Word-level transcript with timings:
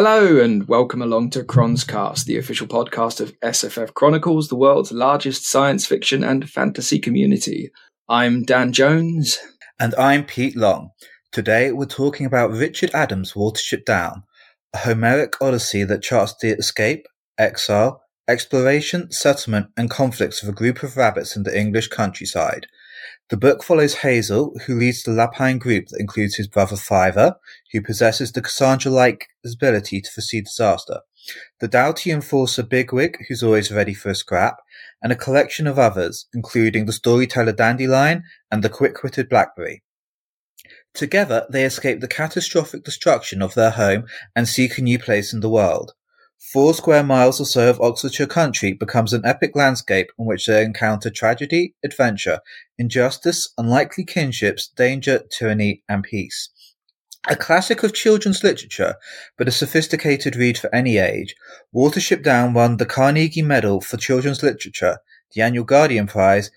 Hello 0.00 0.40
and 0.40 0.68
welcome 0.68 1.02
along 1.02 1.30
to 1.30 1.42
Chronscast, 1.42 2.24
the 2.24 2.38
official 2.38 2.68
podcast 2.68 3.20
of 3.20 3.32
SFF 3.40 3.94
Chronicles, 3.94 4.46
the 4.46 4.54
world's 4.54 4.92
largest 4.92 5.44
science 5.44 5.86
fiction 5.86 6.22
and 6.22 6.48
fantasy 6.48 7.00
community. 7.00 7.72
I'm 8.08 8.44
Dan 8.44 8.72
Jones. 8.72 9.40
And 9.80 9.96
I'm 9.96 10.24
Pete 10.24 10.54
Long. 10.54 10.90
Today 11.32 11.72
we're 11.72 11.86
talking 11.86 12.26
about 12.26 12.52
Richard 12.52 12.92
Adams' 12.94 13.32
Watership 13.32 13.84
Down, 13.84 14.22
a 14.72 14.78
Homeric 14.78 15.34
odyssey 15.42 15.82
that 15.82 16.04
charts 16.04 16.32
the 16.40 16.56
escape, 16.56 17.04
exile, 17.36 18.00
exploration, 18.28 19.10
settlement, 19.10 19.66
and 19.76 19.90
conflicts 19.90 20.44
of 20.44 20.48
a 20.48 20.52
group 20.52 20.84
of 20.84 20.96
rabbits 20.96 21.34
in 21.34 21.42
the 21.42 21.58
English 21.58 21.88
countryside. 21.88 22.68
The 23.30 23.36
book 23.36 23.62
follows 23.62 23.96
Hazel, 23.96 24.58
who 24.64 24.78
leads 24.78 25.02
the 25.02 25.10
Lapine 25.10 25.58
group 25.58 25.88
that 25.88 26.00
includes 26.00 26.36
his 26.36 26.48
brother 26.48 26.76
Fiver, 26.76 27.36
who 27.72 27.82
possesses 27.82 28.32
the 28.32 28.40
Cassandra-like 28.40 29.26
ability 29.44 30.00
to 30.00 30.10
foresee 30.10 30.40
disaster, 30.40 31.00
the 31.60 31.68
doughty 31.68 32.10
enforcer 32.10 32.62
Bigwig, 32.62 33.18
who's 33.28 33.42
always 33.42 33.70
ready 33.70 33.92
for 33.92 34.08
a 34.08 34.14
scrap, 34.14 34.56
and 35.02 35.12
a 35.12 35.16
collection 35.16 35.66
of 35.66 35.78
others, 35.78 36.26
including 36.32 36.86
the 36.86 36.92
storyteller 36.92 37.52
Dandelion 37.52 38.22
and 38.50 38.64
the 38.64 38.70
quick-witted 38.70 39.28
Blackberry. 39.28 39.82
Together, 40.94 41.46
they 41.50 41.64
escape 41.64 42.00
the 42.00 42.08
catastrophic 42.08 42.82
destruction 42.82 43.42
of 43.42 43.52
their 43.52 43.72
home 43.72 44.06
and 44.34 44.48
seek 44.48 44.78
a 44.78 44.82
new 44.82 44.98
place 44.98 45.34
in 45.34 45.40
the 45.40 45.50
world. 45.50 45.92
Four 46.38 46.72
square 46.72 47.02
miles 47.02 47.40
or 47.40 47.44
so 47.44 47.68
of 47.68 47.80
Oxfordshire 47.80 48.28
country 48.28 48.72
becomes 48.72 49.12
an 49.12 49.24
epic 49.24 49.56
landscape 49.56 50.10
in 50.18 50.24
which 50.24 50.46
they 50.46 50.62
encounter 50.62 51.10
tragedy, 51.10 51.74
adventure, 51.84 52.40
injustice, 52.78 53.52
unlikely 53.58 54.04
kinships, 54.04 54.68
danger, 54.68 55.24
tyranny, 55.30 55.82
and 55.88 56.04
peace. 56.04 56.48
A 57.28 57.34
classic 57.36 57.82
of 57.82 57.92
children's 57.92 58.44
literature, 58.44 58.94
but 59.36 59.48
a 59.48 59.52
sophisticated 59.52 60.36
read 60.36 60.56
for 60.56 60.74
any 60.74 60.96
age, 60.96 61.34
Watership 61.74 62.22
Down 62.22 62.54
won 62.54 62.76
the 62.76 62.86
Carnegie 62.86 63.42
Medal 63.42 63.80
for 63.80 63.96
Children's 63.96 64.42
Literature, 64.42 64.98
the 65.34 65.42
annual 65.42 65.64
Guardian 65.64 66.06
Prize, 66.06 66.50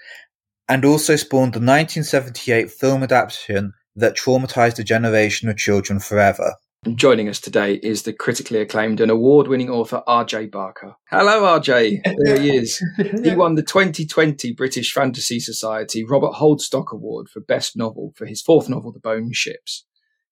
and 0.69 0.85
also 0.85 1.15
spawned 1.15 1.53
the 1.53 1.59
1978 1.59 2.71
film 2.71 3.03
adaptation 3.03 3.73
that 3.95 4.15
traumatized 4.15 4.79
a 4.79 4.83
generation 4.83 5.49
of 5.49 5.57
children 5.57 5.99
forever. 5.99 6.55
And 6.83 6.97
joining 6.97 7.29
us 7.29 7.39
today 7.39 7.75
is 7.83 8.01
the 8.01 8.13
critically 8.13 8.59
acclaimed 8.59 9.01
and 9.01 9.11
award 9.11 9.47
winning 9.47 9.69
author 9.69 10.01
RJ 10.07 10.49
Barker. 10.49 10.95
Hello, 11.11 11.43
RJ. 11.59 12.01
There 12.23 12.39
he 12.39 12.57
is. 12.57 12.83
he 13.23 13.35
won 13.35 13.53
the 13.53 13.61
2020 13.61 14.53
British 14.53 14.91
Fantasy 14.91 15.39
Society 15.39 16.03
Robert 16.03 16.33
Holdstock 16.33 16.91
Award 16.91 17.29
for 17.29 17.39
Best 17.39 17.77
Novel 17.77 18.13
for 18.15 18.25
his 18.25 18.41
fourth 18.41 18.67
novel, 18.67 18.91
The 18.91 18.99
Bone 18.99 19.31
Ships. 19.31 19.85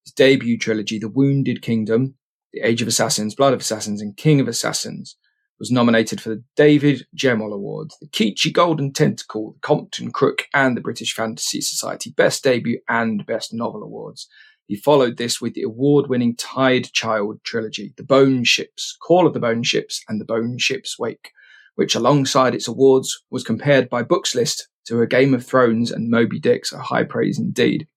His 0.04 0.12
debut 0.12 0.58
trilogy, 0.58 0.98
The 0.98 1.08
Wounded 1.08 1.62
Kingdom, 1.62 2.16
The 2.52 2.62
Age 2.62 2.82
of 2.82 2.88
Assassins, 2.88 3.36
Blood 3.36 3.54
of 3.54 3.60
Assassins, 3.60 4.02
and 4.02 4.18
King 4.18 4.40
of 4.40 4.48
Assassins, 4.48 5.18
was 5.60 5.70
nominated 5.70 6.20
for 6.20 6.30
the 6.30 6.44
David 6.56 7.06
Gemmell 7.16 7.54
Awards, 7.54 7.96
the 8.02 8.08
Kitschies 8.08 8.54
Golden 8.54 8.92
Tentacle, 8.92 9.52
the 9.52 9.60
Compton 9.60 10.12
Crook, 10.12 10.48
and 10.56 10.76
the 10.76 10.82
British 10.82 11.14
Fantasy 11.14 11.62
Society 11.62 12.12
Best 12.18 12.44
Debut 12.44 12.80
and 12.90 13.24
Best 13.28 13.54
Novel 13.54 13.84
Awards. 13.84 14.28
He 14.70 14.76
followed 14.76 15.18
this 15.18 15.42
with 15.42 15.56
the 15.56 15.64
award-winning 15.64 16.36
Tide 16.36 16.94
Child 16.94 17.40
trilogy, 17.44 17.92
The 17.98 18.04
Bone 18.04 18.44
Ships, 18.44 18.96
Call 19.02 19.26
of 19.26 19.34
the 19.34 19.40
Bone 19.40 19.64
Ships, 19.64 20.04
and 20.08 20.22
The 20.22 20.26
Bone 20.26 20.60
Ships 20.60 21.00
Wake, 21.00 21.32
which 21.74 21.96
alongside 21.96 22.54
its 22.54 22.68
awards 22.68 23.20
was 23.32 23.44
compared 23.44 23.90
by 23.90 24.04
Books 24.04 24.36
List 24.36 24.68
to 24.86 25.02
a 25.02 25.08
Game 25.08 25.34
of 25.34 25.44
Thrones 25.44 25.90
and 25.90 26.12
Moby 26.12 26.40
Dick, 26.40 26.66
A 26.72 26.78
high 26.78 27.04
praise 27.04 27.40
indeed. 27.40 27.88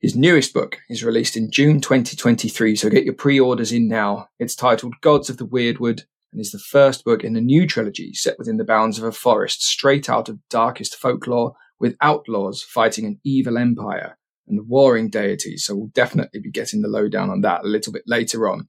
His 0.00 0.14
newest 0.14 0.54
book 0.54 0.78
is 0.88 1.02
released 1.02 1.36
in 1.36 1.50
June 1.50 1.80
2023, 1.80 2.76
so 2.76 2.88
get 2.88 3.04
your 3.04 3.14
pre-orders 3.14 3.72
in 3.72 3.88
now. 3.88 4.28
It's 4.38 4.54
titled 4.54 4.94
Gods 5.00 5.28
of 5.30 5.38
the 5.38 5.46
Wyrdwood 5.48 6.02
and 6.30 6.40
is 6.40 6.52
the 6.52 6.60
first 6.60 7.04
book 7.04 7.24
in 7.24 7.34
a 7.34 7.40
new 7.40 7.66
trilogy 7.66 8.14
set 8.14 8.38
within 8.38 8.58
the 8.58 8.64
bounds 8.64 8.98
of 8.98 9.04
a 9.04 9.10
forest 9.10 9.64
straight 9.64 10.08
out 10.08 10.28
of 10.28 10.38
darkest 10.48 10.94
folklore 10.94 11.54
with 11.80 11.96
outlaws 12.00 12.62
fighting 12.62 13.04
an 13.04 13.18
evil 13.24 13.58
empire 13.58 14.16
and 14.48 14.58
the 14.58 14.64
warring 14.64 15.10
deities. 15.10 15.64
So 15.64 15.74
we'll 15.74 15.88
definitely 15.88 16.40
be 16.40 16.50
getting 16.50 16.82
the 16.82 16.88
lowdown 16.88 17.30
on 17.30 17.40
that 17.42 17.64
a 17.64 17.68
little 17.68 17.92
bit 17.92 18.04
later 18.06 18.48
on. 18.48 18.68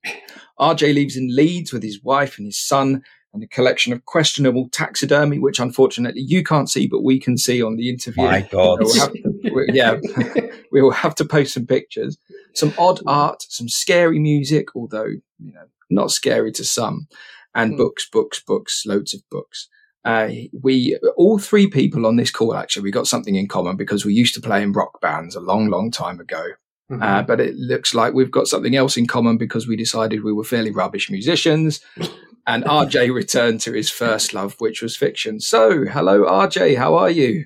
RJ 0.59 0.93
lives 0.93 1.15
in 1.15 1.35
Leeds 1.35 1.71
with 1.71 1.83
his 1.83 2.01
wife 2.03 2.37
and 2.37 2.47
his 2.47 2.59
son 2.59 3.03
and 3.33 3.43
a 3.43 3.47
collection 3.47 3.93
of 3.93 4.05
questionable 4.05 4.69
taxidermy, 4.71 5.37
which 5.37 5.59
unfortunately 5.59 6.21
you 6.21 6.43
can't 6.43 6.69
see, 6.69 6.87
but 6.87 7.03
we 7.03 7.19
can 7.19 7.37
see 7.37 7.61
on 7.61 7.75
the 7.75 7.89
interview. 7.89 8.23
My 8.23 8.41
God. 8.51 8.79
We'll 8.81 9.07
to, 9.07 9.65
yeah, 9.71 9.97
we 10.71 10.81
will 10.81 10.91
have 10.91 11.15
to 11.15 11.25
post 11.25 11.53
some 11.53 11.67
pictures, 11.67 12.17
some 12.55 12.73
odd 12.77 12.99
art, 13.05 13.43
some 13.47 13.69
scary 13.69 14.19
music, 14.19 14.75
although, 14.75 15.05
you 15.39 15.53
know, 15.53 15.65
not 15.89 16.11
scary 16.11 16.51
to 16.53 16.63
some, 16.63 17.07
and 17.53 17.73
mm. 17.73 17.77
books, 17.77 18.09
books, 18.09 18.41
books, 18.45 18.83
loads 18.85 19.13
of 19.13 19.21
books. 19.29 19.69
Uh, 20.07 20.29
we 20.61 20.97
all 21.17 21.37
three 21.37 21.67
people 21.67 22.05
on 22.05 22.15
this 22.15 22.31
call 22.31 22.55
actually 22.55 22.81
we 22.81 22.91
got 22.91 23.07
something 23.07 23.35
in 23.35 23.45
common 23.45 23.75
because 23.75 24.05
we 24.05 24.13
used 24.13 24.33
to 24.33 24.39
play 24.39 24.63
in 24.63 24.71
rock 24.71 25.01
bands 25.01 25.35
a 25.35 25.41
long, 25.41 25.67
long 25.69 25.91
time 25.91 26.19
ago. 26.19 26.43
Mm-hmm. 26.89 27.03
Uh, 27.03 27.21
but 27.23 27.41
it 27.41 27.55
looks 27.55 27.93
like 27.93 28.13
we've 28.13 28.31
got 28.31 28.47
something 28.47 28.75
else 28.75 28.95
in 28.95 29.05
common 29.05 29.37
because 29.37 29.67
we 29.67 29.75
decided 29.75 30.23
we 30.23 30.31
were 30.31 30.45
fairly 30.45 30.71
rubbish 30.71 31.09
musicians. 31.11 31.81
and 32.47 32.63
RJ 32.63 33.13
returned 33.13 33.59
to 33.61 33.73
his 33.73 33.89
first 33.89 34.33
love, 34.33 34.55
which 34.59 34.81
was 34.81 34.95
fiction. 34.95 35.41
So, 35.41 35.83
hello, 35.83 36.23
RJ. 36.23 36.77
How 36.77 36.95
are 36.95 37.09
you? 37.09 37.45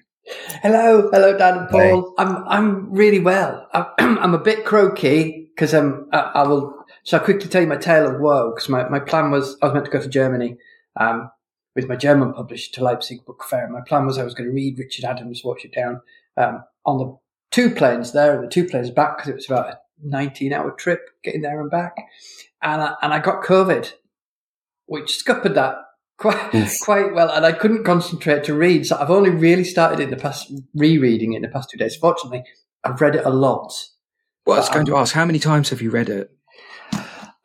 Hello, 0.62 1.10
hello, 1.12 1.36
Dan 1.36 1.58
and 1.58 1.70
Paul. 1.70 2.14
Hey. 2.18 2.24
I'm 2.24 2.48
I'm 2.48 2.92
really 2.92 3.20
well. 3.20 3.68
I'm, 3.74 3.86
I'm 4.20 4.34
a 4.36 4.40
bit 4.40 4.66
croaky 4.66 5.50
because 5.56 5.74
um 5.74 6.08
I, 6.14 6.20
I, 6.20 6.48
will. 6.48 6.86
So 7.04 7.18
I 7.18 7.20
quickly 7.20 7.50
tell 7.50 7.62
you 7.64 7.68
my 7.68 7.78
tale 7.78 8.08
of 8.08 8.22
woe 8.22 8.52
because 8.54 8.70
my, 8.70 8.88
my 8.88 9.00
plan 9.00 9.32
was 9.32 9.58
I 9.64 9.66
was 9.66 9.74
meant 9.74 9.86
to 9.86 9.92
go 9.92 10.00
to 10.00 10.08
Germany. 10.08 10.58
Um, 11.00 11.32
with 11.76 11.88
my 11.88 11.96
German 11.96 12.34
publisher 12.34 12.72
to 12.74 12.84
Leipzig 12.84 13.26
Book 13.26 13.44
Fair. 13.50 13.66
And 13.66 13.74
My 13.74 13.82
plan 13.82 14.06
was 14.06 14.18
I 14.18 14.24
was 14.24 14.34
going 14.34 14.50
to 14.50 14.54
read 14.54 14.78
Richard 14.78 15.06
Adams' 15.06 15.44
Watership 15.44 15.74
Down 15.74 16.02
um, 16.38 16.64
on 16.86 16.98
the 16.98 17.18
two 17.52 17.70
planes 17.74 18.12
there 18.12 18.36
and 18.36 18.44
the 18.44 18.52
two 18.52 18.66
planes 18.66 18.92
back 18.92 19.18
because 19.18 19.30
it 19.30 19.36
was 19.36 19.46
about 19.46 19.70
a 19.70 19.80
19 20.04 20.54
hour 20.54 20.72
trip 20.72 21.10
getting 21.24 21.42
there 21.42 21.62
and 21.62 21.72
back. 21.72 21.96
And 22.62 22.82
I, 22.82 22.96
and 23.02 23.14
I 23.14 23.20
got 23.20 23.44
COVID, 23.44 23.94
which 24.86 25.18
scuppered 25.18 25.56
that 25.56 25.76
quite 26.22 26.72
quite 26.82 27.14
well, 27.14 27.30
and 27.30 27.46
I 27.46 27.52
couldn't 27.52 27.84
concentrate 27.84 28.44
to 28.46 28.54
read. 28.54 28.86
So 28.86 28.98
I've 28.98 29.10
only 29.10 29.32
really 29.32 29.64
started 29.64 30.00
in 30.00 30.12
the 30.12 30.18
past 30.18 30.52
rereading 30.76 31.34
it 31.34 31.38
in 31.38 31.42
the 31.42 31.48
past 31.50 31.70
two 31.70 31.78
days. 31.78 31.96
Fortunately, 31.96 32.44
I've 32.84 33.02
read 33.02 33.16
it 33.16 33.26
a 33.26 33.30
lot. 33.30 33.74
Well, 34.46 34.58
I 34.58 34.60
was 34.60 34.70
going 34.70 34.86
to 34.88 34.98
ask, 34.98 35.14
how 35.14 35.26
many 35.26 35.40
times 35.40 35.70
have 35.70 35.82
you 35.82 35.92
read 35.92 36.10
it? 36.10 36.32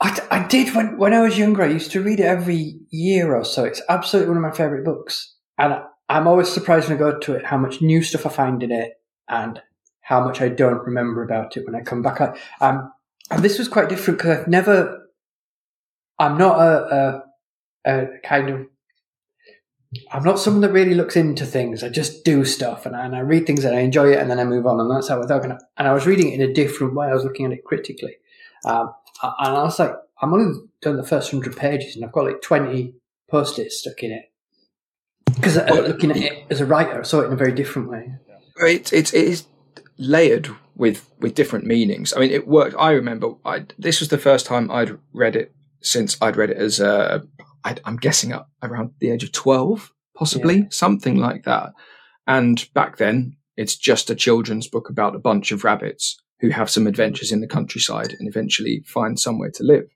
I, 0.00 0.20
I 0.30 0.46
did 0.46 0.74
when, 0.74 0.98
when 0.98 1.14
I 1.14 1.22
was 1.22 1.38
younger. 1.38 1.62
I 1.62 1.68
used 1.68 1.90
to 1.92 2.02
read 2.02 2.20
it 2.20 2.24
every 2.24 2.80
year 2.90 3.34
or 3.34 3.44
so. 3.44 3.64
It's 3.64 3.82
absolutely 3.88 4.28
one 4.34 4.44
of 4.44 4.50
my 4.50 4.56
favorite 4.56 4.84
books. 4.84 5.34
And 5.58 5.80
I'm 6.08 6.26
always 6.26 6.48
surprised 6.48 6.88
when 6.88 6.98
I 6.98 7.00
go 7.00 7.18
to 7.18 7.34
it 7.34 7.46
how 7.46 7.56
much 7.56 7.80
new 7.80 8.02
stuff 8.02 8.26
I 8.26 8.30
find 8.30 8.62
in 8.62 8.70
it 8.70 8.92
and 9.28 9.60
how 10.02 10.22
much 10.22 10.40
I 10.40 10.48
don't 10.48 10.84
remember 10.84 11.22
about 11.22 11.56
it 11.56 11.64
when 11.64 11.74
I 11.74 11.80
come 11.80 12.02
back. 12.02 12.20
um, 12.60 12.92
and 13.30 13.42
this 13.42 13.58
was 13.58 13.68
quite 13.68 13.88
different 13.88 14.18
because 14.18 14.38
I've 14.38 14.48
never, 14.48 15.08
I'm 16.18 16.38
not 16.38 16.60
a, 16.60 17.22
a, 17.84 17.90
a, 17.90 18.06
kind 18.22 18.50
of, 18.50 18.66
I'm 20.12 20.22
not 20.22 20.38
someone 20.38 20.60
that 20.60 20.72
really 20.72 20.94
looks 20.94 21.16
into 21.16 21.44
things. 21.44 21.82
I 21.82 21.88
just 21.88 22.24
do 22.24 22.44
stuff 22.44 22.86
and 22.86 22.94
I, 22.94 23.04
and 23.04 23.16
I 23.16 23.20
read 23.20 23.46
things 23.46 23.64
and 23.64 23.74
I 23.74 23.80
enjoy 23.80 24.12
it 24.12 24.20
and 24.20 24.30
then 24.30 24.38
I 24.38 24.44
move 24.44 24.66
on. 24.66 24.78
And 24.78 24.90
that's 24.90 25.08
how 25.08 25.20
I 25.22 25.26
thought. 25.26 25.44
And 25.44 25.88
I 25.88 25.92
was 25.92 26.06
reading 26.06 26.30
it 26.30 26.40
in 26.40 26.48
a 26.48 26.52
different 26.52 26.94
way. 26.94 27.08
I 27.08 27.14
was 27.14 27.24
looking 27.24 27.46
at 27.46 27.52
it 27.52 27.64
critically. 27.64 28.16
Um, 28.64 28.92
and 29.22 29.56
I 29.56 29.62
was 29.62 29.78
like, 29.78 29.92
I'm 30.20 30.32
only 30.32 30.60
done 30.80 30.96
the 30.96 31.06
first 31.06 31.30
hundred 31.30 31.56
pages, 31.56 31.96
and 31.96 32.04
I've 32.04 32.12
got 32.12 32.24
like 32.24 32.42
twenty 32.42 32.94
post-its 33.28 33.80
stuck 33.80 34.02
in 34.02 34.12
it 34.12 34.32
because 35.34 35.56
uh, 35.58 35.66
looking 35.86 36.10
at 36.10 36.16
it 36.16 36.44
as 36.50 36.60
a 36.60 36.66
writer, 36.66 37.00
I 37.00 37.02
saw 37.02 37.20
it 37.20 37.26
in 37.26 37.32
a 37.32 37.36
very 37.36 37.52
different 37.52 37.90
way. 37.90 38.14
It's 38.58 38.92
it's 38.92 39.12
it 39.12 39.24
is 39.24 39.46
layered 39.98 40.48
with 40.74 41.10
with 41.18 41.34
different 41.34 41.66
meanings. 41.66 42.12
I 42.14 42.20
mean, 42.20 42.30
it 42.30 42.46
worked. 42.46 42.74
I 42.78 42.92
remember 42.92 43.34
I 43.44 43.66
this 43.78 44.00
was 44.00 44.08
the 44.08 44.18
first 44.18 44.46
time 44.46 44.70
I'd 44.70 44.98
read 45.12 45.36
it 45.36 45.54
since 45.80 46.16
I'd 46.20 46.36
read 46.36 46.50
it 46.50 46.56
as 46.56 46.80
a. 46.80 47.22
I, 47.64 47.76
I'm 47.84 47.96
guessing 47.96 48.32
up 48.32 48.48
around 48.62 48.92
the 49.00 49.10
age 49.10 49.24
of 49.24 49.32
twelve, 49.32 49.92
possibly 50.16 50.56
yeah. 50.56 50.64
something 50.70 51.16
like 51.16 51.44
that. 51.44 51.72
And 52.26 52.68
back 52.74 52.96
then, 52.96 53.36
it's 53.56 53.76
just 53.76 54.10
a 54.10 54.14
children's 54.14 54.68
book 54.68 54.88
about 54.88 55.14
a 55.14 55.20
bunch 55.20 55.52
of 55.52 55.64
rabbits 55.64 56.20
who 56.40 56.50
have 56.50 56.70
some 56.70 56.86
adventures 56.86 57.32
in 57.32 57.40
the 57.40 57.46
countryside 57.46 58.14
and 58.18 58.28
eventually 58.28 58.82
find 58.86 59.18
somewhere 59.18 59.50
to 59.50 59.62
live. 59.62 59.88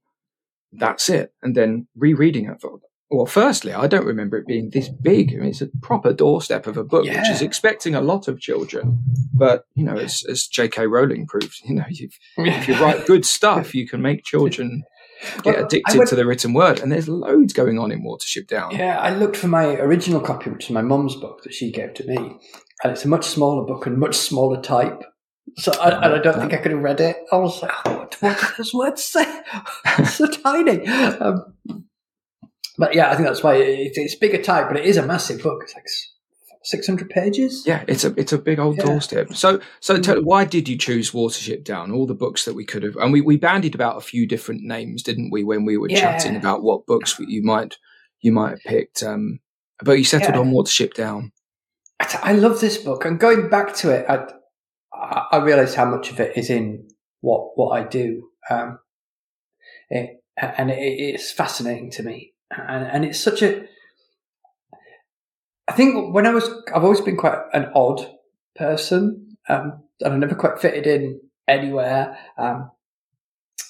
That's 0.72 1.08
it. 1.08 1.34
And 1.42 1.54
then 1.54 1.88
rereading 1.96 2.46
it, 2.46 2.52
I 2.52 2.54
thought, 2.54 2.81
well, 3.10 3.26
firstly, 3.26 3.72
I 3.72 3.88
don't 3.88 4.06
remember 4.06 4.38
it 4.38 4.46
being 4.46 4.70
this 4.70 4.88
big. 4.88 5.32
I 5.32 5.38
mean, 5.38 5.48
it's 5.48 5.60
a 5.60 5.69
proper 5.82 6.12
doorstep 6.12 6.69
of 6.69 6.76
a 6.76 6.84
book, 6.84 7.04
yeah. 7.04 7.20
which 7.20 7.31
is 7.31 7.42
expecting 7.42 7.96
a 7.96 8.00
lot 8.00 8.28
of 8.28 8.40
children. 8.40 9.02
But 9.34 9.64
you 9.75 9.82
know, 9.82 9.96
as, 9.96 10.25
as 10.31 10.46
J.K. 10.46 10.87
Rowling 10.87 11.26
proved, 11.26 11.60
you 11.64 11.75
know, 11.75 11.84
if 11.88 12.69
you 12.69 12.75
write 12.75 13.06
good 13.06 13.25
stuff, 13.25 13.75
you 13.75 13.88
can 13.88 14.00
make 14.00 14.25
children 14.25 14.84
get 15.42 15.56
well, 15.56 15.64
addicted 15.66 15.98
went, 15.98 16.08
to 16.10 16.14
the 16.14 16.25
written 16.25 16.52
word. 16.52 16.78
And 16.78 16.92
there's 16.92 17.08
loads 17.08 17.52
going 17.52 17.81
on 17.81 17.90
in 17.90 18.04
Watership 18.04 18.46
Down. 18.46 18.76
Yeah, 18.76 19.00
I 19.00 19.10
looked 19.10 19.37
for 19.37 19.48
my 19.48 19.75
original 19.75 20.20
copy, 20.20 20.50
which 20.50 20.66
is 20.66 20.70
my 20.70 20.82
mum's 20.82 21.16
book 21.16 21.42
that 21.42 21.52
she 21.52 21.72
gave 21.72 21.94
to 21.94 22.06
me, 22.06 22.16
and 22.16 22.92
it's 22.92 23.04
a 23.04 23.08
much 23.08 23.26
smaller 23.26 23.66
book 23.66 23.87
and 23.87 23.98
much 23.98 24.14
smaller 24.14 24.62
type 24.62 25.02
So 25.56 25.73
I, 25.73 26.05
and 26.05 26.14
I 26.14 26.19
don't 26.19 26.38
think 26.38 26.52
I 26.52 26.58
could 26.58 26.73
have 26.73 26.81
read 26.81 27.00
it. 27.00 27.17
I 27.32 27.37
was 27.37 27.62
like, 27.62 27.73
oh, 27.85 27.99
what, 27.99 28.17
what 28.20 28.38
does 28.38 28.56
this 28.56 28.75
word 28.75 28.99
say? 28.99 29.43
it's 29.99 30.14
so 30.14 30.26
tiny. 30.26 30.87
Um, 30.87 31.55
but 32.79 32.94
yeah, 32.94 33.11
I 33.11 33.14
think 33.14 33.29
that's 33.29 33.43
why 33.43 33.56
it, 33.56 33.93
it's 33.94 34.14
bigger 34.14 34.43
type, 34.43 34.69
but 34.69 34.79
it 34.79 34.87
is 34.87 34.97
a 34.97 35.06
massive 35.06 35.43
book. 35.43 35.62
It's 35.62 35.75
like 35.75 35.87
six 36.62 36.87
hundred 36.87 37.11
pages. 37.11 37.64
Yeah, 37.67 37.85
it's 37.87 38.05
a 38.05 38.14
it's 38.19 38.32
a 38.32 38.38
big 38.38 38.58
old 38.58 38.76
yeah. 38.79 38.85
doorstep. 38.85 39.35
So 39.35 39.61
so 39.81 39.97
mm. 39.97 40.02
tell, 40.02 40.23
why 40.23 40.44
did 40.44 40.69
you 40.69 40.79
choose 40.79 41.11
Watership 41.12 41.64
Down? 41.64 41.93
All 41.93 42.06
the 42.06 42.14
books 42.14 42.44
that 42.44 42.55
we 42.55 42.64
could 42.64 42.82
have, 42.82 42.97
and 42.97 43.12
we, 43.12 43.20
we 43.20 43.37
bandied 43.37 43.75
about 43.75 43.97
a 43.97 44.00
few 44.00 44.26
different 44.26 44.62
names, 44.62 45.02
didn't 45.02 45.31
we, 45.31 45.44
when 45.44 45.64
we 45.64 45.76
were 45.76 45.91
yeah. 45.91 46.00
chatting 46.00 46.37
about 46.37 46.62
what 46.62 46.87
books 46.87 47.19
you 47.19 47.43
might 47.43 47.76
you 48.20 48.32
might 48.32 48.50
have 48.50 48.61
picked. 48.61 49.02
Um, 49.02 49.41
but 49.82 49.93
you 49.93 50.05
settled 50.05 50.35
yeah. 50.35 50.41
on 50.41 50.52
Watership 50.52 50.94
Down. 50.94 51.32
I 52.23 52.32
love 52.32 52.61
this 52.61 52.79
book, 52.79 53.05
and 53.05 53.20
going 53.20 53.50
back 53.50 53.75
to 53.76 53.91
it, 53.91 54.06
I 54.08 54.26
I 55.00 55.38
realised 55.38 55.75
how 55.75 55.85
much 55.85 56.11
of 56.11 56.20
it 56.20 56.37
is 56.37 56.50
in 56.50 56.88
what 57.20 57.56
what 57.56 57.70
I 57.70 57.87
do, 57.87 58.29
um, 58.49 58.79
it, 59.88 60.23
and 60.37 60.70
it, 60.70 60.79
it's 60.79 61.32
fascinating 61.32 61.91
to 61.93 62.02
me, 62.02 62.35
and, 62.50 62.85
and 62.85 63.05
it's 63.05 63.20
such 63.20 63.43
a. 63.43 63.64
I 65.69 65.73
think 65.73 66.12
when 66.12 66.26
I 66.26 66.31
was, 66.31 66.50
I've 66.75 66.82
always 66.82 67.00
been 67.00 67.17
quite 67.17 67.38
an 67.52 67.70
odd 67.75 68.05
person, 68.56 69.37
um, 69.49 69.85
and 70.00 70.14
I 70.14 70.17
never 70.17 70.35
quite 70.35 70.58
fitted 70.58 70.87
in 70.87 71.20
anywhere. 71.47 72.19
Um, 72.37 72.70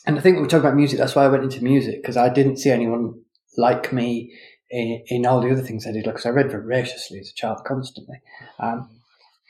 and 0.07 0.19
I 0.19 0.23
think 0.23 0.37
when 0.37 0.43
we 0.43 0.49
talking 0.49 0.67
about 0.67 0.77
music. 0.77 0.99
That's 0.99 1.15
why 1.15 1.25
I 1.25 1.29
went 1.29 1.45
into 1.45 1.63
music 1.63 2.03
because 2.03 2.17
I 2.17 2.29
didn't 2.29 2.57
see 2.57 2.71
anyone 2.71 3.21
like 3.57 3.93
me 3.93 4.33
in, 4.71 5.03
in 5.09 5.27
all 5.27 5.41
the 5.41 5.51
other 5.51 5.63
things 5.63 5.87
I 5.87 5.93
did. 5.93 6.05
Because 6.05 6.27
I 6.27 6.31
read 6.31 6.51
voraciously 6.51 7.21
as 7.21 7.31
a 7.31 7.35
child 7.35 7.59
constantly. 7.67 8.21
Um, 8.59 9.00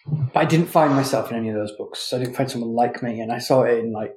but 0.06 0.36
I 0.40 0.44
didn't 0.44 0.66
find 0.66 0.94
myself 0.94 1.30
in 1.30 1.36
any 1.36 1.48
of 1.48 1.56
those 1.56 1.72
books. 1.72 2.00
So 2.00 2.16
I 2.16 2.20
didn't 2.20 2.36
find 2.36 2.50
someone 2.50 2.74
like 2.74 3.02
me, 3.02 3.20
and 3.20 3.32
I 3.32 3.38
saw 3.38 3.62
it 3.62 3.78
in 3.78 3.92
like 3.92 4.14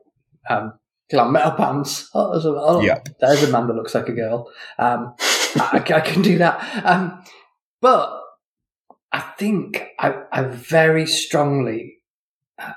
um, 0.49 0.73
glam 1.09 1.31
metal 1.31 1.51
bands. 1.51 2.09
Oh, 2.15 2.31
there's 2.31 2.45
a, 2.45 2.49
oh, 2.49 2.81
yeah. 2.81 2.99
there's 3.19 3.43
a 3.43 3.51
man 3.51 3.67
that 3.67 3.75
looks 3.75 3.95
like 3.95 4.09
a 4.09 4.13
girl. 4.13 4.51
Um, 4.77 5.15
I, 5.55 5.83
I, 5.95 6.01
can 6.01 6.21
do 6.21 6.37
that. 6.39 6.85
Um, 6.85 7.23
but 7.81 8.21
I 9.11 9.19
think 9.37 9.83
I, 9.99 10.23
I 10.31 10.43
very 10.43 11.05
strongly 11.05 11.97
uh, 12.57 12.73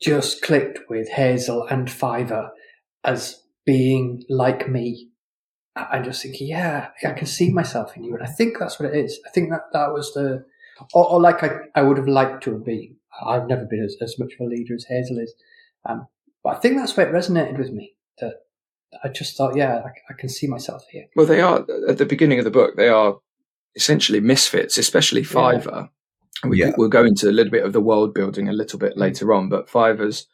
just 0.00 0.42
clicked 0.42 0.80
with 0.88 1.08
Hazel 1.08 1.66
and 1.66 1.90
Fiver 1.90 2.50
as 3.02 3.42
being 3.64 4.22
like 4.28 4.68
me. 4.68 5.10
I 5.76 5.98
just 6.00 6.22
think, 6.22 6.36
yeah, 6.38 6.88
I 7.04 7.12
can 7.12 7.26
see 7.26 7.50
myself 7.50 7.96
in 7.96 8.04
you, 8.04 8.14
and 8.14 8.22
I 8.22 8.30
think 8.30 8.58
that's 8.58 8.78
what 8.78 8.92
it 8.92 9.04
is. 9.04 9.18
I 9.26 9.30
think 9.30 9.50
that 9.50 9.72
that 9.72 9.92
was 9.92 10.12
the 10.14 10.44
or, 10.92 11.08
or 11.08 11.20
like 11.20 11.42
I, 11.42 11.50
I 11.74 11.82
would 11.82 11.96
have 11.96 12.08
liked 12.08 12.44
to 12.44 12.52
have 12.52 12.64
been. 12.64 12.96
I've 13.24 13.46
never 13.46 13.64
been 13.64 13.84
as, 13.84 13.96
as 14.00 14.18
much 14.18 14.34
of 14.34 14.46
a 14.46 14.50
leader 14.50 14.74
as 14.74 14.86
Hazel 14.88 15.18
is. 15.18 15.34
Um, 15.88 16.06
but 16.42 16.56
I 16.56 16.60
think 16.60 16.76
that's 16.76 16.96
where 16.96 17.08
it 17.08 17.12
resonated 17.12 17.58
with 17.58 17.70
me. 17.70 17.94
That 18.18 18.34
I 19.02 19.08
just 19.08 19.36
thought, 19.36 19.56
yeah, 19.56 19.82
I, 19.84 20.12
I, 20.12 20.14
can 20.18 20.28
see 20.28 20.46
myself 20.46 20.84
here. 20.90 21.06
Well, 21.16 21.26
they 21.26 21.40
are 21.40 21.64
at 21.88 21.98
the 21.98 22.06
beginning 22.06 22.38
of 22.38 22.44
the 22.44 22.50
book. 22.50 22.76
They 22.76 22.88
are 22.88 23.18
essentially 23.74 24.20
misfits, 24.20 24.78
especially 24.78 25.24
Fiver. 25.24 25.88
Yeah. 26.44 26.48
We, 26.48 26.60
yeah. 26.60 26.72
We'll 26.76 26.88
go 26.88 27.04
into 27.04 27.28
a 27.28 27.32
little 27.32 27.50
bit 27.50 27.64
of 27.64 27.72
the 27.72 27.80
world 27.80 28.14
building 28.14 28.48
a 28.48 28.52
little 28.52 28.78
bit 28.78 28.96
later 28.96 29.32
on, 29.32 29.48
but 29.48 29.68
Fiver's 29.68 30.26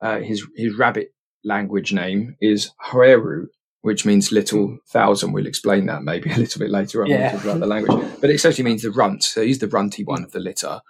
uh, 0.00 0.20
his 0.20 0.46
his 0.54 0.76
rabbit 0.76 1.12
language 1.44 1.92
name 1.92 2.36
is 2.40 2.70
Hrairoo, 2.84 3.46
which 3.88 4.04
means 4.04 4.30
little 4.30 4.76
thousand. 4.86 5.32
We'll 5.32 5.46
explain 5.46 5.86
that 5.86 6.02
maybe 6.02 6.30
a 6.34 6.36
little 6.36 6.58
bit 6.58 6.68
later 6.68 7.02
on 7.02 7.08
yeah. 7.08 7.40
about 7.40 7.58
the 7.58 7.66
language. 7.66 8.06
But 8.20 8.28
it 8.28 8.34
essentially 8.34 8.64
means 8.64 8.82
the 8.82 8.90
runt. 8.90 9.24
So 9.24 9.42
he's 9.42 9.60
the 9.60 9.66
runty 9.66 10.04
one 10.04 10.22
of 10.22 10.32
the 10.32 10.40
litter, 10.40 10.82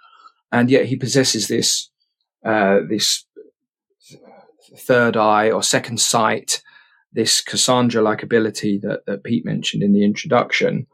and 0.51 0.69
yet 0.69 0.87
he 0.87 0.97
possesses 0.97 1.47
this 1.47 1.89
uh, 2.45 2.79
this 2.89 3.23
third 4.77 5.15
eye 5.15 5.49
or 5.49 5.63
second 5.63 6.01
sight, 6.01 6.61
this 7.13 7.41
Cassandra-like 7.41 8.21
ability 8.21 8.77
that, 8.83 9.05
that 9.07 9.23
Pete 9.23 9.45
mentioned 9.45 9.81
in 9.81 9.93
the 9.93 10.03
introduction. 10.03 10.85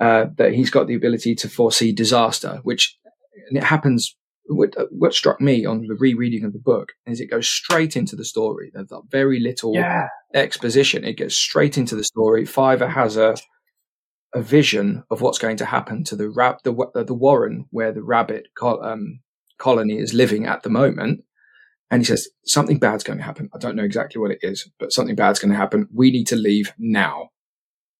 Uh, 0.00 0.26
that 0.36 0.54
he's 0.54 0.70
got 0.70 0.88
the 0.88 0.96
ability 0.96 1.34
to 1.34 1.48
foresee 1.48 1.92
disaster, 1.92 2.60
which 2.62 2.98
and 3.48 3.58
it 3.58 3.64
happens 3.64 4.16
what, 4.54 4.74
what, 4.90 5.14
struck 5.14 5.40
me 5.40 5.64
on 5.64 5.86
the 5.86 5.94
rereading 5.94 6.44
of 6.44 6.52
the 6.52 6.58
book 6.58 6.92
is 7.06 7.20
it 7.20 7.30
goes 7.30 7.48
straight 7.48 7.96
into 7.96 8.16
the 8.16 8.24
story. 8.24 8.70
There's 8.72 8.92
very 9.10 9.40
little 9.40 9.74
yeah. 9.74 10.08
exposition. 10.34 11.04
It 11.04 11.16
gets 11.16 11.36
straight 11.36 11.78
into 11.78 11.96
the 11.96 12.04
story. 12.04 12.44
Fiver 12.44 12.88
has 12.88 13.16
a 13.16 13.36
a 14.34 14.42
vision 14.42 15.04
of 15.10 15.20
what's 15.20 15.38
going 15.38 15.58
to 15.58 15.64
happen 15.64 16.04
to 16.04 16.16
the 16.16 16.30
rab- 16.30 16.62
the, 16.64 16.72
the 17.06 17.14
warren 17.14 17.66
where 17.70 17.92
the 17.92 18.02
rabbit 18.02 18.48
col- 18.56 18.82
um, 18.82 19.20
colony 19.58 19.98
is 19.98 20.14
living 20.14 20.46
at 20.46 20.62
the 20.62 20.70
moment. 20.70 21.22
And 21.90 22.00
he 22.00 22.06
says 22.06 22.28
something 22.46 22.78
bad's 22.78 23.04
going 23.04 23.18
to 23.18 23.24
happen. 23.24 23.50
I 23.54 23.58
don't 23.58 23.76
know 23.76 23.84
exactly 23.84 24.18
what 24.20 24.30
it 24.30 24.38
is, 24.40 24.70
but 24.78 24.92
something 24.92 25.14
bad's 25.14 25.38
going 25.38 25.50
to 25.50 25.58
happen. 25.58 25.88
We 25.92 26.10
need 26.10 26.26
to 26.28 26.36
leave 26.36 26.72
now 26.78 27.28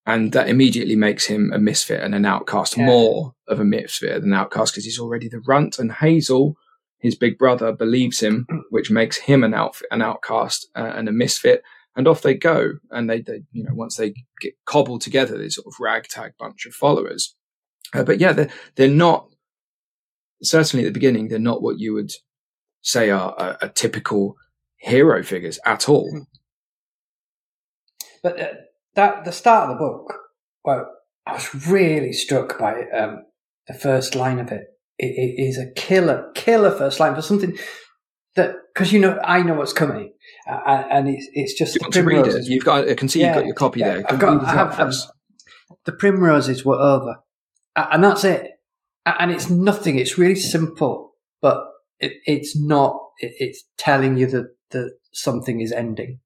and 0.04 0.32
that 0.32 0.48
immediately 0.48 0.96
makes 0.96 1.26
him 1.26 1.52
a 1.52 1.58
misfit 1.58 2.02
and 2.02 2.14
an 2.14 2.24
outcast, 2.24 2.76
yeah. 2.76 2.84
more 2.84 3.34
of 3.46 3.60
a 3.60 3.64
misfit 3.64 4.20
than 4.20 4.32
an 4.32 4.38
outcast 4.38 4.72
because 4.72 4.84
he's 4.84 4.98
already 4.98 5.28
the 5.28 5.40
runt. 5.40 5.78
And 5.78 5.92
Hazel, 5.92 6.56
his 6.98 7.14
big 7.14 7.38
brother, 7.38 7.72
believes 7.72 8.20
him, 8.20 8.46
which 8.70 8.90
makes 8.90 9.16
him 9.16 9.44
an 9.44 9.54
out 9.54 9.76
an 9.90 10.02
outcast 10.02 10.68
uh, 10.74 10.92
and 10.94 11.08
a 11.08 11.12
misfit. 11.12 11.62
And 11.94 12.08
off 12.08 12.22
they 12.22 12.34
go, 12.34 12.78
and 12.90 13.08
they, 13.08 13.20
they, 13.20 13.42
you 13.52 13.64
know, 13.64 13.74
once 13.74 13.96
they 13.96 14.14
get 14.40 14.54
cobbled 14.64 15.02
together, 15.02 15.36
this 15.36 15.56
sort 15.56 15.66
of 15.66 15.74
ragtag 15.78 16.32
bunch 16.38 16.64
of 16.64 16.72
followers. 16.72 17.34
Uh, 17.94 18.02
but 18.02 18.18
yeah, 18.18 18.32
they're 18.32 18.50
they're 18.76 18.88
not 18.88 19.28
certainly 20.42 20.84
at 20.84 20.88
the 20.88 20.98
beginning. 20.98 21.28
They're 21.28 21.38
not 21.38 21.62
what 21.62 21.78
you 21.78 21.92
would 21.92 22.12
say 22.80 23.10
are 23.10 23.34
a, 23.38 23.66
a 23.66 23.68
typical 23.68 24.36
hero 24.78 25.22
figures 25.22 25.58
at 25.64 25.88
all. 25.88 26.10
Hmm. 26.10 26.22
But 28.22 28.40
uh, 28.40 28.54
that 28.94 29.24
the 29.24 29.32
start 29.32 29.70
of 29.70 29.76
the 29.76 29.84
book, 29.84 30.14
well, 30.64 30.90
I 31.26 31.34
was 31.34 31.68
really 31.68 32.12
struck 32.12 32.58
by 32.58 32.84
um, 32.90 33.24
the 33.66 33.74
first 33.74 34.14
line 34.14 34.38
of 34.38 34.50
it. 34.50 34.64
it. 34.98 35.06
It 35.06 35.42
is 35.42 35.58
a 35.58 35.70
killer, 35.72 36.30
killer 36.34 36.70
first 36.70 37.00
line 37.00 37.14
for 37.14 37.22
something 37.22 37.56
that 38.34 38.54
because 38.72 38.92
you 38.92 39.00
know 39.00 39.18
I 39.22 39.42
know 39.42 39.54
what's 39.54 39.72
coming, 39.72 40.12
uh, 40.48 40.84
and 40.90 41.08
it's 41.08 41.28
it's 41.32 41.54
just. 41.54 41.74
You 41.74 41.80
want 41.82 41.94
to 41.94 42.02
read 42.02 42.26
it? 42.26 42.46
You've 42.46 42.64
got. 42.64 42.88
I 42.88 42.94
can 42.94 43.08
see 43.08 43.20
yeah, 43.20 43.28
you've 43.28 43.34
got 43.36 43.46
your 43.46 43.54
copy 43.54 43.80
yeah, 43.80 43.94
there. 43.94 44.04
I've 44.08 44.18
got. 44.18 44.44
I 44.44 44.52
have, 44.52 44.80
um, 44.80 44.92
the 45.84 45.92
primroses 45.92 46.64
were 46.64 46.76
over, 46.76 47.16
and 47.76 48.02
that's 48.02 48.24
it. 48.24 48.48
And 49.04 49.30
it's 49.30 49.50
nothing. 49.50 49.98
It's 49.98 50.16
really 50.16 50.36
simple, 50.36 51.14
but 51.40 51.64
it, 51.98 52.12
it's 52.24 52.56
not. 52.56 52.98
It, 53.18 53.32
it's 53.38 53.64
telling 53.76 54.16
you 54.16 54.26
that 54.28 54.54
that 54.70 54.92
something 55.12 55.60
is 55.60 55.72
ending, 55.72 56.20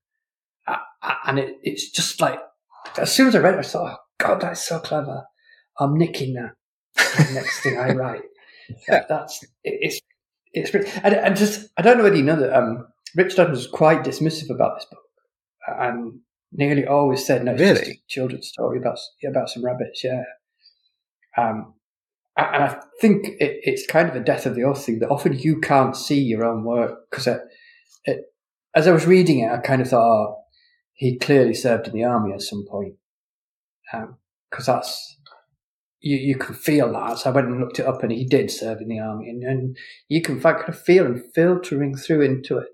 and 1.26 1.38
it, 1.38 1.56
it's 1.62 1.90
just 1.90 2.20
like 2.20 2.38
as 2.98 3.12
soon 3.12 3.28
as 3.28 3.34
I 3.34 3.38
read 3.38 3.54
it, 3.54 3.60
I 3.60 3.62
thought, 3.62 3.98
oh, 3.98 4.02
God, 4.18 4.40
that's 4.40 4.66
so 4.66 4.78
clever. 4.80 5.24
I'm 5.78 5.96
nicking 5.96 6.34
that 6.34 6.52
next 7.32 7.60
thing 7.62 7.78
I 7.78 7.92
write. 7.92 8.22
yeah. 8.88 9.04
That's, 9.08 9.44
it's, 9.64 10.00
it's, 10.52 10.74
and, 10.74 11.14
and 11.14 11.36
just, 11.36 11.68
I 11.76 11.82
don't 11.82 11.98
know 11.98 12.04
whether 12.04 12.16
you 12.16 12.22
know 12.22 12.36
that, 12.36 12.56
um, 12.56 12.86
Richard 13.14 13.40
Adams 13.40 13.58
was 13.58 13.66
quite 13.66 14.04
dismissive 14.04 14.50
about 14.50 14.76
this 14.76 14.86
book 14.90 15.00
and 15.66 16.20
nearly 16.52 16.86
always 16.86 17.24
said, 17.26 17.44
no, 17.44 17.52
it's 17.52 17.60
really? 17.60 17.78
just 17.78 17.90
a 17.90 18.02
children's 18.08 18.48
story 18.48 18.78
about, 18.78 18.98
about 19.26 19.50
some 19.50 19.64
rabbits. 19.64 20.02
Yeah. 20.02 20.22
Um, 21.36 21.74
and 22.36 22.64
I 22.64 22.80
think 23.00 23.28
it, 23.40 23.60
it's 23.62 23.86
kind 23.86 24.08
of 24.08 24.16
a 24.16 24.20
death 24.20 24.46
of 24.46 24.54
the 24.54 24.64
author 24.64 24.82
thing 24.82 24.98
that 25.00 25.10
often 25.10 25.38
you 25.38 25.60
can't 25.60 25.96
see 25.96 26.20
your 26.20 26.44
own 26.44 26.64
work 26.64 27.10
because 27.10 27.28
as 28.76 28.86
I 28.86 28.92
was 28.92 29.06
reading 29.06 29.40
it, 29.40 29.50
I 29.50 29.56
kind 29.56 29.80
of 29.80 29.88
thought, 29.88 30.06
oh, 30.06 30.36
he 30.96 31.18
clearly 31.18 31.54
served 31.54 31.86
in 31.86 31.94
the 31.94 32.04
army 32.04 32.32
at 32.32 32.42
some 32.42 32.64
point. 32.68 32.94
Because 34.50 34.68
um, 34.68 34.74
that's, 34.74 35.18
you, 36.00 36.16
you 36.16 36.36
can 36.36 36.54
feel 36.54 36.92
that. 36.92 37.18
So 37.18 37.30
I 37.30 37.34
went 37.34 37.48
and 37.48 37.60
looked 37.60 37.78
it 37.78 37.86
up 37.86 38.02
and 38.02 38.10
he 38.10 38.24
did 38.24 38.50
serve 38.50 38.80
in 38.80 38.88
the 38.88 38.98
army. 38.98 39.28
And, 39.28 39.42
and 39.44 39.76
you 40.08 40.22
can 40.22 40.40
kind 40.40 40.68
of 40.68 40.80
feel 40.80 41.04
and 41.04 41.22
filtering 41.34 41.96
through 41.96 42.22
into 42.22 42.58
it. 42.58 42.68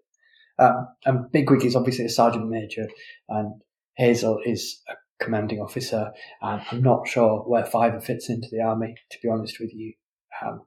Um, 0.59 0.87
and 1.05 1.33
Bigwig 1.33 1.65
is 1.65 1.75
obviously 1.75 2.05
a 2.05 2.09
sergeant 2.09 2.49
major 2.49 2.87
and 3.29 3.61
Hazel 3.97 4.41
is 4.45 4.81
a 4.89 4.95
commanding 5.23 5.61
officer. 5.61 6.13
And 6.41 6.63
I'm 6.71 6.83
not 6.83 7.09
sure 7.09 7.41
where 7.41 7.67
Fiver 7.67 8.01
fits 8.01 8.31
into 8.31 8.49
the 8.53 8.63
army, 8.63 8.95
to 9.11 9.19
be 9.21 9.29
honest 9.29 9.59
with 9.59 9.75
you. 9.75 9.95
Um, 10.41 10.63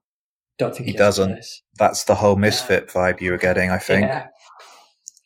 don't 0.57 0.75
think 0.75 0.87
he, 0.87 0.91
he 0.91 0.97
doesn't. 0.97 1.43
That's 1.79 2.03
the 2.03 2.15
whole 2.15 2.35
misfit 2.35 2.89
uh, 2.89 2.99
vibe 2.99 3.21
you 3.21 3.31
were 3.31 3.37
getting, 3.37 3.71
I 3.71 3.77
think. 3.77 4.07
Yeah. 4.07 4.27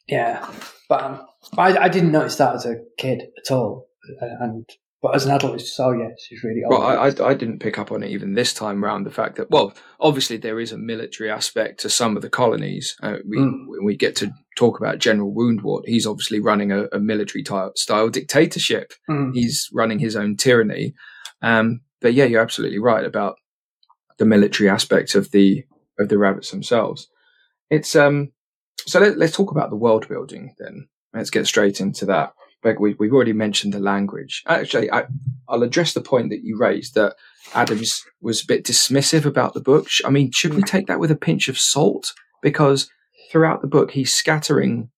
Yeah. 0.08 0.52
But 0.88 1.04
um, 1.04 1.28
I, 1.58 1.78
I 1.78 1.90
didn't 1.90 2.12
notice 2.12 2.36
that 2.38 2.56
as 2.56 2.66
a 2.66 2.78
kid 2.98 3.24
at 3.38 3.52
all, 3.52 3.88
and 4.20 4.70
but 5.02 5.16
as 5.16 5.26
an 5.26 5.32
adult, 5.32 5.56
it's 5.56 5.64
just 5.64 5.80
oh 5.80 5.92
yeah, 5.92 6.10
she's 6.20 6.44
really 6.44 6.62
old. 6.64 6.74
Well, 6.74 6.82
I, 6.82 7.08
I, 7.08 7.30
I 7.30 7.34
didn't 7.34 7.60
pick 7.60 7.80
up 7.80 7.92
on 7.92 8.04
it 8.04 8.12
even 8.12 8.34
this 8.34 8.54
time 8.54 8.84
round. 8.84 9.06
The 9.06 9.12
fact 9.12 9.38
that 9.38 9.50
well, 9.50 9.74
obviously 10.00 10.36
there 10.38 10.60
is 10.60 10.74
a 10.74 10.78
military 10.78 11.32
aspect 11.32 11.80
to 11.82 11.90
some 11.90 12.18
of 12.18 12.22
the 12.22 12.30
colonies. 12.30 12.98
Uh, 13.02 13.18
we 13.28 13.38
mm. 13.38 13.66
when 13.68 13.86
we 13.86 13.96
get 13.96 14.18
to 14.18 14.32
talk 14.58 14.78
about 14.78 15.00
General 15.00 15.34
Woundwort, 15.34 15.84
he's 15.86 16.06
obviously 16.06 16.42
running 16.42 16.74
a, 16.74 16.86
a 16.92 17.00
military 17.00 17.46
style 17.76 18.10
dictatorship. 18.10 18.94
Mm. 19.10 19.34
He's 19.34 19.70
running 19.74 20.00
his 20.00 20.18
own 20.18 20.36
tyranny. 20.36 20.94
Um, 21.42 21.82
but 22.02 22.14
yeah, 22.14 22.26
you're 22.26 22.42
absolutely 22.42 22.80
right 22.80 23.06
about 23.06 23.36
the 24.18 24.26
military 24.26 24.70
aspect 24.70 25.16
of 25.16 25.32
the 25.32 25.64
of 25.98 26.10
the 26.10 26.18
rabbits 26.18 26.52
themselves. 26.52 27.08
it's 27.70 27.96
um. 27.96 28.32
So 28.86 29.00
let, 29.00 29.22
us 29.22 29.36
talk 29.36 29.52
about 29.52 29.70
the 29.70 29.76
world 29.76 30.08
building 30.08 30.56
then. 30.58 30.88
Let's 31.14 31.30
get 31.30 31.48
straight 31.48 31.82
into 31.82 32.06
that. 32.08 32.34
We, 32.64 32.94
we've 33.00 33.14
already 33.14 33.34
mentioned 33.34 33.74
the 33.74 33.80
language. 33.80 34.44
Actually, 34.46 34.92
I, 34.92 35.06
I'll 35.48 35.64
address 35.64 35.94
the 35.94 36.02
point 36.02 36.30
that 36.30 36.44
you 36.44 36.58
raised 36.58 36.94
that 36.96 37.16
Adams 37.54 38.04
was 38.22 38.44
a 38.44 38.46
bit 38.46 38.66
dismissive 38.66 39.26
about 39.26 39.54
the 39.54 39.62
book. 39.62 39.88
I 40.04 40.10
mean, 40.10 40.32
should 40.32 40.54
we 40.54 40.62
take 40.62 40.88
that 40.88 41.00
with 41.00 41.10
a 41.10 41.16
pinch 41.16 41.48
of 41.48 41.58
salt? 41.58 42.14
Because 42.42 42.90
throughout 43.32 43.62
the 43.62 43.68
book, 43.68 43.92
he's 43.92 44.12
scattering 44.12 44.90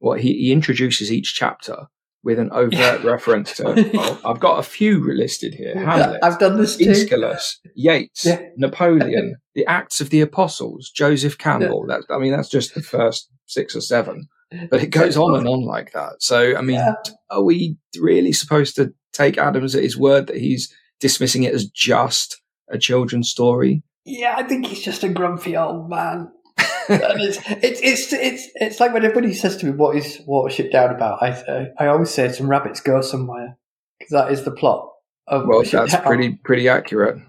what 0.00 0.16
well, 0.16 0.18
he, 0.18 0.32
he 0.34 0.52
introduces 0.52 1.12
each 1.12 1.34
chapter 1.34 1.86
with 2.22 2.38
an 2.38 2.50
overt 2.52 3.02
reference 3.04 3.56
to. 3.56 3.90
Well, 3.94 4.20
I've 4.24 4.40
got 4.40 4.58
a 4.58 4.62
few 4.62 5.14
listed 5.14 5.54
here: 5.54 5.78
Hamlet, 5.78 6.20
I've 6.22 6.38
done 6.38 6.56
this 6.56 6.76
too. 6.76 6.90
Aeschylus, 6.90 7.60
Yeats, 7.74 8.24
yeah. 8.24 8.40
Napoleon, 8.56 9.36
the 9.54 9.66
Acts 9.66 10.00
of 10.00 10.10
the 10.10 10.20
Apostles, 10.20 10.90
Joseph 10.90 11.38
Campbell. 11.38 11.86
Yeah. 11.88 11.96
That's 11.96 12.06
I 12.10 12.18
mean, 12.18 12.32
that's 12.32 12.48
just 12.48 12.74
the 12.74 12.82
first 12.82 13.30
six 13.46 13.76
or 13.76 13.80
seven, 13.80 14.28
but 14.70 14.82
it 14.82 14.88
goes 14.88 15.16
on 15.16 15.36
and 15.36 15.46
on 15.46 15.64
like 15.64 15.92
that. 15.92 16.22
So, 16.22 16.56
I 16.56 16.62
mean, 16.62 16.76
yeah. 16.76 16.94
are 17.30 17.42
we 17.42 17.76
really 17.98 18.32
supposed 18.32 18.76
to 18.76 18.92
take 19.12 19.38
Adams 19.38 19.74
at 19.74 19.82
his 19.82 19.96
word 19.96 20.26
that 20.26 20.36
he's 20.36 20.74
dismissing 21.00 21.44
it 21.44 21.54
as 21.54 21.66
just 21.66 22.40
a 22.68 22.78
children's 22.78 23.30
story? 23.30 23.82
Yeah, 24.04 24.34
I 24.36 24.42
think 24.42 24.66
he's 24.66 24.82
just 24.82 25.04
a 25.04 25.08
grumpy 25.08 25.56
old 25.56 25.88
man 25.88 26.30
it's, 26.90 27.38
it's, 27.62 27.80
it's, 27.82 28.12
it's, 28.12 28.48
it's 28.56 28.80
like 28.80 28.92
when 28.92 29.04
everybody 29.04 29.32
says 29.32 29.56
to 29.58 29.66
me, 29.66 29.72
what 29.72 29.96
is 29.96 30.20
Watership 30.26 30.72
Down 30.72 30.92
about? 30.92 31.22
I, 31.22 31.68
I 31.78 31.86
always 31.86 32.10
say 32.10 32.30
some 32.32 32.48
rabbits 32.48 32.80
go 32.80 33.00
somewhere 33.00 33.56
because 33.98 34.10
that 34.10 34.32
is 34.32 34.44
the 34.44 34.50
plot 34.50 34.88
of 35.28 35.46
Well, 35.46 35.62
that's 35.62 35.92
Down. 35.92 36.02
pretty, 36.02 36.32
pretty 36.42 36.68
accurate. 36.68 37.22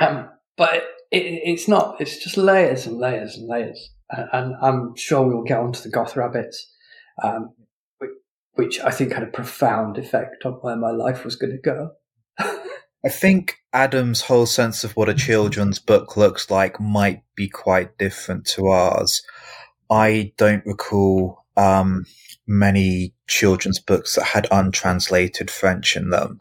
Um, 0.00 0.28
but 0.56 0.82
it, 1.12 1.22
it, 1.22 1.42
it's 1.44 1.68
not, 1.68 2.00
it's 2.00 2.16
just 2.22 2.36
layers 2.36 2.86
and 2.86 2.98
layers 2.98 3.36
and 3.36 3.46
layers. 3.46 3.90
And, 4.12 4.54
I'm 4.60 4.94
sure 4.96 5.26
we 5.26 5.34
will 5.34 5.44
get 5.44 5.58
onto 5.58 5.80
the 5.80 5.88
goth 5.88 6.16
rabbits, 6.16 6.70
um, 7.22 7.54
which, 7.98 8.10
which 8.54 8.80
I 8.80 8.90
think 8.90 9.12
had 9.12 9.22
a 9.22 9.26
profound 9.26 9.98
effect 9.98 10.44
on 10.44 10.54
where 10.54 10.76
my 10.76 10.90
life 10.90 11.24
was 11.24 11.36
going 11.36 11.52
to 11.52 11.58
go. 11.58 11.92
I 13.04 13.08
think 13.08 13.56
Adam's 13.72 14.22
whole 14.22 14.46
sense 14.46 14.84
of 14.84 14.92
what 14.92 15.08
a 15.08 15.14
children's 15.14 15.78
book 15.80 16.16
looks 16.16 16.50
like 16.50 16.80
might 16.80 17.22
be 17.34 17.48
quite 17.48 17.98
different 17.98 18.46
to 18.48 18.68
ours. 18.68 19.22
I 19.90 20.32
don't 20.36 20.64
recall 20.64 21.44
um, 21.56 22.06
many 22.46 23.14
children's 23.26 23.80
books 23.80 24.14
that 24.14 24.24
had 24.24 24.46
untranslated 24.52 25.50
French 25.50 25.96
in 25.96 26.10
them. 26.10 26.40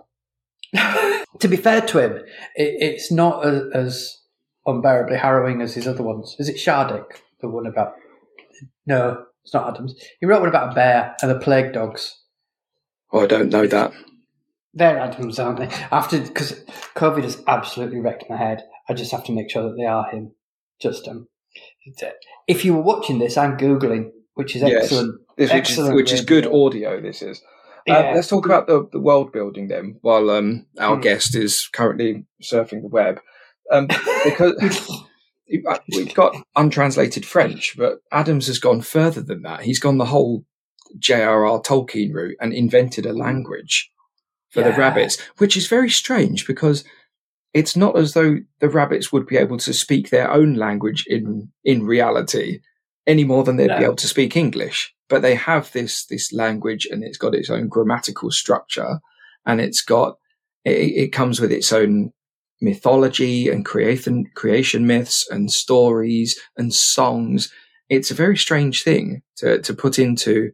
to 1.39 1.47
be 1.47 1.57
fair 1.57 1.81
to 1.81 1.99
him, 1.99 2.17
it, 2.55 2.75
it's 2.79 3.11
not 3.11 3.45
as, 3.45 3.63
as, 3.73 4.17
unbearably 4.67 5.17
harrowing 5.17 5.61
as 5.61 5.73
his 5.73 5.87
other 5.87 6.03
ones. 6.03 6.35
Is 6.37 6.47
it 6.47 6.57
Shardik, 6.57 7.05
the 7.41 7.49
one 7.49 7.65
about? 7.65 7.93
No, 8.85 9.25
it's 9.43 9.53
not 9.53 9.69
Adams. 9.69 9.95
He 10.19 10.25
wrote 10.25 10.41
one 10.41 10.49
about 10.49 10.71
a 10.71 10.75
bear 10.75 11.15
and 11.21 11.31
the 11.31 11.39
plague 11.39 11.73
dogs. 11.73 12.19
Oh, 13.11 13.23
I 13.23 13.27
don't 13.27 13.49
know 13.49 13.67
that. 13.67 13.91
They're 14.73 14.99
Adams, 14.99 15.39
aren't 15.39 15.59
they? 15.59 15.67
After 15.91 16.19
because 16.19 16.63
COVID 16.95 17.23
has 17.23 17.43
absolutely 17.47 17.99
wrecked 17.99 18.29
my 18.29 18.37
head. 18.37 18.63
I 18.87 18.93
just 18.93 19.11
have 19.11 19.23
to 19.25 19.31
make 19.31 19.49
sure 19.49 19.63
that 19.63 19.75
they 19.77 19.85
are 19.85 20.09
him. 20.09 20.33
Just 20.81 21.07
um, 21.07 21.27
if 22.47 22.63
you 22.63 22.73
were 22.73 22.81
watching 22.81 23.19
this, 23.19 23.37
I'm 23.37 23.57
googling, 23.57 24.11
which 24.35 24.55
is 24.55 24.61
yes, 24.61 24.83
excellent. 24.83 25.19
This, 25.37 25.49
which, 25.49 25.57
excellent 25.57 25.93
is, 25.93 25.95
which 25.95 26.11
is 26.13 26.21
good 26.21 26.47
audio. 26.47 27.01
This 27.01 27.21
is. 27.21 27.41
Uh, 27.89 27.93
yeah. 27.93 28.11
let's 28.13 28.27
talk 28.27 28.45
about 28.45 28.67
the, 28.67 28.87
the 28.91 28.99
world 28.99 29.31
building 29.31 29.67
then, 29.67 29.97
while 30.01 30.29
um, 30.29 30.67
our 30.79 30.97
mm. 30.97 31.01
guest 31.01 31.35
is 31.35 31.67
currently 31.73 32.25
surfing 32.41 32.81
the 32.81 32.87
web, 32.87 33.19
um, 33.71 33.87
because 34.23 35.03
we've 35.93 36.13
got 36.13 36.35
untranslated 36.55 37.25
French, 37.25 37.75
but 37.77 37.99
Adams 38.11 38.47
has 38.47 38.59
gone 38.59 38.81
further 38.81 39.21
than 39.21 39.41
that. 39.43 39.61
He's 39.61 39.79
gone 39.79 39.97
the 39.97 40.05
whole 40.05 40.45
J.R.R. 40.97 41.61
Tolkien 41.61 42.13
route 42.13 42.37
and 42.41 42.53
invented 42.53 43.05
a 43.05 43.13
language 43.13 43.91
for 44.49 44.61
yeah. 44.61 44.71
the 44.71 44.77
rabbits, 44.77 45.19
which 45.37 45.55
is 45.55 45.67
very 45.67 45.89
strange 45.89 46.45
because 46.45 46.83
it's 47.53 47.75
not 47.75 47.97
as 47.97 48.13
though 48.13 48.37
the 48.59 48.69
rabbits 48.69 49.11
would 49.11 49.27
be 49.27 49.37
able 49.37 49.57
to 49.57 49.73
speak 49.73 50.09
their 50.09 50.31
own 50.31 50.55
language 50.55 51.05
in 51.07 51.49
in 51.63 51.83
reality 51.83 52.59
any 53.07 53.23
more 53.23 53.43
than 53.43 53.57
they'd 53.57 53.67
no. 53.67 53.77
be 53.77 53.83
able 53.83 53.95
to 53.95 54.07
speak 54.07 54.35
English. 54.35 54.93
But 55.09 55.21
they 55.21 55.35
have 55.35 55.71
this 55.71 56.05
this 56.05 56.31
language, 56.31 56.87
and 56.89 57.03
it's 57.03 57.17
got 57.17 57.35
its 57.35 57.49
own 57.49 57.67
grammatical 57.67 58.31
structure, 58.31 58.99
and 59.45 59.59
it's 59.59 59.81
got 59.81 60.17
it, 60.63 60.71
it 60.71 61.13
comes 61.13 61.41
with 61.41 61.51
its 61.51 61.73
own 61.73 62.13
mythology 62.61 63.49
and 63.49 63.65
creation 63.65 64.25
creation 64.35 64.85
myths 64.85 65.27
and 65.29 65.51
stories 65.51 66.39
and 66.57 66.73
songs. 66.73 67.51
It's 67.89 68.11
a 68.11 68.15
very 68.15 68.37
strange 68.37 68.83
thing 68.83 69.21
to 69.37 69.61
to 69.61 69.73
put 69.73 69.99
into 69.99 70.51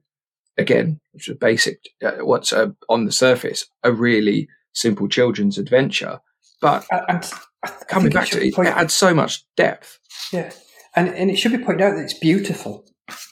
again, 0.58 1.00
which 1.12 1.30
is 1.30 1.38
basic, 1.38 1.80
uh, 2.04 2.26
what's 2.26 2.52
uh, 2.52 2.70
on 2.90 3.06
the 3.06 3.12
surface, 3.12 3.66
a 3.84 3.92
really 3.92 4.48
simple 4.74 5.08
children's 5.08 5.58
adventure. 5.58 6.20
But 6.62 6.88
and 6.92 7.32
coming 7.88 8.12
back 8.12 8.30
to 8.30 8.44
it, 8.44 8.56
point- 8.56 8.70
it 8.70 8.76
adds 8.76 8.94
so 8.94 9.14
much 9.14 9.46
depth. 9.56 10.00
Yeah, 10.34 10.52
and 10.96 11.10
and 11.10 11.30
it 11.30 11.38
should 11.38 11.52
be 11.52 11.64
pointed 11.64 11.84
out 11.84 11.96
that 11.96 12.04
it's 12.04 12.18
beautiful 12.18 12.86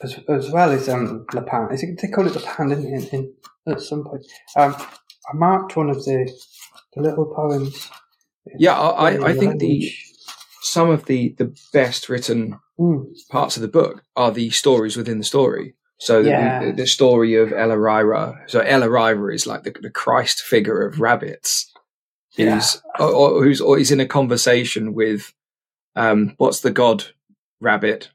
as, 0.03 0.19
as 0.29 0.51
well 0.51 0.71
as 0.71 0.87
um, 0.87 1.25
Lapine. 1.33 1.73
Is 1.73 1.83
it, 1.83 1.99
they 2.01 2.07
call 2.07 2.27
it 2.27 2.33
Lapine, 2.33 2.69
didn't 2.69 2.85
in, 2.85 3.03
in, 3.07 3.33
at 3.67 3.81
some 3.81 4.03
point. 4.03 4.25
Um, 4.55 4.75
I 5.27 5.35
marked 5.35 5.75
one 5.75 5.89
of 5.89 6.05
the, 6.05 6.31
the 6.93 7.01
little 7.01 7.25
poems. 7.25 7.89
Yeah, 8.57 8.79
I, 8.79 9.29
I, 9.29 9.33
think 9.33 9.59
the 9.59 9.91
some 10.61 10.89
of 10.89 11.05
the 11.05 11.35
the 11.37 11.55
best 11.73 12.09
written 12.09 12.59
mm. 12.79 13.05
parts 13.29 13.55
of 13.55 13.61
the 13.61 13.67
book 13.67 14.03
are 14.15 14.31
the 14.31 14.49
stories 14.51 14.95
within 14.97 15.17
the 15.17 15.23
story. 15.23 15.75
So 15.97 16.19
yeah. 16.19 16.65
the, 16.65 16.71
the, 16.73 16.87
story 16.87 17.35
of 17.35 17.53
El-ahrairah. 17.53 18.49
So 18.49 18.59
El-ahrairah 18.59 19.33
is 19.33 19.47
like 19.47 19.63
the, 19.63 19.73
the 19.81 19.89
Christ 19.89 20.41
figure 20.41 20.85
of 20.85 20.99
rabbits. 20.99 21.71
Yeah. 22.37 22.55
Who's 22.55 22.81
or, 22.99 23.11
or, 23.13 23.43
who's 23.43 23.61
or 23.61 23.79
in 23.79 24.01
a 24.01 24.05
conversation 24.05 24.93
with 24.93 25.33
um 25.95 26.35
what's 26.37 26.59
the 26.59 26.71
god 26.71 27.05
rabbit? 27.61 28.09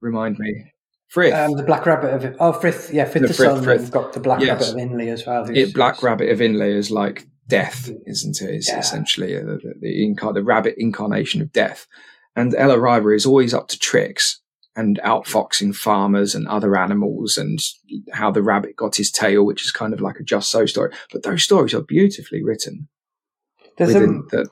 Remind 0.00 0.38
me. 0.38 0.72
Frith. 1.08 1.32
Um, 1.32 1.52
the 1.52 1.62
black 1.62 1.86
rabbit 1.86 2.12
of 2.12 2.36
oh 2.40 2.52
Frith, 2.52 2.90
yeah, 2.92 3.04
Frith 3.04 3.22
the, 3.22 3.28
the 3.28 3.34
Frith, 3.34 3.64
Frith. 3.64 3.80
We've 3.82 3.90
got 3.90 4.12
the 4.12 4.20
black 4.20 4.40
yes. 4.40 4.48
rabbit 4.50 4.68
of 4.68 4.90
Inlé 4.90 5.12
as 5.12 5.24
well. 5.24 5.48
It, 5.48 5.72
black 5.72 6.02
rabbit 6.02 6.28
of 6.28 6.40
Inlé 6.40 6.74
is 6.74 6.90
like 6.90 7.26
death, 7.48 7.90
isn't 8.06 8.40
it? 8.40 8.54
It's 8.54 8.68
yeah. 8.68 8.78
essentially 8.78 9.34
the, 9.34 9.58
the, 9.62 9.74
the, 9.80 10.06
incar- 10.06 10.34
the 10.34 10.42
rabbit 10.42 10.74
incarnation 10.78 11.42
of 11.42 11.52
death. 11.52 11.86
And 12.36 12.54
El-ahrairah 12.54 13.14
is 13.14 13.26
always 13.26 13.54
up 13.54 13.68
to 13.68 13.78
tricks 13.78 14.40
and 14.76 14.98
outfoxing 15.04 15.74
farmers 15.74 16.34
and 16.34 16.48
other 16.48 16.76
animals 16.76 17.38
and 17.38 17.60
how 18.12 18.30
the 18.30 18.42
rabbit 18.42 18.76
got 18.76 18.96
his 18.96 19.10
tail, 19.10 19.44
which 19.44 19.64
is 19.64 19.70
kind 19.70 19.92
of 19.92 20.00
like 20.00 20.18
a 20.18 20.24
just 20.24 20.50
so 20.50 20.66
story. 20.66 20.92
But 21.12 21.22
those 21.22 21.44
stories 21.44 21.74
are 21.74 21.82
beautifully 21.82 22.42
written. 22.42 22.88
There's, 23.76 23.94
a, 23.94 24.00
the, 24.00 24.48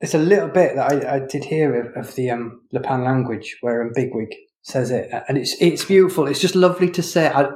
there's 0.00 0.14
a 0.14 0.18
little 0.18 0.48
bit 0.48 0.76
that 0.76 0.92
I, 0.92 1.16
I 1.16 1.18
did 1.20 1.44
hear 1.44 1.74
of, 1.74 2.06
of 2.06 2.14
the 2.14 2.30
um, 2.30 2.62
Lapine 2.74 3.04
language 3.04 3.56
where 3.60 3.82
um, 3.82 3.92
Bigwig 3.94 4.34
says 4.62 4.90
it, 4.90 5.10
and 5.28 5.38
it's 5.38 5.56
it's 5.60 5.84
beautiful. 5.84 6.26
It's 6.26 6.40
just 6.40 6.54
lovely 6.54 6.90
to 6.90 7.02
say. 7.02 7.28
I, 7.28 7.48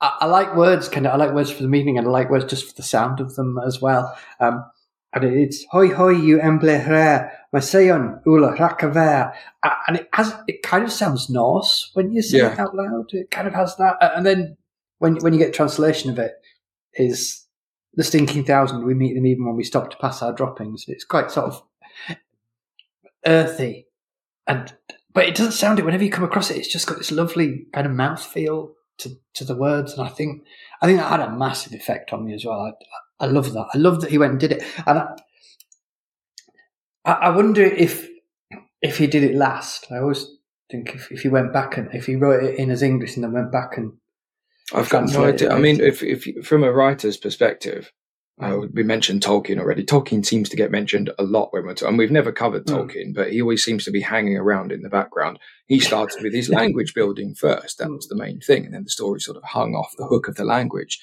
I, 0.00 0.18
I 0.20 0.26
like 0.26 0.56
words, 0.56 0.88
kind 0.88 1.06
of. 1.06 1.12
I 1.12 1.16
like 1.16 1.34
words 1.34 1.50
for 1.50 1.62
the 1.62 1.68
meaning, 1.68 1.98
and 1.98 2.06
I 2.06 2.10
like 2.10 2.30
words 2.30 2.44
just 2.44 2.66
for 2.68 2.74
the 2.74 2.82
sound 2.82 3.20
of 3.20 3.36
them 3.36 3.58
as 3.66 3.80
well. 3.80 4.16
Um, 4.38 4.64
and 5.12 5.24
it's 5.24 5.64
hoi 5.70 5.88
hoi 5.88 6.10
you 6.10 6.38
embleher 6.38 7.30
Maseon 7.52 8.20
ula 8.24 8.56
rakaver 8.56 9.34
and 9.88 9.96
it 9.96 10.08
has 10.12 10.32
it 10.46 10.62
kind 10.62 10.84
of 10.84 10.92
sounds 10.92 11.28
Norse 11.28 11.90
when 11.94 12.12
you 12.12 12.22
say 12.22 12.38
yeah. 12.38 12.52
it 12.52 12.58
out 12.58 12.74
loud. 12.74 13.12
It 13.12 13.30
kind 13.30 13.48
of 13.48 13.54
has 13.54 13.76
that, 13.76 13.96
and 14.00 14.24
then 14.24 14.56
when 14.98 15.16
when 15.16 15.32
you 15.32 15.38
get 15.38 15.52
translation 15.52 16.10
of 16.10 16.18
it, 16.18 16.34
is 16.94 17.46
the 17.94 18.04
stinking 18.04 18.44
thousand. 18.44 18.84
We 18.84 18.94
meet 18.94 19.14
them 19.14 19.26
even 19.26 19.46
when 19.46 19.56
we 19.56 19.64
stop 19.64 19.90
to 19.90 19.96
pass 19.96 20.22
our 20.22 20.32
droppings. 20.32 20.84
It's 20.86 21.04
quite 21.04 21.30
sort 21.30 21.46
of 21.46 21.62
earthy, 23.26 23.88
and 24.46 24.72
but 25.12 25.26
it 25.26 25.34
doesn't 25.34 25.52
sound 25.52 25.80
it 25.80 25.84
whenever 25.84 26.04
you 26.04 26.10
come 26.10 26.24
across 26.24 26.50
it. 26.50 26.56
It's 26.56 26.72
just 26.72 26.86
got 26.86 26.98
this 26.98 27.10
lovely 27.10 27.66
kind 27.72 27.86
of 27.86 27.92
mouth 27.92 28.24
feel 28.24 28.74
to 29.00 29.16
to 29.34 29.44
the 29.44 29.54
words, 29.54 29.92
and 29.92 30.02
I 30.02 30.08
think 30.08 30.44
I 30.80 30.86
think 30.86 30.98
that 30.98 31.10
had 31.10 31.20
a 31.20 31.32
massive 31.36 31.72
effect 31.72 32.12
on 32.12 32.24
me 32.24 32.34
as 32.34 32.44
well. 32.44 32.60
I, 33.20 33.24
I 33.24 33.26
love 33.26 33.52
that. 33.52 33.68
I 33.74 33.78
love 33.78 34.00
that 34.00 34.10
he 34.10 34.18
went 34.18 34.32
and 34.32 34.40
did 34.40 34.52
it. 34.52 34.62
And 34.86 34.98
I, 37.04 37.12
I 37.12 37.30
wonder 37.30 37.62
if 37.62 38.08
if 38.82 38.98
he 38.98 39.06
did 39.06 39.22
it 39.22 39.34
last. 39.34 39.86
I 39.90 39.98
always 39.98 40.26
think 40.70 40.94
if, 40.94 41.10
if 41.10 41.20
he 41.22 41.28
went 41.28 41.52
back 41.52 41.76
and 41.76 41.92
if 41.94 42.06
he 42.06 42.16
wrote 42.16 42.44
it 42.44 42.58
in 42.58 42.70
as 42.70 42.82
English 42.82 43.16
and 43.16 43.24
then 43.24 43.32
went 43.32 43.52
back 43.52 43.76
and 43.76 43.92
I've 44.72 44.88
got 44.88 45.10
no 45.10 45.24
idea. 45.24 45.52
I 45.52 45.58
mean, 45.58 45.80
if 45.80 46.02
if 46.02 46.46
from 46.46 46.64
a 46.64 46.72
writer's 46.72 47.16
perspective, 47.16 47.92
uh, 48.40 48.66
we 48.72 48.82
mentioned 48.82 49.22
Tolkien 49.22 49.58
already. 49.58 49.84
Tolkien 49.84 50.24
seems 50.24 50.48
to 50.48 50.56
get 50.56 50.70
mentioned 50.70 51.10
a 51.18 51.22
lot 51.22 51.52
when 51.52 51.64
we're 51.64 51.74
talking. 51.74 51.88
And 51.88 51.98
we've 51.98 52.10
never 52.10 52.32
covered 52.32 52.68
hmm. 52.68 52.74
Tolkien, 52.74 53.08
mm. 53.08 53.14
but 53.14 53.32
he 53.32 53.42
always 53.42 53.62
seems 53.62 53.84
to 53.84 53.90
be 53.90 54.00
hanging 54.00 54.36
around 54.36 54.72
in 54.72 54.82
the 54.82 54.88
background. 54.88 55.38
He 55.66 55.80
started 55.80 56.22
with 56.22 56.34
his 56.34 56.48
language 56.50 56.94
building 56.94 57.34
first. 57.34 57.78
That 57.78 57.90
was 57.90 58.08
the 58.08 58.16
main 58.16 58.40
thing. 58.40 58.64
And 58.64 58.74
then 58.74 58.84
the 58.84 58.90
story 58.90 59.20
sort 59.20 59.36
of 59.36 59.44
hung 59.44 59.74
off 59.74 59.94
the 59.96 60.06
hook 60.06 60.28
of 60.28 60.36
the 60.36 60.44
language. 60.44 61.00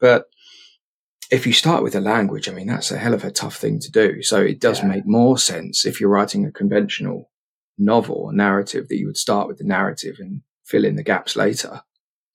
But 0.00 0.26
if 1.30 1.46
you 1.46 1.52
start 1.52 1.82
with 1.82 1.94
a 1.94 2.00
language, 2.00 2.48
I 2.48 2.52
mean, 2.52 2.66
that's 2.66 2.90
a 2.90 2.98
hell 2.98 3.14
of 3.14 3.24
a 3.24 3.30
tough 3.30 3.56
thing 3.56 3.78
to 3.80 3.90
do. 3.90 4.22
So 4.22 4.40
it 4.40 4.60
does 4.60 4.80
yeah. 4.80 4.86
make 4.86 5.06
more 5.06 5.38
sense 5.38 5.86
if 5.86 6.00
you're 6.00 6.10
writing 6.10 6.44
a 6.44 6.50
conventional 6.50 7.30
novel, 7.78 8.28
a 8.28 8.32
narrative, 8.32 8.88
that 8.88 8.98
you 8.98 9.06
would 9.06 9.16
start 9.16 9.46
with 9.46 9.58
the 9.58 9.64
narrative 9.64 10.16
and 10.18 10.42
fill 10.64 10.84
in 10.84 10.96
the 10.96 11.04
gaps 11.04 11.36
later. 11.36 11.82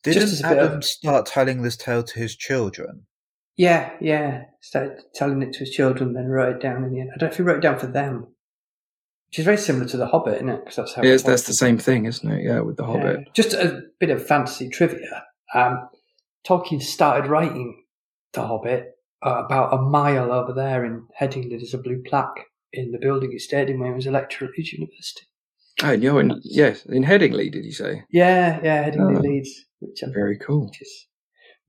Didn't 0.03 0.43
Adam 0.43 0.77
of... 0.77 0.85
start 0.85 1.25
telling 1.25 1.61
this 1.61 1.75
tale 1.75 2.03
to 2.03 2.19
his 2.19 2.35
children? 2.35 3.05
Yeah, 3.57 3.91
yeah. 4.01 4.43
Started 4.61 5.01
telling 5.13 5.41
it 5.41 5.53
to 5.53 5.59
his 5.59 5.71
children, 5.71 6.13
then 6.13 6.27
wrote 6.27 6.57
it 6.57 6.61
down 6.61 6.83
in 6.83 6.91
the 6.91 6.99
end. 6.99 7.11
I 7.13 7.17
don't 7.17 7.29
know 7.29 7.31
if 7.31 7.37
he 7.37 7.43
wrote 7.43 7.57
it 7.57 7.61
down 7.61 7.79
for 7.79 7.87
them. 7.87 8.27
Which 9.27 9.39
is 9.39 9.45
very 9.45 9.57
similar 9.57 9.85
to 9.87 9.97
The 9.97 10.07
Hobbit, 10.07 10.35
isn't 10.35 10.49
it? 10.49 10.59
Because 10.63 10.75
that's 10.75 10.93
how. 10.93 11.03
Yes, 11.03 11.23
that's 11.23 11.43
the 11.43 11.53
same 11.53 11.77
thing, 11.77 12.05
isn't 12.05 12.29
it? 12.29 12.43
Yeah, 12.43 12.59
with 12.61 12.77
The 12.77 12.85
Hobbit. 12.85 13.19
Yeah. 13.19 13.31
Just 13.33 13.53
a 13.53 13.81
bit 13.99 14.09
of 14.09 14.25
fantasy 14.25 14.69
trivia. 14.69 15.25
Um, 15.53 15.89
Tolkien 16.47 16.81
started 16.81 17.29
writing 17.29 17.83
The 18.33 18.45
Hobbit 18.45 18.97
uh, 19.25 19.43
about 19.45 19.73
a 19.73 19.81
mile 19.81 20.31
over 20.31 20.53
there 20.53 20.85
in 20.85 21.07
Headingley. 21.19 21.57
There's 21.57 21.73
a 21.73 21.79
blue 21.79 22.01
plaque 22.05 22.45
in 22.71 22.91
the 22.91 22.99
building 22.99 23.31
he 23.31 23.39
stayed 23.39 23.69
in 23.69 23.79
when 23.79 23.89
he 23.89 23.95
was 23.95 24.05
a 24.05 24.11
lecturer 24.11 24.47
at 24.47 24.57
Leeds 24.57 24.73
University. 24.73 25.25
Oh, 25.83 25.91
you're 25.91 26.21
in, 26.21 26.39
yes, 26.43 26.85
in 26.85 27.03
Headingley, 27.03 27.51
did 27.51 27.65
you 27.65 27.73
say? 27.73 28.03
Yeah, 28.09 28.59
yeah, 28.63 28.89
Headingley, 28.89 29.17
oh, 29.17 29.21
Leeds. 29.21 29.65
Which 29.79 30.03
I'm, 30.03 30.13
very 30.13 30.37
cool. 30.37 30.71
Is, 30.79 31.07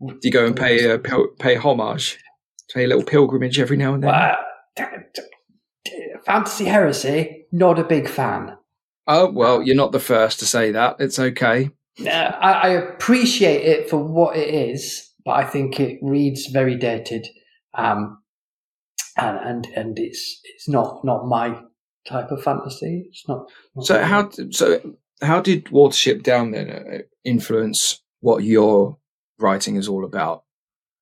Do 0.01 0.19
you 0.23 0.31
go 0.31 0.47
and 0.47 0.57
pay 0.57 0.91
uh, 0.91 0.99
pay 1.39 1.55
homage, 1.55 2.19
pay 2.73 2.85
a 2.85 2.87
little 2.87 3.05
pilgrimage 3.05 3.59
every 3.59 3.77
now 3.77 3.95
and 3.95 4.03
then? 4.05 4.35
Fantasy 6.27 6.65
heresy, 6.67 7.47
not 7.53 7.79
a 7.79 7.85
big 7.85 8.09
fan. 8.09 8.57
Oh 9.07 9.31
well, 9.31 9.63
you're 9.63 9.77
not 9.77 9.93
the 9.93 10.01
first 10.01 10.39
to 10.41 10.47
say 10.47 10.73
that. 10.73 10.97
It's 10.99 11.19
okay. 11.19 11.71
Uh, 12.01 12.11
I, 12.11 12.53
I 12.53 12.69
appreciate 12.69 13.65
it 13.65 13.89
for 13.89 13.99
what 13.99 14.37
it 14.37 14.53
is, 14.53 15.11
but 15.25 15.33
I 15.33 15.45
think 15.45 15.81
it 15.81 15.99
reads 16.03 16.47
very 16.47 16.77
dated, 16.77 17.27
um, 17.73 18.19
and 19.17 19.39
and 19.39 19.67
and 19.77 19.99
it's 19.99 20.41
it's 20.45 20.69
not 20.69 21.05
not 21.05 21.27
my 21.27 21.59
type 22.07 22.31
of 22.31 22.43
fantasy. 22.43 23.07
It's 23.09 23.27
not. 23.27 23.47
not 23.75 23.87
so 23.87 24.03
how 24.03 24.31
so 24.51 24.97
how 25.23 25.41
did 25.41 25.67
Watership 25.67 26.23
Down 26.23 26.51
then 26.51 26.71
uh, 26.71 26.99
influence 27.25 28.03
what 28.21 28.45
your 28.45 28.99
writing 29.39 29.77
is 29.77 29.89
all 29.89 30.05
about? 30.05 30.45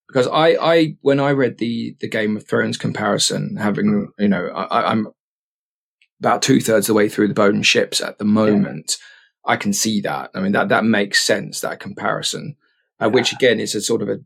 Because 0.08 0.26
I, 0.26 0.56
I 0.60 0.96
when 1.00 1.20
I 1.20 1.30
read 1.30 1.58
the 1.58 1.96
the 2.00 2.08
Game 2.08 2.36
of 2.36 2.46
Thrones 2.46 2.76
comparison, 2.76 3.56
having 3.56 4.12
you 4.18 4.28
know 4.28 4.48
I, 4.48 4.90
I'm 4.90 5.08
about 6.20 6.42
two 6.42 6.60
thirds 6.60 6.88
of 6.88 6.94
the 6.94 6.96
way 6.96 7.08
through 7.08 7.28
the 7.28 7.34
Bone 7.34 7.62
Ships 7.62 8.00
at 8.00 8.18
the 8.18 8.24
moment. 8.24 8.96
Yeah. 8.98 9.52
I 9.52 9.56
can 9.56 9.72
see 9.72 10.00
that. 10.02 10.30
I 10.34 10.40
mean 10.40 10.52
that 10.52 10.68
that 10.68 10.84
makes 10.84 11.24
sense 11.24 11.60
that 11.60 11.80
comparison, 11.80 12.56
uh, 13.00 13.06
yeah. 13.06 13.12
which 13.12 13.32
again 13.32 13.60
is 13.60 13.74
a 13.74 13.80
sort 13.80 14.02
of 14.02 14.08
a 14.08 14.18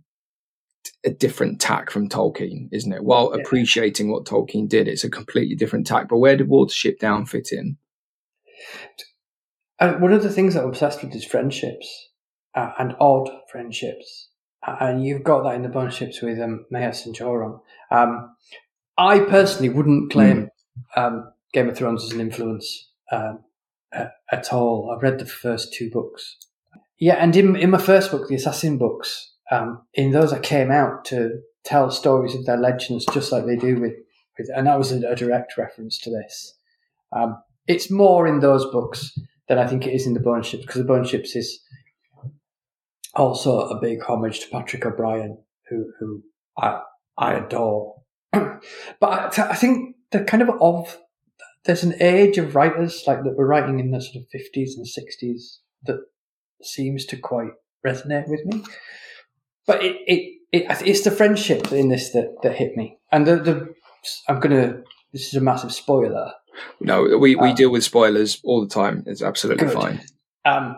a 1.04 1.10
different 1.10 1.60
tack 1.60 1.90
from 1.90 2.08
Tolkien, 2.08 2.68
isn't 2.72 2.92
it? 2.92 3.04
While 3.04 3.32
yeah. 3.34 3.42
appreciating 3.42 4.10
what 4.10 4.24
Tolkien 4.24 4.68
did, 4.68 4.88
it's 4.88 5.04
a 5.04 5.10
completely 5.10 5.54
different 5.54 5.86
tack. 5.86 6.08
But 6.08 6.18
where 6.18 6.36
did 6.36 6.48
Watership 6.48 6.98
Down 6.98 7.26
fit 7.26 7.48
in? 7.52 7.76
And 9.80 10.00
one 10.02 10.12
of 10.12 10.22
the 10.22 10.30
things 10.30 10.56
I'm 10.56 10.66
obsessed 10.66 11.02
with 11.02 11.14
is 11.14 11.24
friendships 11.24 12.07
uh, 12.58 12.72
and 12.78 12.96
odd 12.98 13.30
friendships. 13.50 14.28
And 14.66 15.04
you've 15.04 15.22
got 15.22 15.44
that 15.44 15.54
in 15.54 15.62
the 15.62 15.68
Bone 15.68 15.90
Ships 15.90 16.20
with 16.20 16.40
um, 16.40 16.66
Meas 16.70 17.06
and 17.06 17.14
Joron. 17.14 17.60
Um, 17.90 18.34
I 18.98 19.20
personally 19.20 19.68
wouldn't 19.68 20.10
claim 20.10 20.50
mm. 20.96 21.00
um, 21.00 21.32
Game 21.52 21.68
of 21.68 21.76
Thrones 21.76 22.04
as 22.04 22.10
an 22.10 22.20
influence 22.20 22.90
um, 23.12 23.44
at 23.92 24.52
all. 24.52 24.92
I've 24.92 25.02
read 25.04 25.20
the 25.20 25.26
first 25.26 25.72
two 25.72 25.88
books. 25.88 26.36
Yeah, 26.98 27.14
and 27.14 27.36
in, 27.36 27.54
in 27.54 27.70
my 27.70 27.78
first 27.78 28.10
book, 28.10 28.26
the 28.26 28.34
Assassin 28.34 28.76
books, 28.76 29.32
um, 29.52 29.82
in 29.94 30.10
those 30.10 30.32
I 30.32 30.40
came 30.40 30.72
out 30.72 31.04
to 31.06 31.40
tell 31.62 31.92
stories 31.92 32.34
of 32.34 32.44
their 32.44 32.56
legends 32.56 33.06
just 33.12 33.30
like 33.30 33.46
they 33.46 33.56
do 33.56 33.80
with, 33.80 33.94
with 34.36 34.48
and 34.54 34.66
that 34.66 34.78
was 34.78 34.90
a, 34.90 34.98
a 35.08 35.14
direct 35.14 35.56
reference 35.56 35.96
to 36.00 36.10
this. 36.10 36.54
Um, 37.12 37.40
it's 37.68 37.88
more 37.88 38.26
in 38.26 38.40
those 38.40 38.64
books 38.72 39.16
than 39.46 39.58
I 39.58 39.66
think 39.68 39.86
it 39.86 39.94
is 39.94 40.06
in 40.06 40.14
the 40.14 40.20
Bone 40.20 40.42
Ships 40.42 40.64
because 40.64 40.80
the 40.80 40.88
Bone 40.88 41.04
Ships 41.04 41.36
is 41.36 41.60
also 43.18 43.60
a 43.68 43.80
big 43.80 44.02
homage 44.02 44.40
to 44.40 44.50
Patrick 44.50 44.86
O'Brian, 44.86 45.38
who 45.68 45.92
who 45.98 46.22
I 46.56 46.80
I 47.16 47.34
adore. 47.34 48.02
but 48.32 48.60
I, 49.02 49.50
I 49.50 49.54
think 49.54 49.96
the 50.10 50.24
kind 50.24 50.42
of 50.42 50.50
of 50.60 50.98
there's 51.64 51.82
an 51.82 52.00
age 52.00 52.38
of 52.38 52.54
writers 52.54 53.04
like 53.06 53.22
that 53.24 53.36
were 53.36 53.46
writing 53.46 53.78
in 53.78 53.90
the 53.90 54.00
sort 54.00 54.16
of 54.16 54.22
50s 54.34 54.70
and 54.76 54.86
60s 54.86 55.58
that 55.84 56.00
seems 56.62 57.04
to 57.06 57.16
quite 57.16 57.50
resonate 57.86 58.28
with 58.28 58.44
me. 58.46 58.64
But 59.66 59.84
it, 59.84 59.96
it, 60.06 60.38
it 60.50 60.82
it's 60.86 61.02
the 61.02 61.10
friendship 61.10 61.72
in 61.72 61.88
this 61.88 62.12
that, 62.12 62.36
that 62.42 62.56
hit 62.56 62.76
me. 62.76 62.98
And 63.12 63.26
the, 63.26 63.36
the 63.36 63.74
I'm 64.28 64.40
gonna 64.40 64.82
this 65.12 65.28
is 65.28 65.34
a 65.34 65.40
massive 65.40 65.72
spoiler. 65.72 66.32
No, 66.80 67.02
we, 67.18 67.36
we 67.36 67.50
um, 67.50 67.54
deal 67.54 67.70
with 67.70 67.84
spoilers 67.84 68.40
all 68.42 68.60
the 68.60 68.72
time. 68.72 69.04
It's 69.06 69.22
absolutely 69.22 69.66
good. 69.66 69.74
fine. 69.74 70.00
Um, 70.44 70.76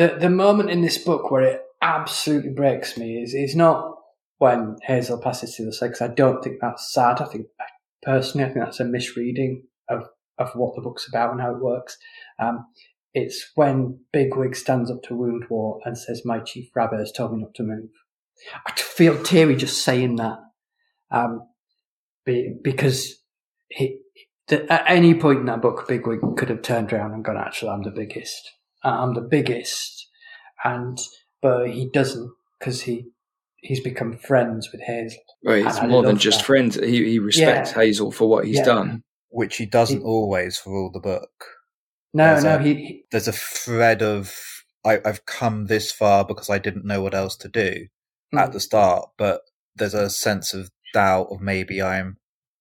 the 0.00 0.16
the 0.18 0.30
moment 0.30 0.70
in 0.70 0.80
this 0.80 0.96
book 0.96 1.30
where 1.30 1.42
it 1.42 1.62
absolutely 1.82 2.50
breaks 2.50 2.96
me 2.96 3.22
is 3.22 3.34
is 3.34 3.54
not 3.54 3.96
when 4.38 4.76
Hazel 4.82 5.20
passes 5.20 5.54
to 5.56 5.64
the 5.64 5.72
side 5.74 5.88
because 5.88 6.00
I 6.00 6.14
don't 6.14 6.42
think 6.42 6.56
that's 6.60 6.90
sad. 6.90 7.20
I 7.20 7.26
think 7.26 7.46
personally, 8.02 8.46
I 8.46 8.48
think 8.48 8.64
that's 8.64 8.80
a 8.80 8.84
misreading 8.86 9.64
of 9.90 10.08
of 10.38 10.52
what 10.54 10.74
the 10.74 10.80
book's 10.80 11.06
about 11.06 11.32
and 11.32 11.40
how 11.40 11.54
it 11.54 11.62
works. 11.62 11.98
Um, 12.38 12.66
it's 13.12 13.50
when 13.56 14.00
Bigwig 14.10 14.56
stands 14.56 14.90
up 14.90 15.02
to 15.02 15.14
Woundwort 15.14 15.80
and 15.84 15.98
says, 15.98 16.24
"My 16.24 16.38
chief 16.38 16.70
rabbit 16.74 17.00
has 17.00 17.12
told 17.12 17.34
me 17.34 17.42
not 17.42 17.54
to 17.56 17.62
move." 17.62 17.90
I 18.66 18.72
feel 18.72 19.22
teary 19.22 19.54
just 19.54 19.84
saying 19.84 20.16
that, 20.16 20.38
um, 21.10 21.46
because 22.24 23.22
he, 23.68 23.98
at 24.48 24.84
any 24.86 25.12
point 25.12 25.40
in 25.40 25.46
that 25.46 25.60
book, 25.60 25.86
Bigwig 25.86 26.20
could 26.38 26.48
have 26.48 26.62
turned 26.62 26.90
around 26.90 27.12
and 27.12 27.22
gone, 27.22 27.36
"Actually, 27.36 27.72
I'm 27.72 27.82
the 27.82 27.90
biggest. 27.90 28.50
I'm 28.82 29.14
the 29.14 29.20
biggest," 29.20 30.08
and 30.64 30.98
but 31.42 31.70
he 31.70 31.88
doesn't 31.90 32.30
because 32.58 32.82
he 32.82 33.06
he's 33.62 33.80
become 33.80 34.16
friends 34.18 34.70
with 34.72 34.80
Hazel. 34.82 35.20
Right, 35.44 35.64
it's 35.64 35.82
more 35.82 36.02
than 36.02 36.18
just 36.18 36.40
that. 36.40 36.46
friends. 36.46 36.76
He 36.76 37.04
he 37.04 37.18
respects 37.18 37.70
yeah. 37.70 37.78
Hazel 37.82 38.12
for 38.12 38.28
what 38.28 38.46
he's 38.46 38.58
yeah. 38.58 38.64
done, 38.64 39.02
which 39.28 39.56
he 39.56 39.66
doesn't 39.66 40.00
he, 40.00 40.04
always 40.04 40.58
for 40.58 40.76
all 40.76 40.90
the 40.92 41.00
book. 41.00 41.30
No, 42.12 42.32
there's 42.32 42.44
no, 42.44 42.56
a, 42.56 42.62
he, 42.62 42.74
he, 42.74 43.04
There's 43.10 43.28
a 43.28 43.32
thread 43.32 44.02
of 44.02 44.34
I, 44.84 45.00
have 45.04 45.26
come 45.26 45.66
this 45.66 45.92
far 45.92 46.24
because 46.24 46.50
I 46.50 46.58
didn't 46.58 46.84
know 46.84 47.02
what 47.02 47.14
else 47.14 47.36
to 47.36 47.48
do 47.48 47.86
mm. 48.34 48.38
at 48.38 48.52
the 48.52 48.60
start, 48.60 49.10
but 49.16 49.42
there's 49.76 49.94
a 49.94 50.10
sense 50.10 50.52
of 50.52 50.70
doubt 50.92 51.28
of 51.30 51.40
maybe 51.40 51.80
I'm 51.80 52.16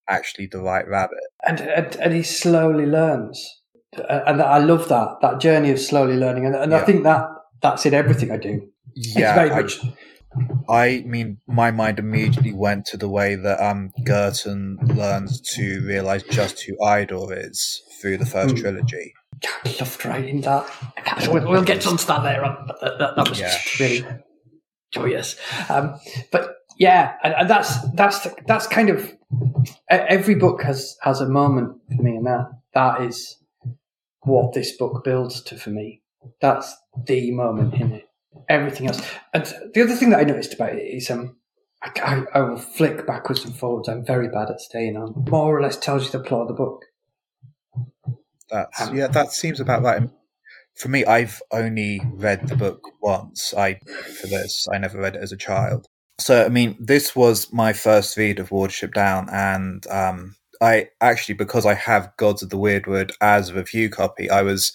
actually 0.07 0.47
the 0.47 0.61
right 0.61 0.87
rabbit. 0.87 1.17
And 1.47 1.61
and, 1.61 1.95
and 1.95 2.13
he 2.13 2.23
slowly 2.23 2.85
learns, 2.85 3.58
and 3.97 4.41
I 4.41 4.59
love 4.59 4.87
that 4.89 5.17
that 5.21 5.39
journey 5.39 5.71
of 5.71 5.79
slowly 5.79 6.15
learning, 6.15 6.45
and, 6.45 6.55
and 6.55 6.71
yeah. 6.71 6.79
I 6.79 6.85
think 6.85 7.03
that 7.03 7.27
that's 7.61 7.85
in 7.85 7.93
everything 7.93 8.31
I 8.31 8.37
do. 8.37 8.67
Yeah, 8.95 9.49
much. 9.49 9.79
I 10.69 11.03
mean, 11.07 11.39
my 11.47 11.71
mind 11.71 11.97
immediately 11.97 12.53
went 12.53 12.85
to 12.87 12.97
the 12.97 13.09
way 13.09 13.35
that 13.35 13.59
um, 13.59 13.91
Girton 14.03 14.77
learns 14.83 15.41
to 15.55 15.81
realize 15.85 16.21
just 16.23 16.61
who 16.63 16.77
Aydor 16.77 17.35
is 17.35 17.81
through 17.99 18.17
the 18.17 18.25
first 18.25 18.55
mm. 18.55 18.61
trilogy. 18.61 19.13
I 19.65 19.75
loved 19.79 20.05
writing 20.05 20.41
that. 20.41 20.69
We'll, 21.27 21.49
we'll 21.49 21.63
get 21.63 21.85
onto 21.87 22.05
that 22.05 22.23
later 22.23 22.43
on. 22.43 22.67
That, 22.67 22.99
that, 22.99 23.15
that 23.15 23.29
was 23.29 23.39
yeah. 23.39 23.57
really 23.79 24.05
joyous. 24.91 25.35
Um, 25.69 25.99
but 26.31 26.55
yeah, 26.77 27.13
and, 27.23 27.33
and, 27.33 27.49
that's 27.49 27.89
that's 27.91 28.27
that's 28.47 28.67
kind 28.67 28.89
of 28.89 29.11
every 29.89 30.35
book 30.35 30.61
has 30.63 30.95
has 31.01 31.21
a 31.21 31.27
moment 31.27 31.77
for 31.95 32.03
me, 32.03 32.15
and 32.17 32.25
that 32.25 32.51
that 32.73 33.01
is 33.01 33.38
what 34.21 34.53
this 34.53 34.75
book 34.75 35.03
builds 35.03 35.41
to 35.43 35.57
for 35.57 35.69
me. 35.69 36.01
That's 36.41 36.75
the 37.05 37.31
moment 37.31 37.75
in 37.75 37.93
it. 37.93 38.09
Everything 38.47 38.87
else, 38.87 39.01
and 39.33 39.45
the 39.73 39.81
other 39.81 39.95
thing 39.95 40.11
that 40.11 40.19
I 40.19 40.23
noticed 40.23 40.53
about 40.53 40.75
it 40.75 40.81
is 40.81 41.09
um, 41.09 41.37
I, 41.81 41.91
I, 42.03 42.39
I 42.39 42.41
will 42.41 42.57
flick 42.57 43.05
backwards 43.07 43.43
and 43.43 43.55
forwards. 43.55 43.89
I'm 43.89 44.05
very 44.05 44.27
bad 44.27 44.49
at 44.49 44.61
staying 44.61 44.97
on. 44.97 45.25
More 45.29 45.57
or 45.57 45.61
less 45.61 45.77
tells 45.77 46.05
you 46.05 46.11
the 46.11 46.19
plot 46.19 46.43
of 46.43 46.47
the 46.49 46.53
book. 46.53 46.85
That's 48.49 48.81
um, 48.81 48.95
yeah, 48.95 49.07
that 49.07 49.31
seems 49.31 49.59
about 49.59 49.83
right. 49.83 50.01
For 50.75 50.89
me, 50.89 51.05
I've 51.05 51.41
only 51.51 52.01
read 52.13 52.47
the 52.47 52.55
book 52.55 52.81
once. 53.01 53.53
I 53.55 53.79
for 54.21 54.27
this, 54.27 54.67
I 54.71 54.77
never 54.77 54.99
read 54.99 55.15
it 55.15 55.23
as 55.23 55.31
a 55.31 55.37
child. 55.37 55.85
So 56.19 56.45
I 56.45 56.49
mean, 56.49 56.75
this 56.79 57.15
was 57.15 57.51
my 57.53 57.73
first 57.73 58.17
read 58.17 58.39
of 58.39 58.49
Watership 58.49 58.93
Down, 58.93 59.29
and 59.31 59.85
um, 59.87 60.35
I 60.61 60.89
actually 61.01 61.35
because 61.35 61.65
I 61.65 61.73
have 61.73 62.15
Gods 62.17 62.43
of 62.43 62.49
the 62.49 62.57
Wyrdwood 62.57 63.11
as 63.21 63.49
a 63.49 63.55
review 63.55 63.89
copy, 63.89 64.29
I 64.29 64.41
was 64.41 64.73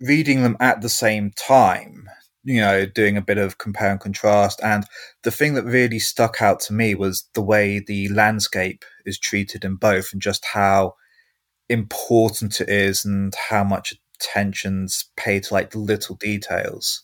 reading 0.00 0.42
them 0.42 0.56
at 0.60 0.80
the 0.80 0.88
same 0.88 1.32
time. 1.32 2.08
You 2.42 2.62
know, 2.62 2.86
doing 2.86 3.18
a 3.18 3.22
bit 3.22 3.36
of 3.36 3.58
compare 3.58 3.90
and 3.90 4.00
contrast. 4.00 4.60
And 4.62 4.84
the 5.24 5.30
thing 5.30 5.52
that 5.54 5.64
really 5.64 5.98
stuck 5.98 6.40
out 6.40 6.58
to 6.60 6.72
me 6.72 6.94
was 6.94 7.28
the 7.34 7.42
way 7.42 7.80
the 7.80 8.08
landscape 8.08 8.82
is 9.04 9.18
treated 9.18 9.62
in 9.62 9.76
both, 9.76 10.12
and 10.12 10.22
just 10.22 10.46
how 10.46 10.94
important 11.68 12.60
it 12.60 12.70
is 12.70 13.04
and 13.04 13.34
how 13.50 13.62
much 13.62 13.94
attention's 14.16 15.10
paid 15.16 15.44
to 15.44 15.54
like 15.54 15.70
the 15.70 15.78
little 15.78 16.16
details. 16.16 17.02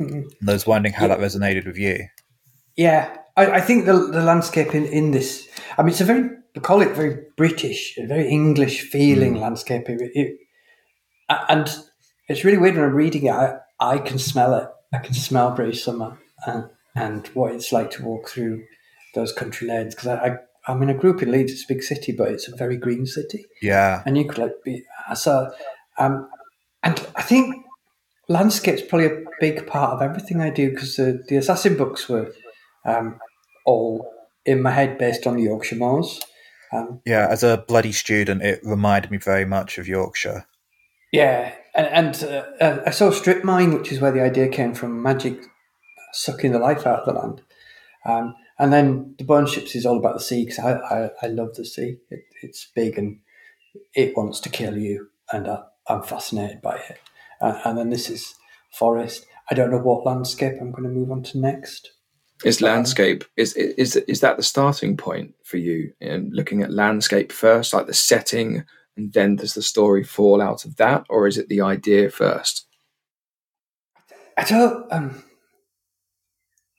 Mm-hmm. 0.00 0.48
I 0.48 0.52
was 0.52 0.66
wondering 0.66 0.94
how 0.94 1.06
yeah. 1.06 1.16
that 1.16 1.24
resonated 1.24 1.66
with 1.66 1.78
you. 1.78 2.06
Yeah, 2.76 3.16
I, 3.38 3.56
I, 3.56 3.60
think 3.60 3.86
the 3.86 3.92
the 3.92 4.22
landscape 4.22 4.74
in, 4.74 4.84
in 4.86 5.12
this. 5.12 5.48
I 5.76 5.82
mean, 5.82 5.90
it's 5.90 6.00
a 6.00 6.04
very 6.04 6.28
bucolic, 6.54 6.90
very 6.90 7.22
British, 7.36 7.96
very 7.96 8.28
English 8.28 8.82
feeling 8.90 9.34
mm. 9.34 9.40
landscape. 9.40 9.88
It, 9.88 10.10
it, 10.14 10.38
and 11.28 11.68
it's 12.28 12.44
really 12.44 12.58
weird 12.58 12.74
when 12.74 12.84
I'm 12.84 12.94
reading 12.94 13.26
it. 13.26 13.32
I, 13.32 13.58
I 13.78 13.98
can 13.98 14.18
smell 14.18 14.54
it. 14.54 14.68
I 14.92 14.98
can 14.98 15.14
smell 15.14 15.52
British 15.52 15.84
summer 15.84 16.18
and, 16.46 16.64
and 16.96 17.26
what 17.28 17.52
it's 17.52 17.70
like 17.70 17.92
to 17.92 18.02
walk 18.02 18.28
through 18.28 18.64
those 19.14 19.32
country 19.32 19.68
lanes. 19.68 19.94
Because 19.94 20.08
I, 20.08 20.26
I, 20.26 20.72
I 20.72 20.74
mean, 20.74 20.90
I 20.90 20.94
grew 20.94 21.14
up 21.14 21.22
in 21.22 21.30
Leeds. 21.30 21.52
It's 21.52 21.64
a 21.64 21.72
big 21.74 21.82
city, 21.84 22.12
but 22.12 22.32
it's 22.32 22.48
a 22.48 22.56
very 22.56 22.76
green 22.76 23.06
city. 23.06 23.46
Yeah, 23.62 24.02
and 24.04 24.18
you 24.18 24.26
could 24.26 24.38
like 24.38 24.64
be. 24.64 24.82
So, 25.14 25.52
um, 25.96 26.28
and 26.82 27.06
I 27.14 27.22
think 27.22 27.54
landscape's 28.28 28.82
probably 28.82 29.06
a 29.06 29.24
big 29.40 29.66
part 29.66 29.92
of 29.92 30.02
everything 30.02 30.40
I 30.40 30.50
do 30.50 30.70
because 30.70 30.96
the, 30.96 31.22
the 31.28 31.36
assassin 31.36 31.76
books 31.76 32.08
were 32.08 32.32
um, 32.84 33.18
all 33.68 34.10
in 34.46 34.62
my 34.62 34.70
head 34.70 34.96
based 34.96 35.26
on 35.26 35.36
the 35.36 35.42
Yorkshire 35.42 35.76
moors. 35.76 36.20
Um, 36.72 37.00
yeah, 37.04 37.28
as 37.30 37.42
a 37.42 37.64
bloody 37.68 37.92
student, 37.92 38.42
it 38.42 38.60
reminded 38.64 39.10
me 39.10 39.18
very 39.18 39.44
much 39.44 39.78
of 39.78 39.86
Yorkshire. 39.86 40.46
Yeah, 41.12 41.54
and, 41.74 41.86
and 41.86 42.24
uh, 42.24 42.44
uh 42.60 42.82
I 42.86 42.90
saw 42.90 43.10
Strip 43.10 43.44
Mine, 43.44 43.74
which 43.74 43.92
is 43.92 44.00
where 44.00 44.12
the 44.12 44.22
idea 44.22 44.48
came 44.48 44.74
from 44.74 45.02
magic 45.02 45.38
sucking 46.12 46.52
the 46.52 46.58
life 46.58 46.86
out 46.86 47.00
of 47.00 47.06
the 47.06 47.20
land. 47.20 47.42
Um, 48.06 48.34
and 48.58 48.72
then 48.72 49.14
the 49.18 49.24
Bone 49.24 49.46
Ships 49.46 49.74
is 49.74 49.84
all 49.84 49.98
about 49.98 50.14
the 50.14 50.24
sea 50.28 50.44
because 50.44 50.58
I, 50.58 50.72
I, 50.72 51.10
I, 51.22 51.26
love 51.26 51.54
the 51.54 51.64
sea. 51.64 51.98
It, 52.10 52.24
it's 52.42 52.66
big 52.74 52.98
and 52.98 53.20
it 53.94 54.16
wants 54.16 54.40
to 54.40 54.48
kill 54.48 54.78
you, 54.78 55.10
and 55.30 55.46
I, 55.46 55.62
am 55.88 56.02
fascinated 56.02 56.62
by 56.62 56.76
it. 56.76 56.98
Uh, 57.40 57.60
and 57.64 57.76
then 57.76 57.90
this 57.90 58.08
is 58.08 58.34
forest. 58.72 59.26
I 59.50 59.54
don't 59.54 59.70
know 59.70 59.78
what 59.78 60.06
landscape 60.06 60.54
I'm 60.60 60.70
going 60.70 60.84
to 60.84 60.88
move 60.88 61.10
on 61.10 61.22
to 61.24 61.38
next. 61.38 61.92
Is 62.44 62.60
landscape 62.60 63.24
is 63.36 63.54
is 63.54 63.96
is 63.96 64.20
that 64.20 64.36
the 64.36 64.44
starting 64.44 64.96
point 64.96 65.34
for 65.42 65.56
you 65.56 65.92
in 66.00 66.30
looking 66.32 66.62
at 66.62 66.72
landscape 66.72 67.32
first, 67.32 67.74
like 67.74 67.86
the 67.86 67.94
setting, 67.94 68.64
and 68.96 69.12
then 69.12 69.36
does 69.36 69.54
the 69.54 69.62
story 69.62 70.04
fall 70.04 70.40
out 70.40 70.64
of 70.64 70.76
that, 70.76 71.04
or 71.08 71.26
is 71.26 71.36
it 71.36 71.48
the 71.48 71.60
idea 71.60 72.10
first? 72.10 72.66
I 74.36 74.44
don't. 74.44 74.92
Um, 74.92 75.24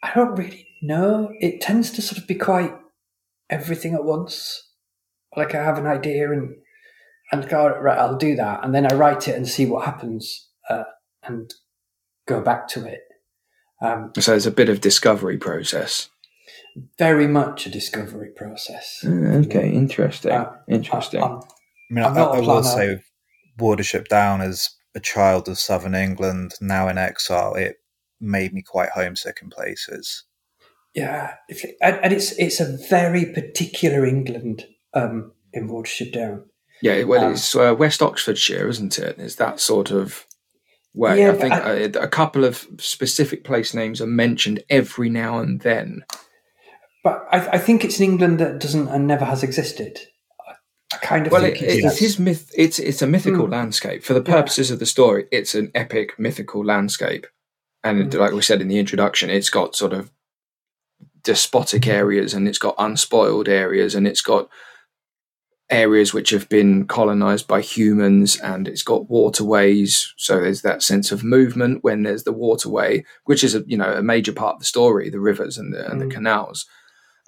I 0.02 0.14
don't 0.16 0.36
really 0.38 0.66
know. 0.82 1.34
It 1.42 1.60
tends 1.60 1.92
to 1.92 2.02
sort 2.02 2.20
of 2.20 2.28
be 2.28 2.36
quite 2.36 2.74
everything 3.50 3.94
at 3.94 4.06
once. 4.06 4.66
Like 5.36 5.54
I 5.56 5.64
have 5.64 5.78
an 5.78 5.88
idea 5.88 6.32
and 6.32 6.56
and 7.34 7.50
go 7.50 7.68
right, 7.68 7.98
I'll 7.98 8.18
do 8.18 8.36
that, 8.38 8.64
and 8.64 8.74
then 8.74 8.90
I 8.90 8.96
write 8.96 9.28
it 9.28 9.36
and 9.36 9.48
see 9.48 9.66
what 9.66 9.86
happens, 9.86 10.48
uh, 10.70 10.86
and 11.22 11.54
go 12.28 12.42
back 12.42 12.70
to 12.70 12.86
it. 12.86 13.02
Um, 13.82 14.12
so 14.20 14.36
it's 14.36 14.46
a 14.46 14.52
bit 14.52 14.70
of 14.70 14.82
discovery 14.82 15.38
process. 15.38 16.10
Very 16.98 17.28
much 17.28 17.66
a 17.66 17.70
discovery 17.70 18.30
process. 18.36 19.00
Mm, 19.04 19.46
okay, 19.46 19.70
interesting. 19.72 20.32
Uh, 20.32 20.52
interesting. 20.68 21.22
I, 21.22 21.28
I 21.28 21.40
mean, 21.90 22.06
I, 22.06 22.10
I 22.10 22.40
will 22.40 22.64
say, 22.64 23.02
Watership 23.58 24.08
Down 24.08 24.42
as 24.42 24.70
a 24.96 25.00
child 25.00 25.48
of 25.48 25.60
Southern 25.60 25.96
England, 25.96 26.54
now 26.62 26.88
in 26.88 26.98
exile, 26.98 27.56
it 27.56 27.78
made 28.20 28.54
me 28.54 28.62
quite 28.62 28.90
homesick 28.90 29.40
in 29.42 29.50
places. 29.50 30.24
Yeah, 30.94 31.36
and 31.82 32.12
it's 32.12 32.32
it's 32.34 32.60
a 32.60 32.78
very 32.90 33.26
particular 33.26 34.06
England 34.06 34.66
um, 34.94 35.34
in 35.54 35.70
Watership 35.70 36.14
Down. 36.14 36.46
Yeah, 36.82 37.04
well, 37.04 37.26
um, 37.26 37.34
it's 37.34 37.56
uh, 37.56 37.76
West 37.78 38.02
Oxfordshire, 38.02 38.68
isn't 38.68 38.98
it? 38.98 39.20
it? 39.20 39.20
Is 39.20 39.36
that 39.36 39.60
sort 39.60 39.92
of 39.92 40.26
way? 40.94 41.20
Yeah, 41.20 41.32
I 41.32 41.36
think 41.36 41.54
I, 41.54 41.72
a, 41.72 41.86
a 42.04 42.08
couple 42.08 42.46
of 42.46 42.68
specific 42.80 43.44
place 43.44 43.74
names 43.74 44.02
are 44.02 44.08
mentioned 44.08 44.64
every 44.70 45.10
now 45.10 45.40
and 45.40 45.62
then. 45.62 46.04
But 47.04 47.28
I, 47.32 47.48
I 47.54 47.58
think 47.58 47.84
it's 47.84 48.00
an 48.00 48.06
England 48.06 48.40
that 48.40 48.60
doesn't 48.60 48.88
and 48.90 49.08
never 49.08 49.26
has 49.26 49.44
existed. 49.44 50.00
I 50.94 50.98
kind 50.98 51.28
of 51.28 51.32
well, 51.32 51.44
it, 51.44 51.62
it, 51.62 52.02
is 52.02 52.18
myth. 52.18 52.52
It's 52.56 52.80
it's 52.80 53.02
a 53.02 53.08
mythical 53.08 53.48
mm. 53.48 53.52
landscape 53.52 54.04
for 54.04 54.14
the 54.14 54.22
purposes 54.22 54.70
yeah. 54.70 54.74
of 54.74 54.80
the 54.80 54.86
story. 54.86 55.28
It's 55.32 55.54
an 55.54 55.72
epic 55.76 56.18
mythical 56.18 56.66
landscape, 56.66 57.28
and 57.84 58.12
mm. 58.12 58.20
like 58.20 58.34
we 58.34 58.42
said 58.42 58.62
in 58.62 58.68
the 58.68 58.80
introduction, 58.80 59.30
it's 59.30 59.52
got 59.52 59.76
sort 59.76 59.94
of 59.94 60.12
despotic 61.24 61.88
areas, 61.88 62.34
and 62.34 62.48
it's 62.48 62.58
got 62.58 62.76
unspoiled 62.80 63.48
areas, 63.48 63.94
and 63.94 64.08
it's 64.08 64.22
got 64.22 64.50
areas 65.70 66.14
which 66.14 66.32
have 66.32 66.50
been 66.50 66.86
colonized 66.88 67.48
by 67.48 67.62
humans 67.62 68.40
and 68.40 68.68
it's 68.68 68.82
got 68.82 69.10
waterways 69.10 70.14
so 70.18 70.42
there's 70.42 70.64
that 70.64 70.82
sense 70.82 71.12
of 71.12 71.24
movement 71.24 71.84
when 71.84 72.04
there's 72.04 72.24
the 72.24 72.34
waterway 72.34 73.04
which 73.26 73.44
is 73.44 73.54
a 73.54 73.64
you 73.68 73.78
know 73.78 73.94
a 73.94 74.02
major 74.02 74.34
part 74.34 74.56
of 74.56 74.60
the 74.60 74.66
story 74.66 75.10
the 75.10 75.20
rivers 75.20 75.58
and 75.58 75.74
the, 75.74 75.90
and 75.90 76.02
the 76.02 76.06
mm. 76.06 76.12
canals 76.12 76.66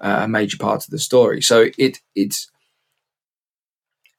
uh, 0.02 0.22
a 0.22 0.28
major 0.28 0.58
part 0.58 0.84
of 0.84 0.90
the 0.90 0.98
story 0.98 1.42
so 1.42 1.70
it 1.78 2.00
it's 2.16 2.50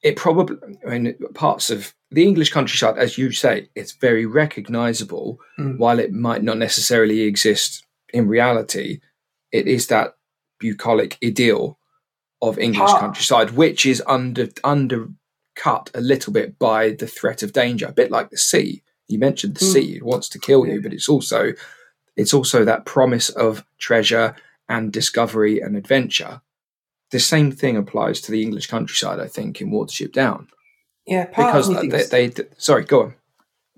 it 0.03 0.15
probably 0.15 0.57
i 0.87 0.99
mean 0.99 1.17
parts 1.35 1.69
of 1.69 1.93
the 2.13 2.23
english 2.23 2.51
countryside 2.53 2.97
as 2.99 3.19
you 3.19 3.33
say 3.33 3.69
it's 3.75 3.93
very 3.93 4.25
recognizable 4.25 5.41
mm. 5.59 5.77
while 5.79 5.99
it 5.99 6.13
might 6.13 6.45
not 6.45 6.59
necessarily 6.59 7.23
exist 7.23 7.85
in 8.15 8.29
reality 8.29 9.01
it 9.51 9.67
is 9.67 9.89
that 9.89 10.15
bucolic 10.61 11.19
idyll 11.25 11.77
of 12.43 12.59
English 12.59 12.91
countryside, 12.91 13.53
which 13.53 13.87
is 13.87 14.03
under 14.07 14.49
undercut 14.65 15.91
a 15.95 16.01
little 16.01 16.33
bit 16.33 16.59
by 16.59 16.91
the 16.91 17.07
threat 17.07 17.43
of 17.43 17.53
danger, 17.53 17.87
a 17.87 17.93
bit 17.93 18.11
like 18.11 18.31
the 18.31 18.37
sea. 18.37 18.83
You 19.09 19.19
mentioned 19.19 19.55
the 19.55 19.65
mm. 19.65 19.73
sea; 19.73 19.97
it 19.97 20.03
wants 20.03 20.29
to 20.31 20.39
kill 20.39 20.67
you, 20.67 20.83
but 20.83 20.93
it's 20.93 21.09
also 21.09 21.53
it's 22.17 22.35
also 22.35 22.65
that 22.65 22.85
promise 22.85 23.31
of 23.31 23.65
treasure 23.79 24.35
and 24.69 24.93
discovery 24.93 25.61
and 25.61 25.77
adventure. 25.77 26.41
The 27.11 27.21
same 27.21 27.53
thing 27.53 27.77
applies 27.77 28.21
to 28.23 28.33
the 28.33 28.43
English 28.43 28.67
countryside, 28.67 29.21
I 29.21 29.29
think, 29.29 29.61
in 29.61 29.71
Watership 29.71 30.13
Down. 30.13 30.49
Yeah, 31.07 31.27
because 31.27 31.69
they, 31.69 31.89
they, 31.89 32.29
they, 32.29 32.45
sorry, 32.57 32.85
go 32.85 33.03
on. 33.03 33.15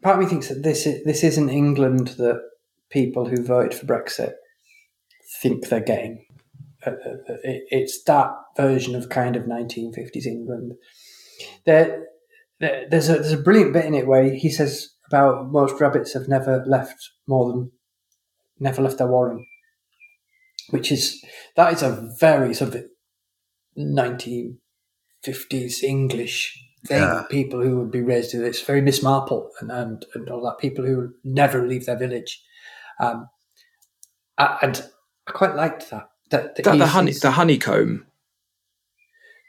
Part 0.03 0.17
of 0.17 0.23
me 0.23 0.29
thinks 0.29 0.49
that 0.49 0.63
this 0.63 0.87
is, 0.87 1.05
this 1.05 1.25
isn't 1.25 1.49
England 1.49 2.09
that 2.19 2.41
people 2.91 3.29
who 3.29 3.43
voted 3.43 3.75
for 3.75 3.87
Brexit 3.87 4.35
think 5.43 5.69
they're 5.69 5.81
getting. 5.81 6.24
Uh, 6.87 6.91
uh, 6.91 7.37
it's 7.71 8.03
that 8.05 8.31
version 8.57 8.95
of 8.95 9.09
kind 9.09 9.37
of 9.37 9.45
1950s 9.45 10.27
England. 10.27 10.73
There, 11.65 12.05
there's 12.61 13.09
a 13.09 13.15
there's 13.15 13.33
a 13.33 13.39
brilliant 13.39 13.73
bit 13.73 13.87
in 13.87 13.95
it 13.95 14.07
where 14.07 14.25
he 14.25 14.51
says 14.51 14.91
about 15.09 15.51
most 15.51 15.81
rabbits 15.81 16.15
have 16.15 16.29
never 16.29 16.65
left 16.67 17.11
more 17.27 17.53
than 17.53 17.73
never 18.59 18.83
left 18.83 18.99
their 18.99 19.09
warren, 19.09 19.47
which 20.71 20.93
is 20.93 21.25
that 21.57 21.73
is 21.73 21.83
a 21.83 22.11
very 22.21 22.55
sort 22.55 22.75
of 22.75 22.85
1950s 23.79 25.83
English 25.83 26.59
thing. 26.87 27.03
Yeah. 27.03 27.25
People 27.31 27.63
who 27.63 27.79
would 27.79 27.91
be 27.91 28.03
raised 28.03 28.35
in 28.35 28.45
it's 28.45 28.63
very 28.63 28.81
Miss 28.81 29.03
Marple 29.03 29.51
and, 29.61 29.71
and 29.71 30.05
and 30.15 30.29
all 30.29 30.43
that. 30.45 30.59
People 30.59 30.85
who 30.85 31.15
never 31.25 31.67
leave 31.67 31.87
their 31.87 31.99
village, 31.99 32.43
um, 33.01 33.29
and 34.39 34.85
I 35.27 35.33
quite 35.33 35.57
liked 35.57 35.91
that 35.91 36.09
the, 36.31 36.53
the, 36.57 36.63
the, 36.63 36.87
honey, 36.87 37.13
the 37.13 37.33
honeycomb 37.33 38.07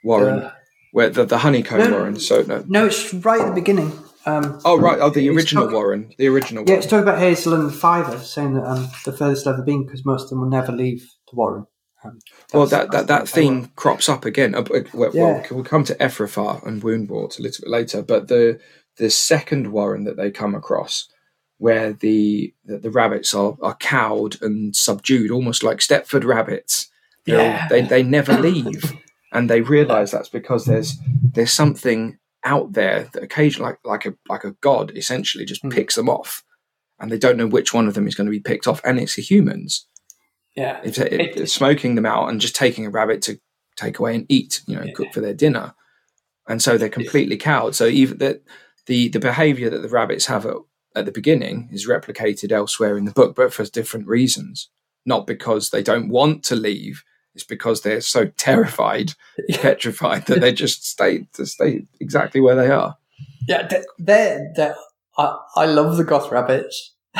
Warren, 0.03 0.39
the, 0.39 0.53
where 0.91 1.09
the, 1.09 1.25
the 1.25 1.39
honeycomb 1.39 1.79
no, 1.79 1.91
Warren. 1.91 2.19
So 2.19 2.41
no, 2.41 2.63
no, 2.67 2.85
it's 2.85 3.13
right 3.13 3.41
at 3.41 3.47
the 3.47 3.53
beginning. 3.53 3.91
Um, 4.25 4.59
oh 4.65 4.79
right, 4.79 4.99
oh 4.99 5.09
the 5.09 5.29
original 5.29 5.69
Warren, 5.71 6.13
the 6.17 6.27
original. 6.27 6.63
Yeah, 6.63 6.71
Warren. 6.71 6.79
it's 6.79 6.89
talking 6.89 7.03
about 7.03 7.19
Hazel 7.19 7.53
and 7.53 7.73
Fiver, 7.73 8.17
saying 8.19 8.55
that 8.55 8.65
um, 8.65 8.89
the 9.05 9.13
furthest 9.13 9.47
ever 9.47 9.61
been 9.61 9.85
because 9.85 10.05
most 10.05 10.23
of 10.23 10.29
them 10.31 10.41
will 10.41 10.49
never 10.49 10.71
leave 10.71 11.01
the 11.29 11.35
Warren. 11.35 11.65
Um, 12.03 12.19
well, 12.53 12.65
that 12.67 12.91
that, 12.91 13.07
that 13.07 13.27
theme 13.27 13.71
crops 13.75 14.09
up 14.09 14.25
again. 14.25 14.55
Uh, 14.55 14.63
well, 14.93 15.11
yeah. 15.13 15.45
we'll 15.51 15.63
come 15.63 15.83
to 15.85 15.95
Ephrafa 15.95 16.65
and 16.65 16.81
Woundwort 16.81 17.39
a 17.39 17.41
little 17.41 17.63
bit 17.63 17.71
later, 17.71 18.01
but 18.01 18.27
the 18.27 18.59
the 18.97 19.09
second 19.09 19.71
Warren 19.71 20.05
that 20.05 20.17
they 20.17 20.31
come 20.31 20.55
across 20.55 21.07
where 21.57 21.93
the 21.93 22.53
the, 22.65 22.77
the 22.77 22.91
rabbits 22.91 23.33
are, 23.33 23.57
are 23.61 23.75
cowed 23.75 24.41
and 24.41 24.75
subdued, 24.75 25.31
almost 25.31 25.63
like 25.63 25.79
Stepford 25.79 26.23
rabbits. 26.23 26.89
Yeah. 27.25 27.67
They 27.69 27.81
they 27.81 28.03
never 28.03 28.33
leave, 28.39 28.93
and 29.31 29.49
they 29.49 29.61
realise 29.61 30.11
that's 30.11 30.29
because 30.29 30.65
there's 30.65 30.97
there's 31.33 31.53
something 31.53 32.17
out 32.43 32.73
there 32.73 33.09
that 33.13 33.23
occasionally, 33.23 33.71
like 33.71 33.79
like 33.83 34.05
a 34.05 34.15
like 34.29 34.43
a 34.43 34.51
god, 34.61 34.91
essentially 34.95 35.45
just 35.45 35.63
mm. 35.63 35.73
picks 35.73 35.95
them 35.95 36.09
off, 36.09 36.43
and 36.99 37.11
they 37.11 37.17
don't 37.17 37.37
know 37.37 37.47
which 37.47 37.73
one 37.73 37.87
of 37.87 37.95
them 37.95 38.07
is 38.07 38.15
going 38.15 38.27
to 38.27 38.31
be 38.31 38.39
picked 38.39 38.67
off, 38.67 38.81
and 38.85 38.99
it's 38.99 39.15
the 39.15 39.21
humans. 39.21 39.87
Yeah, 40.55 40.79
it, 40.83 41.49
smoking 41.49 41.95
them 41.95 42.05
out 42.05 42.29
and 42.29 42.39
just 42.39 42.55
taking 42.55 42.85
a 42.85 42.89
rabbit 42.89 43.21
to 43.23 43.41
take 43.75 43.99
away 43.99 44.15
and 44.15 44.25
eat, 44.29 44.61
you 44.67 44.77
know, 44.77 44.83
yeah. 44.83 44.93
cook 44.93 45.13
for 45.13 45.19
their 45.19 45.33
dinner, 45.33 45.73
and 46.47 46.61
so 46.61 46.77
they're 46.77 46.87
completely 46.87 47.35
cowed. 47.35 47.75
So 47.75 47.87
even 47.87 48.19
that 48.19 48.43
the 48.85 49.09
the 49.09 49.19
behaviour 49.19 49.69
that 49.69 49.81
the 49.81 49.89
rabbits 49.89 50.27
have 50.27 50.45
at 50.45 50.55
at 50.95 51.05
the 51.05 51.11
beginning 51.11 51.69
is 51.71 51.87
replicated 51.87 52.51
elsewhere 52.51 52.97
in 52.97 53.05
the 53.05 53.11
book, 53.11 53.35
but 53.35 53.53
for 53.53 53.63
different 53.65 54.07
reasons. 54.07 54.69
Not 55.05 55.27
because 55.27 55.69
they 55.69 55.83
don't 55.83 56.09
want 56.09 56.43
to 56.45 56.55
leave, 56.55 57.03
it's 57.35 57.43
because 57.43 57.81
they're 57.81 58.01
so 58.01 58.25
terrified, 58.37 59.13
petrified 59.51 60.25
that 60.27 60.41
they 60.41 60.53
just 60.53 60.85
stay 60.87 61.27
to 61.33 61.45
stay 61.45 61.85
exactly 61.99 62.41
where 62.41 62.55
they 62.55 62.69
are. 62.69 62.95
Yeah, 63.47 63.67
they're, 63.99 64.51
they're, 64.55 64.75
I, 65.17 65.37
I 65.55 65.65
love 65.65 65.97
the 65.97 66.03
goth 66.03 66.31
rabbits. 66.31 66.93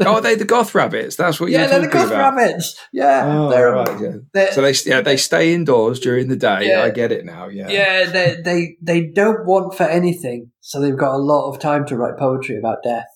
oh, 0.00 0.14
are 0.14 0.20
they 0.20 0.34
the 0.36 0.44
goth 0.44 0.74
rabbits? 0.74 1.16
That's 1.16 1.40
what 1.40 1.50
yeah, 1.50 1.60
you're 1.60 1.68
they're 1.68 1.80
the 1.80 1.88
goth 1.88 2.08
about. 2.08 2.34
rabbits. 2.36 2.78
Yeah, 2.92 3.24
Oh, 3.26 3.50
they're, 3.50 3.72
right, 3.72 4.00
yeah. 4.00 4.12
they're- 4.32 4.52
So 4.52 4.62
they 4.62 4.74
yeah 4.86 5.00
they 5.00 5.16
stay 5.16 5.52
indoors 5.54 5.98
during 5.98 6.28
the 6.28 6.36
day. 6.36 6.68
Yeah. 6.68 6.82
I 6.82 6.90
get 6.90 7.10
it 7.10 7.24
now. 7.24 7.48
Yeah. 7.48 7.68
yeah, 7.68 8.04
they, 8.10 8.36
they 8.44 8.76
they 8.80 9.00
don't 9.06 9.44
want 9.46 9.74
for 9.74 9.82
anything, 9.84 10.52
so 10.60 10.80
they've 10.80 10.96
got 10.96 11.14
a 11.14 11.18
lot 11.18 11.48
of 11.50 11.58
time 11.58 11.86
to 11.86 11.96
write 11.96 12.18
poetry 12.18 12.56
about 12.56 12.78
death. 12.84 13.06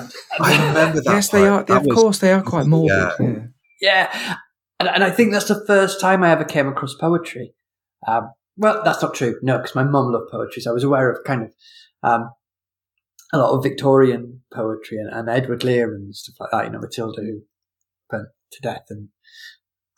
And, 0.00 0.12
I 0.40 0.68
remember 0.68 1.00
that. 1.00 1.12
Yes, 1.12 1.28
they 1.28 1.46
are. 1.46 1.64
That 1.64 1.78
of 1.78 1.86
was- 1.86 1.96
course, 1.96 2.18
they 2.18 2.32
are 2.32 2.42
quite 2.42 2.66
morbid. 2.66 2.96
Yeah. 2.96 3.12
Yeah. 3.20 3.46
yeah, 3.80 4.36
and, 4.80 4.88
and 4.88 5.04
I 5.04 5.10
think 5.10 5.32
that's 5.32 5.48
the 5.48 5.64
first 5.66 6.00
time 6.00 6.22
I 6.22 6.30
ever 6.30 6.44
came 6.44 6.68
across 6.68 6.94
poetry. 6.94 7.54
Um, 8.06 8.30
well, 8.56 8.82
that's 8.84 9.02
not 9.02 9.14
true. 9.14 9.38
No, 9.42 9.58
because 9.58 9.74
my 9.74 9.82
mum 9.84 10.12
loved 10.12 10.30
poetry, 10.30 10.62
so 10.62 10.70
I 10.70 10.74
was 10.74 10.84
aware 10.84 11.10
of 11.10 11.24
kind 11.24 11.42
of 11.42 11.50
um, 12.02 12.30
a 13.32 13.38
lot 13.38 13.56
of 13.56 13.62
Victorian 13.62 14.42
poetry 14.52 14.98
and, 14.98 15.10
and 15.10 15.28
Edward 15.28 15.64
Lear 15.64 15.92
and 15.94 16.14
stuff 16.14 16.36
like 16.38 16.50
that. 16.52 16.64
You 16.66 16.72
know, 16.72 16.78
Matilda 16.80 17.20
who 17.20 17.42
burnt 18.08 18.28
to 18.52 18.60
death, 18.62 18.84
and 18.90 19.08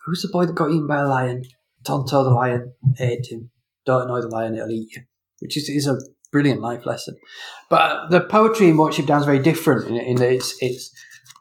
who's 0.05 0.23
the 0.23 0.29
boy 0.29 0.47
that 0.47 0.55
got 0.55 0.71
eaten 0.71 0.87
by 0.87 1.01
a 1.01 1.09
lion? 1.09 1.43
Tonto 1.85 2.25
the 2.25 2.31
lion 2.31 2.73
ate 2.99 3.27
him. 3.31 3.51
Don't 3.85 4.03
annoy 4.03 4.21
the 4.23 4.29
lion; 4.29 4.55
it'll 4.57 4.71
eat 4.71 4.97
you. 4.97 5.03
Which 5.41 5.57
is, 5.57 5.69
is 5.69 5.87
a 5.87 5.99
brilliant 6.33 6.61
life 6.61 6.87
lesson. 6.87 7.17
But 7.71 7.81
uh, 7.81 8.09
the 8.09 8.21
poetry 8.21 8.69
in 8.69 8.77
Watership 8.77 9.07
Down 9.07 9.21
is 9.21 9.27
very 9.27 9.39
different 9.39 9.89
in, 9.89 9.97
in 9.97 10.17
that 10.17 10.33
it's 10.33 10.57
it's 10.61 10.91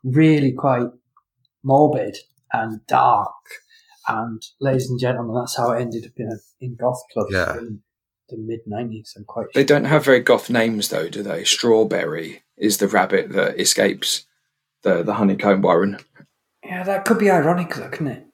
really 0.04 0.52
quite 0.52 0.88
morbid 1.64 2.18
and 2.54 2.86
dark. 2.88 3.34
And 4.08 4.42
ladies 4.62 4.90
and 4.90 5.00
gentlemen, 5.00 5.36
that's 5.36 5.58
how 5.58 5.72
it 5.72 5.82
ended 5.82 6.06
up 6.06 6.12
in 6.18 6.28
a, 6.32 6.38
in 6.64 6.76
goth 6.76 7.02
clubs 7.12 7.32
Yeah. 7.34 7.58
in 7.58 7.82
the 8.30 8.38
mid 8.38 8.60
nineties. 8.68 9.14
I'm 9.18 9.26
quite 9.26 9.48
They 9.54 9.62
sure. 9.62 9.66
don't 9.68 9.86
have 9.86 10.06
very 10.06 10.20
goth 10.20 10.50
names 10.50 10.90
though, 10.90 11.10
do 11.10 11.24
they? 11.24 11.44
Strawberry 11.44 12.44
is 12.58 12.78
the 12.78 12.88
rabbit 12.88 13.32
that 13.34 13.60
escapes 13.60 14.26
the 14.84 15.04
the 15.04 15.16
honeycomb 15.16 15.62
warren. 15.62 15.98
Yeah, 16.64 16.84
that 16.84 17.06
could 17.06 17.20
be 17.20 17.30
ironic, 17.30 17.76
though, 17.76 17.90
couldn't 17.90 18.08
it? 18.08 18.26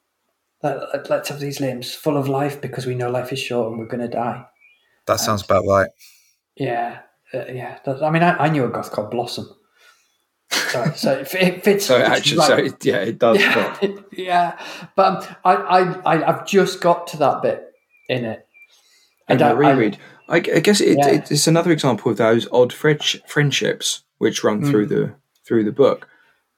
Let, 0.64 0.78
let- 0.94 1.10
let's 1.10 1.28
have 1.30 1.40
these 1.42 1.60
names 1.60 1.94
full 1.94 2.16
of 2.16 2.30
life 2.30 2.62
because 2.62 2.86
we 2.86 2.96
know 2.96 3.10
life 3.10 3.34
is 3.34 3.40
short 3.40 3.70
and 3.70 3.78
we're 3.80 3.88
going 3.88 4.00
to 4.02 4.08
die. 4.08 4.46
That 5.08 5.20
sounds 5.20 5.44
about 5.44 5.66
right. 5.68 5.90
Yeah, 6.65 7.00
uh, 7.34 7.45
yeah. 7.52 7.80
That, 7.86 8.04
I 8.04 8.10
mean, 8.12 8.24
I, 8.24 8.36
I 8.45 8.50
knew 8.50 8.65
a 8.65 8.69
goth 8.69 8.91
called 8.91 9.10
Blossom. 9.12 9.50
So, 10.52 10.86
so 10.95 11.13
it, 11.19 11.34
it 11.36 11.63
fits. 11.63 11.86
So 11.86 11.97
it's 11.97 12.10
actually, 12.10 12.38
right. 12.39 12.47
so 12.47 12.58
it, 12.58 12.86
yeah, 12.86 12.97
it 12.97 13.17
does. 13.19 13.39
yeah, 13.39 13.74
fit. 13.76 14.00
yeah. 14.12 14.60
But 14.95 15.28
um, 15.28 15.36
I, 15.45 15.54
I, 15.56 15.80
I, 16.15 16.28
I've 16.30 16.45
just 16.45 16.82
got 16.82 17.08
to 17.08 17.17
that 17.17 17.41
bit 17.41 17.71
in 18.10 18.26
it. 18.26 18.45
in 19.30 19.41
I- 19.41 19.52
reread. 19.52 19.97
I, 20.30 20.36
I 20.38 20.60
guess 20.62 20.80
it, 20.82 20.97
Yeah. 20.97 21.08
it, 21.10 21.32
it's 21.32 21.47
another 21.47 21.71
example 21.71 22.12
of 22.12 22.17
those 22.17 22.47
odd 22.52 22.71
friendsh- 22.71 23.19
friendships 23.28 24.04
which 24.17 24.43
run 24.43 24.63
through 24.63 24.86
Mm. 24.86 24.89
the 24.89 25.15
through 25.47 25.63
the 25.65 25.71
book, 25.74 26.08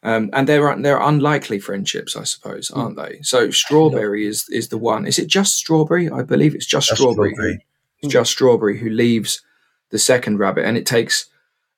um, 0.03 0.29
and 0.33 0.47
they're 0.47 0.69
un- 0.69 0.81
they're 0.83 1.01
unlikely 1.01 1.59
friendships, 1.59 2.15
I 2.15 2.23
suppose, 2.23 2.69
Mm. 2.69 2.77
aren't 2.77 2.97
they? 2.97 3.19
So 3.23 3.49
strawberry 3.51 4.27
is 4.27 4.47
is 4.49 4.67
the 4.67 4.77
one. 4.77 5.07
Is 5.07 5.17
it 5.17 5.27
just 5.27 5.55
strawberry? 5.55 6.09
I 6.09 6.21
believe 6.23 6.53
it's 6.55 6.67
just 6.67 6.89
Just 6.89 6.99
strawberry. 7.01 7.33
strawberry. 7.33 7.65
It's 8.01 8.11
just 8.13 8.31
strawberry 8.31 8.77
who 8.79 8.89
leaves 8.89 9.41
the 9.93 9.99
second 9.99 10.39
rabbit, 10.39 10.65
and 10.65 10.75
it 10.75 10.87
takes 10.87 11.27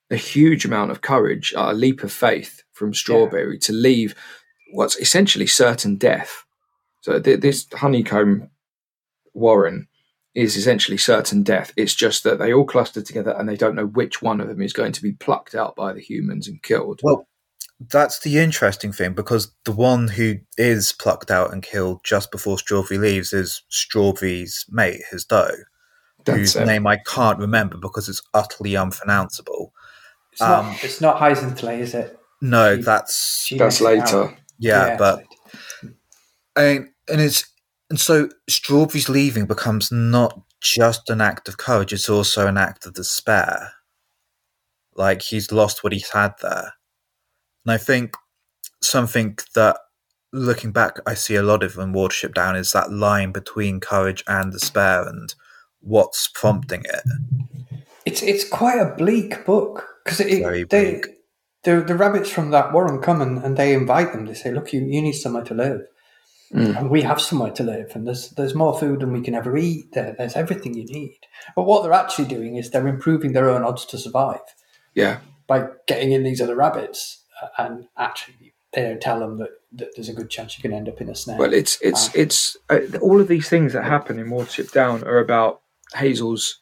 a 0.09 0.15
huge 0.15 0.63
amount 0.63 0.89
of 0.89 1.01
courage, 1.01 1.53
a 1.57 1.73
leap 1.73 2.01
of 2.01 2.11
faith 2.11 2.63
from 2.71 2.93
strawberry 2.93 3.59
to 3.59 3.73
leave 3.73 4.15
what's 4.71 4.95
essentially 4.95 5.45
certain 5.45 5.97
death. 5.97 6.45
So 7.01 7.19
th- 7.19 7.41
this 7.41 7.67
honeycomb 7.73 8.49
warren 9.33 9.89
is 10.33 10.55
essentially 10.55 10.97
certain 10.97 11.43
death. 11.43 11.73
It's 11.75 11.93
just 11.93 12.23
that 12.23 12.39
they 12.39 12.53
all 12.53 12.65
cluster 12.65 13.01
together 13.01 13.35
and 13.37 13.49
they 13.49 13.57
don't 13.57 13.75
know 13.75 13.87
which 13.87 14.21
one 14.21 14.39
of 14.39 14.47
them 14.47 14.61
is 14.61 14.71
going 14.71 14.93
to 14.93 15.01
be 15.01 15.11
plucked 15.11 15.53
out 15.53 15.75
by 15.75 15.91
the 15.91 16.01
humans 16.01 16.47
and 16.47 16.63
killed. 16.63 17.01
Well, 17.03 17.27
that's 17.79 18.19
the 18.19 18.37
interesting 18.37 18.93
thing 18.93 19.11
because 19.11 19.51
the 19.65 19.73
one 19.73 20.07
who 20.07 20.35
is 20.57 20.93
plucked 20.93 21.31
out 21.31 21.51
and 21.51 21.61
killed 21.61 21.99
just 22.05 22.31
before 22.31 22.57
Strawberry 22.57 22.97
leaves 22.97 23.33
is 23.33 23.63
Strawberry's 23.67 24.65
mate, 24.69 25.01
his 25.11 25.25
doe, 25.25 25.51
whose 26.33 26.55
it. 26.55 26.65
name 26.65 26.87
I 26.87 26.97
can't 26.97 27.39
remember 27.39 27.77
because 27.77 28.09
it's 28.09 28.21
utterly 28.33 28.75
unpronounceable. 28.75 29.73
It's 30.31 30.41
not, 30.41 30.65
Um, 30.65 30.75
it's 30.81 31.01
not 31.01 31.17
Heisenthal, 31.19 31.79
is 31.79 31.93
it? 31.93 32.19
No, 32.41 32.75
She- 32.75 32.81
that's 32.81 33.43
She 33.45 33.57
That's 33.57 33.79
makes 33.81 34.09
it 34.11 34.15
out. 34.15 34.21
later. 34.29 34.37
yeah, 34.59 34.97
but 34.97 35.19
it's- 35.19 35.93
and 36.55 36.89
and 37.07 37.21
it's 37.21 37.45
and 37.89 37.99
so 37.99 38.29
Strawberry's 38.49 39.09
leaving 39.09 39.45
becomes 39.45 39.91
not 39.91 40.39
just 40.61 41.09
an 41.09 41.21
act 41.21 41.47
of 41.47 41.57
courage; 41.57 41.93
it's 41.93 42.09
also 42.09 42.47
an 42.47 42.57
act 42.57 42.85
of 42.85 42.93
despair. 42.93 43.73
Like 44.95 45.21
he's 45.21 45.51
lost 45.51 45.83
what 45.83 45.93
he's 45.93 46.09
had 46.09 46.33
there, 46.41 46.73
and 47.65 47.71
I 47.73 47.77
think 47.77 48.15
something 48.81 49.37
that, 49.55 49.77
looking 50.31 50.71
back, 50.71 50.99
I 51.05 51.13
see 51.15 51.35
a 51.35 51.43
lot 51.43 51.63
of 51.63 51.77
in 51.77 51.91
Watership 51.93 52.33
Down 52.33 52.55
is 52.55 52.71
that 52.71 52.91
line 52.91 53.31
between 53.31 53.79
courage 53.79 54.23
and 54.27 54.51
despair, 54.51 55.07
and 55.07 55.33
what's 55.85 56.27
prompting 56.27 56.83
it. 56.85 57.01
It's 58.05 58.21
it's 58.21 58.47
quite 58.47 58.79
a 58.79 58.93
bleak 58.95 59.45
book 59.45 59.87
because 60.03 60.19
it, 60.19 60.41
Very 60.41 60.63
they, 60.63 61.01
the 61.63 61.81
the 61.81 61.95
rabbits 61.95 62.29
from 62.29 62.51
that 62.51 62.73
warren 62.73 63.01
come 63.01 63.21
and, 63.21 63.37
and 63.43 63.57
they 63.57 63.73
invite 63.73 64.11
them. 64.11 64.25
They 64.25 64.33
say, 64.33 64.51
"Look, 64.51 64.73
you, 64.73 64.81
you 64.81 65.01
need 65.01 65.13
somewhere 65.13 65.43
to 65.45 65.53
live, 65.53 65.81
Mm. 66.53 66.77
and 66.77 66.89
we 66.91 67.01
have 67.01 67.19
somewhere 67.19 67.51
to 67.53 67.63
live, 67.63 67.95
and 67.95 68.05
there's 68.05 68.29
there's 68.31 68.53
more 68.53 68.77
food 68.79 68.99
than 68.99 69.11
we 69.11 69.21
can 69.21 69.33
ever 69.33 69.57
eat. 69.57 69.85
There, 69.93 70.13
there's 70.17 70.35
everything 70.35 70.75
you 70.75 70.85
need." 70.85 71.17
But 71.55 71.63
what 71.63 71.81
they're 71.83 71.93
actually 72.03 72.27
doing 72.27 72.55
is 72.57 72.69
they're 72.69 72.87
improving 72.87 73.33
their 73.33 73.49
own 73.49 73.63
odds 73.63 73.85
to 73.87 73.97
survive 73.97 74.41
Yeah. 74.93 75.19
by 75.47 75.67
getting 75.87 76.11
in 76.11 76.21
these 76.23 76.39
other 76.41 76.55
rabbits, 76.55 77.23
uh, 77.41 77.47
and 77.57 77.85
actually 77.97 78.53
they 78.73 78.83
don't 78.83 79.01
tell 79.01 79.19
them 79.19 79.39
that, 79.39 79.49
that 79.71 79.89
there's 79.95 80.09
a 80.09 80.13
good 80.13 80.29
chance 80.29 80.55
you 80.57 80.61
can 80.61 80.73
end 80.73 80.87
up 80.87 81.01
in 81.01 81.09
a 81.09 81.15
snare. 81.15 81.37
Well, 81.39 81.53
it's 81.53 81.79
it's 81.81 82.09
Ah. 82.09 82.11
it's 82.13 82.57
uh, 82.69 82.79
all 83.01 83.19
of 83.19 83.27
these 83.27 83.49
things 83.49 83.73
that 83.73 83.83
happen 83.85 84.19
in 84.19 84.27
Watership 84.27 84.71
Down 84.71 85.03
are 85.03 85.17
about 85.17 85.61
Hazel's 85.93 86.59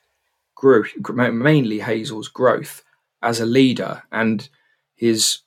growth, 0.55 0.89
mainly 1.15 1.79
Hazel's 1.79 2.27
growth 2.27 2.83
as 3.21 3.39
a 3.39 3.45
leader, 3.45 4.03
and 4.11 4.49
his 4.95 5.39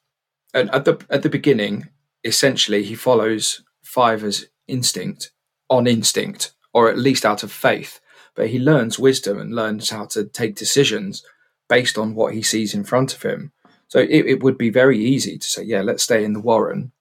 at, 0.54 0.72
at 0.74 0.84
the 0.84 1.04
at 1.10 1.22
the 1.22 1.28
beginning, 1.28 1.88
essentially, 2.24 2.82
he 2.82 2.94
follows 2.94 3.62
Fiver's 3.82 4.46
instinct 4.66 5.30
on 5.68 5.86
instinct, 5.86 6.52
or 6.72 6.88
at 6.88 6.98
least 6.98 7.24
out 7.24 7.42
of 7.42 7.52
faith. 7.52 8.00
But 8.34 8.48
he 8.48 8.58
learns 8.58 8.98
wisdom 8.98 9.38
and 9.38 9.54
learns 9.54 9.90
how 9.90 10.06
to 10.06 10.24
take 10.24 10.56
decisions 10.56 11.24
based 11.68 11.96
on 11.96 12.14
what 12.14 12.34
he 12.34 12.42
sees 12.42 12.74
in 12.74 12.84
front 12.84 13.14
of 13.14 13.22
him. 13.22 13.52
So 13.88 13.98
it, 13.98 14.26
it 14.26 14.42
would 14.42 14.58
be 14.58 14.70
very 14.70 14.98
easy 14.98 15.38
to 15.38 15.46
say, 15.46 15.62
yeah, 15.62 15.80
let's 15.80 16.02
stay 16.02 16.24
in 16.24 16.32
the 16.32 16.40
Warren. 16.40 16.92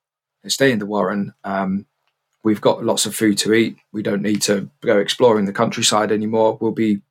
Let's 0.43 0.55
stay 0.55 0.71
in 0.71 0.79
the 0.79 0.85
Warren. 0.85 1.33
Um, 1.43 1.87
we've 2.45 2.61
got 2.61 2.85
lots 2.85 3.05
of 3.05 3.13
food 3.15 3.37
to 3.39 3.53
eat. 3.53 3.75
We 3.91 4.03
don't 4.03 4.21
need 4.21 4.41
to 4.43 4.69
go 4.81 4.99
exploring 4.99 5.45
the 5.45 5.51
countryside 5.61 6.11
anymore. 6.13 6.57
We'll 6.61 6.71
be 6.71 7.01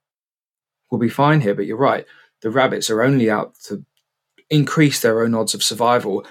we'll 0.90 1.01
be 1.01 1.11
fine 1.11 1.42
here. 1.42 1.55
But 1.55 1.66
you're 1.66 1.77
right. 1.77 2.07
The 2.40 2.51
rabbits 2.51 2.88
are 2.88 3.03
only 3.03 3.29
out 3.31 3.55
to 3.66 3.85
increase 4.49 5.01
their 5.01 5.23
own 5.23 5.35
odds 5.35 5.53
of 5.55 5.62
survival, 5.62 6.25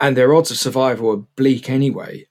and 0.00 0.16
their 0.16 0.34
odds 0.34 0.50
of 0.50 0.56
survival 0.56 1.10
are 1.12 1.24
bleak 1.36 1.70
anyway, 1.70 2.26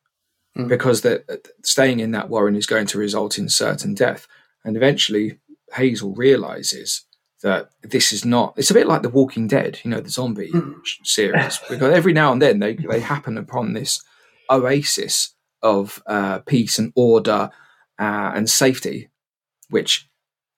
Mm. 0.58 0.70
because 0.70 1.02
that 1.02 1.48
staying 1.64 2.00
in 2.00 2.12
that 2.12 2.30
warren 2.30 2.56
is 2.56 2.66
going 2.66 2.88
to 2.88 2.98
result 2.98 3.38
in 3.38 3.50
certain 3.50 3.94
death. 3.94 4.26
And 4.64 4.78
eventually, 4.78 5.40
Hazel 5.74 6.16
realizes 6.16 7.02
that 7.44 7.70
this 7.84 8.14
is 8.14 8.24
not. 8.24 8.54
It's 8.58 8.72
a 8.72 8.74
bit 8.74 8.88
like 8.88 9.02
The 9.04 9.10
Walking 9.10 9.48
Dead, 9.48 9.80
you 9.84 9.92
know, 9.92 10.00
the 10.00 10.10
zombie 10.10 10.52
Mm. 10.54 10.76
series, 11.04 11.60
because 11.70 11.94
every 11.94 12.14
now 12.14 12.32
and 12.32 12.42
then 12.42 12.60
they 12.60 12.74
they 12.76 13.02
happen 13.02 13.38
upon 13.38 13.74
this 13.74 14.02
oasis 14.50 15.35
of 15.66 16.02
uh, 16.06 16.40
peace 16.40 16.80
and 16.80 16.94
order 16.96 17.50
uh, 18.00 18.32
and 18.36 18.50
safety, 18.50 19.10
which 19.70 20.08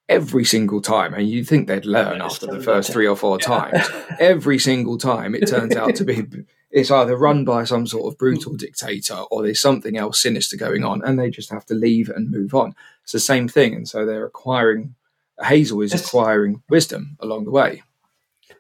every 0.09 0.45
single 0.45 0.81
time, 0.81 1.13
and 1.13 1.29
you 1.29 1.43
think 1.43 1.67
they'd 1.67 1.85
learn 1.85 2.21
after 2.21 2.45
the 2.45 2.61
first 2.61 2.91
three 2.91 3.07
or 3.07 3.15
four 3.15 3.37
times, 3.37 3.87
every 4.19 4.59
single 4.59 4.97
time 4.97 5.33
it 5.33 5.47
turns 5.47 5.75
out 5.75 5.95
to 5.95 6.03
be 6.03 6.25
it's 6.69 6.91
either 6.91 7.15
run 7.15 7.45
by 7.45 7.63
some 7.63 7.87
sort 7.87 8.11
of 8.11 8.17
brutal 8.17 8.55
dictator 8.55 9.15
or 9.31 9.41
there's 9.41 9.61
something 9.61 9.97
else 9.97 10.21
sinister 10.21 10.57
going 10.57 10.83
on, 10.83 11.01
and 11.03 11.17
they 11.17 11.29
just 11.29 11.49
have 11.49 11.65
to 11.65 11.73
leave 11.73 12.09
and 12.09 12.29
move 12.29 12.53
on. 12.53 12.75
It's 13.03 13.13
the 13.13 13.19
same 13.19 13.47
thing, 13.47 13.73
and 13.73 13.87
so 13.87 14.05
they're 14.05 14.25
acquiring. 14.25 14.95
Hazel 15.41 15.81
is 15.81 15.93
acquiring 15.93 16.63
wisdom 16.67 17.15
along 17.19 17.45
the 17.45 17.51
way. 17.51 17.83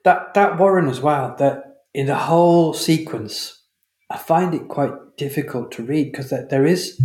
that 0.03 0.33
that 0.35 0.57
Warren 0.57 0.87
as 0.87 1.01
well. 1.01 1.35
That 1.37 1.83
in 1.93 2.05
the 2.05 2.15
whole 2.15 2.73
sequence, 2.73 3.63
I 4.09 4.17
find 4.17 4.53
it 4.53 4.67
quite 4.67 5.17
difficult 5.17 5.71
to 5.73 5.83
read 5.83 6.11
because 6.11 6.29
there, 6.29 6.47
there 6.49 6.65
is 6.65 7.01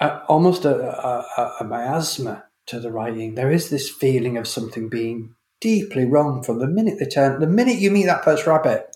a, 0.00 0.22
almost 0.24 0.64
a, 0.64 0.74
a, 0.74 1.54
a- 1.60 1.64
miasma 1.64 2.44
to 2.66 2.80
the 2.80 2.90
writing. 2.90 3.34
There 3.34 3.50
is 3.50 3.68
this 3.70 3.90
feeling 3.90 4.36
of 4.36 4.48
something 4.48 4.88
being 4.88 5.34
deeply 5.60 6.04
wrong 6.04 6.42
from 6.42 6.58
the 6.58 6.66
minute 6.66 6.98
they 6.98 7.06
turn. 7.06 7.40
The 7.40 7.46
minute 7.46 7.78
you 7.78 7.90
meet 7.90 8.06
that 8.06 8.24
first 8.24 8.46
rabbit, 8.46 8.94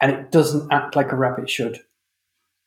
and 0.00 0.10
it 0.10 0.32
doesn't 0.32 0.72
act 0.72 0.96
like 0.96 1.12
a 1.12 1.16
rabbit 1.16 1.48
should. 1.48 1.80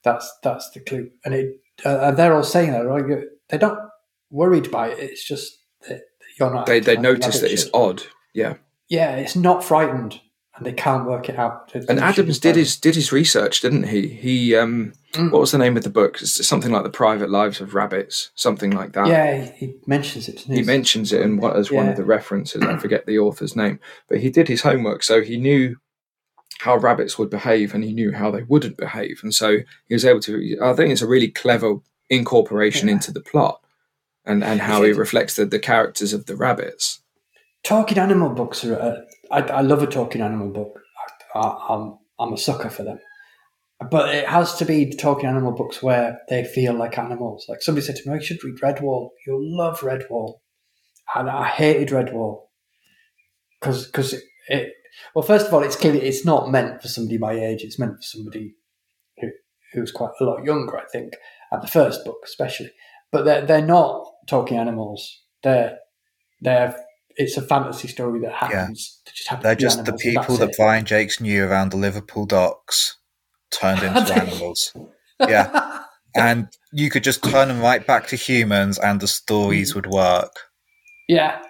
That's 0.03 0.31
that's 0.43 0.69
the 0.71 0.79
clue, 0.79 1.09
and 1.25 1.33
it 1.33 1.59
uh, 1.85 1.99
and 2.03 2.17
they're 2.17 2.33
all 2.33 2.43
saying 2.43 2.71
that. 2.71 3.31
They're 3.49 3.59
not 3.59 3.89
worried 4.29 4.71
by 4.71 4.89
it. 4.89 4.99
It's 4.99 5.27
just 5.27 5.57
that 5.87 6.01
you're 6.39 6.53
not. 6.53 6.67
They 6.67 6.79
they 6.79 6.95
like 6.95 7.01
notice 7.01 7.39
that 7.39 7.51
it's 7.51 7.69
odd. 7.73 8.03
Yeah, 8.33 8.55
yeah, 8.87 9.15
it's 9.15 9.35
not 9.35 9.63
frightened. 9.63 10.21
And 10.57 10.65
they 10.65 10.73
can't 10.73 11.05
work 11.05 11.27
it 11.27 11.37
out. 11.37 11.71
And 11.89 11.99
Adams 11.99 12.39
did 12.39 12.55
his 12.55 12.77
did 12.77 12.95
his 12.95 13.11
research, 13.11 13.61
didn't 13.61 13.87
he? 13.87 14.07
He 14.07 14.55
um, 14.55 14.93
mm. 15.11 15.29
what 15.31 15.41
was 15.41 15.51
the 15.51 15.57
name 15.57 15.75
of 15.75 15.83
the 15.83 15.89
book? 15.89 16.21
It's 16.21 16.45
something 16.47 16.71
like 16.71 16.83
the 16.83 16.89
Private 16.89 17.29
Lives 17.29 17.59
of 17.59 17.75
Rabbits, 17.75 18.31
something 18.35 18.71
like 18.71 18.93
that. 18.93 19.07
Yeah, 19.07 19.51
he 19.51 19.75
mentions 19.85 20.29
it. 20.29 20.41
He 20.41 20.63
mentions 20.63 21.11
it 21.11 21.21
in 21.21 21.37
what 21.37 21.57
as 21.57 21.69
yeah. 21.69 21.77
one 21.77 21.89
of 21.89 21.97
the 21.97 22.05
references. 22.05 22.63
I 22.63 22.77
forget 22.77 23.05
the 23.05 23.19
author's 23.19 23.55
name, 23.55 23.79
but 24.07 24.19
he 24.19 24.29
did 24.29 24.47
his 24.47 24.61
homework, 24.61 25.03
so 25.03 25.21
he 25.21 25.37
knew 25.37 25.75
how 26.59 26.77
rabbits 26.77 27.19
would 27.19 27.29
behave, 27.29 27.73
and 27.73 27.83
he 27.83 27.93
knew 27.93 28.13
how 28.13 28.31
they 28.31 28.43
wouldn't 28.43 28.77
behave, 28.77 29.19
and 29.23 29.33
so 29.33 29.57
he 29.87 29.93
was 29.93 30.05
able 30.05 30.21
to. 30.21 30.57
I 30.61 30.73
think 30.73 30.91
it's 30.91 31.01
a 31.01 31.07
really 31.07 31.29
clever 31.29 31.75
incorporation 32.09 32.87
yeah. 32.87 32.93
into 32.93 33.11
the 33.11 33.21
plot, 33.21 33.59
and 34.25 34.41
and 34.41 34.61
how 34.61 34.83
he 34.83 34.93
reflects 34.93 35.35
the, 35.35 35.45
the 35.45 35.59
characters 35.59 36.13
of 36.13 36.27
the 36.27 36.37
rabbits. 36.37 37.01
Talking 37.63 37.97
animal 37.97 38.29
books 38.29 38.63
are. 38.63 38.79
Uh, 38.79 39.01
I, 39.31 39.41
I 39.41 39.61
love 39.61 39.83
a 39.83 39.87
talking 39.87 40.21
animal 40.21 40.49
book. 40.49 40.79
I, 41.33 41.57
I'm 41.69 41.97
I'm 42.19 42.33
a 42.33 42.37
sucker 42.37 42.69
for 42.69 42.83
them. 42.83 42.99
But 43.91 44.15
it 44.15 44.27
has 44.27 44.55
to 44.55 44.65
be 44.65 44.89
talking 44.95 45.27
animal 45.27 45.51
books 45.51 45.83
where 45.83 46.19
they 46.29 46.45
feel 46.45 46.73
like 46.73 46.97
animals. 46.97 47.45
Like 47.49 47.61
somebody 47.61 47.85
said 47.85 47.97
to 47.97 48.09
me, 48.09 48.13
oh, 48.13 48.19
"You 48.19 48.25
should 48.25 48.43
read 48.43 48.57
Redwall. 48.61 49.09
You'll 49.27 49.57
love 49.57 49.81
Redwall," 49.81 50.35
and 51.15 51.29
I 51.29 51.47
hated 51.47 51.89
Redwall 51.89 52.43
because 53.59 53.85
because 53.87 54.13
it, 54.13 54.23
it, 54.47 54.73
Well, 55.13 55.23
first 55.23 55.47
of 55.47 55.53
all, 55.53 55.63
it's 55.63 55.75
clearly 55.75 56.01
it's 56.01 56.25
not 56.25 56.49
meant 56.51 56.81
for 56.81 56.87
somebody 56.87 57.17
my 57.17 57.33
age. 57.33 57.63
It's 57.63 57.79
meant 57.79 57.97
for 57.97 58.01
somebody 58.01 58.55
who 59.19 59.29
who's 59.73 59.91
quite 59.91 60.11
a 60.21 60.23
lot 60.23 60.43
younger, 60.45 60.77
I 60.77 60.85
think, 60.85 61.13
at 61.51 61.61
the 61.61 61.67
first 61.67 62.05
book 62.05 62.19
especially. 62.23 62.71
But 63.11 63.25
they're 63.25 63.45
they're 63.45 63.61
not 63.65 64.05
talking 64.27 64.57
animals. 64.57 65.21
They're 65.43 65.79
they're 66.41 66.75
it's 67.17 67.37
a 67.37 67.41
fantasy 67.41 67.87
story 67.87 68.19
that 68.21 68.33
happens. 68.33 69.01
Yeah. 69.05 69.11
Just 69.13 69.41
They're 69.41 69.55
just 69.55 69.85
the 69.85 69.93
people 69.93 70.37
that 70.37 70.55
Brian 70.57 70.85
Jacques 70.85 71.21
knew 71.21 71.43
around 71.45 71.71
the 71.71 71.77
Liverpool 71.77 72.25
docks 72.25 72.97
turned 73.51 73.83
into 73.83 74.13
animals. 74.21 74.75
Yeah. 75.19 75.83
and 76.15 76.47
you 76.71 76.89
could 76.89 77.03
just 77.03 77.23
turn 77.23 77.47
them 77.47 77.61
right 77.61 77.85
back 77.85 78.07
to 78.07 78.15
humans 78.15 78.77
and 78.77 78.99
the 78.99 79.07
stories 79.07 79.71
mm. 79.71 79.75
would 79.75 79.87
work. 79.87 80.33
Yeah. 81.07 81.41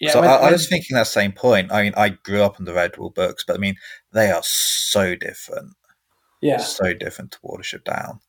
Yeah, 0.00 0.12
so 0.12 0.20
when, 0.20 0.28
I, 0.28 0.34
I, 0.34 0.50
was 0.50 0.68
thinking 0.68 0.96
that 0.96 1.06
same 1.06 1.32
point. 1.32 1.72
I 1.72 1.82
mean, 1.82 1.94
I 1.96 2.10
grew 2.10 2.42
up 2.42 2.58
in 2.58 2.66
the 2.66 2.72
Redwall 2.72 3.14
books, 3.14 3.44
but 3.46 3.54
I 3.54 3.58
mean, 3.58 3.76
they 4.12 4.30
are 4.30 4.42
so 4.42 5.14
different. 5.14 5.70
Yeah, 6.42 6.58
so 6.58 6.92
different 6.92 7.30
to 7.30 7.38
Watership 7.42 7.84
Down. 7.84 8.20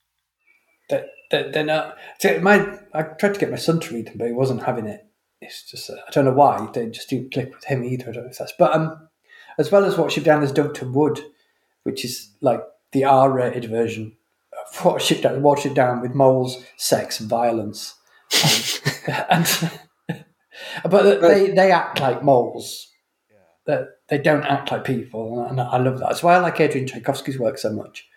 They're, 0.90 1.08
they're, 1.32 1.52
they're 1.52 1.66
not. 1.66 1.98
My, 2.42 2.78
I 2.94 3.02
tried 3.02 3.34
to 3.34 3.40
get 3.40 3.50
my 3.50 3.58
son 3.58 3.82
to 3.82 3.94
read 3.94 4.08
them, 4.08 4.14
but 4.18 4.28
he 4.28 4.34
wasn't 4.34 4.64
having 4.64 4.86
it 4.86 5.05
it's 5.46 5.70
just 5.70 5.90
uh, 5.90 5.96
I 6.08 6.12
don't 6.12 6.26
know 6.26 6.34
why 6.34 6.68
they 6.74 6.88
just 6.88 7.10
didn't 7.10 7.34
click 7.34 7.54
with 7.54 7.64
him 7.66 7.84
either. 7.84 8.10
I 8.10 8.12
don't 8.12 8.24
know 8.24 8.30
if 8.30 8.38
that's 8.38 8.54
but 8.58 8.74
um 8.74 9.08
as 9.58 9.72
well 9.72 9.86
as 9.86 9.96
Watership 9.96 10.24
Down, 10.24 10.42
there's 10.42 10.52
Duncton 10.52 10.92
Wood, 10.92 11.22
which 11.84 12.04
is 12.04 12.30
like 12.42 12.62
the 12.92 13.06
R-rated 13.06 13.66
version 13.66 14.16
of 14.52 14.78
Watership 14.80 15.22
Down, 15.22 15.42
Watership 15.42 15.74
Down 15.74 16.02
with 16.02 16.14
moles, 16.14 16.66
sex, 16.78 17.20
and 17.20 17.30
violence, 17.30 17.96
and, 19.08 19.72
and 20.10 20.26
but 20.90 21.22
they 21.22 21.52
they 21.52 21.72
act 21.72 22.00
like 22.00 22.24
moles. 22.24 22.92
That 23.66 23.98
they 24.10 24.20
don't 24.20 24.44
act 24.44 24.72
like 24.72 24.84
people, 24.84 25.44
and 25.44 25.60
I 25.60 25.78
love 25.78 25.98
that. 25.98 26.10
That's 26.10 26.22
why 26.22 26.36
I 26.36 26.40
like 26.40 26.60
Adrian 26.60 26.86
Tchaikovsky's 26.86 27.40
work 27.40 27.58
so 27.58 27.72
much. 27.72 28.08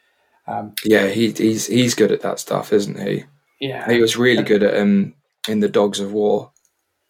Um, 0.46 0.74
yeah, 0.84 1.06
he, 1.06 1.30
he's 1.30 1.66
he's 1.66 1.94
good 1.94 2.12
at 2.12 2.20
that 2.20 2.38
stuff, 2.38 2.70
isn't 2.70 3.00
he? 3.00 3.24
Yeah, 3.58 3.90
he 3.90 3.98
was 3.98 4.18
really 4.18 4.42
good 4.42 4.62
at 4.62 4.78
um 4.78 5.14
in 5.48 5.60
the 5.60 5.68
Dogs 5.68 6.00
of 6.00 6.12
War 6.12 6.52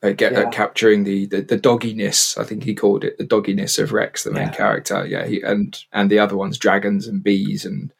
uh, 0.03 0.11
get 0.11 0.33
yeah. 0.33 0.41
uh, 0.41 0.51
capturing 0.51 1.05
the, 1.05 1.27
the 1.27 1.43
the 1.43 1.59
dogginess. 1.59 2.39
I 2.39 2.45
think 2.45 2.63
he 2.63 2.75
called 2.75 3.05
it 3.05 3.19
the 3.19 3.27
dogginess 3.27 3.83
of 3.83 3.93
Rex, 3.93 4.25
the 4.25 4.31
main 4.31 4.49
yeah. 4.49 4.55
character. 4.55 5.07
Yeah, 5.07 5.27
he, 5.27 5.41
and 5.43 5.77
and 5.93 6.11
the 6.11 6.19
other 6.19 6.37
ones, 6.37 6.59
dragons 6.59 7.07
and 7.07 7.23
bees, 7.23 7.65
and 7.65 7.93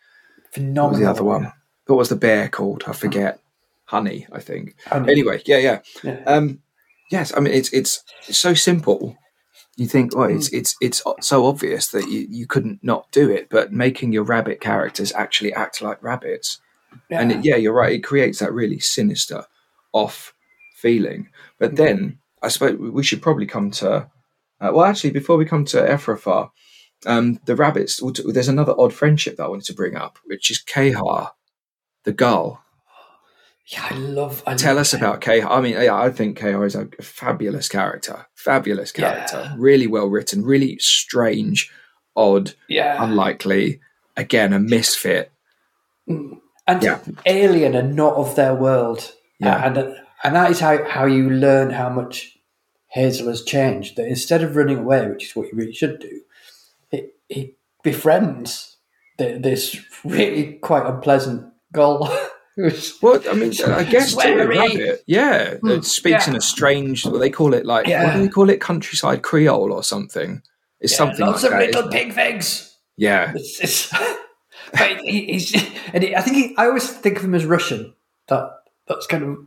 phenomenal. 0.53 0.85
What 0.85 0.91
was 0.91 1.01
the 1.01 1.11
other 1.11 1.25
one? 1.25 1.53
What 1.87 1.99
was 1.99 2.09
the 2.09 2.17
bear 2.17 2.49
called? 2.49 2.85
I 2.87 2.93
forget. 2.93 3.41
Honey, 3.87 4.27
I 4.31 4.41
think. 4.41 4.77
Honey. 4.87 5.11
Anyway, 5.11 5.43
yeah, 5.47 5.57
yeah, 5.57 5.81
yeah. 6.05 6.23
Um, 6.27 6.61
yes, 7.11 7.33
I 7.37 7.41
mean 7.41 7.55
it's 7.55 7.73
it's 7.73 8.05
so 8.31 8.55
simple. 8.55 9.17
You 9.77 9.87
think, 9.87 10.15
well, 10.15 10.29
it's 10.29 10.51
mm. 10.51 10.59
it's 10.59 10.77
it's 10.81 11.03
so 11.21 11.47
obvious 11.47 11.89
that 11.89 12.09
you, 12.09 12.27
you 12.29 12.47
couldn't 12.47 12.81
not 12.83 13.11
do 13.13 13.31
it, 13.31 13.49
but 13.49 13.73
making 13.73 14.13
your 14.13 14.25
rabbit 14.25 14.61
characters 14.61 15.13
actually 15.13 15.55
act 15.55 15.81
like 15.81 16.03
rabbits, 16.03 16.61
yeah. 17.09 17.21
and 17.21 17.33
it, 17.33 17.45
yeah, 17.45 17.57
you're 17.57 17.73
right. 17.73 17.93
It 17.93 18.05
creates 18.05 18.41
that 18.41 18.53
really 18.53 18.81
sinister, 18.81 19.45
off 19.93 20.35
feeling. 20.75 21.29
But 21.59 21.77
then 21.77 22.19
I 22.43 22.49
suppose 22.49 22.79
we 22.79 23.03
should 23.03 23.23
probably 23.23 23.47
come 23.47 23.71
to. 23.73 24.11
Uh, 24.61 24.71
well, 24.73 24.85
actually, 24.85 25.11
before 25.11 25.37
we 25.37 25.45
come 25.45 25.65
to 25.67 25.77
Efrafa, 25.79 26.51
um, 27.07 27.41
the 27.45 27.57
rabbits. 27.57 28.01
There's 28.25 28.49
another 28.49 28.75
odd 28.79 28.93
friendship 28.93 29.37
that 29.37 29.45
I 29.45 29.49
wanted 29.49 29.67
to 29.67 29.75
bring 29.75 29.97
up, 29.97 30.19
which 30.27 30.51
is 30.51 30.63
Kehaar, 30.63 31.31
the 32.05 32.13
gull. 32.13 32.63
Yeah, 33.67 33.87
I 33.91 33.95
love. 33.97 34.43
I 34.47 34.55
Tell 34.55 34.75
love 34.75 34.81
us 34.81 34.95
about 34.95 35.21
Kehaar. 35.21 35.51
I 35.51 35.61
mean, 35.61 35.75
yeah, 35.75 35.95
I 35.95 36.11
think 36.11 36.39
Kehaar 36.39 36.67
is 36.67 36.75
a 36.75 36.89
fabulous 37.03 37.69
character. 37.69 38.27
Fabulous 38.35 38.93
character. 38.93 39.43
Yeah. 39.45 39.55
Really 39.59 39.87
well 39.87 40.07
written. 40.07 40.45
Really 40.45 40.79
strange, 40.79 41.71
odd, 42.17 42.55
yeah. 42.69 43.03
unlikely. 43.03 43.81
Again, 44.17 44.53
a 44.53 44.59
misfit. 44.59 45.31
Mm. 46.09 46.41
And 46.67 46.83
yeah. 46.83 46.99
alien 47.25 47.75
and 47.75 47.95
not 47.95 48.15
of 48.15 48.37
their 48.37 48.55
world. 48.55 49.13
Yeah. 49.39 49.65
and 49.65 49.97
and 50.25 50.35
that 50.35 50.51
is 50.51 50.61
how, 50.61 50.85
how 50.85 51.05
you 51.07 51.31
learn 51.31 51.71
how 51.71 51.89
much 51.89 52.39
Hazel 52.89 53.29
has 53.29 53.43
changed. 53.43 53.97
That 53.97 54.09
instead 54.09 54.43
of 54.43 54.57
running 54.57 54.79
away, 54.79 55.09
which 55.09 55.27
is 55.27 55.37
what 55.37 55.49
you 55.49 55.59
really 55.59 55.73
should 55.73 56.01
do, 56.01 56.21
he, 56.91 57.09
he 57.29 57.55
befriends 57.83 58.77
the, 59.19 59.39
this 59.39 59.79
really 60.05 60.55
quite 60.55 60.87
unpleasant 60.87 61.53
gull. 61.73 62.01
well, 63.03 63.23
I 63.31 63.35
mean, 63.35 63.53
I 63.67 63.85
guess 63.91 64.17
rabbit, 64.17 65.05
yeah, 65.07 65.55
mm, 65.55 65.79
it 65.79 65.85
speaks 65.85 66.27
yeah. 66.27 66.31
in 66.31 66.37
a 66.37 66.41
strange. 66.41 67.05
What 67.05 67.19
they 67.19 67.31
call 67.31 67.55
it, 67.55 67.65
like 67.65 67.87
yeah. 67.87 68.05
what 68.05 68.15
do 68.15 68.23
they 68.23 68.29
call 68.29 68.51
it, 68.51 68.61
countryside 68.61 69.23
Creole 69.23 69.73
or 69.73 69.83
something? 69.83 70.43
It's 70.81 70.93
yeah, 70.93 70.99
something 70.99 71.27
lots 71.27 71.43
like 71.43 71.53
of 71.53 71.59
that, 71.59 71.75
little 71.75 71.91
pig 71.91 72.13
figs. 72.13 72.77
Yeah, 72.97 73.33
it's, 73.35 73.61
it's, 73.61 73.93
but 74.73 74.99
he, 75.03 75.27
he's 75.27 75.55
and 75.93 76.03
he, 76.03 76.17
I 76.17 76.21
think 76.21 76.37
he, 76.37 76.57
I 76.57 76.67
always 76.67 76.89
think 76.91 77.19
of 77.19 77.25
him 77.25 77.35
as 77.35 77.45
Russian. 77.45 77.95
That 78.27 78.51
that's 78.89 79.07
kind 79.07 79.23
of 79.23 79.39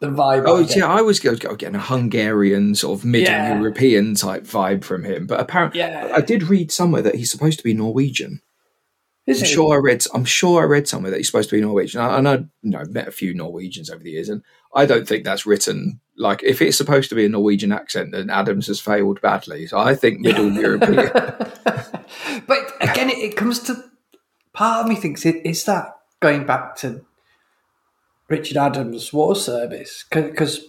the 0.00 0.08
vibe. 0.08 0.44
Oh 0.46 0.58
yeah, 0.58 0.86
I 0.86 1.00
was 1.00 1.20
getting 1.20 1.74
a 1.74 1.80
Hungarian 1.80 2.74
sort 2.74 2.98
of 2.98 3.04
Middle 3.04 3.32
yeah. 3.32 3.58
European 3.58 4.14
type 4.14 4.44
vibe 4.44 4.84
from 4.84 5.04
him, 5.04 5.26
but 5.26 5.40
apparently, 5.40 5.80
yeah. 5.80 6.12
I 6.14 6.20
did 6.20 6.44
read 6.44 6.70
somewhere 6.70 7.02
that 7.02 7.16
he's 7.16 7.30
supposed 7.30 7.58
to 7.58 7.64
be 7.64 7.74
Norwegian. 7.74 8.40
Is 9.26 9.42
I'm 9.42 9.46
he? 9.46 9.54
sure 9.54 9.74
I 9.74 9.78
read. 9.78 10.04
I'm 10.14 10.24
sure 10.24 10.62
I 10.62 10.64
read 10.64 10.88
somewhere 10.88 11.10
that 11.10 11.18
he's 11.18 11.26
supposed 11.26 11.50
to 11.50 11.56
be 11.56 11.60
Norwegian. 11.60 12.00
And 12.00 12.28
I, 12.28 12.34
you 12.34 12.48
know, 12.62 12.78
I've 12.78 12.90
met 12.90 13.08
a 13.08 13.12
few 13.12 13.34
Norwegians 13.34 13.90
over 13.90 14.02
the 14.02 14.12
years, 14.12 14.28
and 14.28 14.42
I 14.74 14.86
don't 14.86 15.06
think 15.06 15.24
that's 15.24 15.46
written 15.46 16.00
like 16.18 16.42
if 16.42 16.60
it's 16.60 16.76
supposed 16.76 17.08
to 17.08 17.14
be 17.14 17.24
a 17.24 17.28
Norwegian 17.28 17.72
accent, 17.72 18.12
then 18.12 18.30
Adams 18.30 18.66
has 18.66 18.80
failed 18.80 19.20
badly. 19.20 19.66
So 19.66 19.78
I 19.78 19.94
think 19.94 20.20
Middle 20.20 20.50
European. 20.52 21.10
but 22.46 22.72
again, 22.80 23.10
it, 23.10 23.18
it, 23.18 23.36
comes 23.36 23.60
to 23.60 23.84
part 24.52 24.82
of 24.84 24.88
me 24.88 24.96
thinks 24.96 25.24
it 25.24 25.44
is 25.44 25.64
that 25.64 25.96
going 26.20 26.44
back 26.44 26.76
to 26.76 27.04
Richard 28.28 28.56
Adams 28.56 29.12
War 29.12 29.34
Service 29.34 30.04
because 30.10 30.64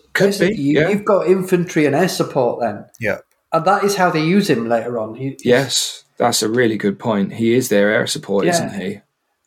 you, 0.52 0.80
have 0.80 1.06
got 1.06 1.28
infantry 1.28 1.86
and 1.86 1.95
air 1.95 2.08
support 2.08 2.62
then. 2.62 2.86
Yeah, 3.00 3.19
and 3.52 3.65
that 3.65 3.84
is 3.84 3.95
how 3.95 4.10
they 4.10 4.24
use 4.24 4.50
him 4.50 4.69
later 4.69 5.00
on. 5.00 5.15
He, 5.15 5.38
yes, 5.43 6.04
that's 6.17 6.43
a 6.43 6.50
really 6.50 6.78
good 6.78 7.00
point. 7.00 7.34
He 7.34 7.54
is 7.54 7.69
their 7.69 7.89
air 7.89 8.06
support, 8.06 8.45
yeah. 8.45 8.52
isn't 8.52 8.82
he? 8.82 9.02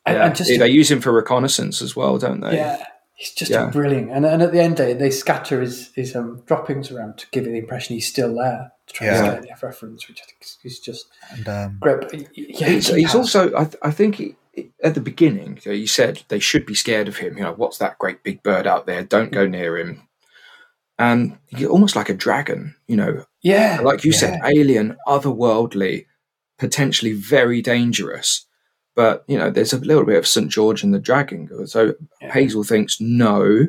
Yeah. 0.06 0.26
And 0.26 0.34
just, 0.34 0.48
they 0.48 0.68
use 0.68 0.90
him 0.90 1.00
for 1.00 1.12
reconnaissance 1.12 1.80
as 1.80 1.94
well, 1.94 2.18
don't 2.18 2.40
they? 2.40 2.56
Yeah, 2.56 2.84
he's 3.14 3.32
just 3.32 3.52
yeah. 3.52 3.70
brilliant. 3.70 4.10
And, 4.10 4.26
and 4.26 4.42
at 4.42 4.50
the 4.50 4.60
end, 4.60 4.78
they, 4.78 4.94
they 4.94 5.10
scatter 5.10 5.60
his, 5.60 5.92
his 5.94 6.16
um, 6.16 6.42
droppings 6.46 6.90
around 6.90 7.18
to 7.18 7.26
give 7.30 7.46
you 7.46 7.52
the 7.52 7.58
impression 7.58 7.94
he's 7.94 8.08
still 8.08 8.34
there 8.34 8.72
to 8.88 8.94
try 8.94 9.06
yeah. 9.06 9.22
to 9.22 9.46
get 9.46 9.60
the 9.60 9.66
reference, 9.66 10.08
which 10.08 10.20
I 10.20 10.24
think 10.24 10.38
is, 10.42 10.58
is 10.64 10.80
just 10.80 11.06
and, 11.30 11.48
um, 11.48 11.78
great. 11.80 12.28
yeah, 12.34 12.68
he's, 12.68 12.88
he's 12.88 13.14
also, 13.14 13.54
I, 13.54 13.68
I 13.82 13.90
think, 13.92 14.16
he, 14.16 14.34
at 14.82 14.94
the 14.94 15.00
beginning, 15.00 15.58
you 15.64 15.86
said 15.86 16.22
they 16.28 16.38
should 16.38 16.66
be 16.66 16.74
scared 16.74 17.08
of 17.08 17.18
him. 17.18 17.36
You 17.36 17.44
know, 17.44 17.54
what's 17.54 17.78
that 17.78 17.98
great 17.98 18.22
big 18.22 18.42
bird 18.42 18.66
out 18.66 18.86
there? 18.86 19.02
Don't 19.02 19.32
go 19.32 19.44
mm-hmm. 19.44 19.52
near 19.52 19.78
him. 19.78 20.08
And 20.98 21.38
you're 21.48 21.70
almost 21.70 21.96
like 21.96 22.08
a 22.08 22.14
dragon, 22.14 22.76
you 22.86 22.96
know. 22.96 23.24
Yeah. 23.42 23.80
Like 23.82 24.04
you 24.04 24.12
yeah. 24.12 24.18
said, 24.18 24.40
alien, 24.44 24.96
otherworldly, 25.06 26.06
potentially 26.58 27.12
very 27.12 27.62
dangerous. 27.62 28.46
But, 28.94 29.24
you 29.26 29.38
know, 29.38 29.50
there's 29.50 29.72
a 29.72 29.78
little 29.78 30.04
bit 30.04 30.18
of 30.18 30.26
St. 30.26 30.50
George 30.50 30.82
and 30.82 30.92
the 30.92 30.98
dragon. 30.98 31.48
So 31.66 31.94
yeah. 32.20 32.32
Hazel 32.32 32.62
thinks, 32.62 33.00
no, 33.00 33.68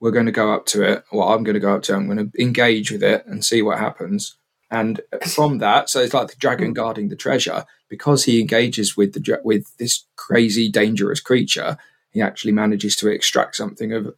we're 0.00 0.12
going 0.12 0.26
to 0.26 0.32
go 0.32 0.52
up 0.52 0.66
to 0.66 0.82
it. 0.82 1.04
Well, 1.10 1.28
I'm 1.28 1.42
going 1.42 1.54
to 1.54 1.60
go 1.60 1.74
up 1.74 1.82
to 1.84 1.94
it. 1.94 1.96
I'm 1.96 2.06
going 2.06 2.30
to 2.30 2.42
engage 2.42 2.92
with 2.92 3.02
it 3.02 3.26
and 3.26 3.44
see 3.44 3.60
what 3.60 3.78
happens. 3.78 4.38
And 4.70 5.00
from 5.28 5.58
that, 5.58 5.88
so 5.88 6.00
it's 6.00 6.14
like 6.14 6.28
the 6.28 6.36
dragon 6.36 6.72
mm. 6.72 6.74
guarding 6.74 7.08
the 7.08 7.16
treasure. 7.16 7.64
Because 7.88 8.24
he 8.24 8.40
engages 8.40 8.96
with 8.96 9.12
the 9.12 9.40
with 9.44 9.76
this 9.76 10.04
crazy, 10.16 10.68
dangerous 10.68 11.20
creature, 11.20 11.78
he 12.10 12.20
actually 12.20 12.52
manages 12.52 12.96
to 12.96 13.08
extract 13.08 13.54
something 13.54 13.92
of, 13.92 14.14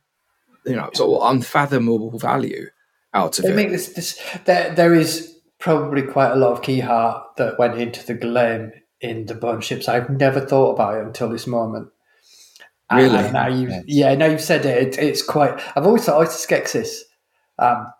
you 0.64 0.74
know, 0.74 0.88
sort 0.94 1.20
of 1.20 1.30
unfathomable 1.30 2.18
value 2.18 2.68
out 3.12 3.38
of 3.38 3.44
they 3.44 3.50
it. 3.50 3.56
Make 3.56 3.70
this, 3.70 3.88
this 3.88 4.18
there, 4.46 4.74
there 4.74 4.94
is 4.94 5.36
probably 5.58 6.02
quite 6.02 6.32
a 6.32 6.36
lot 6.36 6.52
of 6.52 6.62
Kehaar 6.62 7.24
that 7.36 7.58
went 7.58 7.78
into 7.78 8.06
the 8.06 8.14
Gullaime 8.14 8.72
in 9.00 9.26
the 9.26 9.34
bone 9.34 9.60
ships. 9.60 9.88
I've 9.88 10.10
never 10.10 10.40
thought 10.40 10.72
about 10.72 10.96
it 10.96 11.06
until 11.06 11.28
this 11.28 11.46
moment. 11.46 11.88
Really? 12.90 13.18
and 13.18 13.32
now 13.32 13.48
you, 13.48 13.68
Yes. 13.68 13.84
yeah, 13.86 14.14
now 14.14 14.26
you've 14.26 14.40
said 14.40 14.64
it, 14.64 14.96
it. 14.96 15.02
It's 15.02 15.22
quite. 15.22 15.60
I've 15.76 15.86
always 15.86 16.04
thought 16.04 16.16
oh, 16.16 16.22
it's 16.22 16.44
Skeksis, 16.44 17.00
um, 17.58 17.92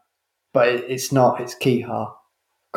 but 0.55 0.69
it, 0.69 0.85
it's 0.89 1.13
not. 1.13 1.41
It's 1.41 1.55
Kehaar. 1.55 2.15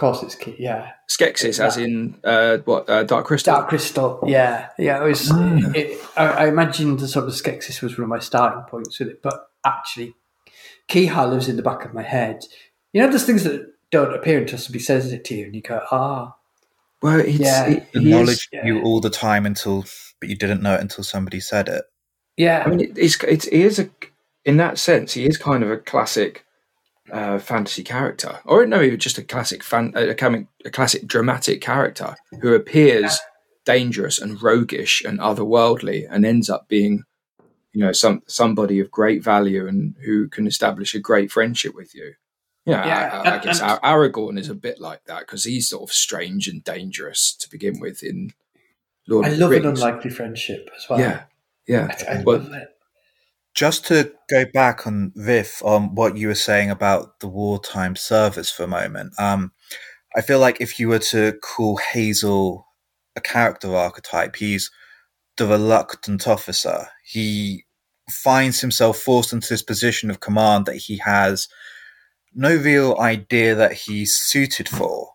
Of 0.02 0.14
course, 0.16 0.24
it's 0.24 0.34
key. 0.34 0.56
Yeah, 0.58 0.94
Skeksis, 1.08 1.64
as 1.64 1.78
in 1.78 2.16
uh, 2.24 2.58
what 2.66 2.90
uh, 2.90 3.04
Dark 3.04 3.28
Crystal. 3.28 3.54
Dark 3.54 3.70
Crystal. 3.70 4.20
Yeah, 4.26 4.70
yeah. 4.80 5.00
It 5.00 5.08
was. 5.08 5.30
Ah. 5.32 5.60
It, 5.76 6.00
I, 6.18 6.26
I 6.26 6.48
imagined 6.48 7.00
the 7.02 7.08
sort 7.08 7.28
of 7.28 7.34
Skeksis 7.36 7.84
was 7.84 8.00
one 8.00 8.06
of 8.06 8.10
my 8.10 8.18
starting 8.18 8.64
points 8.64 8.98
with 8.98 9.10
it, 9.10 9.22
but 9.22 9.52
actually, 9.64 10.16
Kehaar 10.90 11.30
lives 11.30 11.48
in 11.48 11.56
the 11.56 11.62
back 11.62 11.86
of 11.86 11.94
my 11.94 12.02
head. 12.02 12.44
You 12.94 13.02
know, 13.04 13.10
there's 13.10 13.26
things 13.26 13.44
that 13.44 13.74
don't 13.92 14.12
appear 14.16 14.40
until 14.40 14.58
somebody 14.58 14.84
says 14.84 15.14
it 15.14 15.24
to 15.26 15.36
you, 15.36 15.46
and 15.46 15.54
you 15.56 15.62
go, 15.62 15.86
"Ah, 15.92 16.36
Well, 17.04 17.20
it's, 17.20 17.38
Yeah. 17.38 17.68
it, 17.68 17.88
he 17.94 18.00
is- 18.00 18.06
Acknowledged 18.08 18.48
yeah. 18.52 18.66
you 18.66 18.82
all 18.82 19.02
the 19.02 19.12
time 19.12 19.46
until, 19.46 19.86
but 20.20 20.30
you 20.30 20.36
didn't 20.36 20.64
know 20.64 20.74
it 20.74 20.82
until 20.82 21.04
somebody 21.04 21.40
said 21.40 21.70
it. 21.70 21.86
yeah." 22.38 22.64
I 22.66 22.70
mean, 22.72 22.80
it, 22.80 22.98
it's, 22.98 23.24
it's 23.24 23.46
he 23.46 23.62
is 23.62 23.78
a 23.78 23.88
in 24.46 24.58
that 24.58 24.80
sense 24.80 25.14
he 25.14 25.28
is 25.28 25.38
kind 25.38 25.62
of 25.64 25.70
a 25.70 25.78
classic 25.78 26.44
uh, 27.12 27.40
fantasy 27.40 27.84
character, 27.84 28.40
or 28.46 28.66
no, 28.66 28.82
even 28.82 29.00
just 29.00 29.18
a 29.18 29.24
classic 29.24 29.64
fan, 29.64 29.92
a, 29.96 30.14
comic, 30.16 30.48
a 30.66 30.70
classic 30.70 31.06
dramatic 31.08 31.62
character 31.62 32.16
who 32.42 32.54
appears 32.54 33.20
dangerous 33.66 34.20
and 34.20 34.42
roguish 34.42 35.04
and 35.04 35.20
otherworldly, 35.20 36.08
and 36.10 36.26
ends 36.26 36.50
up 36.50 36.68
being, 36.68 37.04
you 37.74 37.82
know, 37.82 37.92
some 37.92 38.22
somebody 38.28 38.80
of 38.80 38.90
great 38.92 39.24
value 39.24 39.68
and 39.68 39.96
who 40.06 40.28
can 40.28 40.48
establish 40.48 40.96
a 40.96 41.00
great 41.00 41.32
friendship 41.32 41.76
with 41.76 41.94
you. 41.94 42.14
Yeah, 42.66 42.86
Yeah, 42.86 43.22
I, 43.26 43.36
I 43.36 43.38
guess 43.40 43.60
and- 43.60 43.72
Ar- 43.72 43.98
Aragorn 44.10 44.38
is 44.40 44.50
a 44.50 44.56
bit 44.56 44.80
like 44.80 45.04
that 45.06 45.22
because 45.22 45.44
he's 45.46 45.70
sort 45.70 45.84
of 45.90 45.94
strange 45.94 46.48
and 46.48 46.64
dangerous 46.64 47.36
to 47.40 47.50
begin 47.50 47.80
with 47.80 48.04
in 48.04 48.32
Lord 49.08 49.26
I 49.26 49.30
of 49.30 49.38
the 49.38 49.48
love 49.48 49.54
an 49.54 49.66
unlikely 49.66 50.12
friendship 50.12 50.70
as 50.78 50.86
well. 50.90 51.00
Yeah, 51.00 51.24
yeah. 51.68 51.96
I, 52.08 52.14
I 52.20 52.24
Well, 52.24 52.38
love 52.40 52.54
it. 52.54 52.68
Just 53.54 53.86
to 53.88 54.14
go 54.30 54.46
back 54.54 54.88
on 54.88 55.12
Viv 55.16 55.62
on 55.64 55.94
what 55.96 56.16
you 56.16 56.28
were 56.28 56.36
saying 56.36 56.70
about 56.70 57.20
the 57.20 57.28
wartime 57.28 57.96
service 57.96 58.50
for 58.50 58.64
a 58.64 58.68
moment, 58.68 59.14
um, 59.20 59.52
I 60.16 60.22
feel 60.22 60.40
like 60.40 60.62
if 60.62 60.80
you 60.80 60.88
were 60.88 61.00
to 61.00 61.34
call 61.42 61.78
Hazel 61.78 62.66
a 63.16 63.22
character 63.22 63.76
archetype, 63.76 64.38
he's 64.38 64.72
the 65.38 65.48
reluctant 65.48 66.28
officer. 66.28 66.88
He 67.04 67.66
finds 68.10 68.62
himself 68.62 68.98
forced 68.98 69.34
into 69.34 69.50
this 69.50 69.64
position 69.64 70.10
of 70.10 70.20
command 70.20 70.66
that 70.66 70.76
he 70.76 70.98
has 70.98 71.48
no 72.34 72.56
real 72.56 72.98
idea 73.00 73.56
that 73.56 73.74
he's 73.74 74.16
suited 74.16 74.68
for. 74.70 75.10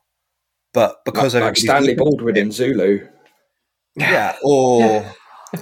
But 0.72 1.04
because 1.04 1.34
like, 1.34 1.42
like 1.42 1.56
Stanley 1.56 1.94
Baldwin 1.94 2.36
in 2.36 2.52
Zulu. 2.52 3.06
yeah, 3.96 4.36
or 4.42 5.14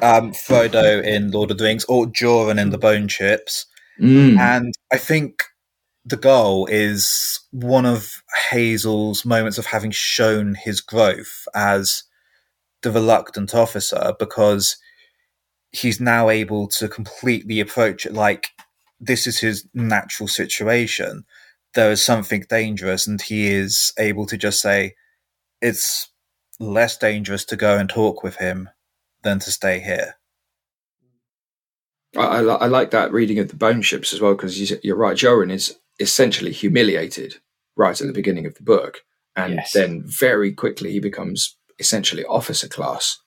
um, 0.03 0.33
Frodo 0.33 1.03
in 1.03 1.31
Lord 1.31 1.51
of 1.51 1.59
the 1.59 1.65
Rings, 1.65 1.85
or 1.85 2.07
Joron 2.07 2.61
in 2.61 2.71
the 2.71 2.79
Bone 2.79 3.09
Ships. 3.09 3.67
Mm. 4.01 4.39
And 4.39 4.75
I 4.93 4.99
think 4.99 5.45
the 6.05 6.17
goal 6.17 6.67
is 6.67 7.41
one 7.51 7.87
of 7.87 8.23
Hazel's 8.51 9.25
moments 9.25 9.59
of 9.59 9.67
having 9.67 9.91
shown 9.91 10.55
his 10.55 10.81
growth 10.81 11.47
as 11.55 12.03
the 12.83 12.91
reluctant 12.91 13.55
officer 13.55 14.15
because 14.19 14.77
he's 15.73 16.01
now 16.01 16.29
able 16.29 16.69
to 16.69 16.89
completely 16.89 17.61
approach 17.61 18.05
it 18.05 18.13
like 18.13 18.49
this 19.01 19.27
is 19.27 19.39
his 19.39 19.67
natural 19.75 20.29
situation. 20.29 21.25
There 21.75 21.91
is 21.91 22.05
something 22.05 22.45
dangerous, 22.49 23.07
and 23.07 23.21
he 23.21 23.49
is 23.49 23.93
able 23.99 24.27
to 24.27 24.37
just 24.37 24.61
say, 24.61 24.95
It's 25.61 26.11
less 26.61 26.97
dangerous 26.97 27.45
to 27.47 27.57
go 27.57 27.77
and 27.77 27.89
talk 27.89 28.23
with 28.23 28.37
him 28.37 28.69
than 29.25 29.41
to 29.41 29.51
stay 29.51 29.81
here. 29.81 30.15
I, 32.17 32.21
I, 32.21 32.41
I 32.43 32.67
like 32.67 32.91
that 32.93 33.13
reading 33.13 33.39
of 33.39 33.49
the 33.49 33.57
bone 33.57 33.83
ships 33.83 34.13
as 34.13 34.21
well 34.21 34.35
because 34.35 34.59
you're 34.85 34.97
right. 34.97 35.17
Joron 35.17 35.51
is 35.53 35.77
essentially 35.99 36.53
humiliated 36.53 37.37
right 37.77 38.01
at 38.01 38.07
the 38.07 38.13
beginning 38.13 38.47
of 38.47 38.55
the 38.55 38.63
book, 38.63 39.01
and 39.37 39.55
Yes. 39.55 39.73
then 39.73 40.03
very 40.07 40.53
quickly 40.53 40.93
he 40.93 41.01
becomes 41.01 41.57
essentially 41.79 42.25
officer 42.27 42.69
class. 42.69 43.19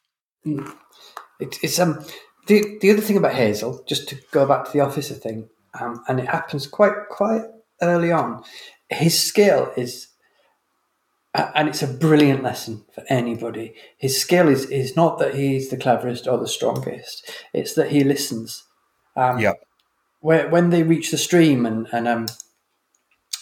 Mm. 0.46 0.74
It, 1.40 1.58
it's 1.62 1.80
um 1.80 2.04
the 2.48 2.78
the 2.82 2.92
other 2.92 3.02
thing 3.02 3.18
about 3.18 3.34
Hazel, 3.34 3.84
just 3.88 4.08
to 4.10 4.16
go 4.32 4.46
back 4.48 4.66
to 4.66 4.72
the 4.72 4.80
officer 4.80 5.14
thing, 5.16 5.50
um, 5.80 6.02
and 6.08 6.20
it 6.20 6.28
happens 6.28 6.66
quite 6.66 6.94
quite 7.10 7.44
early 7.82 8.12
on. 8.12 8.42
His 8.90 9.22
skill 9.22 9.72
is, 9.76 10.08
a- 10.08 10.08
and 11.34 11.68
it's 11.68 11.84
a 11.84 11.88
brilliant 11.88 12.44
lesson 12.44 12.86
for 12.94 13.04
anybody. 13.10 13.76
His 13.98 14.20
skill 14.20 14.48
is 14.48 14.66
is 14.70 14.96
not 14.96 15.20
that 15.20 15.36
he's 15.36 15.70
the 15.70 15.78
cleverest 15.78 16.28
or 16.28 16.38
the 16.38 16.48
strongest; 16.48 17.30
it's 17.54 17.74
that 17.74 17.92
he 17.92 18.04
listens. 18.04 18.64
Um, 19.16 19.40
Yeah. 19.40 19.54
Where 20.20 20.50
when 20.50 20.72
they 20.72 20.84
reach 20.84 21.12
the 21.12 21.18
stream 21.18 21.66
and 21.66 21.88
and 21.92 22.08
um, 22.08 22.28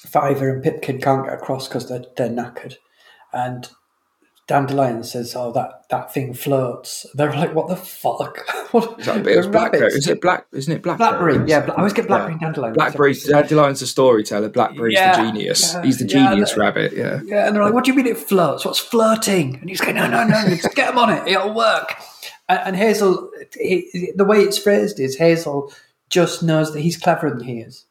Fiver 0.08 0.50
and 0.54 0.64
Pipkin 0.64 1.00
can't 1.00 1.26
get 1.26 1.34
across 1.34 1.68
because 1.68 1.88
they're 1.88 2.06
they're 2.18 2.30
knackered, 2.30 2.76
and 3.34 3.70
Dandelion 4.48 5.04
says, 5.04 5.36
"Oh, 5.36 5.52
that, 5.54 5.86
that 5.89 6.14
thing 6.14 6.34
floats." 6.36 7.06
They're 7.16 7.34
like, 7.34 7.56
"What 7.56 7.68
the 7.68 7.76
fuck?" 7.76 8.46
what? 8.72 9.00
Is 9.00 9.08
that 9.08 9.18
a 9.18 9.20
bit 9.22 9.43
of 9.43 9.52
blackberry? 9.52 9.82
rabbits- 9.86 10.06
Is 10.06 10.08
it 10.08 10.22
black? 10.22 10.46
Isn't 10.54 10.72
it 10.74 10.84
black? 10.84 10.98
Blackberry? 11.00 11.48
Yeah, 11.50 11.66
I 11.72 11.78
always 11.78 11.93
get 11.93 12.08
blackberry 12.08 12.34
and 12.34 12.41
dandelion. 12.41 12.74
Blackberry. 12.76 13.12
Uh, 13.14 13.41
Dandelion's 13.41 13.80
the 13.80 13.88
storyteller. 13.88 14.50
Blackberry's 14.50 14.93
Yeah, 14.93 15.18
the 15.20 15.32
genius. 15.32 15.74
yeah, 15.74 15.82
He's 15.84 15.98
the 15.98 16.06
genius 16.06 16.52
that- 16.52 16.60
rabbit. 16.60 16.93
Yeah. 16.93 17.22
Yeah, 17.26 17.48
and 17.48 17.56
they're 17.56 17.64
like, 17.64 17.74
"What 17.74 17.86
do 17.86 17.91
you 17.91 17.98
mean 17.98 18.06
it 18.08 18.18
floats? 18.20 18.66
What's 18.66 18.78
flirting?" 18.80 19.58
And 19.62 19.70
he's 19.70 19.82
going, 19.82 19.96
"No, 19.96 20.08
no, 20.08 20.24
no, 20.28 20.48
just 20.50 20.76
get 20.76 20.91
him 20.91 21.00
on 21.00 21.12
it. 21.12 21.28
It'll 21.28 21.54
work." 21.54 21.96
And, 22.48 22.60
and 22.64 22.76
Hazel, 22.76 23.32
he, 23.60 24.12
the 24.16 24.24
way 24.24 24.38
it's 24.41 24.60
phrased 24.60 25.00
is 25.00 25.18
Hazel 25.18 25.74
just 26.12 26.43
knows 26.43 26.72
that 26.74 26.82
he's 26.82 26.96
cleverer 26.96 27.32
than 27.32 27.39
he 27.43 27.58
is, 27.62 27.86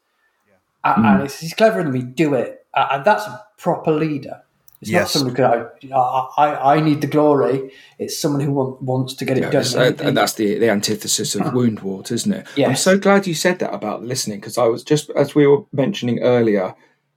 A- 0.85 0.93
and, 0.97 1.23
it's, 1.23 1.41
he's 1.41 1.53
cleverer 1.53 1.83
than 1.83 1.91
me. 1.91 2.03
Do 2.03 2.35
it, 2.35 2.65
and 2.73 3.03
that's 3.03 3.25
a 3.27 3.43
proper 3.57 3.91
leader. 3.91 4.43
It's 4.85 4.91
not 4.91 4.99
Yes. 4.99 5.11
someone 5.11 5.29
who 5.31 5.37
go, 5.37 5.69
I, 5.95 6.27
I, 6.45 6.75
I 6.75 6.79
need 6.79 7.01
the 7.01 7.07
glory. 7.07 7.71
It's 7.97 8.19
someone 8.19 8.41
who 8.41 8.51
want, 8.51 8.81
wants 8.81 9.13
to 9.15 9.25
get 9.25 9.37
it 9.37 9.41
done. 9.41 9.49
it's- 9.61 9.75
uh, 9.75 9.93
and 9.99 10.15
that's 10.15 10.33
the 10.33 10.59
the 10.59 10.69
antithesis 10.69 11.33
of 11.35 11.41
Woundwort, 11.53 12.11
isn't 12.11 12.31
it? 12.33 12.45
I'm 12.47 12.53
Yes. 12.55 12.83
so 12.83 12.97
glad 12.97 13.25
you 13.27 13.33
said 13.33 13.59
that 13.59 13.73
about 13.73 14.03
listening 14.03 14.39
because 14.39 14.57
I 14.57 14.65
was 14.67 14.83
just 14.83 15.09
as 15.11 15.33
we 15.35 15.47
were 15.47 15.63
mentioning 15.71 16.19
earlier 16.19 16.75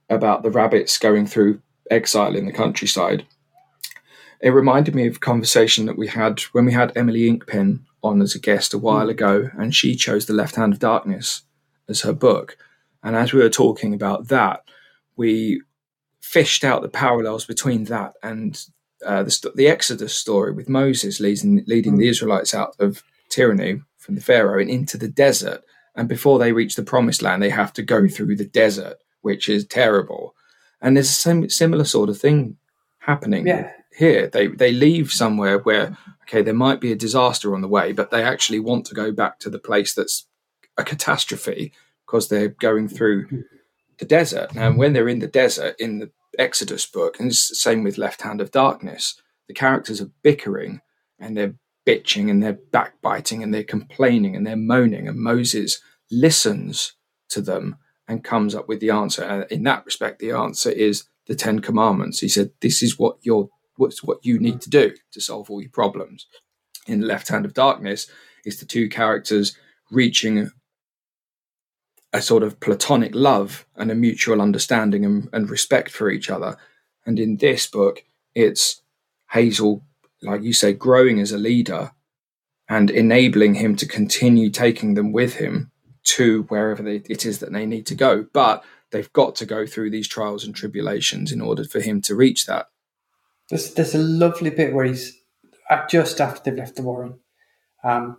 about 0.09 0.41
the 0.43 0.49
rabbits 0.49 0.97
going 0.97 1.27
through 1.27 1.61
exile 1.91 2.35
in 2.35 2.45
the 2.47 2.51
countryside. 2.53 3.25
It 4.41 4.49
reminded 4.51 4.95
me 4.95 5.05
of 5.07 5.17
a 5.17 5.19
conversation 5.19 5.85
that 5.85 5.97
we 5.97 6.07
had 6.07 6.39
when 6.53 6.65
we 6.65 6.71
had 6.73 6.91
Emily 6.95 7.29
Inkpen 7.29 7.81
on 8.01 8.21
as 8.21 8.33
a 8.35 8.39
guest 8.39 8.73
a 8.73 8.77
while 8.77 9.09
ago, 9.09 9.49
and 9.57 9.75
she 9.75 9.95
chose 9.95 10.25
The 10.25 10.33
Left 10.33 10.55
Hand 10.55 10.73
of 10.73 10.79
Darkness 10.79 11.41
as 11.89 12.01
her 12.01 12.13
book. 12.13 12.57
And 13.03 13.15
as 13.15 13.33
we 13.33 13.41
were 13.41 13.49
talking 13.49 13.93
about 13.93 14.29
that, 14.29 14.63
we 15.17 15.61
fished 16.33 16.63
out 16.63 16.81
the 16.83 16.89
parallels 16.89 17.45
between 17.45 17.85
that 17.85 18.13
and 18.21 18.65
uh, 19.05 19.23
the, 19.23 19.51
the 19.55 19.67
Exodus 19.67 20.13
story 20.13 20.51
with 20.51 20.69
Moses 20.69 21.19
leading, 21.19 21.63
leading 21.65 21.97
the 21.97 22.07
Israelites 22.07 22.53
out 22.53 22.75
of 22.79 23.01
tyranny 23.29 23.81
from 23.97 24.13
the 24.15 24.21
Pharaoh 24.21 24.59
and 24.61 24.69
into 24.69 24.97
the 24.97 25.07
desert. 25.07 25.61
And 25.95 26.07
before 26.07 26.37
they 26.37 26.51
reach 26.51 26.75
the 26.75 26.83
promised 26.83 27.21
land, 27.23 27.41
they 27.41 27.49
have 27.49 27.73
to 27.73 27.81
go 27.81 28.07
through 28.07 28.35
the 28.35 28.45
desert, 28.45 28.97
which 29.21 29.49
is 29.49 29.65
terrible. 29.65 30.35
And 30.81 30.95
there's 30.95 31.09
a 31.09 31.13
sim- 31.13 31.49
similar 31.49 31.83
sort 31.83 32.09
of 32.09 32.19
thing 32.19 32.57
happening 32.99 33.47
Yeah. 33.47 33.71
here. 33.97 34.27
They 34.27 34.47
they 34.47 34.71
leave 34.71 35.11
somewhere 35.11 35.57
where 35.59 35.97
okay, 36.23 36.43
there 36.43 36.53
might 36.65 36.79
be 36.79 36.91
a 36.91 36.95
disaster 37.05 37.55
on 37.55 37.61
the 37.61 37.67
way, 37.77 37.91
but 37.91 38.11
they 38.11 38.23
actually 38.23 38.59
want 38.59 38.85
to 38.85 38.93
go 38.95 39.11
back 39.11 39.39
to 39.39 39.49
the 39.49 39.57
place 39.69 39.95
that's 39.95 40.27
a 40.77 40.83
catastrophe 40.83 41.71
because 42.05 42.27
they're 42.27 42.55
going 42.67 42.87
through 42.87 43.17
the 43.97 44.05
desert. 44.05 44.49
And 44.55 44.77
when 44.77 44.93
they're 44.93 45.09
in 45.15 45.19
the 45.19 45.27
desert 45.43 45.75
in 45.79 45.99
the 45.99 46.09
Exodus 46.39 46.85
book, 46.85 47.19
and 47.19 47.29
it's 47.29 47.49
the 47.49 47.55
same 47.55 47.83
with 47.83 47.97
Left 47.97 48.21
Hand 48.21 48.41
of 48.41 48.51
Darkness, 48.51 49.21
the 49.47 49.53
characters 49.53 50.01
are 50.01 50.11
bickering 50.23 50.81
and 51.19 51.35
they're 51.35 51.55
bitching 51.85 52.29
and 52.29 52.41
they're 52.41 52.59
backbiting 52.71 53.43
and 53.43 53.53
they're 53.53 53.63
complaining 53.63 54.35
and 54.35 54.47
they're 54.47 54.55
moaning, 54.55 55.07
and 55.07 55.19
Moses 55.19 55.81
listens 56.09 56.93
to 57.29 57.41
them 57.41 57.77
and 58.07 58.23
comes 58.23 58.55
up 58.55 58.67
with 58.67 58.79
the 58.79 58.89
answer. 58.89 59.23
And 59.23 59.45
in 59.51 59.63
that 59.63 59.85
respect, 59.85 60.19
the 60.19 60.31
answer 60.31 60.71
is 60.71 61.03
the 61.27 61.35
Ten 61.35 61.59
Commandments. 61.59 62.19
He 62.19 62.27
said, 62.27 62.51
"This 62.61 62.81
is 62.81 62.97
what 62.97 63.17
you're, 63.21 63.49
what's 63.75 64.03
what 64.03 64.25
you 64.25 64.39
need 64.39 64.61
to 64.61 64.69
do 64.69 64.95
to 65.11 65.21
solve 65.21 65.51
all 65.51 65.61
your 65.61 65.71
problems." 65.71 66.25
In 66.87 67.01
Left 67.01 67.27
Hand 67.27 67.45
of 67.45 67.53
Darkness, 67.53 68.07
is 68.45 68.59
the 68.59 68.65
two 68.65 68.89
characters 68.89 69.55
reaching 69.91 70.51
a 72.11 72.21
sort 72.21 72.43
of 72.43 72.59
platonic 72.59 73.13
love 73.13 73.65
and 73.75 73.91
a 73.91 73.95
mutual 73.95 74.41
understanding 74.41 75.05
and, 75.05 75.29
and 75.31 75.49
respect 75.49 75.91
for 75.91 76.09
each 76.09 76.29
other. 76.29 76.57
And 77.05 77.19
in 77.19 77.37
this 77.37 77.67
book, 77.67 78.03
it's 78.33 78.81
Hazel, 79.31 79.83
like 80.21 80.41
you 80.41 80.53
say, 80.53 80.73
growing 80.73 81.19
as 81.19 81.31
a 81.31 81.37
leader 81.37 81.91
and 82.67 82.89
enabling 82.89 83.55
him 83.55 83.75
to 83.75 83.87
continue 83.87 84.49
taking 84.49 84.93
them 84.93 85.11
with 85.11 85.35
him 85.35 85.71
to 86.03 86.43
wherever 86.43 86.81
they, 86.81 87.01
it 87.09 87.25
is 87.25 87.39
that 87.39 87.51
they 87.51 87.65
need 87.65 87.85
to 87.87 87.95
go. 87.95 88.25
But 88.33 88.63
they've 88.91 89.11
got 89.13 89.35
to 89.35 89.45
go 89.45 89.65
through 89.65 89.91
these 89.91 90.07
trials 90.07 90.43
and 90.43 90.55
tribulations 90.55 91.31
in 91.31 91.41
order 91.41 91.63
for 91.63 91.79
him 91.79 92.01
to 92.01 92.15
reach 92.15 92.45
that 92.45 92.67
There's 93.49 93.73
there's 93.73 93.95
a 93.95 93.99
lovely 93.99 94.49
bit 94.49 94.73
where 94.73 94.85
he's 94.85 95.19
just 95.89 96.19
after 96.19 96.49
they've 96.49 96.59
left 96.59 96.75
the 96.75 96.81
Warren, 96.81 97.19
um, 97.83 98.17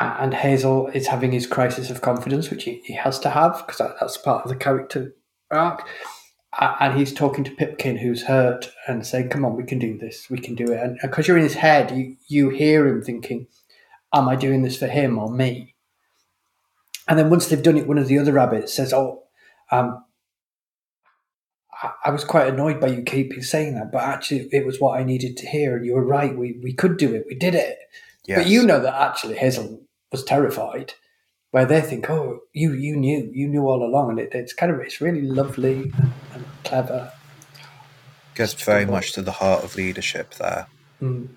and 0.00 0.32
Hazel 0.34 0.88
is 0.88 1.08
having 1.08 1.30
his 1.32 1.46
crisis 1.46 1.90
of 1.90 2.00
confidence, 2.00 2.48
which 2.50 2.64
he, 2.64 2.80
he 2.84 2.94
has 2.94 3.18
to 3.20 3.30
have 3.30 3.58
because 3.66 3.78
that, 3.78 3.96
that's 4.00 4.16
part 4.16 4.44
of 4.44 4.48
the 4.50 4.56
character 4.56 5.14
arc. 5.50 5.86
And 6.58 6.98
he's 6.98 7.12
talking 7.14 7.44
to 7.44 7.50
Pipkin, 7.54 7.98
who's 7.98 8.24
hurt, 8.24 8.72
and 8.88 9.06
saying, 9.06 9.28
"Come 9.28 9.44
on, 9.44 9.56
we 9.56 9.62
can 9.64 9.78
do 9.78 9.96
this. 9.96 10.28
We 10.28 10.38
can 10.38 10.54
do 10.56 10.64
it." 10.72 10.80
And 10.82 10.98
because 11.00 11.28
you're 11.28 11.36
in 11.36 11.44
his 11.44 11.54
head, 11.54 11.90
you 11.92 12.16
you 12.26 12.48
hear 12.48 12.88
him 12.88 13.02
thinking, 13.02 13.46
"Am 14.12 14.28
I 14.28 14.34
doing 14.36 14.62
this 14.62 14.76
for 14.78 14.88
him 14.88 15.16
or 15.18 15.30
me?" 15.30 15.76
And 17.06 17.18
then 17.18 17.30
once 17.30 17.46
they've 17.46 17.62
done 17.62 17.76
it, 17.78 17.86
one 17.86 17.98
of 17.98 18.08
the 18.08 18.18
other 18.18 18.32
rabbits 18.32 18.72
says, 18.74 18.92
"Oh, 18.92 19.24
um, 19.70 20.04
I- 21.82 21.92
I 22.06 22.10
was 22.10 22.24
quite 22.24 22.48
annoyed 22.48 22.80
by 22.80 22.88
you 22.88 23.02
keeping 23.02 23.42
saying 23.42 23.74
that, 23.74 23.92
but 23.92 24.02
actually, 24.02 24.48
it 24.52 24.66
was 24.66 24.80
what 24.80 24.98
I 24.98 25.04
needed 25.04 25.36
to 25.38 25.46
hear, 25.46 25.76
and 25.76 25.86
you 25.86 25.94
were 25.94 26.04
right. 26.04 26.36
We 26.36 26.58
we 26.62 26.72
could 26.72 26.96
do 26.96 27.14
it. 27.14 27.26
We 27.28 27.34
did 27.36 27.54
it." 27.54 27.78
Yes. 28.26 28.38
But 28.38 28.46
you 28.48 28.64
know 28.66 28.80
that 28.80 28.94
actually 29.00 29.36
Hazel 29.36 29.82
was 30.10 30.24
terrified, 30.24 30.94
where 31.50 31.64
they 31.66 31.80
think, 31.80 32.08
"Oh, 32.10 32.40
you 32.52 32.72
you 32.72 32.96
knew, 32.96 33.30
you 33.32 33.48
knew 33.48 33.62
all 33.68 33.82
along," 33.84 34.10
and 34.10 34.18
it, 34.20 34.30
it's 34.34 34.52
kind 34.52 34.72
of 34.72 34.80
it's 34.80 35.00
really 35.00 35.22
lovely 35.22 35.92
and, 35.98 36.12
and 36.34 36.44
clever. 36.64 37.12
gets 38.34 38.54
very 38.54 38.86
much 38.86 39.12
to 39.12 39.22
the 39.22 39.32
heart 39.32 39.64
of 39.64 39.76
leadership 39.76 40.34
there. 40.34 40.66
Mm. 41.02 41.28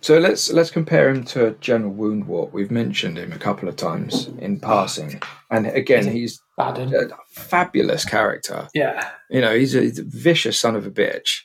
So 0.00 0.18
let's 0.18 0.52
let's 0.52 0.70
compare 0.70 1.08
him 1.08 1.24
to 1.24 1.56
General 1.60 1.92
Woundwort. 1.92 2.52
We've 2.52 2.70
mentioned 2.70 3.18
him 3.18 3.32
a 3.32 3.38
couple 3.38 3.68
of 3.68 3.74
times 3.76 4.28
in 4.38 4.60
passing, 4.60 5.20
and 5.50 5.66
again, 5.66 6.06
he's 6.08 6.40
Baden. 6.56 6.94
a 6.94 7.08
fabulous 7.26 8.04
character. 8.04 8.68
Yeah, 8.74 9.10
You 9.28 9.40
know, 9.40 9.56
he's 9.58 9.74
a, 9.74 9.80
he's 9.80 9.98
a 9.98 10.04
vicious 10.04 10.56
son 10.58 10.76
of 10.76 10.86
a 10.86 10.90
bitch, 10.90 11.40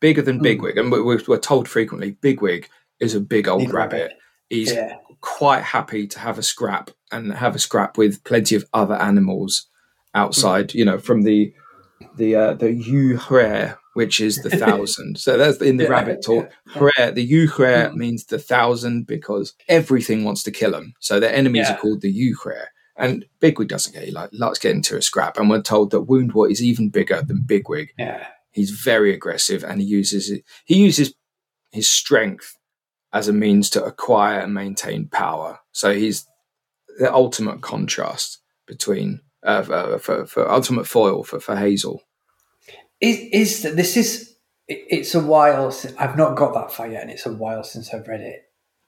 bigger 0.00 0.20
than 0.20 0.40
Mm. 0.40 0.42
Bigwig, 0.42 0.76
and 0.76 0.92
we're, 0.92 1.20
we're 1.26 1.38
told 1.38 1.68
frequently 1.68 2.10
Bigwig 2.20 2.68
is 3.00 3.14
a 3.14 3.20
big 3.20 3.48
old 3.48 3.60
Big 3.60 3.72
rabbit. 3.72 3.96
rabbit. 4.02 4.12
He's 4.50 4.72
yeah, 4.74 4.96
quite 5.26 5.62
happy 5.62 6.06
to 6.06 6.18
have 6.20 6.38
a 6.38 6.42
scrap 6.42 6.90
and 7.10 7.32
have 7.32 7.54
a 7.56 7.58
scrap 7.58 7.98
with 7.98 8.22
plenty 8.24 8.54
of 8.54 8.64
other 8.72 8.94
animals 8.94 9.66
outside. 10.14 10.72
You 10.72 10.84
know, 10.84 10.98
from 10.98 11.22
the 11.22 11.52
the 12.16 12.36
uh, 12.36 12.54
the 12.54 12.68
Yuhre, 12.68 13.76
which 13.94 14.20
is 14.20 14.36
the 14.42 14.50
thousand. 14.64 15.18
so 15.18 15.36
that's 15.36 15.60
in 15.60 15.76
the 15.78 15.84
Yeah, 15.84 15.90
rabbit 15.90 16.22
talk. 16.24 16.50
Hre, 16.74 17.14
the 17.14 17.28
Yuhre 17.28 17.92
means 17.94 18.24
the 18.26 18.38
thousand 18.38 19.06
because 19.06 19.52
everything 19.68 20.24
wants 20.24 20.42
to 20.44 20.50
kill 20.50 20.70
them. 20.70 20.94
So 21.00 21.18
their 21.20 21.34
enemies 21.34 21.66
Yeah. 21.68 21.74
are 21.74 21.78
called 21.78 22.00
the 22.02 22.12
Yuhre. 22.14 22.66
And 22.98 23.26
Bigwig 23.40 23.68
doesn't 23.68 23.92
get 23.92 24.10
like 24.12 24.30
likes 24.32 24.58
getting 24.58 24.78
into 24.78 24.96
a 24.96 25.02
scrap. 25.02 25.36
And 25.38 25.50
we're 25.50 25.60
told 25.60 25.90
that 25.90 26.06
Woundwort 26.06 26.50
is 26.50 26.62
even 26.62 26.88
bigger 26.88 27.20
than 27.20 27.42
Bigwig. 27.44 27.88
yeah, 27.98 28.26
He's 28.52 28.70
very 28.70 29.12
aggressive 29.12 29.64
and 29.64 29.80
he 29.82 29.86
uses 29.86 30.30
it. 30.30 30.44
He 30.64 30.76
uses 30.78 31.12
his 31.72 31.88
strength 31.88 32.55
as 33.16 33.28
a 33.28 33.32
means 33.32 33.70
to 33.70 33.82
acquire 33.82 34.40
and 34.40 34.52
maintain 34.52 35.08
power. 35.08 35.58
So 35.72 35.94
he's 35.94 36.26
the 36.98 37.12
ultimate 37.12 37.62
contrast 37.62 38.40
between 38.66 39.20
uh, 39.42 39.62
for, 39.62 39.98
for, 39.98 40.26
for 40.26 40.50
ultimate 40.50 40.86
foil 40.86 41.24
for, 41.24 41.40
for 41.40 41.56
Hazel. 41.56 42.02
is 43.00 43.18
is 43.32 43.74
this 43.74 43.96
is 43.96 44.36
it's 44.68 45.14
a 45.14 45.20
while 45.20 45.70
since 45.70 45.94
I've 45.98 46.18
not 46.18 46.36
got 46.36 46.52
that 46.54 46.72
far 46.72 46.88
yet, 46.88 47.02
and 47.02 47.10
it's 47.10 47.24
a 47.24 47.32
while 47.32 47.64
since 47.64 47.94
I've 47.94 48.06
read 48.06 48.20
it. 48.20 48.42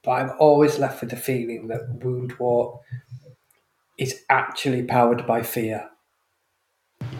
But 0.04 0.10
I'm 0.10 0.32
always 0.38 0.78
left 0.78 1.00
with 1.00 1.10
the 1.10 1.16
feeling 1.16 1.68
that 1.68 2.00
Woundwort 2.00 2.80
is 3.96 4.22
actually 4.28 4.82
powered 4.82 5.26
by 5.26 5.42
fear, 5.42 5.88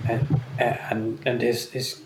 and 0.07 0.41
and 0.59 1.23
and 1.25 1.43
is 1.43 1.75
is. 1.75 2.03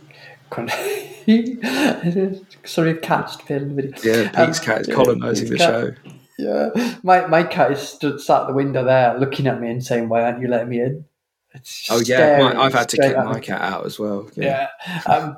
Sorry, 2.64 2.94
cat's 2.94 3.36
been 3.42 3.76
video. 3.76 3.92
Yeah, 4.02 4.28
Pete's 4.46 4.58
Um, 4.60 4.64
cat 4.64 4.80
is 4.82 4.86
colonising 4.94 5.50
the 5.50 5.56
cat. 5.56 5.68
show. 5.68 5.90
Yeah, 6.38 6.94
my 7.02 7.26
my 7.26 7.42
cat 7.44 7.72
is 7.72 7.80
stood 7.80 8.20
sat 8.20 8.42
at 8.42 8.46
the 8.48 8.52
window 8.54 8.84
there, 8.84 9.18
looking 9.18 9.46
at 9.46 9.60
me 9.60 9.70
and 9.70 9.84
saying, 9.84 10.08
"Why 10.08 10.22
aren't 10.22 10.40
you 10.40 10.48
letting 10.48 10.68
me 10.70 10.80
in?" 10.80 11.04
It's 11.54 11.88
Oh 11.90 12.00
yeah, 12.00 12.38
my, 12.38 12.62
I've 12.62 12.72
had 12.72 12.88
to 12.90 12.96
kick 12.96 13.16
my 13.16 13.38
cat 13.40 13.60
out 13.60 13.84
as 13.86 13.98
well. 13.98 14.28
Yeah. 14.34 14.68
Yeah. 14.86 15.02
Um, 15.06 15.36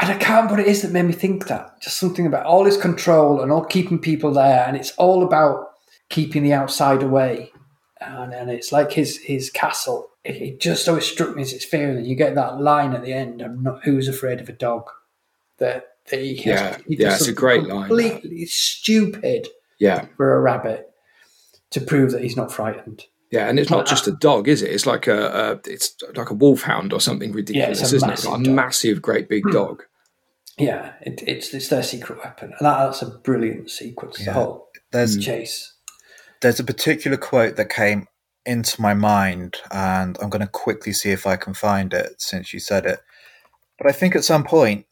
and 0.00 0.12
I 0.12 0.16
can't 0.16 0.44
remember 0.44 0.52
what 0.54 0.60
it 0.60 0.68
is 0.68 0.82
that 0.82 0.92
made 0.92 1.02
me 1.02 1.12
think 1.12 1.48
that. 1.48 1.80
Just 1.82 1.98
something 1.98 2.26
about 2.26 2.46
all 2.46 2.62
this 2.64 2.76
control 2.76 3.40
and 3.42 3.50
all 3.50 3.64
keeping 3.64 3.98
people 3.98 4.32
there, 4.32 4.64
and 4.66 4.76
it's 4.76 4.92
all 4.92 5.24
about 5.24 5.66
keeping 6.08 6.44
the 6.44 6.52
outside 6.52 7.02
away. 7.02 7.50
And, 8.00 8.32
and 8.32 8.50
it's 8.50 8.72
like 8.72 8.92
his 8.92 9.18
his 9.18 9.50
castle. 9.50 10.10
It, 10.24 10.36
it 10.36 10.60
just 10.60 10.88
always 10.88 11.06
struck 11.06 11.34
me 11.34 11.42
as 11.42 11.52
it's 11.52 11.64
fear. 11.64 11.90
And 11.90 12.06
you 12.06 12.14
get 12.14 12.34
that 12.34 12.60
line 12.60 12.92
at 12.94 13.04
the 13.04 13.12
end. 13.12 13.42
I'm 13.42 13.62
not. 13.62 13.84
Who's 13.84 14.08
afraid 14.08 14.40
of 14.40 14.48
a 14.48 14.52
dog? 14.52 14.90
That, 15.58 15.96
that 16.10 16.20
he 16.20 16.36
has, 16.36 16.44
Yeah, 16.44 16.76
he 16.86 16.96
yeah, 16.96 17.06
it's 17.08 17.16
a 17.16 17.18
something 17.24 17.34
great 17.34 17.64
line. 17.64 17.88
Completely 17.88 18.46
stupid 18.46 19.48
yeah, 19.78 20.06
for 20.16 20.34
a 20.34 20.40
rabbit 20.40 20.90
to 21.70 21.80
prove 21.80 22.12
that 22.12 22.22
he's 22.22 22.36
not 22.36 22.52
frightened. 22.52 23.04
yeah, 23.30 23.48
and 23.48 23.58
it's 23.58 23.70
not 23.70 23.86
just 23.86 24.06
a 24.06 24.12
dog, 24.12 24.48
is 24.48 24.62
it? 24.62 24.70
It's 24.70 24.86
like 24.86 25.06
a, 25.06 25.58
a 25.66 25.70
it's 25.70 25.96
like 26.14 26.30
a 26.30 26.34
wolfhound 26.34 26.92
or 26.92 27.00
something 27.00 27.32
ridiculous, 27.32 27.80
it's 27.82 27.92
a 27.92 27.96
isn't 27.96 28.08
it? 28.08 28.12
massive 28.12 28.30
Like 28.30 28.40
a 28.40 28.44
dog. 28.44 28.54
massive, 28.54 29.02
great 29.02 29.28
big 29.28 29.42
hmm. 29.44 29.50
dog. 29.50 29.82
Yeah, 30.56 30.92
it, 31.02 31.22
it's 31.26 31.52
it's 31.54 31.68
their 31.68 31.82
secret 31.82 32.18
weapon, 32.18 32.52
and 32.58 32.66
that, 32.66 32.84
that's 32.84 33.02
a 33.02 33.06
brilliant 33.06 33.70
sequence. 33.70 34.24
The 34.24 34.32
whole 34.32 34.68
There's 34.92 35.16
chase. 35.16 35.74
There's 36.40 36.60
a 36.60 36.64
particular 36.64 37.16
quote 37.16 37.56
that 37.56 37.70
came 37.70 38.06
into 38.46 38.80
my 38.80 38.94
mind, 38.94 39.56
and 39.70 40.16
I'm 40.20 40.30
going 40.30 40.44
to 40.44 40.48
quickly 40.48 40.92
see 40.92 41.10
if 41.10 41.26
I 41.26 41.36
can 41.36 41.54
find 41.54 41.92
it 41.92 42.20
since 42.20 42.52
you 42.52 42.60
said 42.60 42.86
it. 42.86 43.00
But 43.78 43.88
I 43.88 43.92
think 43.92 44.16
at 44.16 44.24
some 44.24 44.44
point, 44.44 44.86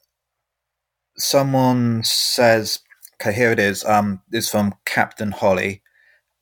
someone 1.16 2.02
says, 2.04 2.80
"Okay, 3.14 3.32
here 3.32 3.52
it 3.52 3.58
is." 3.58 3.84
Um, 3.84 4.22
it's 4.32 4.50
from 4.50 4.74
Captain 4.84 5.30
Holly, 5.32 5.82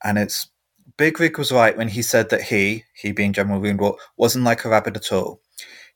and 0.02 0.18
it's 0.18 0.48
Big 0.96 1.14
Bigwig 1.16 1.38
was 1.38 1.52
right 1.52 1.76
when 1.76 1.88
he 1.88 2.02
said 2.02 2.30
that 2.30 2.42
he, 2.42 2.84
he 2.94 3.12
being 3.12 3.32
General 3.32 3.60
Woundwort, 3.60 3.96
wasn't 4.16 4.44
like 4.44 4.64
a 4.64 4.68
rabbit 4.68 4.96
at 4.96 5.12
all. 5.12 5.40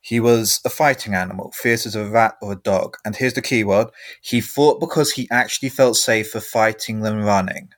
He 0.00 0.20
was 0.20 0.60
a 0.64 0.70
fighting 0.70 1.14
animal, 1.14 1.52
fierce 1.52 1.86
as 1.86 1.96
a 1.96 2.08
rat 2.08 2.36
or 2.40 2.52
a 2.52 2.56
dog. 2.56 2.96
And 3.04 3.16
here's 3.16 3.34
the 3.34 3.42
key 3.42 3.64
word: 3.64 3.88
he 4.22 4.40
fought 4.40 4.80
because 4.80 5.12
he 5.12 5.28
actually 5.30 5.68
felt 5.70 5.96
safer 5.96 6.40
fighting 6.40 7.00
than 7.00 7.22
running. 7.22 7.70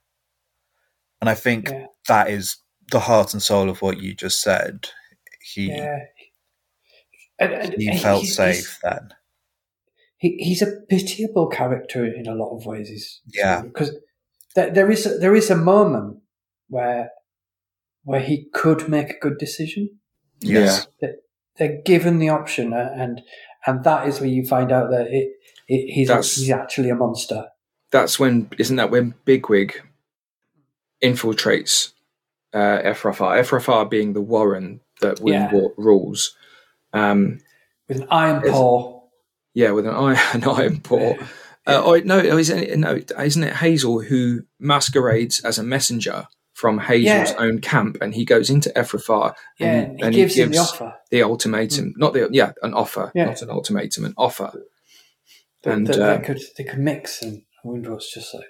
And 1.20 1.28
I 1.30 1.34
think 1.34 1.68
Yeah. 1.68 1.86
that 2.08 2.30
is 2.30 2.56
the 2.90 3.00
heart 3.00 3.32
and 3.34 3.42
soul 3.42 3.68
of 3.68 3.82
what 3.82 4.00
you 4.00 4.14
just 4.14 4.40
said. 4.40 4.88
He 5.54 5.68
Yeah. 5.68 5.98
And, 7.38 7.52
and 7.52 7.74
he 7.74 7.90
he- 7.90 7.98
felt 7.98 8.22
he's- 8.22 8.36
safe 8.36 8.78
then. 8.82 9.10
He, 10.18 10.36
he's 10.38 10.60
a 10.60 10.80
pitiable 10.90 11.48
character 11.48 12.04
in 12.04 12.26
a 12.26 12.34
lot 12.34 12.54
of 12.54 12.66
ways. 12.66 12.88
He's, 12.90 13.20
Yeah. 13.32 13.62
because 13.62 13.96
there, 14.54 14.70
there 14.70 14.90
is 14.90 15.06
a, 15.06 15.16
there 15.18 15.34
is 15.34 15.50
a 15.50 15.56
moment 15.56 16.18
where 16.68 17.10
where 18.04 18.20
he 18.20 18.46
could 18.52 18.88
make 18.88 19.10
a 19.10 19.18
good 19.18 19.38
decision. 19.38 19.98
Yes. 20.40 20.86
They're 21.56 21.80
given 21.84 22.18
the 22.18 22.30
option, 22.30 22.72
uh, 22.72 22.90
and 22.96 23.20
and 23.66 23.84
that 23.84 24.08
is 24.08 24.20
where 24.20 24.28
you 24.28 24.46
find 24.46 24.72
out 24.72 24.90
that 24.90 25.08
it, 25.08 25.32
it 25.68 25.92
he's 25.92 26.08
That's- 26.08 26.36
he's 26.36 26.50
actually 26.50 26.88
a 26.90 26.94
monster. 26.94 27.48
That's 27.90 28.18
when 28.18 28.48
isn't 28.58 28.76
that 28.76 28.90
when 28.90 29.14
Bigwig 29.26 29.82
infiltrates 31.02 31.92
uh, 32.52 32.80
Efrafa? 32.82 33.38
Efrafa 33.40 33.88
being 33.88 34.12
the 34.12 34.20
Warren 34.20 34.80
that 35.00 35.18
Yeah. 35.24 35.50
Woundwort 35.50 35.70
rules. 35.76 36.36
Um, 36.92 37.40
With 37.88 38.00
an 38.02 38.08
iron 38.10 38.42
paw. 38.42 39.02
yeah, 39.54 39.70
with 39.70 39.86
an 39.86 39.94
iron, 39.94 40.18
an 40.34 40.44
iron 40.44 40.80
paw. 40.80 41.14
Uh, 41.66 41.82
oh, 41.84 42.00
no, 42.04 42.18
isn't 42.18 42.58
it, 42.58 42.78
no, 42.78 42.98
isn't 43.18 43.44
it 43.44 43.56
Hazel 43.56 44.00
who 44.00 44.40
masquerades 44.58 45.40
as 45.44 45.58
a 45.58 45.62
messenger 45.62 46.26
from 46.54 46.78
Hazel's 46.78 47.30
Yeah. 47.30 47.36
own 47.38 47.60
camp, 47.60 47.98
and 48.00 48.14
he 48.14 48.24
goes 48.24 48.50
into 48.50 48.70
Efrafa 48.70 49.34
Yeah, 49.58 49.66
and, 49.72 49.96
he 49.98 50.02
and 50.04 50.14
gives 50.14 50.34
he 50.34 50.42
him 50.42 50.50
gives 50.50 50.72
the 50.72 50.84
offer. 50.84 50.94
the 51.10 51.22
ultimatum, 51.22 51.94
not 51.96 52.12
the 52.12 52.28
yeah, 52.32 52.52
an 52.62 52.74
offer, 52.74 53.12
Yeah. 53.14 53.26
not 53.26 53.40
an 53.42 53.50
ultimatum, 53.50 54.04
an 54.04 54.14
offer. 54.16 54.52
And, 55.64 55.86
that 55.86 56.20
they 56.20 56.26
could 56.26 56.40
they 56.58 56.64
could 56.64 56.78
mix, 56.80 57.22
and 57.22 57.42
Woundwort's 57.64 58.12
just 58.12 58.34
like 58.34 58.44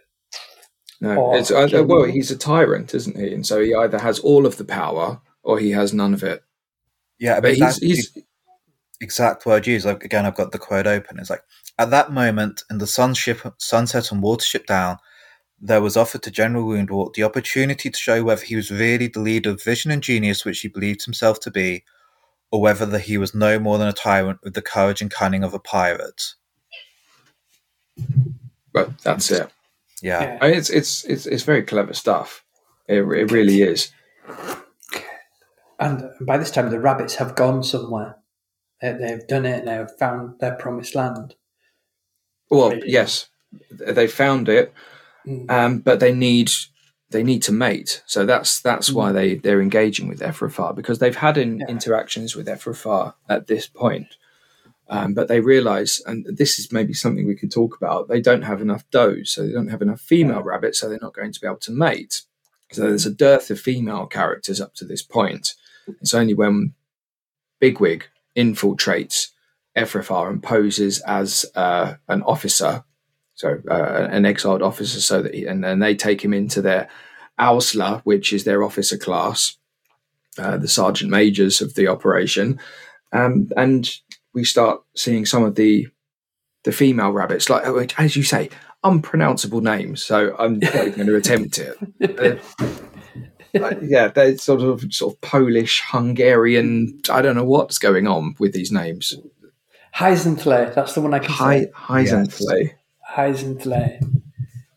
No, 1.00 1.34
it's, 1.34 1.50
uh, 1.50 1.66
kill 1.66 1.84
well, 1.84 2.04
he's 2.04 2.30
a 2.30 2.36
tyrant, 2.36 2.94
isn't 2.94 3.16
he? 3.16 3.32
And 3.32 3.46
so 3.46 3.60
he 3.62 3.74
either 3.74 3.98
has 3.98 4.18
all 4.18 4.44
of 4.44 4.58
the 4.58 4.64
power 4.64 5.20
or 5.42 5.58
he 5.58 5.70
has 5.70 5.94
none 5.94 6.12
of 6.12 6.22
it. 6.22 6.42
Yeah, 7.18 7.36
I 7.36 7.40
But 7.40 7.54
he's, 7.54 7.78
he's 7.78 8.18
exact 9.00 9.46
word 9.46 9.66
used. 9.66 9.86
Like, 9.86 10.04
again, 10.04 10.26
I've 10.26 10.36
got 10.36 10.52
the 10.52 10.58
quote 10.58 10.86
open. 10.86 11.18
It's 11.18 11.30
like, 11.30 11.42
at 11.78 11.90
that 11.90 12.12
moment, 12.12 12.64
in 12.70 12.78
the 12.78 12.86
sunship, 12.86 13.40
sunset 13.58 14.12
and 14.12 14.22
watership 14.22 14.66
down, 14.66 14.98
there 15.58 15.80
was 15.80 15.96
offered 15.96 16.22
to 16.22 16.30
General 16.30 16.64
Woundwort 16.64 17.14
the 17.14 17.22
opportunity 17.22 17.90
to 17.90 17.98
show 17.98 18.22
whether 18.22 18.44
he 18.44 18.56
was 18.56 18.70
really 18.70 19.08
the 19.08 19.20
leader 19.20 19.50
of 19.50 19.62
vision 19.62 19.90
and 19.90 20.02
genius 20.02 20.44
which 20.44 20.60
he 20.60 20.68
believed 20.68 21.04
himself 21.04 21.40
to 21.40 21.50
be, 21.50 21.84
or 22.50 22.60
whether 22.60 22.86
that 22.86 23.02
he 23.02 23.18
was 23.18 23.34
no 23.34 23.58
more 23.58 23.78
than 23.78 23.88
a 23.88 23.92
tyrant 23.92 24.40
with 24.42 24.54
the 24.54 24.62
courage 24.62 25.00
and 25.00 25.10
cunning 25.10 25.44
of 25.44 25.54
a 25.54 25.58
pirate. 25.58 26.34
but 28.72 28.98
that's 29.02 29.30
it. 29.30 29.50
Yeah, 30.02 30.22
yeah. 30.22 30.38
I 30.40 30.48
mean, 30.48 30.58
it's 30.58 30.70
it's 30.70 31.04
it's 31.04 31.26
it's 31.26 31.42
very 31.42 31.62
clever 31.62 31.92
stuff. 31.94 32.44
It, 32.88 32.98
it 33.02 33.30
really 33.30 33.62
is. 33.62 33.92
And 35.78 36.10
by 36.20 36.36
this 36.38 36.50
time, 36.50 36.70
the 36.70 36.80
rabbits 36.80 37.14
have 37.16 37.34
gone 37.34 37.62
somewhere. 37.62 38.16
They, 38.82 38.92
they've 38.92 39.26
done 39.26 39.46
it. 39.46 39.64
They've 39.64 39.90
found 39.98 40.38
their 40.40 40.54
promised 40.54 40.94
land. 40.94 41.34
Well, 42.50 42.70
Maybe. 42.70 42.90
yes, 42.90 43.28
they 43.70 44.06
found 44.06 44.48
it, 44.48 44.72
Mm. 45.26 45.50
um, 45.50 45.78
but 45.80 46.00
they 46.00 46.14
need 46.14 46.50
they 47.10 47.22
need 47.22 47.42
to 47.42 47.52
mate. 47.52 48.02
So 48.06 48.24
that's 48.24 48.60
that's 48.60 48.90
why 48.90 49.12
they 49.12 49.34
they're 49.34 49.60
engaging 49.60 50.08
with 50.08 50.20
Efrafa 50.20 50.74
because 50.74 50.98
they've 50.98 51.14
had 51.16 51.36
in, 51.36 51.58
Yeah. 51.60 51.66
interactions 51.68 52.34
with 52.34 52.46
Efrafa 52.46 53.12
at 53.28 53.46
this 53.46 53.66
point. 53.66 54.16
Um, 54.90 55.14
but 55.14 55.28
they 55.28 55.38
realise, 55.38 56.02
and 56.04 56.26
this 56.26 56.58
is 56.58 56.72
maybe 56.72 56.94
something 56.94 57.24
we 57.24 57.36
could 57.36 57.52
talk 57.52 57.76
about. 57.76 58.08
They 58.08 58.20
don't 58.20 58.42
have 58.42 58.60
enough 58.60 58.84
does, 58.90 59.30
so 59.30 59.46
they 59.46 59.52
don't 59.52 59.68
have 59.68 59.82
enough 59.82 60.00
female 60.00 60.42
rabbits, 60.42 60.80
so 60.80 60.88
they're 60.88 60.98
not 61.00 61.14
going 61.14 61.32
to 61.32 61.40
be 61.40 61.46
able 61.46 61.58
to 61.58 61.70
mate. 61.70 62.22
So 62.72 62.82
there's 62.82 63.06
a 63.06 63.14
dearth 63.14 63.50
of 63.50 63.60
female 63.60 64.06
characters 64.06 64.60
up 64.60 64.74
to 64.74 64.84
this 64.84 65.02
point. 65.02 65.54
It's 66.00 66.12
only 66.12 66.34
when 66.34 66.74
Bigwig 67.60 68.08
infiltrates 68.36 69.28
Efrafa 69.76 70.28
and 70.28 70.42
poses 70.42 71.00
as 71.02 71.46
uh, 71.54 71.94
an 72.08 72.22
officer, 72.22 72.82
so 73.34 73.60
uh, 73.70 74.08
an 74.10 74.26
exiled 74.26 74.62
officer, 74.62 75.00
so 75.00 75.22
that 75.22 75.34
he, 75.34 75.46
and 75.46 75.62
then 75.62 75.78
they 75.78 75.94
take 75.94 76.24
him 76.24 76.34
into 76.34 76.60
their 76.60 76.88
Owsla, 77.38 78.00
which 78.02 78.32
is 78.32 78.42
their 78.42 78.64
officer 78.64 78.98
class, 78.98 79.56
uh, 80.36 80.56
the 80.56 80.68
sergeant 80.68 81.12
majors 81.12 81.60
of 81.60 81.74
the 81.74 81.86
operation, 81.86 82.58
um, 83.12 83.50
and 83.56 84.00
we 84.34 84.44
start 84.44 84.82
seeing 84.96 85.26
some 85.26 85.44
of 85.44 85.54
the 85.54 85.88
the 86.64 86.72
female 86.72 87.10
rabbits, 87.10 87.48
like 87.48 87.66
oh, 87.66 87.86
as 87.98 88.16
you 88.16 88.22
say, 88.22 88.50
unpronounceable 88.84 89.60
names. 89.60 90.02
So 90.02 90.36
I'm 90.38 90.58
not 90.58 90.74
even 90.74 90.92
going 90.92 91.06
to 91.06 91.16
attempt 91.16 91.58
it. 91.58 92.42
Uh, 93.52 93.74
yeah, 93.82 94.06
they're 94.06 94.38
sort 94.38 94.60
of 94.60 94.84
sort 94.94 95.14
of 95.14 95.20
Polish, 95.22 95.82
Hungarian. 95.84 97.00
I 97.10 97.20
don't 97.20 97.34
know 97.34 97.44
what's 97.44 97.78
going 97.78 98.06
on 98.06 98.36
with 98.38 98.52
these 98.52 98.70
names. 98.70 99.12
Hyzenthlay, 99.94 100.72
that's 100.72 100.94
the 100.94 101.00
one 101.00 101.14
I 101.14 101.18
can 101.18 101.30
Hi, 101.32 101.60
say. 101.62 101.70
Hyzenthlay. 101.74 102.74
Hyzenthlay. 103.12 104.22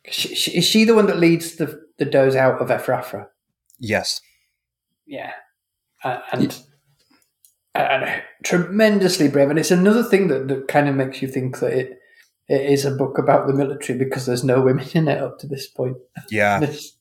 She, 0.09 0.33
she, 0.35 0.57
is 0.57 0.65
she 0.65 0.85
the 0.85 0.95
one 0.95 1.05
that 1.05 1.19
leads 1.19 1.57
the, 1.57 1.81
the 1.97 2.05
does 2.05 2.35
out 2.35 2.59
of 2.59 2.69
Efrafa? 2.69 3.27
Yes. 3.79 4.21
Yeah. 5.05 5.33
Uh, 6.03 6.21
and, 6.31 6.59
and 7.75 8.21
tremendously 8.43 9.27
brave. 9.27 9.49
And 9.49 9.59
it's 9.59 9.71
another 9.71 10.03
thing 10.03 10.27
that, 10.27 10.47
that 10.47 10.67
kind 10.67 10.87
of 10.87 10.95
makes 10.95 11.21
you 11.21 11.27
think 11.27 11.59
that 11.59 11.73
it, 11.73 11.99
it 12.47 12.61
is 12.69 12.85
a 12.85 12.91
book 12.91 13.17
about 13.17 13.47
the 13.47 13.53
military 13.53 13.97
because 13.97 14.25
there's 14.25 14.43
no 14.43 14.61
women 14.61 14.87
in 14.93 15.07
it 15.07 15.21
up 15.21 15.39
to 15.39 15.47
this 15.47 15.67
point. 15.67 15.97
Yeah. 16.29 16.59
It's, 16.69 16.97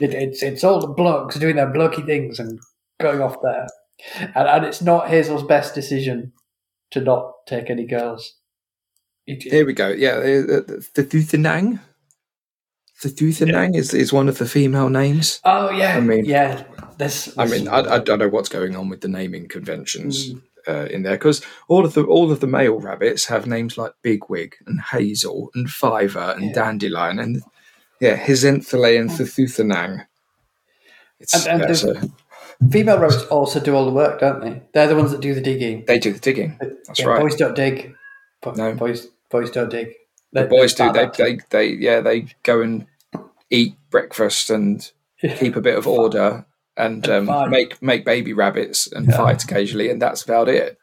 it, 0.00 0.14
it's 0.14 0.42
it's 0.42 0.64
all 0.64 0.80
the 0.80 0.86
blokes 0.86 1.36
doing 1.38 1.56
their 1.56 1.66
blokey 1.72 2.04
things 2.06 2.38
and 2.38 2.58
going 3.00 3.20
off 3.20 3.36
there, 3.42 3.66
and, 4.34 4.48
and 4.48 4.64
it's 4.64 4.80
not 4.80 5.08
Hazel's 5.08 5.42
best 5.42 5.74
decision 5.74 6.32
to 6.92 7.00
not 7.00 7.32
take 7.46 7.68
any 7.70 7.84
girls. 7.86 8.36
It- 9.26 9.42
Here 9.42 9.66
we 9.66 9.74
go. 9.74 9.88
Yeah, 9.88 10.12
uh, 10.12 10.56
uh, 10.56 10.60
the 10.66 10.86
the 10.94 11.04
Thuthenang. 11.04 11.80
The 13.02 13.08
Thuthenang 13.10 13.76
is, 13.76 13.92
is 13.92 14.12
one 14.12 14.28
of 14.28 14.38
the 14.38 14.46
female 14.46 14.88
names. 14.88 15.40
oh 15.44 15.70
yeah, 15.70 15.96
I 15.96 16.00
mean- 16.00 16.24
yeah. 16.24 16.62
There's, 17.02 17.36
I 17.38 17.46
mean, 17.46 17.68
I, 17.68 17.78
I 17.94 17.98
don't 17.98 18.18
know 18.18 18.28
what's 18.28 18.48
going 18.48 18.76
on 18.76 18.88
with 18.88 19.00
the 19.00 19.08
naming 19.08 19.48
conventions 19.48 20.30
uh, 20.68 20.86
in 20.90 21.02
there 21.02 21.14
because 21.16 21.42
all 21.68 21.84
of 21.84 21.94
the 21.94 22.04
all 22.04 22.30
of 22.30 22.38
the 22.40 22.46
male 22.46 22.78
rabbits 22.78 23.24
have 23.26 23.46
names 23.46 23.76
like 23.76 23.92
Bigwig 24.02 24.54
and 24.66 24.80
Hazel 24.80 25.50
and 25.54 25.68
Fiver 25.68 26.34
and 26.36 26.46
Yeah. 26.46 26.52
Dandelion 26.52 27.18
and 27.18 27.42
yeah, 28.00 28.16
Hyzenthlay 28.16 29.00
and 29.00 29.10
Thuthenang. 29.10 30.06
It's, 31.18 31.46
And- 31.46 31.62
and 31.62 31.74
the- 31.74 32.10
female 32.70 32.98
rabbits 32.98 33.24
also 33.24 33.58
do 33.60 33.74
all 33.74 33.84
the 33.84 33.90
work, 33.92 34.20
don't 34.20 34.40
they? 34.40 34.62
They're 34.72 34.86
the 34.88 34.96
ones 34.96 35.10
that 35.10 35.20
do 35.20 35.34
the 35.34 35.40
digging. 35.40 35.84
they 35.86 35.98
do 35.98 36.12
the 36.12 36.18
digging. 36.20 36.56
That's 36.86 37.00
Yeah, 37.00 37.06
right. 37.06 37.20
Boys 37.20 37.36
don't 37.36 37.54
dig. 37.56 37.94
Bo- 38.40 38.52
No. 38.52 38.74
Boys 38.74 39.08
boys 39.30 39.50
don't 39.50 39.70
dig. 39.70 39.88
the 40.32 40.40
They're- 40.40 40.46
boys 40.48 40.74
do. 40.74 40.84
They, 40.84 40.92
bad 40.92 41.08
at 41.08 41.20
it. 41.20 41.42
they, 41.50 41.68
they, 41.68 41.74
yeah, 41.74 42.00
they 42.00 42.26
go 42.44 42.60
and 42.60 42.86
eat 43.50 43.74
breakfast 43.90 44.50
and 44.50 44.88
keep 45.38 45.56
a 45.56 45.60
bit 45.60 45.76
of 45.76 45.86
order 45.86 46.46
and 46.76 47.06
And 47.08 47.28
um, 47.28 47.50
make 47.50 47.80
make 47.82 48.04
baby 48.04 48.32
rabbits 48.32 48.90
and 48.92 49.06
Yeah. 49.08 49.16
fight 49.16 49.42
occasionally, 49.44 49.90
and 49.90 50.00
that's 50.00 50.22
about 50.22 50.48
it. 50.48 50.78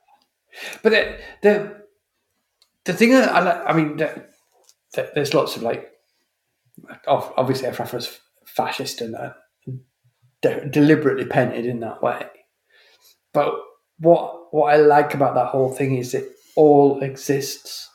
But 0.84 0.92
the 0.92 1.18
the, 1.42 1.82
the 2.86 2.94
thing 2.94 3.12
that 3.12 3.30
I 3.30 3.40
like, 3.42 3.62
I 3.66 3.74
mean, 3.74 3.98
the, 3.98 4.26
the, 4.94 5.12
there's 5.16 5.34
lots 5.34 5.56
of 5.56 5.64
like, 5.64 5.90
ob- 7.08 7.34
obviously, 7.38 7.68
Efrafa's 7.70 8.20
fascist 8.46 9.02
and 9.02 9.16
uh, 9.16 9.34
de- 10.42 10.70
deliberately 10.70 11.26
painted 11.26 11.66
in 11.66 11.80
that 11.82 12.02
way. 12.02 12.26
But 13.34 13.54
what 14.00 14.54
what 14.54 14.74
I 14.74 14.78
like 14.78 15.14
about 15.14 15.36
that 15.36 15.48
whole 15.48 15.72
thing 15.74 15.96
is 15.98 16.14
it 16.14 16.30
all 16.56 17.02
exists 17.04 17.90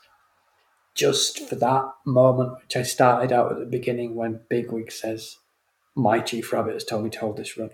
just 0.95 1.47
for 1.49 1.55
that 1.55 1.83
moment, 2.05 2.53
which 2.61 2.77
I 2.77 2.83
started 2.83 3.33
out 3.33 3.51
at 3.51 3.59
the 3.59 3.65
beginning 3.65 4.15
when 4.15 4.41
Bigwig 4.49 4.91
says, 4.91 5.35
"My 5.95 6.19
chief 6.19 6.53
rabbit 6.53 6.73
has 6.73 6.85
told 6.85 7.03
me 7.03 7.09
to 7.11 7.19
hold 7.19 7.37
this 7.37 7.57
run." 7.57 7.71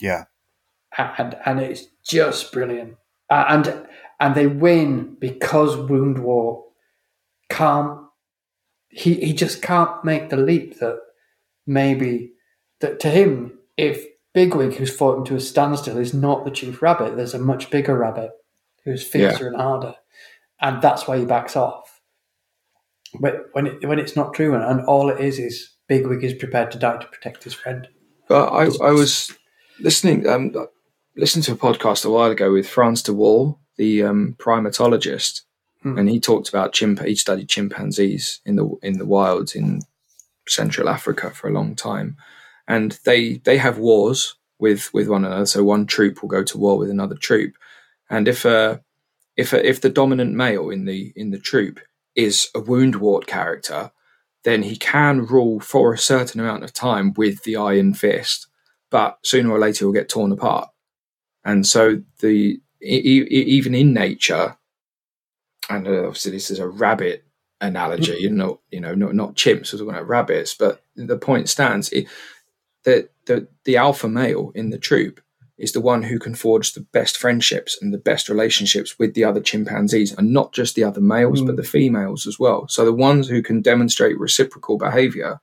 Yeah. 0.00 0.24
and 0.96 1.36
and 1.44 1.60
it's 1.60 1.86
just 2.06 2.52
brilliant. 2.52 2.96
And 3.28 3.86
and 4.18 4.34
they 4.34 4.46
win 4.46 5.16
because 5.18 5.76
Woundwort 5.76 6.62
can't. 7.48 8.00
He 8.88 9.14
he 9.14 9.32
just 9.32 9.62
can't 9.62 10.04
make 10.04 10.30
the 10.30 10.36
leap 10.36 10.78
that 10.80 10.98
maybe 11.66 12.32
that 12.80 13.00
to 13.00 13.10
him, 13.10 13.58
if 13.76 14.04
Bigwig, 14.32 14.74
who's 14.74 14.94
fought 14.94 15.18
him 15.18 15.24
to 15.24 15.36
a 15.36 15.40
standstill, 15.40 15.98
is 15.98 16.14
not 16.14 16.44
the 16.44 16.50
chief 16.50 16.82
rabbit, 16.82 17.16
there's 17.16 17.34
a 17.34 17.38
much 17.38 17.70
bigger 17.70 17.96
rabbit 17.96 18.30
who's 18.84 19.02
fiercer 19.06 19.48
and 19.48 19.56
harder, 19.56 19.94
and 20.60 20.80
that's 20.80 21.06
why 21.06 21.18
he 21.18 21.24
backs 21.24 21.56
off. 21.56 22.00
But 23.20 23.46
when 23.52 23.66
it, 23.66 23.86
when 23.86 23.98
it's 23.98 24.16
not 24.16 24.34
true, 24.34 24.54
and, 24.54 24.62
and 24.62 24.86
all 24.86 25.10
it 25.10 25.20
is 25.20 25.38
is 25.38 25.70
Bigwig 25.88 26.22
is 26.22 26.34
prepared 26.34 26.70
to 26.70 26.78
die 26.78 26.98
to 26.98 27.06
protect 27.06 27.42
his 27.42 27.54
friend. 27.54 27.88
But 28.28 28.48
I, 28.50 28.66
I 28.86 28.92
was 28.92 29.36
listening 29.80 30.26
um, 30.28 30.54
listening 31.16 31.42
to 31.44 31.52
a 31.52 31.56
podcast 31.56 32.04
a 32.04 32.10
while 32.10 32.30
ago 32.30 32.52
with 32.52 32.68
Frans 32.68 33.02
de 33.02 33.12
Waal, 33.12 33.58
the 33.76 34.02
um, 34.02 34.36
primatologist, 34.38 35.42
Hmm. 35.82 35.96
and 35.96 36.10
he 36.10 36.20
talked 36.20 36.50
about 36.50 36.74
chimp. 36.74 37.00
He 37.00 37.14
studied 37.14 37.48
chimpanzees 37.48 38.40
in 38.44 38.56
the 38.56 38.68
in 38.82 38.98
the 38.98 39.06
wild 39.06 39.54
in 39.54 39.80
Central 40.46 40.88
Africa 40.90 41.30
for 41.30 41.48
a 41.48 41.52
long 41.52 41.74
time, 41.74 42.16
and 42.68 42.98
they 43.04 43.38
they 43.38 43.56
have 43.56 43.78
wars 43.78 44.34
with 44.58 44.92
with 44.92 45.08
one 45.08 45.24
another. 45.24 45.46
So 45.46 45.64
one 45.64 45.86
troop 45.86 46.20
will 46.20 46.28
go 46.28 46.44
to 46.44 46.58
war 46.58 46.76
with 46.76 46.90
another 46.90 47.16
troop, 47.16 47.54
and 48.10 48.28
if 48.28 48.44
a 48.44 48.82
if 49.38 49.54
a, 49.54 49.66
if 49.66 49.80
the 49.80 49.88
dominant 49.88 50.34
male 50.34 50.68
in 50.68 50.84
the 50.84 51.14
in 51.16 51.30
the 51.30 51.38
troop 51.38 51.80
is 52.14 52.50
a 52.54 52.60
woundwort 52.60 53.26
character, 53.26 53.90
then 54.44 54.64
he 54.64 54.76
can 54.76 55.24
rule 55.24 55.60
for 55.60 55.94
a 55.94 55.98
certain 55.98 56.40
amount 56.40 56.64
of 56.64 56.74
time 56.74 57.14
with 57.14 57.42
the 57.44 57.56
iron 57.56 57.94
fist, 57.94 58.48
but 58.90 59.18
sooner 59.22 59.50
or 59.50 59.58
later 59.58 59.84
he'll 59.84 59.92
get 59.92 60.08
torn 60.08 60.32
apart. 60.32 60.68
And 61.44 61.66
so 61.66 62.02
the 62.20 62.60
e- 62.82 63.24
e- 63.28 63.28
even 63.30 63.74
in 63.74 63.92
nature, 63.92 64.56
and 65.68 65.86
uh, 65.86 66.06
obviously 66.06 66.32
this 66.32 66.50
is 66.50 66.58
a 66.58 66.68
rabbit 66.68 67.24
analogy, 67.60 68.16
you 68.20 68.30
know, 68.30 68.60
you 68.70 68.80
know, 68.80 68.94
not 68.94 69.14
not 69.14 69.36
chimps, 69.36 69.72
we're 69.72 69.78
talking 69.78 69.90
about 69.90 70.08
rabbits, 70.08 70.54
but 70.54 70.82
the 70.96 71.18
point 71.18 71.48
stands 71.48 71.90
it, 71.90 72.06
that 72.84 73.10
the 73.26 73.48
the 73.64 73.76
alpha 73.76 74.08
male 74.08 74.52
in 74.54 74.70
the 74.70 74.78
troop 74.78 75.20
is 75.58 75.72
the 75.72 75.80
one 75.80 76.02
who 76.02 76.18
can 76.18 76.34
forge 76.34 76.72
the 76.72 76.80
best 76.80 77.18
friendships 77.18 77.76
and 77.82 77.92
the 77.92 77.98
best 77.98 78.30
relationships 78.30 78.98
with 78.98 79.12
the 79.12 79.24
other 79.24 79.40
chimpanzees, 79.40 80.12
and 80.16 80.32
not 80.32 80.52
just 80.52 80.74
the 80.74 80.84
other 80.84 81.02
males, 81.02 81.42
but 81.42 81.56
the 81.56 81.62
females 81.62 82.26
as 82.26 82.38
well. 82.38 82.66
So 82.68 82.84
the 82.86 82.94
ones 82.94 83.28
who 83.28 83.42
can 83.42 83.60
demonstrate 83.60 84.18
reciprocal 84.18 84.78
behavior, 84.78 85.40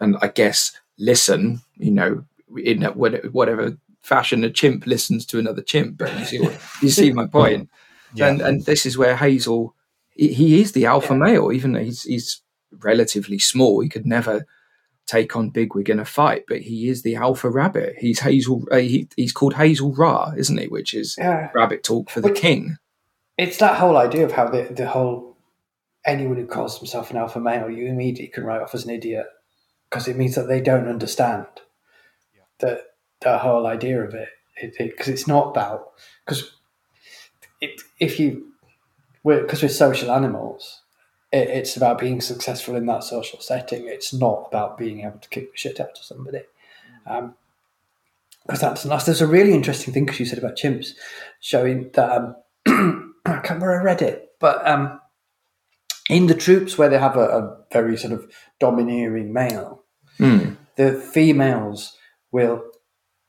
and 0.00 0.16
I 0.22 0.28
guess 0.28 0.72
listen, 0.98 1.60
you 1.76 1.90
know, 1.90 2.24
in 2.56 2.82
whatever 2.82 3.76
fashion 4.02 4.44
a 4.44 4.50
chimp 4.50 4.86
listens 4.86 5.26
to 5.26 5.38
another 5.38 5.62
chimp. 5.62 5.98
But 5.98 6.16
you 6.18 6.24
see, 6.24 6.40
what, 6.40 6.58
you 6.82 6.88
see 6.90 7.12
my 7.12 7.26
point. 7.26 7.68
Yeah. 8.14 8.28
And 8.28 8.40
and 8.40 8.64
this 8.64 8.86
is 8.86 8.96
where 8.96 9.16
Hazel, 9.16 9.74
he, 10.10 10.32
he 10.32 10.60
is 10.62 10.72
the 10.72 10.86
alpha 10.86 11.14
male, 11.14 11.52
even 11.52 11.72
though 11.72 11.82
he's 11.82 12.04
he's 12.04 12.40
relatively 12.78 13.38
small. 13.38 13.80
He 13.80 13.88
could 13.90 14.06
never 14.06 14.46
take 15.06 15.36
on 15.36 15.50
Bigwig 15.50 15.90
in 15.90 15.98
a 16.00 16.04
fight, 16.04 16.44
but 16.48 16.62
he 16.62 16.88
is 16.88 17.02
the 17.02 17.16
alpha 17.16 17.50
rabbit. 17.50 17.96
He's 17.98 18.20
Hazel. 18.20 18.64
Uh, 18.70 18.76
he, 18.76 19.08
he's 19.16 19.32
called 19.32 19.54
Hazel-rah, 19.54 20.32
isn't 20.36 20.56
he? 20.56 20.66
Which 20.68 20.94
is 20.94 21.16
Yeah. 21.18 21.50
rabbit 21.54 21.82
talk 21.82 22.08
for 22.08 22.20
the 22.20 22.28
Which- 22.28 22.40
king. 22.40 22.78
it's 23.36 23.58
that 23.58 23.76
whole 23.78 23.96
idea 23.98 24.24
of 24.24 24.32
how 24.32 24.48
the, 24.48 24.62
the 24.70 24.88
whole 24.88 25.36
anyone 26.06 26.36
who 26.36 26.46
calls 26.46 26.78
himself 26.78 27.10
an 27.10 27.18
alpha 27.18 27.40
male, 27.40 27.68
you 27.68 27.86
immediately 27.86 28.28
can 28.28 28.44
write 28.44 28.62
off 28.62 28.74
as 28.74 28.84
an 28.84 28.90
idiot 28.90 29.26
because 29.90 30.08
it 30.08 30.16
means 30.16 30.36
that 30.36 30.46
they 30.48 30.60
don't 30.60 30.88
understand 30.88 31.46
the 32.58 32.82
the 33.20 33.38
whole 33.38 33.66
idea 33.66 34.02
of 34.02 34.14
it. 34.14 34.28
Because 34.78 35.08
it's 35.08 35.28
not 35.28 35.48
about 35.48 35.92
because 36.24 36.52
it, 37.60 37.82
if 38.00 38.18
you 38.18 38.52
because 39.22 39.62
we're, 39.62 39.68
social 39.68 40.10
animals, 40.10 40.82
it, 41.32 41.48
it's 41.48 41.76
about 41.76 41.98
being 41.98 42.20
successful 42.20 42.74
in 42.76 42.86
that 42.86 43.04
social 43.04 43.40
setting. 43.40 43.86
It's 43.86 44.14
not 44.14 44.46
about 44.48 44.78
being 44.78 45.00
able 45.00 45.18
to 45.18 45.28
kick 45.28 45.52
the 45.52 45.58
shit 45.58 45.80
out 45.80 45.98
of 45.98 46.04
somebody. 46.04 46.42
Um, 47.06 47.34
because 48.46 48.60
that's, 48.60 48.82
that's 48.84 49.04
there's 49.04 49.20
a 49.20 49.26
really 49.26 49.52
interesting 49.52 49.92
thing 49.92 50.06
because 50.06 50.20
you 50.20 50.26
said 50.26 50.38
about 50.38 50.56
chimps 50.56 50.90
showing 51.40 51.90
that 51.94 52.10
um, 52.10 52.36
I 52.66 53.40
can't 53.40 53.44
remember 53.44 53.66
where 53.66 53.80
I 53.80 53.84
read 53.84 54.02
it, 54.02 54.30
but 54.38 54.64
um, 54.66 55.00
in 56.08 56.28
the 56.28 56.34
troops 56.34 56.78
where 56.78 56.88
they 56.88 56.98
have 56.98 57.16
a, 57.16 57.28
a 57.28 57.56
very 57.72 57.96
sort 57.96 58.12
of 58.12 58.30
domineering 58.60 59.32
male, 59.32 59.82
Hmm. 60.18 60.54
the 60.76 60.92
females 60.92 61.96
will 62.36 62.62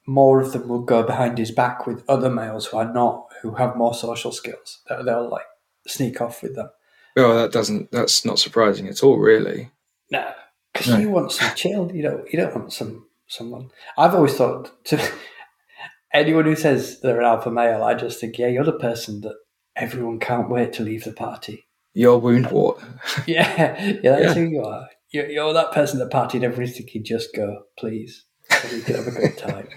more 0.10 0.40
of 0.42 0.52
them 0.54 0.68
will 0.70 0.84
go 0.84 1.04
behind 1.04 1.38
his 1.38 1.52
back 1.52 1.86
with 1.88 2.04
other 2.08 2.30
males 2.30 2.66
who 2.68 2.78
are 2.78 2.92
not 2.94 3.26
who 3.42 3.56
have 3.56 3.76
more 3.76 3.94
social 3.94 4.32
skills. 4.32 4.80
They'll, 4.88 5.04
they'll 5.06 5.30
like 5.30 5.46
sneak 5.88 6.22
off 6.22 6.42
with 6.44 6.56
them. 6.56 6.70
Well, 7.16 7.36
that 7.36 7.52
doesn't. 7.52 7.92
That's 7.92 8.24
not 8.26 8.40
surprising 8.40 8.88
at 8.88 9.04
all, 9.04 9.18
really. 9.18 9.72
No, 10.12 10.26
because 10.74 10.90
No. 10.90 10.98
you 11.00 11.10
want 11.10 11.32
some 11.32 11.56
chill. 11.56 11.92
You 11.96 12.04
don't. 12.04 12.32
You 12.32 12.40
don't 12.40 12.56
want 12.56 12.72
some 12.74 13.08
someone. 13.28 13.72
I've 13.98 14.14
always 14.16 14.36
thought 14.36 14.72
to 14.86 14.96
anyone 16.14 16.46
who 16.46 16.56
says 16.56 17.00
they're 17.02 17.20
an 17.20 17.26
alpha 17.26 17.52
male, 17.52 17.84
I 17.84 17.94
just 17.94 18.20
think, 18.22 18.38
yeah, 18.38 18.48
you're 18.48 18.64
the 18.64 18.74
person 18.88 19.22
that 19.22 19.36
everyone 19.76 20.20
can't 20.20 20.50
wait 20.50 20.74
to 20.74 20.84
leave 20.84 21.04
the 21.04 21.12
party. 21.14 21.68
Your 21.94 22.22
Woundwort. 22.22 22.78
Yeah, 23.28 23.82
yeah, 23.82 24.00
that's 24.04 24.24
Yeah. 24.24 24.34
who 24.36 24.42
you 24.50 24.64
are. 24.64 24.88
You're, 25.12 25.30
you're 25.30 25.54
that 25.54 25.72
person 25.72 26.00
that 26.00 26.12
party, 26.12 26.38
and 26.38 26.46
everyone's 26.46 26.78
just 27.04 27.34
go, 27.36 27.64
please, 27.80 28.26
so 28.62 28.76
we 28.76 28.82
can 28.82 28.96
have 28.96 29.08
a 29.08 29.12
good 29.12 29.38
time. 29.38 29.68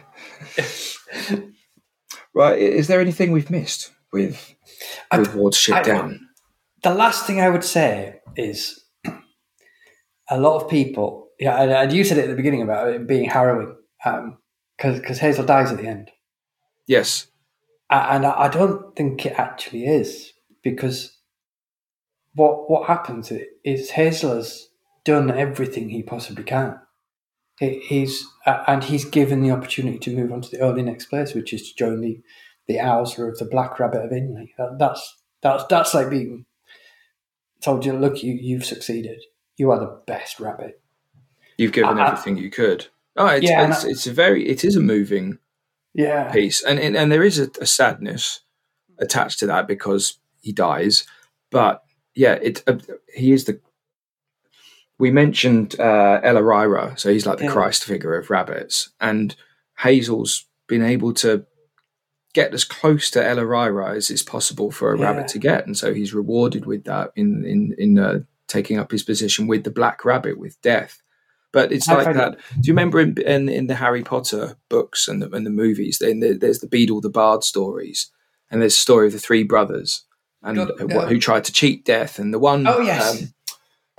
Right. 2.32 2.58
Is 2.58 2.86
there 2.86 3.00
anything 3.00 3.32
we've 3.32 3.50
missed 3.50 3.90
with 4.12 4.54
I- 5.10 5.18
Watership 5.18 5.74
I- 5.74 5.82
Down? 5.82 6.28
the 6.82 6.94
last 6.94 7.26
thing 7.26 7.40
I 7.40 7.48
would 7.50 7.64
say 7.64 8.20
is 8.36 8.84
a 10.30 10.38
lot 10.40 10.62
of 10.62 10.70
people, 10.70 11.28
yeah, 11.40 11.60
and, 11.60 11.72
and 11.72 11.92
you 11.92 12.04
said 12.04 12.18
it 12.18 12.24
at 12.24 12.30
the 12.30 12.36
beginning 12.36 12.62
about 12.62 12.88
it 12.88 13.06
being 13.06 13.28
harrowing, 13.28 13.76
um, 14.04 14.38
because 14.76 15.00
because 15.00 15.18
Hazel 15.18 15.44
dies 15.44 15.72
at 15.72 15.78
the 15.78 15.86
end. 15.88 16.10
Yes. 16.86 17.26
And 17.90 18.24
I 18.24 18.42
I 18.44 18.48
don't 18.48 18.94
think 18.94 19.26
it 19.26 19.32
actually 19.36 19.86
is 19.86 20.32
because 20.62 21.18
what 22.34 22.70
what 22.70 22.86
happens 22.86 23.32
is 23.64 23.90
Hazel 23.90 24.36
has 24.36 24.68
done 25.04 25.30
everything 25.32 25.88
he 25.88 26.02
possibly 26.04 26.44
can. 26.44 26.78
He, 27.60 27.78
he's 27.80 28.26
uh, 28.46 28.64
and 28.66 28.82
he's 28.82 29.04
given 29.04 29.42
the 29.42 29.52
opportunity 29.52 29.98
to 30.00 30.16
move 30.16 30.32
on 30.32 30.40
to 30.40 30.50
the 30.50 30.60
early 30.60 30.82
next 30.82 31.06
place, 31.06 31.34
which 31.34 31.52
is 31.52 31.68
to 31.68 31.76
join 31.76 32.00
the 32.00 32.20
the 32.66 32.76
Owsla 32.78 33.28
of 33.28 33.38
the 33.38 33.44
Black 33.44 33.78
Rabbit 33.78 34.04
of 34.04 34.10
Inlé. 34.10 34.48
That, 34.58 34.76
that's 34.78 35.16
that's 35.42 35.64
that's 35.68 35.94
like 35.94 36.10
being 36.10 36.46
told 37.60 37.84
you, 37.84 37.92
look, 37.92 38.22
you 38.22 38.32
you've 38.40 38.64
succeeded. 38.64 39.20
You 39.56 39.70
are 39.70 39.78
the 39.78 40.00
best 40.06 40.40
rabbit. 40.40 40.80
You've 41.58 41.72
given 41.72 41.98
I- 41.98 42.08
everything 42.08 42.38
you 42.38 42.50
could. 42.50 42.86
Oh, 43.16 43.26
it's, 43.26 43.44
Yeah, 43.44 43.68
it's, 43.68 43.84
I- 43.84 43.88
it's 43.88 44.06
a 44.06 44.12
very, 44.12 44.48
it 44.48 44.64
is 44.64 44.76
a 44.76 44.80
moving 44.80 45.38
Yeah, 45.92 46.32
piece, 46.32 46.64
and 46.64 46.78
and, 46.78 46.96
and 46.96 47.12
there 47.12 47.22
is 47.24 47.38
a, 47.38 47.50
a 47.60 47.66
sadness 47.66 48.40
attached 48.98 49.38
to 49.40 49.46
that 49.48 49.68
because 49.68 50.18
he 50.40 50.52
dies. 50.52 51.04
But 51.50 51.82
yeah, 52.14 52.34
it 52.34 52.62
uh, 52.66 52.78
he 53.14 53.32
is 53.32 53.44
the. 53.44 53.60
We 55.00 55.10
mentioned 55.10 55.78
uh, 55.80 56.20
El-ahrairah, 56.22 56.98
so 56.98 57.10
he's 57.12 57.26
like 57.26 57.38
the 57.38 57.44
Yeah. 57.44 57.52
Christ 57.52 57.84
figure 57.84 58.14
of 58.16 58.30
rabbits, 58.30 58.90
and 59.00 59.34
Hazel's 59.78 60.46
been 60.68 60.82
able 60.84 61.12
to 61.14 61.46
get 62.34 62.54
as 62.54 62.64
close 62.64 63.10
to 63.10 63.26
El-ahrairah 63.26 63.96
as 63.96 64.10
is 64.10 64.22
possible 64.22 64.70
for 64.70 64.92
a 64.92 64.98
Yeah. 64.98 65.06
rabbit 65.06 65.28
to 65.28 65.38
get, 65.38 65.66
and 65.66 65.76
so 65.76 65.92
he's 65.94 66.14
rewarded 66.14 66.66
with 66.66 66.84
that 66.84 67.10
in 67.16 67.44
in 67.44 67.74
in 67.78 67.98
uh, 67.98 68.20
taking 68.46 68.78
up 68.78 68.90
his 68.92 69.02
position 69.02 69.46
with 69.48 69.64
the 69.64 69.70
Black 69.70 70.04
Rabbit 70.04 70.38
with 70.38 70.60
death. 70.62 71.02
But 71.52 71.72
it's 71.72 71.88
I 71.88 71.94
like 72.02 72.14
that. 72.14 72.38
Do 72.60 72.66
you 72.68 72.72
remember 72.74 73.00
in, 73.00 73.16
in 73.22 73.48
in 73.48 73.66
the 73.66 73.74
Harry 73.76 74.02
Potter 74.04 74.56
books 74.68 75.08
and 75.08 75.20
the 75.22 75.30
and 75.30 75.44
the 75.44 75.50
movies? 75.50 75.98
Then 75.98 76.20
there's 76.20 76.60
the 76.60 76.68
Beedle 76.68 77.00
the 77.02 77.10
Bard 77.10 77.42
stories, 77.42 78.10
and 78.50 78.60
there's 78.60 78.74
the 78.76 78.80
story 78.88 79.06
of 79.08 79.12
the 79.12 79.18
three 79.18 79.42
brothers 79.44 80.04
and 80.42 80.56
Go- 80.56 80.98
uh, 81.00 81.06
who 81.06 81.18
tried 81.18 81.44
to 81.44 81.52
cheat 81.52 81.84
death, 81.84 82.18
and 82.20 82.32
the 82.32 82.38
one 82.38 82.66
Oh, 82.66 82.80
yes. 82.80 83.22
um, 83.22 83.28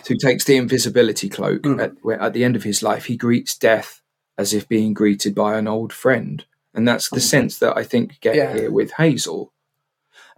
who 0.07 0.15
takes 0.17 0.43
the 0.45 0.57
invisibility 0.57 1.29
cloak 1.29 1.61
Mm. 1.63 1.81
at, 1.81 1.91
where, 2.01 2.21
at 2.21 2.33
the 2.33 2.43
end 2.43 2.55
of 2.55 2.63
his 2.63 2.81
life, 2.83 3.05
he 3.05 3.17
greets 3.17 3.57
death 3.57 4.01
as 4.37 4.53
if 4.53 4.67
being 4.67 4.93
greeted 4.93 5.35
by 5.35 5.57
an 5.57 5.67
old 5.67 5.93
friend, 5.93 6.45
and 6.73 6.87
that's 6.87 7.09
the 7.09 7.19
sense 7.19 7.59
that 7.59 7.77
I 7.77 7.83
think 7.83 8.13
you 8.13 8.17
get. 8.21 8.35
Yeah. 8.35 8.53
here 8.53 8.71
with 8.71 8.91
Hazel. 8.93 9.53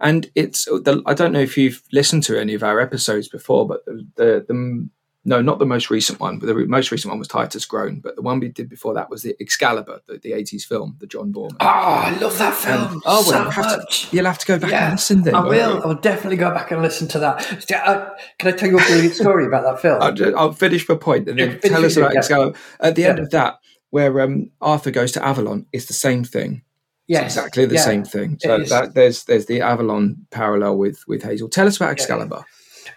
And 0.00 0.30
it's 0.34 0.64
the, 0.64 1.02
I 1.06 1.14
don't 1.14 1.32
know 1.32 1.40
if 1.40 1.56
you've 1.56 1.82
listened 1.92 2.24
to 2.24 2.38
any 2.38 2.54
of 2.54 2.62
our 2.64 2.80
episodes 2.80 3.28
before, 3.28 3.66
but 3.66 3.84
the, 3.86 4.06
the 4.16 4.44
the 4.48 4.88
no, 5.26 5.40
not 5.40 5.58
the 5.58 5.66
most 5.66 5.88
recent 5.88 6.20
one, 6.20 6.38
but 6.38 6.46
the 6.46 6.54
re- 6.54 6.66
most 6.66 6.90
recent 6.90 7.10
one 7.10 7.18
was 7.18 7.28
Titus 7.28 7.64
Groan, 7.64 8.00
but 8.00 8.14
the 8.14 8.22
one 8.22 8.40
we 8.40 8.48
did 8.48 8.68
before 8.68 8.92
that 8.94 9.08
was 9.08 9.22
the 9.22 9.34
Excalibur, 9.40 10.00
the, 10.06 10.18
the 10.18 10.32
80s 10.32 10.64
film, 10.64 10.96
the 10.98 11.06
John 11.06 11.32
Boorman. 11.32 11.56
Oh, 11.60 11.66
I 11.66 12.16
love 12.20 12.36
that 12.38 12.54
film 12.54 12.82
Um, 12.82 13.02
oh, 13.06 13.22
so 13.22 13.30
well, 13.30 13.42
you'll 13.42 13.50
have, 13.50 13.64
much. 13.78 14.10
to, 14.10 14.16
you'll 14.16 14.26
have 14.26 14.38
to 14.38 14.46
go 14.46 14.58
back 14.58 14.70
Yeah, 14.70 14.84
and 14.84 14.92
listen 14.94 15.22
then. 15.22 15.34
I 15.34 15.40
will. 15.40 15.76
you? 15.76 15.82
I 15.82 15.86
will 15.86 15.94
definitely 15.94 16.36
go 16.36 16.50
back 16.52 16.70
and 16.70 16.82
listen 16.82 17.08
to 17.08 17.18
that. 17.20 17.72
Uh, 17.72 18.10
Can 18.38 18.52
I 18.52 18.56
tell 18.56 18.68
you 18.68 18.78
a 18.78 18.82
brilliant 18.82 19.14
story 19.14 19.46
about 19.46 19.62
that 19.64 19.80
film? 19.80 19.98
I'll, 20.02 20.12
ju- 20.12 20.34
I'll 20.36 20.52
finish 20.52 20.86
my 20.88 20.96
point 20.96 21.28
and 21.28 21.38
then 21.38 21.58
tell 21.60 21.84
us 21.84 21.96
it, 21.96 22.00
about 22.00 22.12
yeah. 22.12 22.18
Excalibur. 22.18 22.58
At 22.80 22.94
the 22.94 23.06
end 23.06 23.18
of 23.18 23.30
that, 23.30 23.58
where 23.90 24.20
um, 24.20 24.50
Arthur 24.60 24.90
goes 24.90 25.12
to 25.12 25.24
Avalon, 25.24 25.66
it's 25.72 25.86
the 25.86 25.94
same 25.94 26.24
thing. 26.24 26.62
It's 27.06 27.20
yes, 27.20 27.36
exactly 27.36 27.64
the 27.66 27.76
yeah. 27.76 27.80
same 27.80 28.04
thing. 28.04 28.38
So 28.40 28.58
that, 28.64 28.94
there's 28.94 29.24
there's 29.24 29.46
the 29.46 29.60
Avalon 29.60 30.26
parallel 30.30 30.78
with 30.78 31.04
with 31.06 31.22
Hazel. 31.22 31.48
Tell 31.48 31.66
us 31.66 31.76
about 31.76 31.90
Excalibur. 31.90 32.44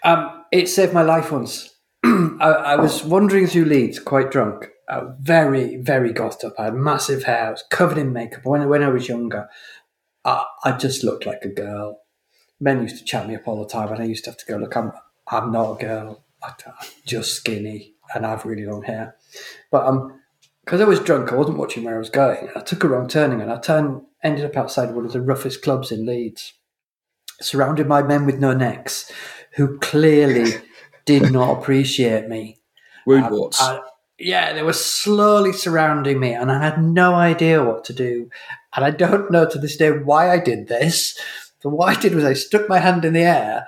Um, 0.04 0.46
it 0.52 0.68
saved 0.68 0.94
my 0.94 1.02
life 1.02 1.32
once. 1.32 1.74
I, 2.40 2.50
I 2.50 2.76
was 2.76 3.04
wandering 3.04 3.48
through 3.48 3.66
Leeds, 3.66 4.00
quite 4.00 4.32
drunk, 4.32 4.70
uh, 4.88 5.12
very, 5.20 5.78
very 5.78 6.14
gossed 6.14 6.44
up. 6.44 6.54
I 6.58 6.66
had 6.66 6.76
massive 6.76 7.24
hair, 7.24 7.48
I 7.48 7.52
was 7.52 7.64
covered 7.70 7.98
in 7.98 8.14
makeup. 8.14 8.46
When, 8.46 8.68
when 8.70 8.84
I 8.84 8.90
was 8.90 9.10
younger, 9.10 9.50
I, 10.24 10.46
I 10.64 10.72
just 10.74 11.04
looked 11.04 11.26
like 11.26 11.44
a 11.44 11.50
girl. 11.50 12.02
Men 12.60 12.82
used 12.82 12.98
to 13.00 13.04
chat 13.04 13.28
me 13.28 13.36
up 13.36 13.48
all 13.48 13.62
the 13.62 13.70
time, 13.70 13.92
and 13.92 14.02
I 14.02 14.06
used 14.06 14.24
to 14.24 14.32
have 14.32 14.38
to 14.38 14.46
go, 14.46 14.58
"Look, 14.58 14.76
I'm, 14.76 14.92
I'm 15.28 15.52
not 15.52 15.74
a 15.74 15.86
girl. 15.86 16.24
I, 16.42 16.54
am 16.66 16.74
just 17.06 17.34
skinny, 17.34 17.94
and 18.16 18.26
I 18.26 18.32
have 18.32 18.46
really 18.46 18.66
long 18.66 18.84
hair." 18.84 19.16
But 19.70 19.86
um, 19.86 20.20
because 20.64 20.82
I 20.82 20.86
was 20.86 21.00
drunk, 21.00 21.32
I 21.32 21.36
wasn't 21.36 21.60
watching 21.60 21.84
where 21.84 21.96
I 21.96 22.00
was 22.00 22.10
going. 22.10 22.50
I 22.56 22.62
took 22.62 22.84
a 22.84 22.88
wrong 22.88 23.08
turning, 23.08 23.42
and 23.42 23.52
I 23.52 23.60
turned, 23.60 24.02
ended 24.24 24.46
up 24.46 24.58
outside 24.58 24.96
one 24.96 25.06
of 25.06 25.14
the 25.14 25.22
roughest 25.22 25.62
clubs 25.62 25.92
in 25.92 26.06
Leeds, 26.06 26.54
surrounded 27.42 27.88
by 27.88 28.02
men 28.02 28.26
with 28.26 28.40
no 28.40 28.54
necks, 28.54 29.12
who 29.56 29.78
clearly 29.80 30.54
did 31.08 31.32
not 31.32 31.58
appreciate 31.58 32.28
me. 32.30 32.60
Wound 33.08 33.26
I- 33.26 33.32
warts. 33.32 33.62
I- 33.62 33.82
yeah, 34.20 34.54
they 34.54 34.64
were 34.64 34.74
slowly 34.74 35.54
surrounding 35.54 36.20
me, 36.20 36.34
and 36.34 36.52
I 36.52 36.60
had 36.60 36.82
no 36.82 37.14
idea 37.14 37.64
what 37.64 37.84
to 37.86 37.94
do. 37.94 38.30
And 38.76 38.84
I 38.84 38.90
don't 38.90 39.30
know 39.32 39.48
to 39.48 39.60
this 39.60 39.78
day 39.78 39.92
why 39.92 40.32
I 40.32 40.40
did 40.40 40.68
this. 40.68 41.16
But 41.64 41.70
what 41.70 41.96
I 41.96 42.00
did 42.00 42.16
was 42.16 42.24
I 42.24 42.34
stuck 42.34 42.68
my 42.68 42.80
hand 42.80 43.06
in 43.06 43.14
the 43.14 43.22
air 43.22 43.68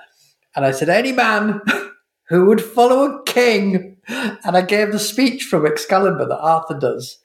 and 0.56 0.64
I 0.64 0.70
said, 0.72 0.88
Any 0.88 1.12
man 1.12 1.60
who 2.28 2.46
would 2.46 2.62
follow 2.62 3.04
a 3.04 3.22
king. 3.24 3.96
And 4.08 4.56
I 4.56 4.62
gave 4.62 4.90
the 4.92 4.98
speech 4.98 5.44
from 5.44 5.66
Excalibur 5.66 6.26
that 6.26 6.38
Arthur 6.38 6.78
does. 6.78 7.18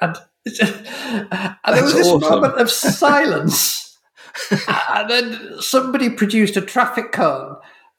And, 0.00 0.16
and 0.46 1.76
there 1.76 1.82
was 1.82 1.94
this 1.94 2.06
awesome. 2.06 2.30
moment 2.30 2.54
of 2.60 2.70
silence. 3.00 3.98
and 4.68 5.10
then 5.10 5.60
somebody 5.60 6.08
produced 6.10 6.56
a 6.56 6.60
traffic 6.62 7.12
cone 7.12 7.56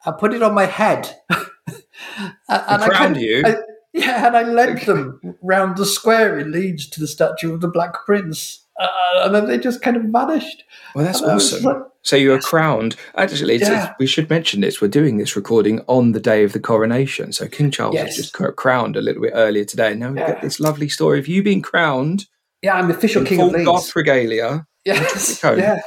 and 0.07 0.17
put 0.17 0.33
it 0.33 0.41
on 0.41 0.53
my 0.55 0.65
head. 0.65 1.13
and 1.29 2.33
I 2.49 2.87
crowned 2.89 3.17
you? 3.17 3.43
I- 3.45 3.55
yeah, 3.93 4.27
and 4.27 4.37
I 4.37 4.43
led 4.43 4.81
them 4.81 5.19
round 5.41 5.77
the 5.77 5.85
square 5.85 6.37
in 6.37 6.51
Leeds 6.51 6.87
to 6.89 6.99
the 6.99 7.07
statue 7.07 7.51
of 7.53 7.61
the 7.61 7.67
Black 7.67 8.05
Prince. 8.05 8.63
Uh, 8.79 8.87
and 9.23 9.33
then 9.33 9.47
they 9.47 9.57
just 9.57 9.81
kind 9.81 9.97
of 9.97 10.03
vanished. 10.03 10.63
well, 10.93 11.03
that's 11.03 11.21
And 11.21 11.31
awesome. 11.31 11.63
like, 11.63 11.77
So 12.03 12.15
you 12.15 12.29
were 12.29 12.39
crowned. 12.39 12.95
Actually, 13.15 13.55
it's, 13.55 13.67
Yeah. 13.67 13.73
it's- 13.85 13.95
we 13.99 14.05
should 14.05 14.29
mention 14.29 14.61
this. 14.61 14.81
We're 14.81 14.87
doing 14.89 15.17
this 15.17 15.35
recording 15.35 15.81
on 15.87 16.11
the 16.11 16.19
day 16.19 16.43
of 16.43 16.53
the 16.53 16.59
coronation. 16.59 17.31
So 17.31 17.47
King 17.47 17.71
Charles 17.71 17.95
Yes. 17.95 18.05
was 18.17 18.31
just 18.31 18.33
crowned 18.55 18.97
a 18.97 19.01
little 19.01 19.21
bit 19.23 19.31
earlier 19.33 19.65
today. 19.65 19.95
Now 19.95 20.11
we 20.11 20.19
Yeah. 20.19 20.27
get 20.27 20.41
this 20.43 20.59
lovely 20.59 20.89
story 20.89 21.17
of 21.17 21.27
you 21.27 21.41
being 21.41 21.61
crowned 21.63 22.25
yeah, 22.61 22.73
I'm 22.75 22.87
the 22.89 22.95
official 22.95 23.21
in 23.21 23.27
king 23.27 23.39
of 23.41 23.51
Leeds. 23.51 23.65
goth 23.65 23.95
regalia. 23.95 24.65
Yes. 24.85 25.41
Yeah. 25.43 25.79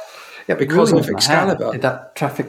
Yeah, 0.47 0.55
Because 0.55 0.91
of 0.91 1.07
Excalibur. 1.09 1.77
That 1.77 2.15
traffic. 2.15 2.47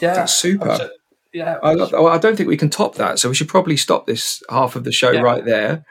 Yeah. 0.00 0.14
That's 0.14 0.34
super. 0.34 0.90
Yeah. 1.32 1.58
I, 1.62 1.74
love, 1.74 1.92
well, 1.92 2.08
I 2.08 2.18
don't 2.18 2.36
think 2.36 2.48
we 2.48 2.56
can 2.56 2.70
top 2.70 2.96
that, 2.96 3.18
so 3.18 3.28
we 3.28 3.34
should 3.34 3.48
probably 3.48 3.76
stop 3.76 4.06
this 4.06 4.42
half 4.50 4.76
of 4.76 4.84
the 4.84 4.92
show 4.92 5.10
Yeah. 5.12 5.20
right 5.22 5.44
there. 5.44 5.84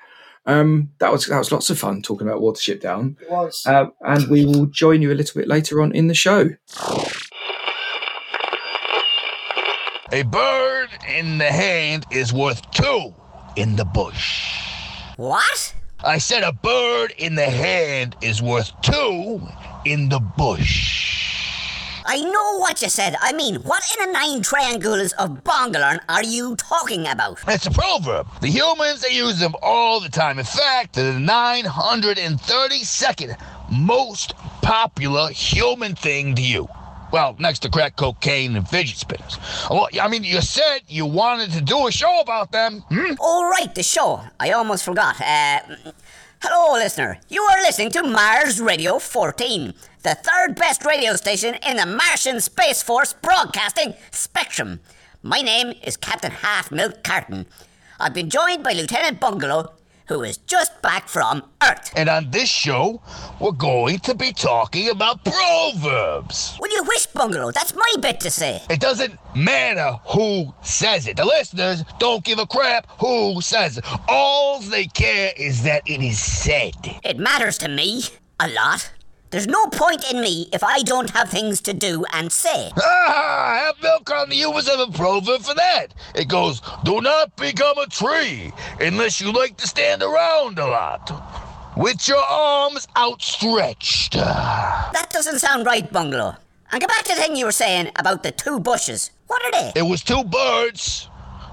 Um, 0.45 0.89
that 0.99 1.11
was 1.11 1.27
that 1.27 1.37
was 1.37 1.51
lots 1.51 1.69
of 1.69 1.77
fun 1.77 2.01
talking 2.01 2.27
about 2.27 2.41
Watership 2.41 2.81
Down, 2.81 3.15
it 3.21 3.29
was. 3.29 3.63
uh, 3.67 3.85
and 4.01 4.27
we 4.27 4.43
will 4.45 4.65
join 4.65 5.01
you 5.01 5.11
a 5.11 5.13
little 5.13 5.39
bit 5.39 5.47
later 5.47 5.81
on 5.81 5.91
in 5.91 6.07
the 6.07 6.15
show. 6.15 6.49
A 10.13 10.23
bird 10.23 10.89
in 11.07 11.37
the 11.37 11.45
hand 11.51 12.05
is 12.11 12.33
worth 12.33 12.69
two 12.71 13.13
in 13.55 13.75
the 13.77 13.85
bush. 13.85 14.41
What? 15.15 15.73
I 16.03 16.17
said 16.17 16.43
a 16.43 16.51
bird 16.51 17.13
in 17.17 17.35
the 17.35 17.45
hand 17.49 18.15
is 18.21 18.41
worth 18.41 18.71
two 18.81 19.41
in 19.85 20.09
the 20.09 20.19
bush. 20.19 21.30
I 22.11 22.19
know 22.19 22.57
what 22.57 22.81
you 22.81 22.89
said. 22.89 23.15
I 23.21 23.31
mean, 23.31 23.55
what 23.61 23.83
in 23.97 24.05
the 24.05 24.11
nine 24.11 24.41
triangles 24.41 25.13
of 25.13 25.45
Bongalern 25.45 26.01
are 26.09 26.25
you 26.25 26.57
talking 26.57 27.07
about? 27.07 27.39
That's 27.45 27.67
a 27.67 27.71
proverb. 27.71 28.27
The 28.41 28.49
humans, 28.49 28.99
they 28.99 29.15
use 29.15 29.39
them 29.39 29.55
all 29.61 30.01
the 30.01 30.09
time. 30.09 30.37
In 30.37 30.43
fact, 30.43 30.95
they're 30.95 31.13
the 31.13 31.19
932nd 31.19 33.37
most 33.71 34.35
popular 34.61 35.29
human 35.29 35.95
thing 35.95 36.35
to 36.35 36.41
you. 36.41 36.67
Well, 37.13 37.37
next 37.39 37.59
to 37.59 37.69
crack 37.69 37.95
cocaine 37.95 38.57
and 38.57 38.67
fidget 38.67 38.97
spinners. 38.97 39.37
Well, 39.69 39.87
I 40.01 40.09
mean, 40.09 40.25
you 40.25 40.41
said 40.41 40.79
you 40.89 41.05
wanted 41.05 41.53
to 41.53 41.61
do 41.61 41.87
a 41.87 41.93
show 41.93 42.19
about 42.19 42.51
them. 42.51 42.83
Hmm? 42.89 43.13
All 43.21 43.49
right, 43.49 43.73
the 43.73 43.83
show. 43.83 44.19
I 44.37 44.51
almost 44.51 44.83
forgot. 44.83 45.15
Uh, 45.21 45.59
hello, 46.41 46.73
listener. 46.73 47.19
You 47.29 47.41
are 47.43 47.61
listening 47.61 47.91
to 47.91 48.03
Mars 48.03 48.59
Radio 48.59 48.99
14, 48.99 49.73
the 50.03 50.15
third 50.15 50.55
best 50.55 50.83
radio 50.83 51.15
station 51.15 51.55
in 51.67 51.77
the 51.77 51.85
Martian 51.85 52.41
Space 52.41 52.81
Force 52.81 53.13
broadcasting 53.13 53.93
spectrum. 54.09 54.79
My 55.21 55.41
name 55.41 55.73
is 55.83 55.95
Captain 55.95 56.31
Half 56.31 56.71
Milk 56.71 57.03
Carton. 57.03 57.45
I've 57.99 58.13
been 58.13 58.29
joined 58.29 58.63
by 58.63 58.73
Lieutenant 58.73 59.19
Bungalow, 59.19 59.73
who 60.07 60.23
is 60.23 60.37
just 60.37 60.81
back 60.81 61.07
from 61.07 61.43
Earth. 61.61 61.93
And 61.95 62.09
on 62.09 62.31
this 62.31 62.49
show, 62.49 62.99
we're 63.39 63.51
going 63.51 63.99
to 63.99 64.15
be 64.15 64.33
talking 64.33 64.89
about 64.89 65.23
proverbs. 65.23 66.57
Will 66.59 66.71
you 66.71 66.83
wish, 66.83 67.05
Bungalow? 67.05 67.51
That's 67.51 67.75
my 67.75 67.93
bit 68.01 68.19
to 68.21 68.31
say. 68.31 68.59
It 68.71 68.79
doesn't 68.79 69.19
matter 69.35 69.99
who 70.05 70.51
says 70.63 71.05
it. 71.07 71.17
The 71.17 71.25
listeners 71.25 71.83
don't 71.99 72.23
give 72.23 72.39
a 72.39 72.47
crap 72.47 72.87
who 72.99 73.39
says 73.41 73.77
it. 73.77 73.85
All 74.07 74.59
they 74.61 74.87
care 74.87 75.31
is 75.37 75.61
that 75.61 75.83
it 75.85 76.01
is 76.01 76.19
said. 76.19 76.73
It 77.03 77.19
matters 77.19 77.59
to 77.59 77.67
me 77.67 78.01
a 78.39 78.49
lot. 78.49 78.91
There's 79.31 79.47
no 79.47 79.65
point 79.67 80.03
in 80.11 80.19
me 80.19 80.49
if 80.51 80.61
I 80.61 80.79
don't 80.83 81.09
have 81.11 81.29
things 81.29 81.61
to 81.61 81.73
do 81.73 82.03
and 82.11 82.29
say. 82.29 82.69
Ah, 82.77 83.61
have 83.65 83.81
milk 83.81 84.11
on 84.11 84.27
the 84.27 84.35
humans 84.35 84.67
have 84.67 84.81
a 84.81 84.91
proverb 84.91 85.41
for 85.41 85.53
that. 85.53 85.93
It 86.13 86.27
goes, 86.27 86.61
do 86.83 86.99
not 86.99 87.37
become 87.37 87.77
a 87.77 87.87
tree 87.87 88.51
unless 88.81 89.21
you 89.21 89.31
like 89.31 89.55
to 89.57 89.67
stand 89.67 90.03
around 90.03 90.59
a 90.59 90.67
lot. 90.67 91.73
With 91.77 92.09
your 92.09 92.17
arms 92.17 92.89
outstretched. 92.97 94.15
That 94.15 95.07
doesn't 95.11 95.39
sound 95.39 95.65
right, 95.65 95.89
Bungalow. 95.89 96.35
And 96.73 96.81
get 96.81 96.89
back 96.89 97.03
to 97.05 97.15
the 97.15 97.21
thing 97.21 97.37
you 97.37 97.45
were 97.45 97.53
saying 97.53 97.89
about 97.95 98.23
the 98.23 98.33
two 98.33 98.59
bushes. 98.59 99.11
What 99.27 99.45
are 99.45 99.51
they? 99.51 99.79
It 99.79 99.83
was 99.83 100.03
two 100.03 100.25
birds, 100.25 101.07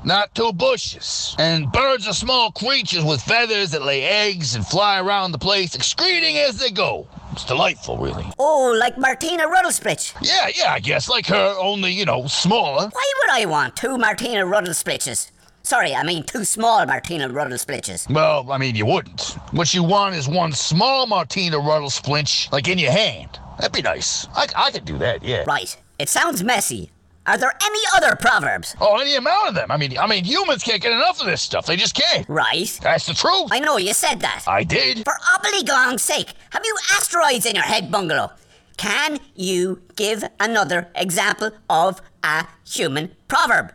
not 0.05 0.35
two 0.35 0.53
bushes. 0.53 1.37
And 1.39 1.71
birds 1.71 2.09
are 2.09 2.13
small 2.13 2.51
creatures 2.51 3.05
with 3.05 3.23
feathers 3.23 3.71
that 3.71 3.83
lay 3.83 4.03
eggs 4.03 4.57
and 4.57 4.67
fly 4.67 4.99
around 4.99 5.31
the 5.31 5.39
place, 5.39 5.77
excreting 5.77 6.37
as 6.39 6.59
they 6.59 6.71
go. 6.71 7.07
It's 7.39 7.47
delightful, 7.47 7.99
really. 7.99 8.27
Oh, 8.41 8.77
like 8.81 8.99
Martina 8.99 9.45
Ruddlesplitch. 9.45 10.13
Yeah, 10.21 10.49
yeah, 10.57 10.73
I 10.73 10.81
guess. 10.81 11.09
Like 11.09 11.29
her, 11.29 11.55
only, 11.61 11.93
you 11.93 12.05
know, 12.05 12.27
smaller. 12.27 12.89
Why 12.89 13.13
would 13.21 13.31
I 13.31 13.45
want 13.47 13.77
two 13.77 13.97
Martina 13.97 14.45
Ruddlesplitches? 14.45 15.31
Sorry, 15.63 15.95
I 15.95 16.03
mean 16.03 16.25
two 16.25 16.43
small 16.43 16.85
Martina 16.85 17.29
Ruddlesplitches. 17.29 18.13
Well, 18.13 18.51
I 18.51 18.59
mean, 18.59 18.75
you 18.75 18.87
wouldn't. 18.87 19.37
What 19.53 19.73
you 19.73 19.85
want 19.85 20.17
is 20.17 20.29
one 20.29 20.51
small 20.51 21.07
Martina 21.07 21.61
Ruddle 21.61 21.91
splinch, 21.91 22.51
like 22.51 22.67
in 22.67 22.77
your 22.77 22.91
hand. 22.91 23.39
That'd 23.61 23.73
be 23.73 23.83
nice. 23.83 24.27
I, 24.35 24.49
I 24.57 24.73
could 24.73 24.85
do 24.85 24.99
that, 24.99 25.23
yeah. 25.23 25.45
Right. 25.47 25.77
It 26.01 26.09
sounds 26.09 26.43
messy. 26.43 26.91
Are 27.29 27.37
there 27.37 27.53
any 27.63 27.81
other 27.95 28.17
proverbs? 28.17 28.75
Oh, 28.81 28.97
any 28.97 29.15
amount 29.15 29.51
of 29.51 29.55
them. 29.55 29.71
I 29.71 29.77
mean, 29.77 29.99
I 29.99 30.07
mean, 30.07 30.25
humans 30.25 30.63
can't 30.63 30.81
get 30.81 30.93
enough 30.93 31.21
of 31.21 31.27
this 31.27 31.43
stuff. 31.43 31.67
They 31.67 31.77
just 31.77 31.95
can't. 31.95 32.27
Right. 32.27 32.79
That's 32.83 33.05
the 33.05 33.13
truth. 33.13 33.51
I 33.53 33.59
know 33.61 33.77
you 33.77 33.93
said 33.93 34.21
that. 34.21 34.45
I 34.49 34.65
did. 34.65 35.05
For 35.05 35.13
obligong's 35.37 36.03
sake, 36.03 36.33
have 36.51 36.63
you 36.65 36.75
asteroids 36.93 37.45
in 37.45 37.55
your 37.55 37.65
head, 37.65 37.91
Bungalow? 37.91 38.33
Can 38.79 39.19
you 39.35 39.83
give 39.95 40.25
another 40.41 40.89
example 40.95 41.51
of 41.69 42.01
a 42.25 42.47
human 42.65 43.15
proverb? 43.29 43.75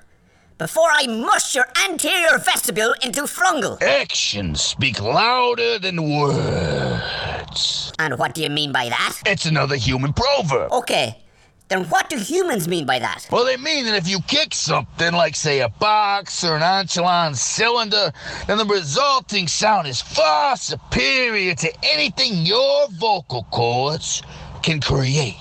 Before 0.57 0.89
I 0.91 1.05
mush 1.05 1.53
your 1.53 1.67
anterior 1.87 2.39
vestibule 2.39 2.95
into 3.03 3.23
frungle. 3.23 3.79
Actions 3.83 4.61
speak 4.61 4.99
louder 4.99 5.77
than 5.77 6.09
words. 6.19 7.93
And 7.99 8.17
what 8.17 8.33
do 8.33 8.41
you 8.41 8.49
mean 8.49 8.71
by 8.71 8.89
that? 8.89 9.21
It's 9.27 9.45
another 9.45 9.75
human 9.75 10.13
proverb. 10.13 10.71
Okay, 10.71 11.22
then 11.69 11.85
what 11.85 12.09
do 12.09 12.17
humans 12.17 12.67
mean 12.67 12.85
by 12.85 12.99
that? 12.99 13.27
Well, 13.31 13.45
they 13.45 13.57
mean 13.57 13.85
that 13.85 13.95
if 13.95 14.07
you 14.07 14.19
kick 14.27 14.53
something, 14.53 15.13
like, 15.13 15.35
say, 15.35 15.61
a 15.61 15.69
box 15.69 16.43
or 16.43 16.55
an 16.55 16.61
Anchelon 16.63 17.35
cylinder, 17.35 18.11
then 18.47 18.57
the 18.57 18.65
resulting 18.65 19.47
sound 19.47 19.87
is 19.87 20.01
far 20.01 20.55
superior 20.55 21.55
to 21.55 21.73
anything 21.83 22.45
your 22.45 22.87
vocal 22.89 23.47
cords 23.51 24.21
can 24.61 24.79
create. 24.79 25.35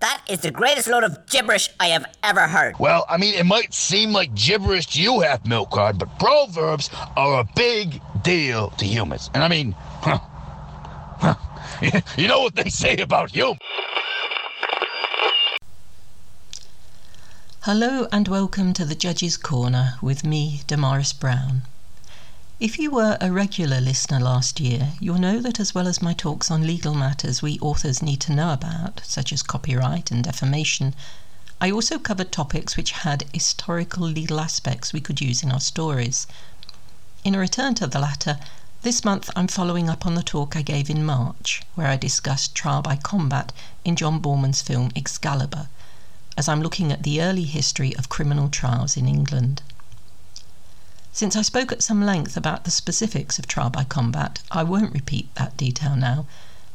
That 0.00 0.22
is 0.28 0.40
the 0.40 0.50
greatest 0.50 0.88
load 0.88 1.04
of 1.04 1.26
gibberish 1.28 1.68
I 1.78 1.88
have 1.88 2.06
ever 2.22 2.46
heard. 2.46 2.78
Well, 2.78 3.04
I 3.08 3.16
mean, 3.16 3.34
it 3.34 3.44
might 3.44 3.72
seem 3.72 4.12
like 4.12 4.34
gibberish 4.34 4.86
to 4.88 5.02
you, 5.02 5.20
half 5.20 5.46
milk 5.46 5.70
card, 5.70 5.98
but 5.98 6.18
proverbs 6.18 6.90
are 7.16 7.40
a 7.40 7.44
big 7.54 8.00
deal 8.22 8.70
to 8.70 8.84
humans. 8.84 9.30
And 9.34 9.44
I 9.44 9.48
mean, 9.48 9.72
huh, 9.78 10.18
huh, 11.18 11.34
you 12.16 12.28
know 12.28 12.40
what 12.40 12.56
they 12.56 12.70
say 12.70 12.96
about 12.96 13.30
humans. 13.30 13.60
Hello 17.64 18.08
and 18.10 18.26
welcome 18.26 18.72
to 18.72 18.86
the 18.86 18.94
Judge's 18.94 19.36
Corner 19.36 19.96
with 20.00 20.24
me, 20.24 20.62
Damaris 20.66 21.12
Brown. 21.12 21.60
If 22.58 22.78
you 22.78 22.90
were 22.90 23.18
a 23.20 23.30
regular 23.30 23.82
listener 23.82 24.18
last 24.18 24.60
year, 24.60 24.94
you'll 24.98 25.18
know 25.18 25.42
that 25.42 25.60
as 25.60 25.74
well 25.74 25.86
as 25.86 26.00
my 26.00 26.14
talks 26.14 26.50
on 26.50 26.66
legal 26.66 26.94
matters 26.94 27.42
we 27.42 27.58
authors 27.58 28.00
need 28.00 28.18
to 28.22 28.32
know 28.32 28.54
about, 28.54 29.02
such 29.04 29.30
as 29.30 29.42
copyright 29.42 30.10
and 30.10 30.24
defamation, 30.24 30.94
I 31.60 31.70
also 31.70 31.98
covered 31.98 32.32
topics 32.32 32.78
which 32.78 32.92
had 32.92 33.26
historical 33.30 34.06
legal 34.06 34.40
aspects 34.40 34.94
we 34.94 35.02
could 35.02 35.20
use 35.20 35.42
in 35.42 35.52
our 35.52 35.60
stories. 35.60 36.26
In 37.24 37.34
a 37.34 37.38
return 37.38 37.74
to 37.74 37.86
the 37.86 38.00
latter, 38.00 38.38
this 38.80 39.04
month 39.04 39.28
I'm 39.36 39.48
following 39.48 39.90
up 39.90 40.06
on 40.06 40.14
the 40.14 40.22
talk 40.22 40.56
I 40.56 40.62
gave 40.62 40.88
in 40.88 41.04
March, 41.04 41.62
where 41.74 41.88
I 41.88 41.98
discussed 41.98 42.54
trial 42.54 42.80
by 42.80 42.96
combat 42.96 43.52
in 43.84 43.96
John 43.96 44.18
Boorman's 44.18 44.62
film 44.62 44.92
Excalibur 44.96 45.68
as 46.40 46.48
I'm 46.48 46.62
looking 46.62 46.90
at 46.90 47.02
the 47.02 47.20
early 47.20 47.44
history 47.44 47.94
of 47.96 48.08
criminal 48.08 48.48
trials 48.48 48.96
in 48.96 49.06
England. 49.06 49.60
Since 51.12 51.36
I 51.36 51.42
spoke 51.42 51.70
at 51.70 51.82
some 51.82 52.00
length 52.00 52.34
about 52.34 52.64
the 52.64 52.70
specifics 52.70 53.38
of 53.38 53.46
trial 53.46 53.68
by 53.68 53.84
combat, 53.84 54.40
I 54.50 54.62
won't 54.62 54.94
repeat 54.94 55.34
that 55.34 55.58
detail 55.58 55.96
now, 55.96 56.24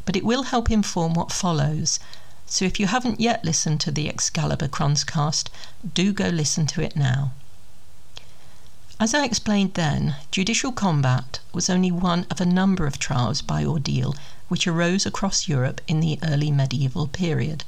but 0.06 0.16
it 0.16 0.24
will 0.24 0.44
help 0.44 0.70
inform 0.70 1.16
what 1.16 1.32
follows. 1.32 2.00
So 2.46 2.64
if 2.64 2.80
you 2.80 2.86
haven't 2.86 3.20
yet 3.20 3.44
listened 3.44 3.82
to 3.82 3.92
the 3.92 4.08
Excalibur 4.08 4.68
Chronscast, 4.68 5.48
do 5.96 6.14
go 6.14 6.30
listen 6.30 6.68
to 6.68 6.82
it 6.84 6.96
now. 6.96 7.32
As 9.00 9.16
I 9.16 9.26
explained 9.26 9.74
then, 9.74 10.18
judicial 10.30 10.74
combat 10.74 11.40
was 11.54 11.72
only 11.72 11.90
one 11.90 12.28
of 12.30 12.40
a 12.40 12.46
number 12.46 12.86
of 12.86 13.00
trials 13.00 13.42
by 13.42 13.66
ordeal 13.66 14.16
which 14.48 14.68
arose 14.68 15.08
across 15.08 15.48
Europe 15.48 15.82
in 15.88 16.02
the 16.02 16.20
early 16.22 16.52
medieval 16.52 17.08
period 17.08 17.64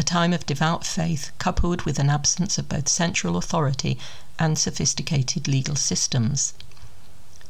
a 0.00 0.02
time 0.02 0.32
of 0.32 0.46
devout 0.46 0.86
faith 0.86 1.30
coupled 1.36 1.82
with 1.82 1.98
an 1.98 2.08
absence 2.08 2.56
of 2.56 2.70
both 2.70 2.88
central 2.88 3.36
authority 3.36 3.98
and 4.38 4.58
sophisticated 4.58 5.46
legal 5.46 5.76
systems. 5.76 6.54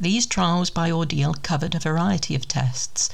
These 0.00 0.26
trials 0.26 0.68
by 0.68 0.90
ordeal 0.90 1.34
covered 1.34 1.76
a 1.76 1.78
variety 1.78 2.34
of 2.34 2.48
tests, 2.48 3.08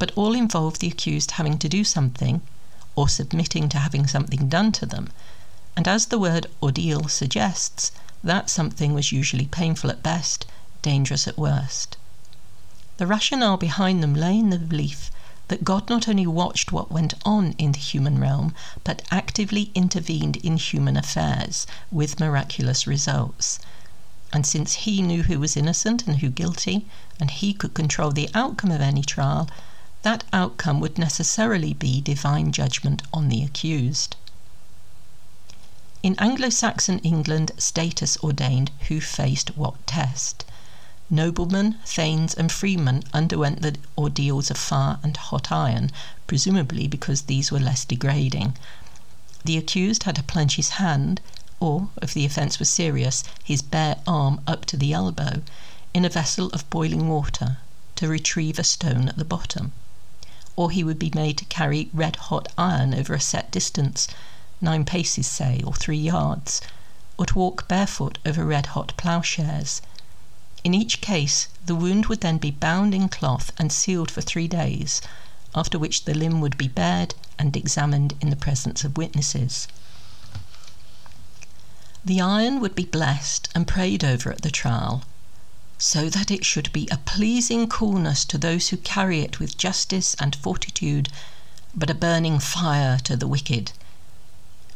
but 0.00 0.10
all 0.16 0.34
involved 0.34 0.80
the 0.80 0.88
accused 0.88 1.30
having 1.38 1.58
to 1.58 1.68
do 1.68 1.84
something, 1.84 2.42
or 2.96 3.08
submitting 3.08 3.68
to 3.68 3.78
having 3.78 4.08
something 4.08 4.48
done 4.48 4.72
to 4.72 4.84
them, 4.84 5.12
and 5.76 5.86
as 5.86 6.06
the 6.06 6.18
word 6.18 6.48
ordeal 6.60 7.06
suggests, 7.06 7.92
that 8.24 8.50
something 8.50 8.94
was 8.94 9.12
usually 9.12 9.46
painful 9.46 9.90
at 9.90 10.02
best, 10.02 10.44
dangerous 10.82 11.28
at 11.28 11.38
worst. 11.38 11.96
The 12.96 13.06
rationale 13.06 13.58
behind 13.58 14.02
them 14.02 14.14
lay 14.16 14.36
in 14.36 14.50
the 14.50 14.58
belief 14.58 15.12
that 15.52 15.64
God 15.64 15.90
not 15.90 16.08
only 16.08 16.26
watched 16.26 16.72
what 16.72 16.90
went 16.90 17.12
on 17.26 17.52
in 17.58 17.72
the 17.72 17.78
human 17.78 18.18
realm, 18.18 18.54
but 18.84 19.02
actively 19.10 19.70
intervened 19.74 20.36
in 20.36 20.56
human 20.56 20.96
affairs 20.96 21.66
with 21.90 22.18
miraculous 22.18 22.86
results. 22.86 23.58
And 24.32 24.46
since 24.46 24.86
he 24.86 25.02
knew 25.02 25.24
who 25.24 25.38
was 25.38 25.54
innocent 25.54 26.06
and 26.06 26.20
who 26.20 26.30
guilty, 26.30 26.86
and 27.20 27.30
he 27.30 27.52
could 27.52 27.74
control 27.74 28.12
the 28.12 28.30
outcome 28.32 28.70
of 28.70 28.80
any 28.80 29.02
trial, 29.02 29.46
that 30.00 30.24
outcome 30.32 30.80
would 30.80 30.96
necessarily 30.96 31.74
be 31.74 32.00
divine 32.00 32.50
judgment 32.50 33.02
on 33.12 33.28
the 33.28 33.42
accused. 33.42 34.16
In 36.02 36.18
Anglo 36.18 36.48
Saxon 36.48 36.98
England, 37.00 37.52
status 37.58 38.16
ordained 38.24 38.70
who 38.88 39.02
faced 39.02 39.54
what 39.54 39.86
test. 39.86 40.46
Noblemen, 41.14 41.76
thanes, 41.84 42.32
and 42.32 42.50
freemen 42.50 43.02
underwent 43.12 43.60
the 43.60 43.76
ordeals 43.98 44.50
of 44.50 44.56
fire 44.56 44.98
and 45.02 45.14
hot 45.14 45.52
iron, 45.52 45.90
presumably 46.26 46.88
because 46.88 47.20
these 47.28 47.52
were 47.52 47.60
less 47.60 47.84
degrading. 47.84 48.56
The 49.44 49.58
accused 49.58 50.04
had 50.04 50.16
to 50.16 50.22
plunge 50.22 50.56
his 50.56 50.70
hand, 50.80 51.20
or, 51.60 51.90
if 52.00 52.14
the 52.14 52.24
offence 52.24 52.58
was 52.58 52.70
serious, 52.70 53.24
his 53.44 53.60
bare 53.60 53.98
arm 54.06 54.40
up 54.46 54.64
to 54.64 54.78
the 54.78 54.94
elbow, 54.94 55.42
in 55.92 56.06
a 56.06 56.08
vessel 56.08 56.46
of 56.54 56.70
boiling 56.70 57.10
water 57.10 57.58
to 57.96 58.08
retrieve 58.08 58.58
a 58.58 58.64
stone 58.64 59.06
at 59.06 59.18
the 59.18 59.24
bottom. 59.26 59.72
Or 60.56 60.70
he 60.70 60.82
would 60.82 60.98
be 60.98 61.12
made 61.14 61.36
to 61.36 61.44
carry 61.44 61.90
red 61.92 62.16
hot 62.16 62.50
iron 62.56 62.94
over 62.94 63.12
a 63.12 63.20
set 63.20 63.50
distance, 63.50 64.08
nine 64.62 64.86
paces, 64.86 65.26
say, 65.26 65.60
or 65.62 65.74
three 65.74 65.98
yards, 65.98 66.62
or 67.18 67.26
to 67.26 67.38
walk 67.38 67.68
barefoot 67.68 68.16
over 68.24 68.46
red 68.46 68.64
hot 68.72 68.94
ploughshares. 68.96 69.82
In 70.64 70.74
each 70.74 71.00
case, 71.00 71.48
the 71.66 71.74
wound 71.74 72.06
would 72.06 72.20
then 72.20 72.38
be 72.38 72.52
bound 72.52 72.94
in 72.94 73.08
cloth 73.08 73.50
and 73.58 73.72
sealed 73.72 74.12
for 74.12 74.20
three 74.20 74.46
days, 74.46 75.02
after 75.56 75.76
which 75.76 76.04
the 76.04 76.14
limb 76.14 76.40
would 76.40 76.56
be 76.56 76.68
bared 76.68 77.16
and 77.36 77.56
examined 77.56 78.14
in 78.20 78.30
the 78.30 78.36
presence 78.36 78.84
of 78.84 78.96
witnesses. 78.96 79.66
The 82.04 82.20
iron 82.20 82.60
would 82.60 82.76
be 82.76 82.84
blessed 82.84 83.48
and 83.56 83.66
prayed 83.66 84.04
over 84.04 84.30
at 84.30 84.42
the 84.42 84.52
trial, 84.52 85.02
so 85.78 86.08
that 86.08 86.30
it 86.30 86.44
should 86.44 86.72
be 86.72 86.86
a 86.92 86.96
pleasing 86.98 87.68
coolness 87.68 88.24
to 88.26 88.38
those 88.38 88.68
who 88.68 88.76
carry 88.76 89.18
it 89.22 89.40
with 89.40 89.58
justice 89.58 90.14
and 90.20 90.36
fortitude, 90.36 91.08
but 91.74 91.90
a 91.90 91.94
burning 91.94 92.38
fire 92.38 93.00
to 93.00 93.16
the 93.16 93.26
wicked, 93.26 93.72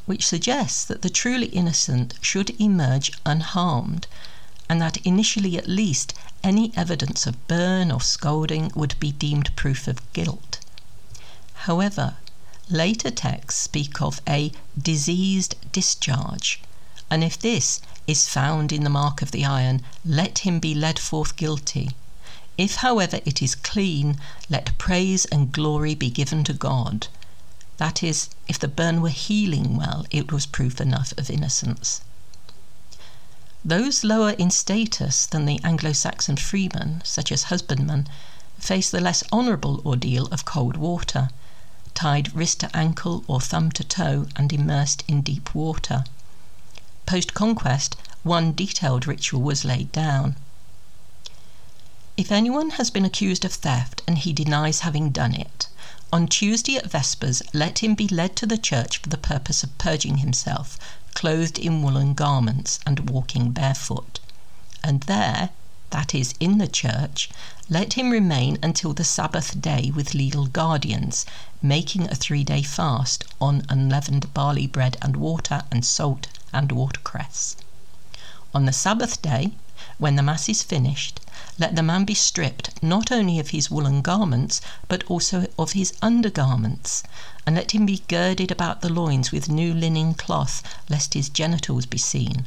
which 0.04 0.26
suggests 0.26 0.84
that 0.84 1.02
the 1.02 1.10
truly 1.10 1.46
innocent 1.46 2.14
should 2.20 2.60
emerge 2.60 3.12
unharmed, 3.24 4.08
and 4.68 4.80
that 4.80 4.96
initially 4.98 5.56
at 5.56 5.68
least 5.68 6.14
any 6.42 6.72
evidence 6.76 7.26
of 7.26 7.46
burn 7.48 7.90
or 7.92 8.00
scalding 8.00 8.70
would 8.74 8.98
be 8.98 9.12
deemed 9.12 9.54
proof 9.56 9.86
of 9.86 10.12
guilt. 10.12 10.58
However, 11.66 12.16
later 12.68 13.10
texts 13.10 13.60
speak 13.60 14.02
of 14.02 14.20
a 14.28 14.52
diseased 14.76 15.54
discharge, 15.72 16.60
and 17.10 17.22
if 17.22 17.38
this 17.38 17.80
is 18.06 18.28
found 18.28 18.72
in 18.72 18.84
the 18.84 18.90
mark 18.90 19.22
of 19.22 19.30
the 19.30 19.44
iron, 19.44 19.82
let 20.04 20.40
him 20.40 20.58
be 20.58 20.74
led 20.74 20.98
forth 20.98 21.36
guilty. 21.36 21.90
If, 22.58 22.76
however, 22.76 23.20
it 23.24 23.42
is 23.42 23.54
clean, 23.54 24.18
let 24.48 24.78
praise 24.78 25.24
and 25.26 25.52
glory 25.52 25.94
be 25.94 26.10
given 26.10 26.42
to 26.44 26.52
God. 26.52 27.08
That 27.76 28.02
is, 28.02 28.30
if 28.48 28.58
the 28.58 28.68
burn 28.68 29.02
were 29.02 29.10
healing 29.10 29.76
well, 29.76 30.06
it 30.10 30.32
was 30.32 30.46
proof 30.46 30.80
enough 30.80 31.12
of 31.18 31.28
innocence. 31.30 32.00
Those 33.68 34.04
lower 34.04 34.30
in 34.30 34.52
status 34.52 35.26
than 35.26 35.44
the 35.44 35.60
Anglo 35.64 35.92
Saxon 35.92 36.36
freemen, 36.36 37.02
such 37.04 37.32
as 37.32 37.50
husbandmen, 37.50 38.06
face 38.60 38.90
the 38.90 39.00
less 39.00 39.24
honourable 39.32 39.82
ordeal 39.84 40.26
of 40.26 40.44
cold 40.44 40.76
water, 40.76 41.30
tied 41.92 42.32
wrist 42.32 42.60
to 42.60 42.76
ankle 42.76 43.24
or 43.26 43.40
thumb 43.40 43.72
to 43.72 43.82
toe 43.82 44.28
and 44.36 44.52
immersed 44.52 45.02
in 45.08 45.20
deep 45.20 45.52
water 45.52 46.04
post 47.06 47.34
conquest, 47.34 47.96
one 48.24 48.52
detailed 48.52 49.06
ritual 49.06 49.40
was 49.40 49.64
laid 49.64 49.90
down. 49.92 50.34
If 52.16 52.32
anyone 52.32 52.70
has 52.70 52.90
been 52.90 53.04
accused 53.04 53.44
of 53.44 53.52
theft 53.52 54.02
and 54.06 54.18
he 54.18 54.32
denies 54.32 54.80
having 54.80 55.10
done 55.10 55.34
it, 55.34 55.68
on 56.12 56.26
Tuesday 56.26 56.76
at 56.76 56.90
Vespers 56.90 57.42
let 57.52 57.78
him 57.78 57.94
be 57.94 58.08
led 58.08 58.34
to 58.36 58.46
the 58.46 58.58
church 58.58 58.98
for 58.98 59.08
the 59.08 59.16
purpose 59.16 59.62
of 59.62 59.76
purging 59.78 60.18
himself, 60.18 60.78
clothed 61.16 61.58
in 61.58 61.82
woolen 61.82 62.12
garments 62.12 62.78
and 62.84 63.08
walking 63.08 63.50
barefoot. 63.50 64.20
And 64.84 65.00
there, 65.04 65.48
that 65.88 66.14
is, 66.14 66.34
in 66.38 66.58
the 66.58 66.68
church, 66.68 67.30
let 67.70 67.94
him 67.94 68.10
remain 68.10 68.58
until 68.62 68.92
the 68.92 69.02
Sabbath 69.02 69.58
day 69.58 69.90
with 69.90 70.12
legal 70.12 70.46
guardians, 70.46 71.24
making 71.62 72.10
a 72.10 72.14
three 72.14 72.44
day 72.44 72.62
fast 72.62 73.24
on 73.40 73.64
unleavened 73.70 74.34
barley 74.34 74.66
bread 74.66 74.98
and 75.00 75.16
water 75.16 75.64
and 75.70 75.86
salt 75.86 76.28
and 76.52 76.70
watercress. 76.70 77.56
On 78.54 78.66
the 78.66 78.72
Sabbath 78.72 79.22
day, 79.22 79.52
when 79.96 80.16
the 80.16 80.22
Mass 80.22 80.50
is 80.50 80.62
finished, 80.62 81.20
let 81.58 81.76
the 81.76 81.82
man 81.82 82.04
be 82.04 82.14
stripped 82.14 82.82
not 82.82 83.10
only 83.10 83.38
of 83.38 83.50
his 83.50 83.70
woolen 83.70 84.02
garments, 84.02 84.60
but 84.86 85.02
also 85.04 85.46
of 85.58 85.72
his 85.72 85.94
undergarments, 86.02 87.02
and 87.46 87.54
let 87.54 87.70
him 87.70 87.86
be 87.86 88.02
girded 88.08 88.50
about 88.50 88.80
the 88.80 88.92
loins 88.92 89.30
with 89.30 89.48
new 89.48 89.72
linen 89.72 90.14
cloth, 90.14 90.62
lest 90.88 91.14
his 91.14 91.28
genitals 91.28 91.86
be 91.86 91.96
seen. 91.96 92.44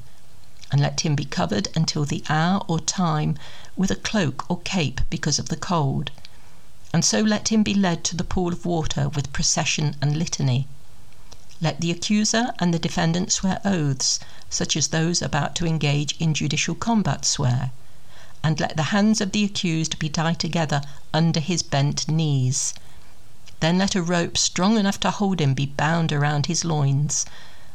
And 0.71 0.81
let 0.81 1.01
him 1.01 1.15
be 1.15 1.23
covered 1.23 1.69
until 1.73 2.03
the 2.03 2.21
hour 2.27 2.61
or 2.67 2.81
time 2.81 3.37
with 3.77 3.91
a 3.91 3.95
cloak 3.95 4.43
or 4.49 4.59
cape 4.59 4.99
because 5.09 5.39
of 5.39 5.47
the 5.47 5.55
cold. 5.55 6.11
And 6.93 7.05
so 7.05 7.21
let 7.21 7.47
him 7.47 7.63
be 7.63 7.73
led 7.73 8.03
to 8.03 8.17
the 8.17 8.25
pool 8.25 8.51
of 8.51 8.65
water 8.65 9.07
with 9.07 9.31
procession 9.31 9.95
and 10.01 10.17
litany 10.17 10.67
let 11.61 11.81
the 11.81 11.91
accuser 11.91 12.53
and 12.59 12.73
the 12.73 12.79
defendant 12.79 13.33
swear 13.33 13.59
oaths, 13.65 14.17
such 14.49 14.77
as 14.77 14.87
those 14.87 15.21
about 15.21 15.55
to 15.55 15.65
engage 15.65 16.15
in 16.17 16.33
judicial 16.33 16.73
combat 16.73 17.25
swear, 17.25 17.71
and 18.41 18.61
let 18.61 18.77
the 18.77 18.83
hands 18.95 19.19
of 19.19 19.33
the 19.33 19.43
accused 19.43 19.99
be 19.99 20.07
tied 20.07 20.39
together 20.39 20.81
under 21.13 21.41
his 21.41 21.61
bent 21.61 22.07
knees. 22.07 22.73
Then 23.61 23.77
let 23.77 23.93
a 23.93 24.01
rope 24.01 24.37
strong 24.37 24.77
enough 24.77 25.01
to 25.01 25.11
hold 25.11 25.41
him 25.41 25.53
be 25.53 25.65
bound 25.65 26.13
around 26.13 26.45
his 26.45 26.63
loins, 26.63 27.25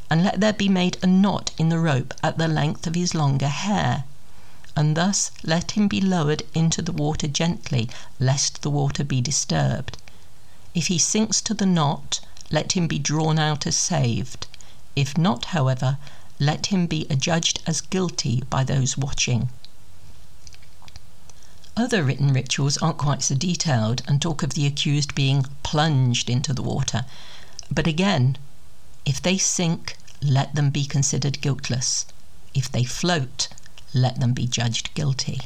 and 0.09 0.24
let 0.24 0.41
there 0.41 0.55
be 0.55 0.66
made 0.66 0.97
a 1.03 1.07
knot 1.07 1.51
in 1.59 1.68
the 1.68 1.78
rope 1.78 2.14
at 2.22 2.39
the 2.39 2.49
length 2.49 2.87
of 2.87 2.95
his 2.95 3.14
longer 3.14 3.49
hair. 3.49 4.05
And 4.74 4.97
thus 4.97 5.30
let 5.43 5.72
him 5.72 5.87
be 5.87 6.01
lowered 6.01 6.43
into 6.55 6.80
the 6.80 6.91
water 6.91 7.28
gently, 7.28 7.91
lest 8.18 8.62
the 8.62 8.70
water 8.70 9.05
be 9.05 9.20
disturbed. 9.20 9.99
If 10.74 10.87
he 10.87 10.97
sinks 10.97 11.43
to 11.43 11.53
the 11.53 11.66
knot, 11.66 12.20
let 12.51 12.72
him 12.72 12.87
be 12.89 12.99
drawn 12.99 13.39
out 13.39 13.66
as 13.66 13.76
saved. 13.76 14.47
If 14.97 15.18
not, 15.18 15.45
however, 15.53 15.99
let 16.41 16.68
him 16.68 16.87
be 16.87 17.07
adjudged 17.11 17.61
as 17.66 17.82
guilty 17.82 18.43
by 18.49 18.64
those 18.64 18.97
watching. 18.97 19.51
Other 21.77 22.05
written 22.05 22.33
rituals 22.33 22.77
aren't 22.77 22.99
quite 22.99 23.20
so 23.25 23.35
detailed 23.35 24.03
and 24.07 24.22
talk 24.22 24.45
of 24.45 24.55
the 24.55 24.64
accused 24.64 25.12
being 25.12 25.45
plunged 25.64 26.31
into 26.31 26.53
the 26.53 26.62
water. 26.62 27.05
But 27.68 27.89
again, 27.89 28.39
if 29.05 29.20
they 29.20 29.39
sink, 29.39 29.97
let 30.22 30.55
them 30.55 30.70
be 30.70 30.85
considered 30.85 31.41
guiltless. 31.41 32.07
If 32.55 32.70
they 32.70 32.85
float, 32.85 33.49
let 33.93 34.20
them 34.20 34.35
be 34.35 34.47
judged 34.47 34.95
guilty. 34.95 35.41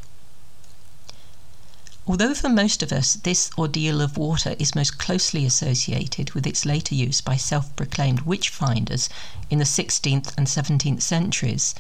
Although 2.07 2.35
for 2.35 2.51
most 2.51 2.83
of 2.83 2.93
us 2.93 3.15
this 3.15 3.51
ordeal 3.57 4.03
of 4.03 4.19
water 4.19 4.55
is 4.59 4.75
most 4.75 4.99
closely 4.99 5.47
associated 5.47 6.33
with 6.33 6.47
its 6.47 6.67
later 6.67 6.95
use 6.95 7.23
by 7.23 7.37
self 7.37 7.75
proclaimed 7.75 8.21
witch 8.21 8.51
finders 8.51 9.09
in 9.49 9.61
the 9.61 9.65
16th 9.65 10.35
and 10.37 10.47
17th 10.47 11.01
centuries, 11.01 11.75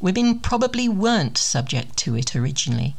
women 0.00 0.40
probably 0.40 0.88
weren't 0.88 1.36
subject 1.36 1.98
to 1.98 2.16
it 2.16 2.34
originally. 2.34 2.96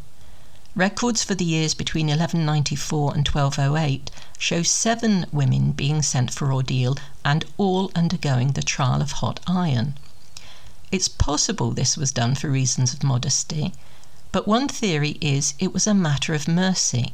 Records 0.76 1.24
for 1.24 1.36
the 1.36 1.45
years 1.45 1.74
between 1.74 2.07
1194 2.07 3.13
and 3.13 3.28
1208 3.28 4.09
show 4.38 4.63
seven 4.63 5.26
women 5.32 5.71
being 5.71 6.01
sent 6.01 6.32
for 6.34 6.51
ordeal 6.51 6.97
and 7.24 7.45
all 7.57 7.91
undergoing 7.95 8.53
the 8.53 8.63
trial 8.63 9.01
of 9.01 9.11
hot 9.13 9.39
iron. 9.45 9.95
It's 10.91 11.07
possible 11.07 11.71
this 11.71 11.95
was 11.95 12.11
done 12.11 12.36
for 12.36 12.49
reasons 12.49 12.93
of 12.93 13.03
modesty 13.03 13.74
but 14.34 14.47
one 14.47 14.67
theory 14.67 15.19
is 15.21 15.53
it 15.59 15.71
was 15.71 15.86
a 15.86 15.93
matter 15.93 16.34
of 16.34 16.47
mercy. 16.47 17.13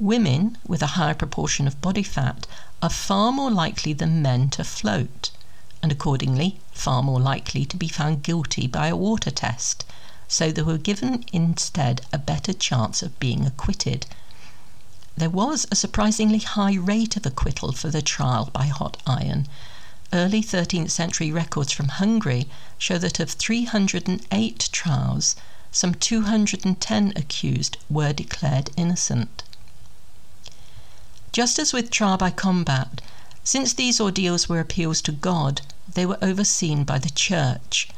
Women 0.00 0.56
with 0.66 0.80
a 0.82 0.94
higher 0.96 1.12
proportion 1.12 1.66
of 1.66 1.78
body 1.82 2.02
fat 2.02 2.46
are 2.80 2.88
far 2.88 3.32
more 3.32 3.50
likely 3.50 3.92
than 3.92 4.22
men 4.22 4.48
to 4.56 4.64
float, 4.64 5.30
and 5.82 5.92
accordingly 5.92 6.58
far 6.72 7.02
more 7.02 7.20
likely 7.20 7.66
to 7.66 7.76
be 7.76 7.88
found 7.88 8.22
guilty 8.22 8.66
by 8.66 8.86
a 8.86 8.96
water 8.96 9.30
test, 9.30 9.84
so 10.28 10.52
they 10.52 10.62
were 10.62 10.78
given 10.78 11.24
instead 11.32 12.02
a 12.12 12.18
better 12.18 12.52
chance 12.52 13.02
of 13.02 13.18
being 13.18 13.46
acquitted. 13.46 14.06
There 15.16 15.30
was 15.30 15.66
a 15.72 15.74
surprisingly 15.74 16.38
high 16.38 16.74
rate 16.74 17.16
of 17.16 17.26
acquittal 17.26 17.72
for 17.72 17.90
the 17.90 18.02
trial 18.02 18.50
by 18.52 18.66
hot 18.66 18.98
iron. 19.06 19.48
Early 20.12 20.42
13th 20.42 20.90
century 20.90 21.32
records 21.32 21.72
from 21.72 21.88
Hungary 21.88 22.48
show 22.78 22.98
that 22.98 23.18
of 23.18 23.30
308 23.30 24.68
trials, 24.70 25.34
some 25.72 25.94
210 25.94 27.12
accused 27.16 27.78
were 27.90 28.12
declared 28.12 28.70
innocent. 28.76 29.42
Just 31.32 31.58
as 31.58 31.72
with 31.72 31.90
trial 31.90 32.16
by 32.16 32.30
combat, 32.30 33.00
since 33.42 33.72
these 33.72 34.00
ordeals 34.00 34.48
were 34.48 34.60
appeals 34.60 35.00
to 35.02 35.12
God, 35.12 35.62
they 35.92 36.06
were 36.06 36.18
overseen 36.22 36.84
by 36.84 36.98
the 36.98 37.10
church. 37.10 37.88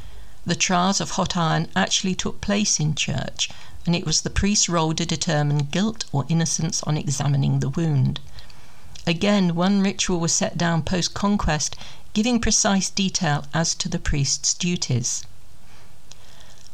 The 0.46 0.54
trials 0.54 1.02
of 1.02 1.10
hot 1.10 1.36
iron 1.36 1.68
actually 1.76 2.14
took 2.14 2.40
place 2.40 2.80
in 2.80 2.94
church, 2.94 3.50
and 3.84 3.94
it 3.94 4.06
was 4.06 4.22
the 4.22 4.30
priest's 4.30 4.70
role 4.70 4.94
to 4.94 5.04
determine 5.04 5.68
guilt 5.70 6.06
or 6.12 6.24
innocence 6.30 6.82
on 6.84 6.96
examining 6.96 7.60
the 7.60 7.68
wound. 7.68 8.20
Again, 9.06 9.54
one 9.54 9.82
ritual 9.82 10.18
was 10.18 10.32
set 10.32 10.56
down 10.56 10.80
post 10.82 11.12
conquest, 11.12 11.76
giving 12.14 12.40
precise 12.40 12.88
detail 12.88 13.44
as 13.52 13.74
to 13.74 13.88
the 13.90 13.98
priest's 13.98 14.54
duties. 14.54 15.24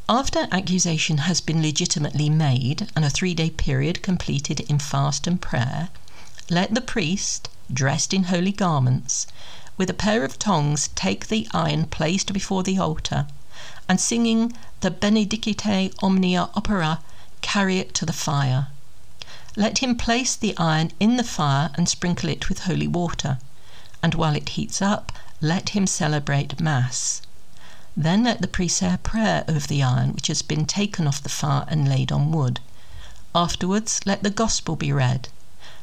After 0.09 0.47
accusation 0.53 1.19
has 1.19 1.41
been 1.41 1.61
legitimately 1.61 2.31
made 2.31 2.89
and 2.95 3.05
a 3.05 3.11
three 3.11 3.35
day 3.35 3.51
period 3.51 4.01
completed 4.01 4.61
in 4.61 4.79
fast 4.79 5.27
and 5.27 5.41
prayer, 5.41 5.89
let 6.49 6.73
the 6.73 6.81
priest, 6.81 7.49
dressed 7.73 8.15
in 8.15 8.25
holy 8.25 8.53
garments, 8.53 9.27
with 9.77 9.91
a 9.91 9.95
pair 9.95 10.25
of 10.25 10.39
tongs 10.39 10.89
take 10.95 11.27
the 11.27 11.49
iron 11.51 11.87
placed 11.87 12.33
before 12.33 12.63
the 12.63 12.79
altar, 12.79 13.27
and 13.89 14.01
singing 14.01 14.53
the 14.81 14.91
Benedicite 14.91 15.95
Omnia 16.03 16.51
Opera, 16.55 17.01
carry 17.41 17.79
it 17.79 17.95
to 17.95 18.07
the 18.07 18.13
fire. 18.13 18.69
Let 19.57 19.79
him 19.79 19.97
place 19.97 20.37
the 20.37 20.57
iron 20.59 20.93
in 21.01 21.17
the 21.17 21.25
fire 21.25 21.71
and 21.75 21.89
sprinkle 21.89 22.29
it 22.29 22.49
with 22.49 22.61
holy 22.61 22.89
water, 22.89 23.39
and 24.03 24.15
while 24.15 24.37
it 24.37 24.51
heats 24.51 24.83
up, 24.83 25.13
let 25.41 25.71
him 25.71 25.87
celebrate 25.87 26.61
Mass. 26.61 27.23
Then 27.97 28.25
let 28.25 28.43
the 28.43 28.49
priest 28.49 28.79
say 28.79 28.93
a 28.93 28.99
prayer 28.99 29.45
over 29.49 29.67
the 29.67 29.83
iron 29.83 30.13
which 30.13 30.27
has 30.27 30.43
been 30.43 30.67
taken 30.67 31.07
off 31.07 31.23
the 31.23 31.29
fire 31.29 31.65
and 31.69 31.89
laid 31.89 32.13
on 32.13 32.33
wood. 32.33 32.61
Afterwards, 33.35 34.01
let 34.05 34.23
the 34.23 34.31
Gospel 34.31 34.77
be 34.77 34.93
read. 34.93 35.29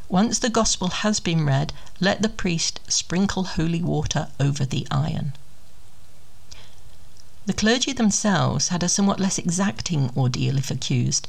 Once 0.09 0.37
the 0.37 0.49
gospel 0.49 0.89
has 0.89 1.19
been 1.19 1.43
read, 1.43 1.73
let 1.99 2.21
the 2.21 2.29
priest 2.29 2.79
sprinkle 2.87 3.43
holy 3.43 3.81
water 3.81 4.27
over 4.39 4.63
the 4.63 4.85
iron. 4.91 5.33
The 7.45 7.53
clergy 7.53 7.91
themselves 7.91 8.69
had 8.69 8.83
a 8.83 8.87
somewhat 8.89 9.19
less 9.19 9.37
exacting 9.37 10.11
ordeal 10.15 10.57
if 10.57 10.71
accused, 10.71 11.27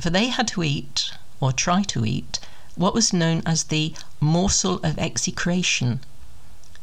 for 0.00 0.10
they 0.10 0.26
had 0.26 0.48
to 0.48 0.64
eat, 0.64 1.12
or 1.38 1.52
try 1.52 1.84
to 1.84 2.04
eat, 2.04 2.40
what 2.74 2.94
was 2.94 3.12
known 3.12 3.42
as 3.46 3.64
the 3.64 3.94
morsel 4.18 4.80
of 4.82 4.98
execration. 4.98 6.00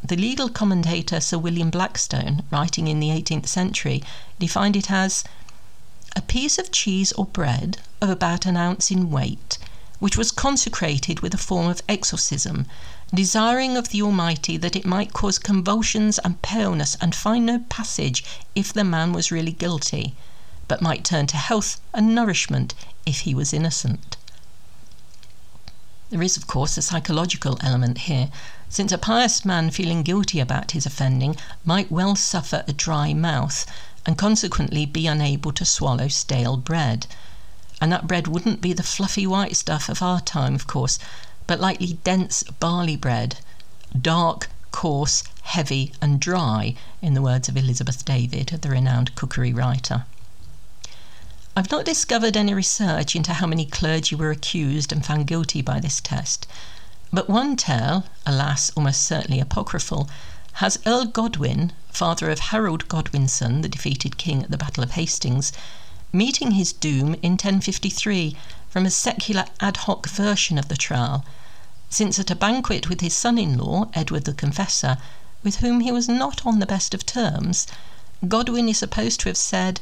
The 0.01 0.15
legal 0.15 0.47
commentator 0.47 1.19
Sir 1.19 1.38
William 1.38 1.69
Blackstone, 1.69 2.43
writing 2.51 2.88
in 2.88 3.01
the 3.01 3.09
18th 3.09 3.47
century, 3.47 4.01
defined 4.39 4.77
it 4.77 4.89
as 4.89 5.25
a 6.15 6.21
piece 6.21 6.57
of 6.57 6.71
cheese 6.71 7.11
or 7.11 7.25
bread 7.25 7.80
of 7.99 8.09
about 8.09 8.45
an 8.45 8.55
ounce 8.55 8.91
in 8.91 9.11
weight, 9.11 9.57
which 9.99 10.15
was 10.15 10.32
consecrated 10.32 11.19
with 11.19 11.34
a 11.34 11.38
form 11.38 11.67
of 11.67 11.82
exorcism, 11.89 12.65
desiring 13.14 13.76
of 13.76 13.89
the 13.89 14.01
Almighty 14.01 14.57
that 14.57 14.76
it 14.76 14.86
might 14.86 15.14
cause 15.14 15.39
convulsions 15.39 16.20
and 16.20 16.41
paleness 16.41 16.95
and 17.01 17.16
find 17.16 17.45
no 17.45 17.60
passage 17.70 18.24
if 18.55 18.72
the 18.72 18.84
man 18.84 19.14
was 19.14 19.32
really 19.32 19.51
guilty, 19.51 20.16
but 20.68 20.82
might 20.82 21.03
turn 21.03 21.26
to 21.28 21.38
health 21.38 21.82
and 21.93 22.14
nourishment 22.14 22.76
if 23.05 23.22
he 23.22 23.34
was 23.34 23.53
innocent. 23.53 24.18
There 26.10 26.24
is, 26.24 26.38
of 26.38 26.47
course, 26.47 26.78
a 26.78 26.82
psychological 26.82 27.60
element 27.62 27.99
here, 27.99 28.30
since 28.68 28.91
a 28.91 28.97
pious 28.97 29.45
man 29.45 29.70
feeling 29.70 30.01
guilty 30.01 30.39
about 30.39 30.72
his 30.72 30.86
offending 30.86 31.36
might 31.64 31.91
well 31.91 32.16
suffer 32.16 32.64
a 32.68 32.74
dry 32.74 33.14
mouth 33.14 33.66
and 34.05 34.18
consequently 34.18 34.86
be 34.86 35.05
unable 35.05 35.51
to 35.51 35.66
swallow 35.66 36.07
stale 36.07 36.57
bread. 36.57 37.05
And 37.80 37.91
that 37.91 38.07
bread 38.07 38.28
wouldn't 38.28 38.60
be 38.60 38.74
the 38.74 38.84
fluffy 38.84 39.28
white 39.28 39.55
stuff 39.55 39.88
of 39.88 40.01
our 40.01 40.20
time, 40.20 40.55
of 40.55 40.66
course, 40.66 40.97
but 41.49 41.59
likely 41.59 41.93
dense 42.03 42.43
barley 42.59 42.95
bread, 42.95 43.37
dark, 43.99 44.51
coarse, 44.69 45.23
heavy, 45.41 45.91
and 45.99 46.19
dry, 46.19 46.75
in 47.01 47.15
the 47.15 47.23
words 47.23 47.49
of 47.49 47.57
Elizabeth 47.57 48.05
David, 48.05 48.59
the 48.61 48.69
renowned 48.69 49.15
cookery 49.15 49.51
writer. 49.51 50.05
I've 51.57 51.71
not 51.71 51.85
discovered 51.85 52.37
any 52.37 52.53
research 52.53 53.15
into 53.15 53.33
how 53.33 53.47
many 53.47 53.65
clergy 53.65 54.13
were 54.13 54.29
accused 54.29 54.91
and 54.91 55.03
found 55.03 55.25
guilty 55.25 55.63
by 55.63 55.79
this 55.79 55.99
test, 55.99 56.45
but 57.11 57.27
one 57.27 57.55
tale, 57.55 58.03
alas, 58.27 58.69
almost 58.75 59.01
certainly 59.01 59.39
apocryphal, 59.39 60.07
has 60.61 60.77
Earl 60.85 61.05
Godwin, 61.05 61.73
father 61.89 62.29
of 62.29 62.37
Harold 62.37 62.87
Godwinson, 62.87 63.61
the 63.61 63.69
defeated 63.69 64.19
king 64.19 64.43
at 64.43 64.51
the 64.51 64.57
Battle 64.57 64.83
of 64.83 64.91
Hastings, 64.91 65.51
meeting 66.13 66.51
his 66.51 66.73
doom 66.73 67.15
in 67.23 67.31
1053 67.31 68.37
from 68.69 68.85
a 68.85 68.91
secular 68.91 69.45
ad 69.59 69.77
hoc 69.77 70.07
version 70.07 70.59
of 70.59 70.67
the 70.67 70.77
trial, 70.77 71.25
since 71.89 72.19
at 72.19 72.29
a 72.29 72.35
banquet 72.35 72.87
with 72.87 73.01
his 73.01 73.15
son 73.15 73.39
in 73.39 73.57
law, 73.57 73.89
Edward 73.95 74.25
the 74.25 74.33
Confessor, 74.33 74.97
with 75.41 75.55
whom 75.57 75.79
he 75.79 75.91
was 75.91 76.07
not 76.07 76.45
on 76.45 76.59
the 76.59 76.67
best 76.67 76.93
of 76.93 77.03
terms, 77.03 77.65
Godwin 78.27 78.69
is 78.69 78.77
supposed 78.77 79.19
to 79.21 79.29
have 79.29 79.37
said, 79.37 79.81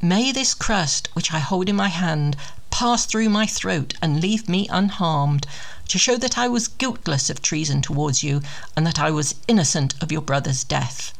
May 0.00 0.32
this 0.32 0.52
crust 0.52 1.08
which 1.12 1.32
I 1.32 1.38
hold 1.38 1.68
in 1.68 1.76
my 1.76 1.88
hand 1.88 2.36
pass 2.70 3.04
through 3.04 3.28
my 3.28 3.46
throat 3.46 3.94
and 4.02 4.20
leave 4.20 4.48
me 4.48 4.66
unharmed, 4.68 5.46
to 5.86 5.98
show 5.98 6.16
that 6.16 6.36
I 6.36 6.48
was 6.48 6.66
guiltless 6.66 7.30
of 7.30 7.40
treason 7.40 7.82
towards 7.82 8.24
you, 8.24 8.42
and 8.74 8.84
that 8.84 8.98
I 8.98 9.12
was 9.12 9.36
innocent 9.46 9.94
of 10.00 10.10
your 10.10 10.22
brother's 10.22 10.64
death. 10.64 11.12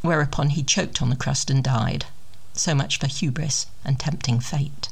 Whereupon 0.00 0.50
he 0.50 0.62
choked 0.62 1.02
on 1.02 1.10
the 1.10 1.16
crust 1.16 1.50
and 1.50 1.64
died. 1.64 2.06
So 2.52 2.72
much 2.72 2.98
for 2.98 3.08
hubris 3.08 3.66
and 3.84 3.98
tempting 3.98 4.38
fate. 4.38 4.90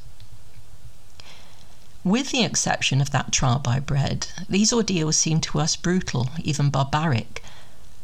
With 2.07 2.31
the 2.31 2.45
exception 2.45 3.01
of 3.01 3.11
that 3.11 3.33
trial 3.33 3.59
by 3.59 3.81
bread, 3.81 4.29
these 4.49 4.73
ordeals 4.73 5.17
seem 5.17 5.41
to 5.41 5.59
us 5.59 5.75
brutal, 5.75 6.31
even 6.41 6.71
barbaric. 6.71 7.43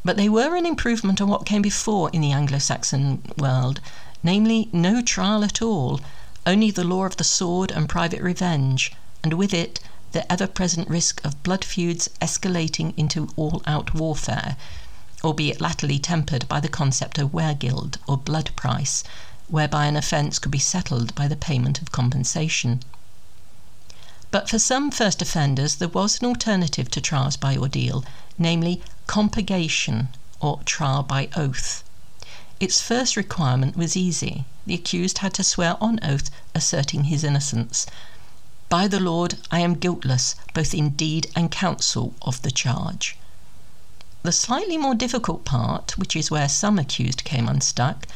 But 0.04 0.16
they 0.16 0.28
were 0.28 0.56
an 0.56 0.66
improvement 0.66 1.20
on 1.20 1.28
what 1.28 1.46
came 1.46 1.62
before 1.62 2.10
in 2.10 2.20
the 2.20 2.32
Anglo 2.32 2.58
Saxon 2.58 3.22
world, 3.38 3.78
namely, 4.24 4.68
no 4.72 5.02
trial 5.02 5.44
at 5.44 5.62
all, 5.62 6.00
only 6.44 6.72
the 6.72 6.82
law 6.82 7.04
of 7.04 7.16
the 7.16 7.22
sword 7.22 7.70
and 7.70 7.88
private 7.88 8.20
revenge, 8.20 8.90
and 9.22 9.34
with 9.34 9.54
it 9.54 9.78
the 10.10 10.26
ever 10.32 10.48
present 10.48 10.88
risk 10.88 11.24
of 11.24 11.40
blood 11.44 11.64
feuds 11.64 12.08
escalating 12.20 12.94
into 12.96 13.28
all 13.36 13.62
out 13.66 13.94
warfare, 13.94 14.56
albeit 15.22 15.60
latterly 15.60 16.00
tempered 16.00 16.48
by 16.48 16.58
the 16.58 16.68
concept 16.68 17.18
of 17.18 17.32
weregild 17.32 17.98
or 18.08 18.16
blood 18.16 18.50
price, 18.56 19.04
whereby 19.46 19.86
an 19.86 19.94
offence 19.94 20.40
could 20.40 20.50
be 20.50 20.58
settled 20.58 21.14
by 21.14 21.28
the 21.28 21.36
payment 21.36 21.80
of 21.80 21.92
compensation. 21.92 22.82
But 24.32 24.48
for 24.48 24.58
some 24.58 24.90
first 24.90 25.20
offenders, 25.20 25.76
there 25.76 25.88
was 25.88 26.18
an 26.18 26.26
alternative 26.26 26.90
to 26.92 27.02
trials 27.02 27.36
by 27.36 27.54
ordeal, 27.54 28.02
namely 28.38 28.82
compurgation 29.06 30.08
or 30.40 30.60
trial 30.64 31.02
by 31.02 31.28
oath. 31.36 31.84
Its 32.58 32.80
first 32.80 33.14
requirement 33.14 33.76
was 33.76 33.94
easy. 33.94 34.46
The 34.64 34.72
accused 34.74 35.18
had 35.18 35.34
to 35.34 35.44
swear 35.44 35.76
on 35.82 36.00
oath 36.02 36.30
asserting 36.54 37.04
his 37.04 37.24
innocence. 37.24 37.86
By 38.70 38.88
the 38.88 39.00
Lord, 39.00 39.36
I 39.50 39.60
am 39.60 39.74
guiltless, 39.74 40.34
both 40.54 40.72
in 40.72 40.90
deed 40.90 41.30
and 41.36 41.50
counsel, 41.50 42.14
of 42.22 42.40
the 42.40 42.50
charge. 42.50 43.18
The 44.22 44.32
slightly 44.32 44.78
more 44.78 44.94
difficult 44.94 45.44
part, 45.44 45.98
which 45.98 46.16
is 46.16 46.30
where 46.30 46.48
some 46.48 46.78
accused 46.78 47.24
came 47.24 47.48
unstuck, 47.48 48.06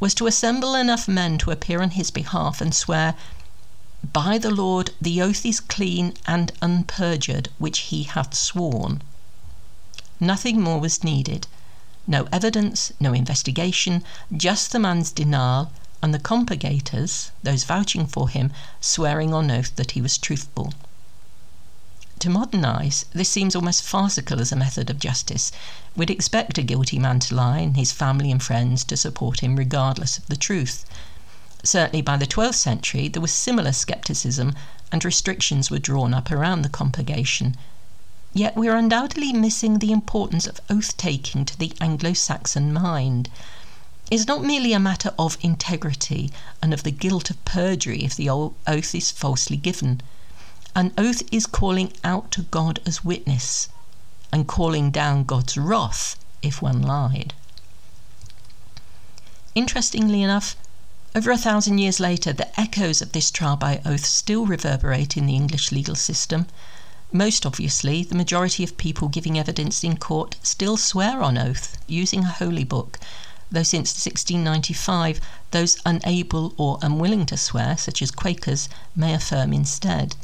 was 0.00 0.12
to 0.14 0.26
assemble 0.26 0.74
enough 0.74 1.06
men 1.06 1.38
to 1.38 1.52
appear 1.52 1.80
on 1.82 1.90
his 1.90 2.10
behalf 2.10 2.60
and 2.60 2.74
swear, 2.74 3.14
By 4.12 4.36
the 4.36 4.50
Lord, 4.50 4.90
the 5.00 5.22
oath 5.22 5.46
is 5.46 5.60
clean 5.60 6.14
and 6.26 6.50
unperjured 6.60 7.50
which 7.58 7.78
he 7.90 8.02
hath 8.02 8.34
sworn. 8.34 9.00
Nothing 10.18 10.60
more 10.60 10.80
was 10.80 11.04
needed. 11.04 11.46
No 12.04 12.26
evidence, 12.32 12.90
no 12.98 13.12
investigation, 13.12 14.02
just 14.36 14.72
the 14.72 14.80
man's 14.80 15.12
denial, 15.12 15.70
and 16.02 16.12
the 16.12 16.18
compurgators, 16.18 17.30
those 17.44 17.62
vouching 17.62 18.08
for 18.08 18.28
him, 18.28 18.50
swearing 18.80 19.32
on 19.32 19.52
oath 19.52 19.76
that 19.76 19.92
he 19.92 20.02
was 20.02 20.18
truthful. 20.18 20.74
To 22.18 22.28
modern 22.28 22.64
eyes, 22.64 23.04
this 23.12 23.28
seems 23.28 23.54
almost 23.54 23.84
farcical 23.84 24.40
as 24.40 24.50
a 24.50 24.56
method 24.56 24.90
of 24.90 24.98
justice. 24.98 25.52
We'd 25.94 26.10
expect 26.10 26.58
a 26.58 26.62
guilty 26.62 26.98
man 26.98 27.20
to 27.20 27.36
lie 27.36 27.58
and 27.58 27.76
his 27.76 27.92
family 27.92 28.32
and 28.32 28.42
friends 28.42 28.82
to 28.84 28.96
support 28.96 29.40
him 29.40 29.54
regardless 29.54 30.18
of 30.18 30.26
the 30.26 30.36
truth. 30.36 30.84
Certainly 31.62 32.02
by 32.02 32.16
the 32.16 32.26
12th 32.26 32.54
century, 32.54 33.08
there 33.08 33.22
was 33.22 33.32
similar 33.32 33.72
scepticism 33.72 34.54
and 34.90 35.04
restrictions 35.04 35.70
were 35.70 35.78
drawn 35.78 36.12
up 36.12 36.30
around 36.30 36.62
the 36.62 36.68
compurgation, 36.68 37.56
Yet 38.34 38.56
we 38.56 38.66
are 38.68 38.76
undoubtedly 38.76 39.34
missing 39.34 39.78
the 39.78 39.92
importance 39.92 40.46
of 40.46 40.58
oath 40.70 40.96
taking 40.96 41.44
to 41.44 41.58
the 41.58 41.74
Anglo 41.82 42.14
Saxon 42.14 42.72
mind. 42.72 43.28
It's 44.10 44.26
not 44.26 44.42
merely 44.42 44.72
a 44.72 44.80
matter 44.80 45.12
of 45.18 45.36
integrity 45.42 46.32
and 46.62 46.72
of 46.72 46.82
the 46.82 46.90
guilt 46.90 47.28
of 47.28 47.44
perjury 47.44 48.04
if 48.04 48.16
the 48.16 48.30
oath 48.30 48.94
is 48.94 49.10
falsely 49.10 49.58
given. 49.58 50.00
An 50.74 50.94
oath 50.96 51.22
is 51.30 51.44
calling 51.44 51.92
out 52.02 52.30
to 52.30 52.42
God 52.42 52.80
as 52.86 53.04
witness 53.04 53.68
and 54.32 54.48
calling 54.48 54.90
down 54.90 55.24
God's 55.24 55.58
wrath 55.58 56.16
if 56.40 56.62
one 56.62 56.80
lied. 56.80 57.34
Interestingly 59.54 60.22
enough, 60.22 60.56
over 61.14 61.30
a 61.30 61.36
thousand 61.36 61.76
years 61.76 62.00
later, 62.00 62.32
the 62.32 62.58
echoes 62.58 63.02
of 63.02 63.12
this 63.12 63.30
trial 63.30 63.56
by 63.56 63.82
oath 63.84 64.04
still 64.06 64.46
reverberate 64.46 65.14
in 65.16 65.26
the 65.26 65.34
English 65.34 65.70
legal 65.70 65.94
system. 65.94 66.46
Most 67.12 67.44
obviously, 67.44 68.02
the 68.02 68.14
majority 68.14 68.64
of 68.64 68.78
people 68.78 69.08
giving 69.08 69.38
evidence 69.38 69.84
in 69.84 69.98
court 69.98 70.36
still 70.42 70.78
swear 70.78 71.22
on 71.22 71.36
oath 71.36 71.76
using 71.86 72.20
a 72.20 72.28
holy 72.28 72.64
book, 72.64 72.98
though 73.50 73.62
since 73.62 73.90
1695 73.90 75.20
those 75.50 75.76
unable 75.84 76.54
or 76.56 76.78
unwilling 76.80 77.26
to 77.26 77.36
swear, 77.36 77.76
such 77.76 78.00
as 78.00 78.10
Quakers, 78.10 78.70
may 78.96 79.12
affirm 79.12 79.52
instead. 79.52 80.16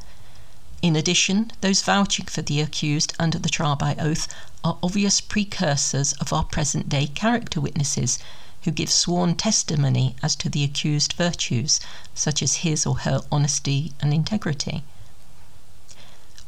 In 0.81 0.97
addition, 0.97 1.53
those 1.61 1.83
vouching 1.83 2.25
for 2.25 2.41
the 2.41 2.63
accused 2.63 3.13
under 3.19 3.39
the 3.39 3.51
trial 3.51 3.77
by 3.77 3.95
oath 3.97 4.27
are 4.65 4.79
obvious 4.83 5.21
precursors 5.21 6.15
of 6.15 6.33
our 6.33 6.45
present 6.45 6.89
day 6.89 7.09
character 7.09 7.61
witnesses 7.61 8.19
who 8.63 8.71
give 8.71 8.91
sworn 8.91 9.35
testimony 9.35 10.17
as 10.23 10.35
to 10.37 10.49
the 10.49 10.65
accused 10.65 11.13
virtues, 11.15 11.81
such 12.15 12.43
as 12.43 12.65
his 12.67 12.85
or 12.87 12.99
her 12.99 13.21
honesty 13.31 13.93
and 14.01 14.13
integrity. 14.13 14.83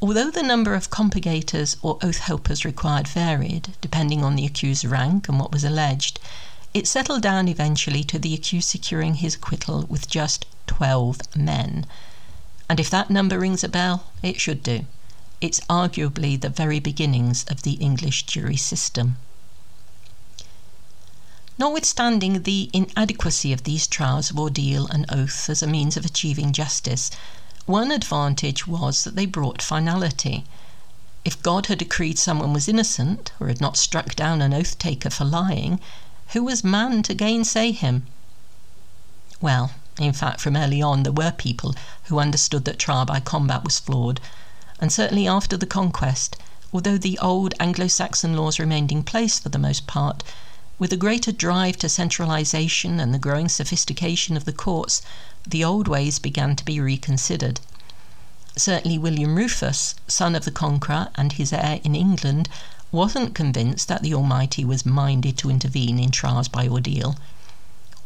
Although 0.02 0.30
the 0.30 0.42
number 0.42 0.74
of 0.74 0.90
compurgators 0.90 1.76
or 1.82 1.98
oath 2.02 2.18
helpers 2.18 2.64
required 2.64 3.06
varied, 3.06 3.74
depending 3.80 4.24
on 4.24 4.34
the 4.34 4.46
accused's 4.46 4.90
rank 4.90 5.28
and 5.28 5.38
what 5.38 5.52
was 5.52 5.62
alleged, 5.62 6.18
it 6.72 6.88
settled 6.88 7.20
down 7.20 7.48
eventually 7.48 8.02
to 8.04 8.18
the 8.18 8.32
accused 8.32 8.68
securing 8.68 9.16
his 9.16 9.34
acquittal 9.34 9.84
with 9.88 10.08
just 10.08 10.46
12 10.68 11.36
men. 11.36 11.84
And 12.68 12.80
if 12.80 12.88
that 12.90 13.10
number 13.10 13.38
rings 13.38 13.62
a 13.62 13.68
bell, 13.68 14.06
it 14.22 14.40
should 14.40 14.62
do. 14.62 14.86
It's 15.40 15.60
arguably 15.68 16.40
the 16.40 16.48
very 16.48 16.80
beginnings 16.80 17.44
of 17.44 17.62
the 17.62 17.72
English 17.74 18.24
jury 18.24 18.56
system. 18.56 19.16
Notwithstanding 21.60 22.44
the 22.44 22.70
inadequacy 22.72 23.52
of 23.52 23.64
these 23.64 23.86
trials 23.86 24.30
of 24.30 24.38
ordeal 24.38 24.86
and 24.86 25.04
oath 25.10 25.46
as 25.50 25.62
a 25.62 25.66
means 25.66 25.94
of 25.94 26.06
achieving 26.06 26.54
justice, 26.54 27.10
One 27.66 27.90
advantage 27.90 28.66
was 28.66 29.04
that 29.04 29.14
they 29.14 29.26
brought 29.26 29.60
finality. 29.60 30.46
If 31.22 31.42
God 31.42 31.66
had 31.66 31.80
decreed 31.80 32.18
someone 32.18 32.54
was 32.54 32.66
innocent, 32.66 33.32
or 33.38 33.48
had 33.48 33.60
not 33.60 33.76
struck 33.76 34.16
down 34.16 34.40
an 34.40 34.54
oath 34.54 34.78
taker 34.78 35.10
for 35.10 35.26
lying, 35.26 35.80
who 36.28 36.44
was 36.44 36.64
man 36.64 37.02
to 37.02 37.12
gainsay 37.12 37.72
him? 37.72 38.06
Well, 39.42 39.72
in 39.98 40.14
fact, 40.14 40.40
from 40.40 40.56
early 40.56 40.80
on, 40.80 41.02
there 41.02 41.12
were 41.12 41.30
people 41.30 41.74
who 42.04 42.20
understood 42.20 42.64
that 42.64 42.78
trial 42.78 43.04
by 43.04 43.20
combat 43.20 43.64
was 43.64 43.78
flawed, 43.78 44.18
and 44.80 44.90
certainly 44.90 45.28
after 45.28 45.58
the 45.58 45.66
conquest, 45.66 46.36
although 46.72 46.96
the 46.96 47.18
old 47.18 47.52
Anglo 47.60 47.86
Saxon 47.88 48.34
laws 48.34 48.58
remained 48.58 48.90
in 48.90 49.02
place 49.02 49.38
for 49.38 49.50
the 49.50 49.58
most 49.58 49.86
part, 49.86 50.22
with 50.80 50.94
a 50.94 50.96
greater 50.96 51.30
drive 51.30 51.76
to 51.76 51.90
centralisation 51.90 52.98
and 52.98 53.12
the 53.12 53.18
growing 53.18 53.50
sophistication 53.50 54.34
of 54.34 54.46
the 54.46 54.52
courts, 54.52 55.02
the 55.46 55.62
old 55.62 55.86
ways 55.86 56.18
began 56.18 56.56
to 56.56 56.64
be 56.64 56.80
reconsidered. 56.80 57.60
Certainly, 58.56 58.96
William 58.96 59.36
Rufus, 59.36 59.94
son 60.08 60.34
of 60.34 60.46
the 60.46 60.50
Conqueror 60.50 61.08
and 61.16 61.32
his 61.32 61.52
heir 61.52 61.80
in 61.84 61.94
England, 61.94 62.48
wasn't 62.90 63.34
convinced 63.34 63.88
that 63.88 64.02
the 64.02 64.14
Almighty 64.14 64.64
was 64.64 64.86
minded 64.86 65.36
to 65.36 65.50
intervene 65.50 65.98
in 65.98 66.10
trials 66.10 66.48
by 66.48 66.66
ordeal. 66.66 67.14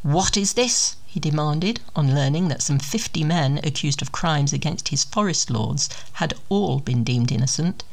What 0.03 0.37
is 0.37 0.55
this? 0.55 0.97
he 1.07 1.21
demanded, 1.21 1.81
on 1.95 2.13
learning 2.13 2.49
that 2.49 2.61
some 2.61 2.81
fifty 2.81 3.23
men 3.23 3.61
accused 3.63 4.03
of 4.03 4.11
crimes 4.11 4.53
against 4.53 4.89
his 4.89 5.05
forest 5.05 5.49
lords 5.49 5.89
had 6.15 6.35
all 6.49 6.81
been 6.81 7.05
deemed 7.05 7.31
innocent. 7.31 7.85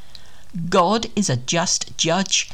God 0.68 1.06
is 1.14 1.30
a 1.30 1.36
just 1.36 1.96
judge. 1.96 2.50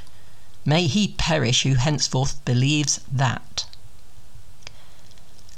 May 0.68 0.86
he 0.86 1.08
perish 1.16 1.62
who 1.62 1.76
henceforth 1.76 2.44
believes 2.44 3.00
that. 3.10 3.64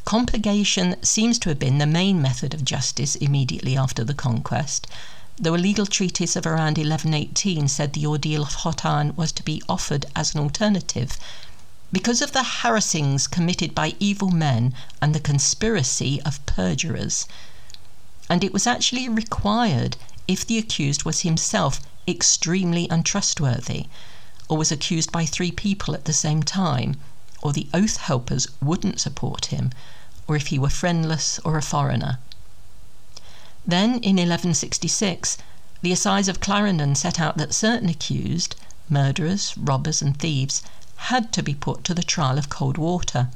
Compurgation 0.04 1.04
seems 1.04 1.36
to 1.40 1.48
have 1.48 1.58
been 1.58 1.78
the 1.78 1.84
main 1.84 2.22
method 2.22 2.54
of 2.54 2.64
justice 2.64 3.16
immediately 3.16 3.76
after 3.76 4.04
the 4.04 4.14
conquest, 4.14 4.86
though 5.36 5.56
a 5.56 5.66
legal 5.66 5.84
treatise 5.84 6.36
of 6.36 6.46
around 6.46 6.78
1118 6.78 7.66
said 7.66 7.92
the 7.92 8.06
ordeal 8.06 8.42
of 8.44 8.54
hot 8.54 8.84
iron 8.84 9.16
was 9.16 9.32
to 9.32 9.42
be 9.42 9.60
offered 9.68 10.06
as 10.14 10.32
an 10.32 10.40
alternative 10.42 11.18
because 11.90 12.22
of 12.22 12.30
the 12.30 12.44
harassings 12.44 13.26
committed 13.26 13.74
by 13.74 13.96
evil 13.98 14.30
men 14.30 14.72
and 15.02 15.12
the 15.12 15.18
conspiracy 15.18 16.22
of 16.22 16.38
perjurers. 16.46 17.26
And 18.28 18.44
it 18.44 18.52
was 18.52 18.64
actually 18.64 19.08
required 19.08 19.96
if 20.28 20.46
the 20.46 20.58
accused 20.58 21.02
was 21.02 21.22
himself 21.22 21.80
extremely 22.06 22.86
untrustworthy, 22.88 23.86
or 24.50 24.56
was 24.56 24.72
accused 24.72 25.12
by 25.12 25.24
three 25.24 25.52
people 25.52 25.94
at 25.94 26.06
the 26.06 26.12
same 26.12 26.42
time, 26.42 26.96
or 27.40 27.52
the 27.52 27.68
oath 27.72 27.98
helpers 27.98 28.48
wouldn't 28.60 29.00
support 29.00 29.46
him, 29.46 29.70
or 30.26 30.34
if 30.34 30.48
he 30.48 30.58
were 30.58 30.68
friendless 30.68 31.38
or 31.44 31.56
a 31.56 31.62
foreigner. 31.62 32.18
Then, 33.64 33.90
in 34.00 34.16
1166, 34.16 35.38
the 35.82 35.92
Assize 35.92 36.28
of 36.28 36.40
Clarendon 36.40 36.96
set 36.96 37.20
out 37.20 37.36
that 37.38 37.54
certain 37.54 37.88
accused, 37.88 38.56
murderers, 38.88 39.56
robbers, 39.56 40.02
and 40.02 40.18
thieves, 40.18 40.62
had 40.96 41.32
to 41.32 41.44
be 41.44 41.54
put 41.54 41.84
to 41.84 41.94
the 41.94 42.02
trial 42.02 42.36
of 42.36 42.50
cold 42.50 42.76
water. 42.76 43.28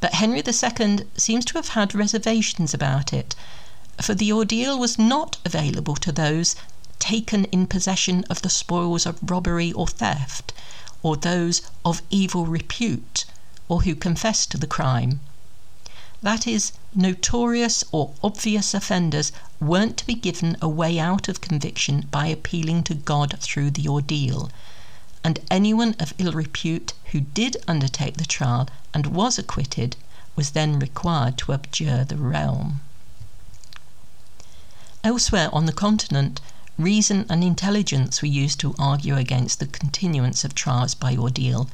But 0.00 0.14
Henry 0.14 0.42
II 0.46 1.00
seems 1.18 1.44
to 1.44 1.54
have 1.58 1.68
had 1.68 1.94
reservations 1.94 2.72
about 2.72 3.12
it, 3.12 3.36
for 4.00 4.14
the 4.14 4.32
ordeal 4.32 4.78
was 4.78 4.98
not 4.98 5.36
available 5.44 5.96
to 5.96 6.10
those 6.10 6.56
taken 6.98 7.44
in 7.46 7.66
possession 7.66 8.24
of 8.30 8.42
the 8.42 8.50
spoils 8.50 9.06
of 9.06 9.18
robbery 9.22 9.72
or 9.72 9.86
theft, 9.86 10.52
or 11.02 11.16
those 11.16 11.62
of 11.84 12.02
evil 12.10 12.46
repute, 12.46 13.24
or 13.68 13.82
who 13.82 13.94
confessed 13.94 14.50
to 14.50 14.58
the 14.58 14.66
crime. 14.66 15.20
That 16.22 16.46
is, 16.46 16.72
notorious 16.94 17.84
or 17.92 18.12
obvious 18.22 18.74
offenders 18.74 19.32
weren't 19.60 19.96
to 19.98 20.06
be 20.06 20.14
given 20.14 20.56
a 20.62 20.68
way 20.68 20.98
out 20.98 21.28
of 21.28 21.40
conviction 21.40 22.08
by 22.10 22.26
appealing 22.26 22.84
to 22.84 22.94
God 22.94 23.36
through 23.40 23.70
the 23.72 23.88
ordeal 23.88 24.50
and 25.26 25.40
anyone 25.50 25.96
of 25.98 26.14
ill 26.18 26.30
repute 26.30 26.92
who 27.06 27.18
did 27.18 27.56
undertake 27.66 28.16
the 28.16 28.24
trial 28.24 28.68
and 28.94 29.06
was 29.06 29.40
acquitted 29.40 29.96
was 30.36 30.52
then 30.52 30.78
required 30.78 31.36
to 31.36 31.52
abjure 31.52 32.04
the 32.04 32.16
realm. 32.16 32.80
Elsewhere 35.02 35.50
on 35.52 35.66
the 35.66 35.72
continent, 35.72 36.40
reason 36.78 37.24
and 37.30 37.42
intelligence 37.42 38.20
were 38.20 38.28
used 38.28 38.60
to 38.60 38.74
argue 38.78 39.16
against 39.16 39.60
the 39.60 39.66
continuance 39.66 40.44
of 40.44 40.54
trials 40.54 40.94
by 40.94 41.16
ordeal. 41.16 41.70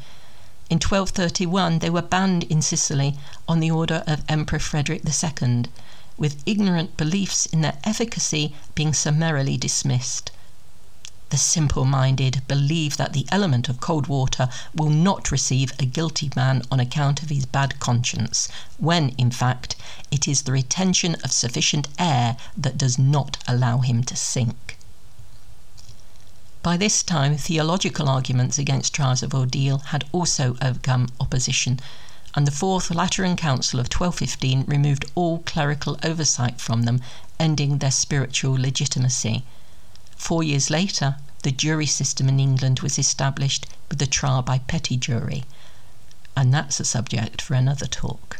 In 0.70 0.77
1231, 0.77 1.81
they 1.81 1.91
were 1.91 2.03
banned 2.03 2.45
in 2.45 2.62
Sicily 2.62 3.19
on 3.49 3.59
the 3.59 3.70
order 3.70 4.05
of 4.07 4.23
Emperor 4.29 4.61
Frederick 4.61 5.03
II, 5.05 5.65
with 6.16 6.43
ignorant 6.47 6.97
beliefs 6.97 7.47
in 7.47 7.62
their 7.62 7.79
efficacy 7.83 8.55
being 8.77 8.95
summarily 8.95 9.57
dismissed. 9.57 10.31
The 11.31 11.37
simple 11.37 11.85
minded 11.85 12.43
believe 12.47 12.97
that 12.97 13.12
the 13.12 13.27
element 13.31 13.69
of 13.69 13.81
cold 13.81 14.07
water 14.07 14.49
will 14.74 14.91
not 14.91 15.33
receive 15.33 15.73
a 15.79 15.85
guilty 15.85 16.31
man 16.37 16.62
on 16.70 16.79
account 16.79 17.23
of 17.23 17.29
his 17.29 17.47
bad 17.47 17.81
conscience, 17.81 18.49
when, 18.79 19.09
in 19.19 19.31
fact, 19.31 19.74
it 20.11 20.29
is 20.29 20.43
the 20.43 20.53
retention 20.53 21.16
of 21.24 21.33
sufficient 21.33 21.89
air 21.99 22.37
that 22.57 22.79
does 22.79 22.99
not 22.99 23.43
allow 23.49 23.79
him 23.79 24.05
to 24.05 24.15
sink. 24.15 24.79
By 26.63 26.77
this 26.77 27.03
time, 27.03 27.37
theological 27.37 28.09
arguments 28.09 28.57
against 28.57 28.95
trials 28.95 29.25
of 29.25 29.35
ordeal 29.35 29.79
had 29.79 30.05
also 30.13 30.57
overcome 30.63 31.09
opposition, 31.19 31.81
and 32.37 32.47
the 32.47 32.53
Fourth 32.53 32.89
Lateran 32.93 33.35
Council 33.35 33.81
of 33.81 33.87
1215 33.87 34.67
removed 34.69 35.05
all 35.17 35.41
clerical 35.41 35.99
oversight 36.05 36.61
from 36.61 36.85
them, 36.85 37.03
ending 37.41 37.79
their 37.79 37.91
spiritual 37.91 38.53
legitimacy. 38.53 39.45
Four 40.15 40.45
years 40.45 40.71
later, 40.71 41.17
the 41.43 41.51
jury 41.51 41.87
system 41.87 42.29
in 42.29 42.39
England 42.39 42.79
was 42.79 42.97
established 42.97 43.67
with 43.89 43.99
the 43.99 44.07
trial 44.07 44.43
by 44.43 44.59
petty 44.59 44.97
jury, 44.97 45.43
and 46.37 46.55
that's 46.55 46.79
a 46.79 46.85
subject 46.85 47.43
for 47.43 47.55
another 47.55 47.87
talk. 47.87 48.39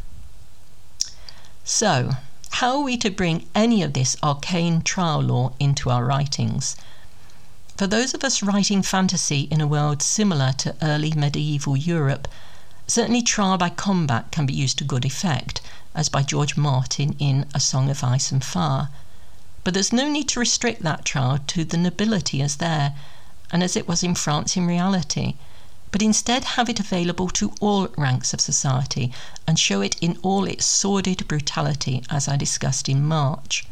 So, 1.65 2.13
how 2.51 2.77
are 2.77 2.85
we 2.85 2.97
to 2.99 3.11
bring 3.11 3.49
any 3.53 3.83
of 3.83 3.95
this 3.95 4.17
arcane 4.23 4.83
trial 4.83 5.23
law 5.23 5.55
into 5.59 5.91
our 5.91 6.05
writings? 6.05 6.77
For 7.79 7.87
those 7.87 8.13
of 8.13 8.23
us 8.23 8.43
writing 8.43 8.83
fantasy 8.83 9.49
in 9.51 9.63
a 9.63 9.67
world 9.67 10.03
similar 10.03 10.53
to 10.59 10.75
early 10.83 11.13
medieval 11.13 11.75
Europe, 11.75 12.29
certainly 12.87 13.23
trial 13.23 13.57
by 13.57 13.71
combat 13.71 14.31
can 14.31 14.45
be 14.45 14.53
used 14.53 14.77
to 14.79 14.85
good 14.85 15.07
effect, 15.07 15.63
as 15.95 16.11
by 16.11 16.23
George 16.23 16.55
Martin 16.55 17.17
in 17.19 17.47
A 17.55 17.61
Song 17.61 17.89
of 17.89 18.05
Ice 18.05 18.31
and 18.31 18.45
Fire 18.45 18.91
but 19.65 19.75
there's 19.75 19.93
no 19.93 20.09
need 20.09 20.29
to 20.29 20.41
restrict 20.41 20.83
that 20.83 21.05
trial 21.05 21.39
to 21.47 21.65
the 21.65 21.77
nobility 21.77 22.43
as 22.43 22.57
there, 22.57 22.95
and 23.51 23.63
as 23.63 23.77
it 23.77 23.87
was 23.87 24.03
in 24.03 24.15
France 24.15 24.57
in 24.57 24.67
reality, 24.67 25.37
but 25.93 26.03
instead 26.03 26.45
have 26.45 26.69
it 26.69 26.81
available 26.81 27.29
to 27.31 27.55
all 27.61 27.87
ranks 27.97 28.35
of 28.35 28.41
society 28.41 29.13
and 29.47 29.59
show 29.59 29.81
it 29.81 29.97
in 30.01 30.19
all 30.23 30.45
its 30.45 30.65
sordid 30.67 31.27
brutality, 31.29 32.03
as 32.11 32.29
I 32.29 32.37
discussed 32.37 32.89
in 32.89 33.05
March. 33.07 33.65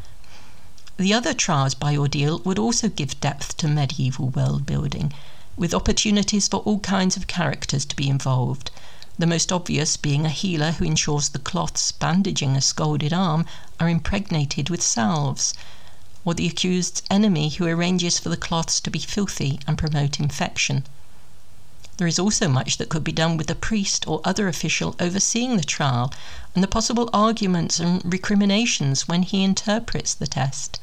The 1.00 1.14
other 1.14 1.32
trials 1.32 1.72
by 1.74 1.96
ordeal 1.96 2.40
would 2.40 2.58
also 2.58 2.90
give 2.90 3.18
depth 3.22 3.56
to 3.56 3.68
medieval 3.68 4.28
world 4.28 4.66
building, 4.66 5.14
with 5.56 5.72
opportunities 5.72 6.46
for 6.46 6.58
all 6.58 6.78
kinds 6.80 7.16
of 7.16 7.26
characters 7.26 7.86
to 7.86 7.96
be 7.96 8.06
involved. 8.06 8.70
The 9.18 9.26
most 9.26 9.50
obvious 9.50 9.96
being 9.96 10.26
a 10.26 10.28
healer 10.28 10.72
who 10.72 10.84
ensures 10.84 11.30
the 11.30 11.38
cloths 11.38 11.90
bandaging 11.90 12.54
a 12.54 12.60
scalded 12.60 13.14
arm 13.14 13.46
are 13.80 13.88
impregnated 13.88 14.68
with 14.68 14.82
salves, 14.82 15.54
or 16.22 16.34
the 16.34 16.46
accused's 16.46 17.02
enemy 17.10 17.48
who 17.48 17.64
arranges 17.64 18.18
for 18.18 18.28
the 18.28 18.36
cloths 18.36 18.78
to 18.80 18.90
be 18.90 18.98
filthy 18.98 19.58
and 19.66 19.78
promote 19.78 20.20
infection. 20.20 20.84
There 21.96 22.06
is 22.06 22.18
also 22.18 22.46
much 22.46 22.76
that 22.76 22.90
could 22.90 23.04
be 23.04 23.12
done 23.12 23.38
with 23.38 23.46
the 23.46 23.54
priest 23.54 24.06
or 24.06 24.20
other 24.22 24.48
official 24.48 24.96
overseeing 25.00 25.56
the 25.56 25.64
trial 25.64 26.12
and 26.54 26.62
the 26.62 26.68
possible 26.68 27.08
arguments 27.14 27.80
and 27.80 28.02
recriminations 28.04 29.08
when 29.08 29.22
he 29.22 29.42
interprets 29.42 30.12
the 30.12 30.26
test. 30.26 30.78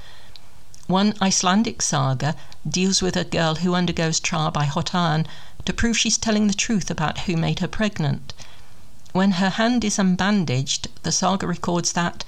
One 0.87 1.15
Icelandic 1.21 1.81
saga 1.81 2.33
deals 2.65 3.01
with 3.01 3.17
a 3.17 3.25
girl 3.25 3.55
who 3.55 3.75
undergoes 3.75 4.21
trial 4.21 4.51
by 4.51 4.63
hot 4.63 4.95
iron 4.95 5.27
to 5.65 5.73
prove 5.73 5.97
she's 5.97 6.17
telling 6.17 6.47
the 6.47 6.53
truth 6.53 6.89
about 6.89 7.19
who 7.19 7.35
made 7.35 7.59
her 7.59 7.67
pregnant. 7.67 8.33
When 9.11 9.31
her 9.31 9.49
hand 9.49 9.83
is 9.83 9.97
unbandaged, 9.99 10.87
the 11.03 11.11
saga 11.11 11.45
records 11.45 11.91
that 11.91 12.23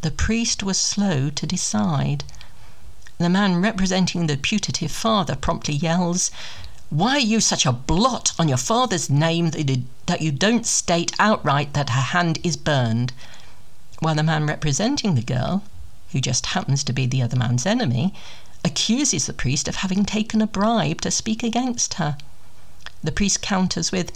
the 0.00 0.10
priest 0.10 0.62
was 0.62 0.80
slow 0.80 1.28
to 1.28 1.46
decide. 1.46 2.24
The 3.18 3.28
man 3.28 3.60
representing 3.60 4.26
the 4.26 4.38
putative 4.38 4.90
father 4.90 5.36
promptly 5.36 5.74
yells, 5.74 6.30
Why 6.88 7.16
are 7.16 7.18
you 7.18 7.42
such 7.42 7.66
a 7.66 7.72
blot 7.72 8.32
on 8.38 8.48
your 8.48 8.56
father's 8.56 9.10
name 9.10 9.50
that 9.50 10.22
you 10.22 10.32
don't 10.32 10.64
state 10.64 11.12
outright 11.18 11.74
that 11.74 11.90
her 11.90 12.00
hand 12.00 12.38
is 12.42 12.56
burned? 12.56 13.12
While 13.98 14.14
the 14.14 14.22
man 14.22 14.46
representing 14.46 15.14
the 15.14 15.20
girl, 15.20 15.62
who 16.12 16.20
just 16.20 16.46
happens 16.46 16.82
to 16.84 16.92
be 16.92 17.06
the 17.06 17.22
other 17.22 17.36
man's 17.36 17.66
enemy, 17.66 18.14
accuses 18.64 19.26
the 19.26 19.32
priest 19.32 19.68
of 19.68 19.76
having 19.76 20.04
taken 20.04 20.42
a 20.42 20.46
bribe 20.46 21.00
to 21.02 21.10
speak 21.10 21.42
against 21.42 21.94
her. 21.94 22.16
The 23.02 23.12
priest 23.12 23.40
counters 23.42 23.92
with, 23.92 24.12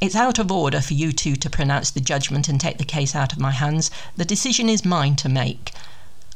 It's 0.00 0.14
out 0.14 0.38
of 0.38 0.52
order 0.52 0.80
for 0.80 0.94
you 0.94 1.12
two 1.12 1.36
to 1.36 1.50
pronounce 1.50 1.90
the 1.90 2.00
judgment 2.00 2.48
and 2.48 2.60
take 2.60 2.78
the 2.78 2.84
case 2.84 3.14
out 3.16 3.32
of 3.32 3.38
my 3.38 3.50
hands. 3.50 3.90
The 4.16 4.24
decision 4.24 4.68
is 4.68 4.84
mine 4.84 5.16
to 5.16 5.28
make. 5.28 5.72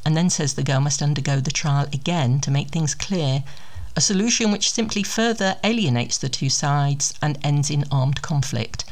and 0.05 0.15
then 0.15 0.29
says 0.29 0.53
the 0.53 0.63
girl 0.63 0.79
must 0.79 1.01
undergo 1.01 1.39
the 1.39 1.51
trial 1.51 1.85
again 1.91 2.39
to 2.39 2.51
make 2.51 2.69
things 2.69 2.95
clear, 2.95 3.43
a 3.95 4.01
solution 4.01 4.51
which 4.51 4.71
simply 4.71 5.03
further 5.03 5.57
alienates 5.63 6.17
the 6.17 6.29
two 6.29 6.49
sides 6.49 7.13
and 7.21 7.37
ends 7.43 7.69
in 7.69 7.83
armed 7.91 8.21
conflict. 8.21 8.85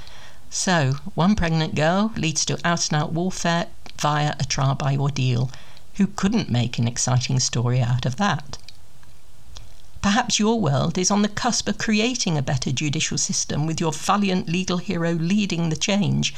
So, 0.49 0.97
one 1.13 1.35
pregnant 1.35 1.75
girl 1.75 2.11
leads 2.15 2.43
to 2.45 2.59
out 2.65 2.89
and 2.89 3.01
out 3.01 3.13
warfare 3.13 3.67
via 3.99 4.35
a 4.39 4.45
trial 4.45 4.75
by 4.75 4.97
ordeal. 4.97 5.51
Who 5.95 6.07
couldn't 6.07 6.49
make 6.49 6.77
an 6.77 6.89
exciting 6.89 7.39
story 7.39 7.81
out 7.81 8.05
of 8.05 8.17
that? 8.17 8.57
Perhaps 10.01 10.39
your 10.39 10.59
world 10.59 10.97
is 10.97 11.09
on 11.09 11.21
the 11.21 11.29
cusp 11.29 11.69
of 11.69 11.77
creating 11.77 12.37
a 12.37 12.41
better 12.41 12.73
judicial 12.73 13.17
system 13.17 13.65
with 13.65 13.79
your 13.79 13.93
valiant 13.93 14.49
legal 14.49 14.79
hero 14.79 15.13
leading 15.13 15.69
the 15.69 15.77
change, 15.77 16.33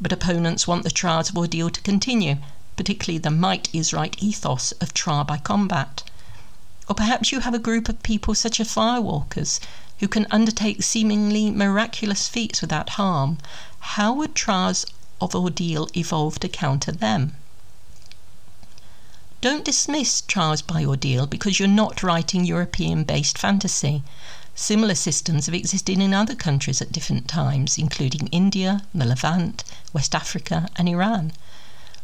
but 0.00 0.12
opponents 0.12 0.66
want 0.66 0.82
the 0.82 0.90
trials 0.90 1.30
of 1.30 1.38
ordeal 1.38 1.70
to 1.70 1.80
continue, 1.82 2.38
particularly 2.76 3.18
the 3.18 3.30
might 3.30 3.68
is 3.72 3.92
right 3.92 4.16
ethos 4.18 4.72
of 4.80 4.92
trial 4.92 5.22
by 5.22 5.38
combat. 5.38 6.02
Or 6.88 6.96
perhaps 6.96 7.30
you 7.30 7.38
have 7.40 7.54
a 7.54 7.60
group 7.60 7.88
of 7.88 8.02
people 8.02 8.34
such 8.34 8.58
as 8.58 8.74
firewalkers 8.74 9.60
who 10.00 10.08
can 10.08 10.26
undertake 10.32 10.82
seemingly 10.82 11.52
miraculous 11.52 12.26
feats 12.26 12.60
without 12.60 12.98
harm. 12.98 13.38
How 13.94 14.12
would 14.14 14.34
trials 14.34 14.84
of 15.20 15.36
ordeal 15.36 15.88
evolve 15.96 16.40
to 16.40 16.48
counter 16.48 16.90
them? 16.90 17.36
Don't 19.46 19.64
dismiss 19.64 20.22
trials 20.22 20.60
by 20.60 20.84
ordeal 20.84 21.24
because 21.24 21.60
you're 21.60 21.68
not 21.68 22.02
writing 22.02 22.44
European 22.44 23.04
based 23.04 23.38
fantasy. 23.38 24.02
Similar 24.56 24.96
systems 24.96 25.46
have 25.46 25.54
existed 25.54 26.00
in 26.00 26.12
other 26.12 26.34
countries 26.34 26.82
at 26.82 26.90
different 26.90 27.28
times, 27.28 27.78
including 27.78 28.26
India, 28.32 28.82
the 28.92 29.04
Levant, 29.04 29.62
West 29.92 30.16
Africa, 30.16 30.68
and 30.74 30.88
Iran. 30.88 31.32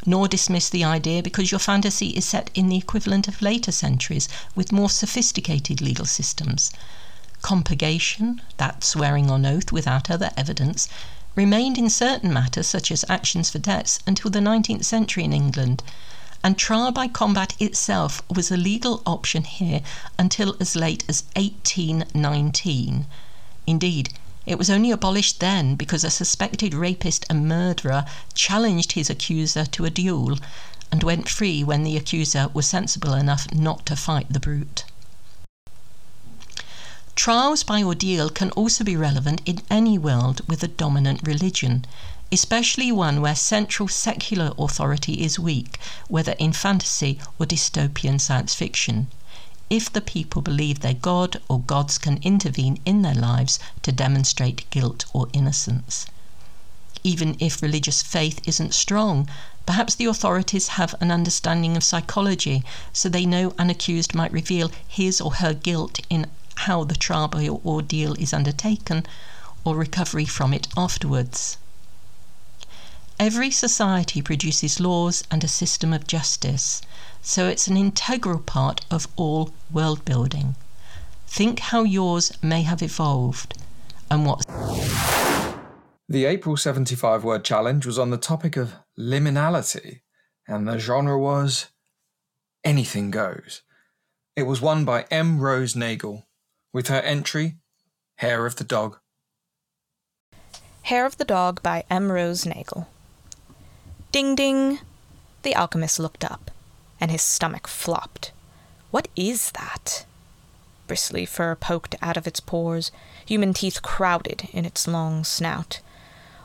Nor 0.05 0.29
dismiss 0.29 0.69
the 0.69 0.85
idea 0.85 1.21
because 1.21 1.51
your 1.51 1.59
fantasy 1.59 2.11
is 2.11 2.23
set 2.23 2.49
in 2.53 2.69
the 2.69 2.77
equivalent 2.77 3.27
of 3.27 3.41
later 3.41 3.73
centuries 3.73 4.29
with 4.55 4.71
more 4.71 4.89
sophisticated 4.89 5.81
legal 5.81 6.05
systems. 6.05 6.71
Compurgation, 7.41 8.39
that 8.55 8.85
swearing 8.85 9.29
on 9.29 9.45
oath 9.45 9.69
without 9.69 10.09
other 10.09 10.31
evidence, 10.37 10.87
remained 11.35 11.77
in 11.77 11.89
certain 11.89 12.31
matters, 12.31 12.67
such 12.67 12.89
as 12.89 13.03
actions 13.09 13.49
for 13.49 13.59
debts, 13.59 13.99
until 14.07 14.31
the 14.31 14.39
19th 14.39 14.85
century 14.85 15.25
in 15.25 15.33
England 15.33 15.83
and 16.43 16.57
trial 16.57 16.91
by 16.91 17.07
combat 17.07 17.55
itself 17.59 18.21
was 18.29 18.51
a 18.51 18.57
legal 18.57 19.01
option 19.05 19.43
here 19.43 19.81
until 20.19 20.57
as 20.59 20.75
late 20.75 21.03
as 21.07 21.23
1819. 21.35 23.05
Indeed, 23.65 24.13
it 24.45 24.57
was 24.57 24.69
only 24.69 24.91
abolished 24.91 25.39
then 25.39 25.75
because 25.75 26.03
a 26.03 26.09
suspected 26.09 26.73
rapist 26.73 27.25
and 27.29 27.47
murderer 27.47 28.05
challenged 28.33 28.91
his 28.91 29.09
accuser 29.09 29.65
to 29.67 29.85
a 29.85 29.89
duel 29.89 30.37
and 30.91 31.01
went 31.01 31.29
free 31.29 31.63
when 31.63 31.83
the 31.83 31.95
accuser 31.95 32.49
was 32.53 32.67
sensible 32.67 33.13
enough 33.13 33.51
not 33.53 33.85
to 33.85 33.95
fight 33.95 34.27
the 34.29 34.39
brute. 34.39 34.83
Trials 37.15 37.63
by 37.63 37.81
ordeal 37.81 38.29
can 38.29 38.51
also 38.51 38.83
be 38.83 38.97
relevant 38.97 39.41
in 39.45 39.61
any 39.69 39.97
world 39.97 40.41
with 40.47 40.61
a 40.61 40.67
dominant 40.67 41.25
religion 41.25 41.85
especially 42.33 42.91
one 42.91 43.21
where 43.21 43.35
central 43.35 43.87
secular 43.87 44.51
authority 44.57 45.21
is 45.23 45.37
weak, 45.37 45.77
whether 46.07 46.31
in 46.39 46.51
fantasy 46.51 47.19
or 47.37 47.45
dystopian 47.45 48.19
science 48.19 48.55
fiction. 48.55 49.07
If 49.69 49.93
the 49.93 50.01
people 50.01 50.41
believe 50.41 50.79
their 50.79 50.95
God 50.95 51.39
or 51.47 51.59
gods 51.59 51.99
can 51.99 52.17
intervene 52.23 52.79
in 52.85 53.03
their 53.03 53.13
lives 53.13 53.59
to 53.83 53.91
demonstrate 53.91 54.67
guilt 54.71 55.05
or 55.13 55.27
innocence. 55.31 56.07
Even 57.03 57.37
if 57.39 57.61
religious 57.61 58.01
faith 58.01 58.39
isn't 58.47 58.73
strong, 58.73 59.29
perhaps 59.67 59.93
the 59.93 60.05
authorities 60.05 60.69
have 60.69 60.95
an 60.99 61.11
understanding 61.11 61.77
of 61.77 61.83
psychology, 61.83 62.63
so 62.91 63.09
they 63.09 63.27
know 63.27 63.53
an 63.59 63.69
accused 63.69 64.15
might 64.15 64.31
reveal 64.31 64.71
his 64.87 65.21
or 65.21 65.35
her 65.35 65.53
guilt 65.53 65.99
in 66.09 66.25
how 66.65 66.83
the 66.83 66.95
trial 66.95 67.29
or 67.35 67.61
ordeal 67.63 68.15
is 68.15 68.33
undertaken, 68.33 69.05
or 69.63 69.75
recovery 69.75 70.25
from 70.25 70.51
it 70.51 70.67
afterwards. 70.75 71.57
Every 73.25 73.51
society 73.51 74.21
produces 74.21 74.81
laws 74.81 75.23
and 75.31 75.45
a 75.45 75.47
system 75.47 75.93
of 75.93 76.07
justice, 76.07 76.81
so 77.21 77.47
it's 77.47 77.67
an 77.67 77.77
integral 77.77 78.39
part 78.39 78.81
of 78.91 79.07
all 79.15 79.53
world 79.71 80.03
building. 80.03 80.57
Think 81.25 81.59
how 81.59 81.83
yours 81.83 82.33
may 82.43 82.63
have 82.63 82.81
evolved 82.81 83.57
and 84.11 84.25
what. 84.25 84.45
The 86.09 86.25
April 86.25 86.57
75 86.57 87.23
word 87.23 87.45
challenge 87.45 87.85
was 87.85 87.97
on 87.97 88.09
the 88.09 88.17
topic 88.17 88.57
of 88.57 88.73
liminality, 88.99 90.01
and 90.45 90.67
the 90.67 90.77
genre 90.77 91.17
was 91.17 91.67
anything 92.65 93.09
goes. 93.09 93.61
It 94.35 94.43
was 94.43 94.59
won 94.59 94.83
by 94.83 95.05
M. 95.09 95.39
Rose 95.39 95.77
Nagel 95.77 96.27
with 96.73 96.89
her 96.89 96.99
entry, 96.99 97.55
Hair 98.17 98.45
of 98.45 98.57
the 98.57 98.65
Dog. 98.65 98.99
Hair 100.81 101.05
of 101.05 101.17
the 101.17 101.23
Dog 101.23 101.63
by 101.63 101.85
M. 101.89 102.11
Rose 102.11 102.45
Nagle. 102.45 102.89
Ding 104.13 104.35
ding! 104.35 104.77
The 105.41 105.55
alchemist 105.55 105.97
looked 105.97 106.23
up, 106.23 106.51
and 107.01 107.09
his 107.09 107.23
stomach 107.23 107.67
flopped. 107.67 108.31
What 108.91 109.07
is 109.15 109.49
that? 109.53 110.05
Bristly 110.85 111.25
fur 111.25 111.55
poked 111.55 111.95
out 111.99 112.15
of 112.15 112.27
its 112.27 112.39
pores, 112.39 112.91
human 113.25 113.55
teeth 113.55 113.81
crowded 113.81 114.49
in 114.53 114.65
its 114.65 114.87
long 114.87 115.23
snout. 115.23 115.79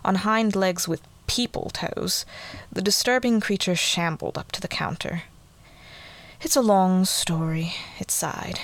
On 0.03 0.15
hind 0.15 0.57
legs 0.57 0.89
with 0.89 1.03
people 1.27 1.69
toes, 1.69 2.25
the 2.73 2.81
disturbing 2.81 3.39
creature 3.39 3.77
shambled 3.77 4.39
up 4.39 4.51
to 4.53 4.63
the 4.63 4.67
counter. 4.67 5.25
It's 6.41 6.57
a 6.57 6.63
long 6.63 7.05
story, 7.05 7.75
it 8.01 8.11
sighed. 8.11 8.61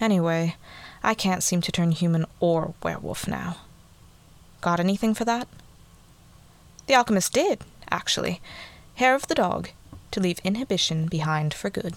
Anyway, 0.00 0.56
I 1.00 1.14
can't 1.14 1.44
seem 1.44 1.60
to 1.60 1.70
turn 1.70 1.92
human 1.92 2.26
or 2.40 2.74
werewolf 2.82 3.28
now. 3.28 3.58
Got 4.62 4.80
anything 4.80 5.14
for 5.14 5.24
that? 5.24 5.46
The 6.88 6.94
alchemist 6.94 7.32
did, 7.32 7.60
actually. 7.90 8.40
Hair 8.96 9.14
of 9.14 9.28
the 9.28 9.34
dog, 9.34 9.70
to 10.10 10.20
leave 10.20 10.38
inhibition 10.44 11.06
behind 11.06 11.52
for 11.52 11.70
good. 11.70 11.94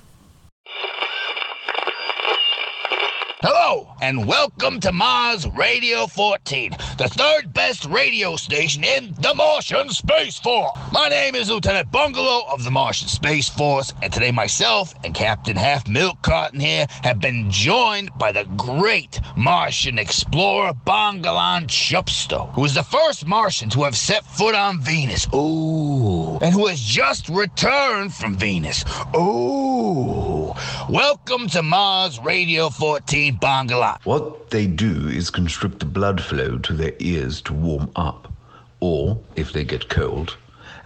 Hello, 3.41 3.95
and 4.01 4.27
welcome 4.27 4.81
to 4.81 4.91
Mars 4.91 5.47
Radio 5.55 6.07
14, 6.07 6.71
the 6.97 7.07
third 7.07 7.53
best 7.53 7.85
radio 7.85 8.35
station 8.35 8.83
in 8.83 9.15
the 9.21 9.33
Martian 9.33 9.87
Space 9.91 10.37
Force. 10.37 10.77
My 10.91 11.07
name 11.07 11.35
is 11.35 11.49
Lieutenant 11.49 11.89
Bungalow 11.89 12.51
of 12.51 12.65
the 12.65 12.69
Martian 12.69 13.07
Space 13.07 13.47
Force, 13.47 13.93
and 14.01 14.11
today 14.11 14.31
myself 14.31 14.93
and 15.05 15.13
Captain 15.13 15.55
Half 15.55 15.87
Milk 15.87 16.21
Carton 16.21 16.59
here 16.59 16.85
have 17.01 17.21
been 17.21 17.49
joined 17.49 18.11
by 18.17 18.33
the 18.33 18.43
great 18.57 19.21
Martian 19.37 19.99
explorer 19.99 20.73
Bongalan 20.85 21.67
Chupsto, 21.67 22.51
who 22.55 22.65
is 22.65 22.73
the 22.73 22.83
first 22.83 23.25
Martian 23.25 23.69
to 23.69 23.83
have 23.83 23.95
set 23.95 24.25
foot 24.25 24.53
on 24.53 24.81
Venus. 24.81 25.27
Ooh. 25.33 26.39
And 26.41 26.53
who 26.53 26.67
has 26.67 26.81
just 26.81 27.29
returned 27.29 28.13
from 28.13 28.35
Venus. 28.35 28.83
Ooh. 29.15 30.53
Welcome 30.89 31.47
to 31.49 31.63
Mars 31.63 32.19
Radio 32.19 32.69
14 32.69 33.28
Bangala. 33.31 33.99
What 34.03 34.49
they 34.49 34.65
do 34.67 35.07
is 35.07 35.29
constrict 35.29 35.79
the 35.79 35.85
blood 35.85 36.21
flow 36.21 36.57
to 36.59 36.73
their 36.73 36.93
ears 36.99 37.41
to 37.41 37.53
warm 37.53 37.91
up, 37.95 38.31
or 38.79 39.19
if 39.35 39.53
they 39.53 39.63
get 39.63 39.89
cold. 39.89 40.37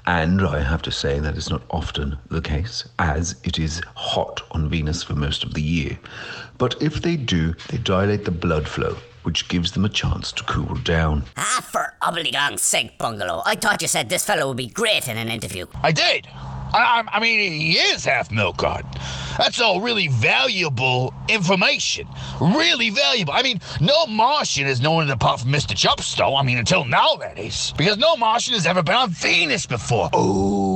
And 0.05 0.41
I 0.41 0.59
have 0.61 0.81
to 0.81 0.91
say 0.91 1.19
that 1.19 1.37
is 1.37 1.49
not 1.49 1.63
often 1.69 2.17
the 2.29 2.41
case, 2.41 2.83
as 2.99 3.35
it 3.43 3.57
is 3.57 3.81
hot 3.95 4.41
on 4.51 4.69
Venus 4.69 5.01
for 5.03 5.15
most 5.15 5.43
of 5.43 5.53
the 5.53 5.61
year. 5.61 5.97
But 6.57 6.81
if 6.81 7.01
they 7.01 7.15
do, 7.15 7.53
they 7.69 7.77
dilate 7.77 8.25
the 8.25 8.31
blood 8.31 8.67
flow, 8.67 8.97
which 9.23 9.47
gives 9.47 9.71
them 9.71 9.85
a 9.85 9.89
chance 9.89 10.31
to 10.33 10.43
cool 10.43 10.75
down. 10.83 11.23
Ah, 11.37 11.65
for 11.71 11.95
obligong 12.01 12.59
sake, 12.59 12.97
Bungalow. 12.97 13.41
I 13.45 13.55
thought 13.55 13.81
you 13.81 13.87
said 13.87 14.09
this 14.09 14.25
fellow 14.25 14.47
would 14.47 14.57
be 14.57 14.67
great 14.67 15.07
in 15.07 15.17
an 15.17 15.29
interview. 15.29 15.65
I 15.81 15.91
did. 15.91 16.27
I, 16.73 17.03
I, 17.07 17.17
I 17.17 17.19
mean, 17.19 17.51
he 17.51 17.73
is 17.73 18.03
half 18.05 18.31
milk 18.31 18.57
carton. 18.57 18.89
That's 19.37 19.61
all 19.61 19.81
really 19.81 20.07
valuable 20.07 21.13
information. 21.29 22.07
Really 22.41 22.89
valuable. 22.89 23.33
I 23.33 23.43
mean, 23.43 23.59
no 23.79 24.07
Martian 24.07 24.65
has 24.65 24.81
known 24.81 25.03
it 25.03 25.11
apart 25.11 25.41
from 25.41 25.51
Mr. 25.51 25.75
Chupsto. 25.75 26.39
I 26.39 26.43
mean, 26.43 26.57
until 26.57 26.85
now, 26.85 27.15
that 27.15 27.37
is. 27.37 27.73
Because 27.77 27.97
no 27.97 28.15
Martian 28.17 28.53
has 28.55 28.65
ever 28.65 28.81
been 28.83 28.95
on 28.95 29.09
Venus 29.11 29.65
before. 29.65 30.09
Ooh. 30.15 30.72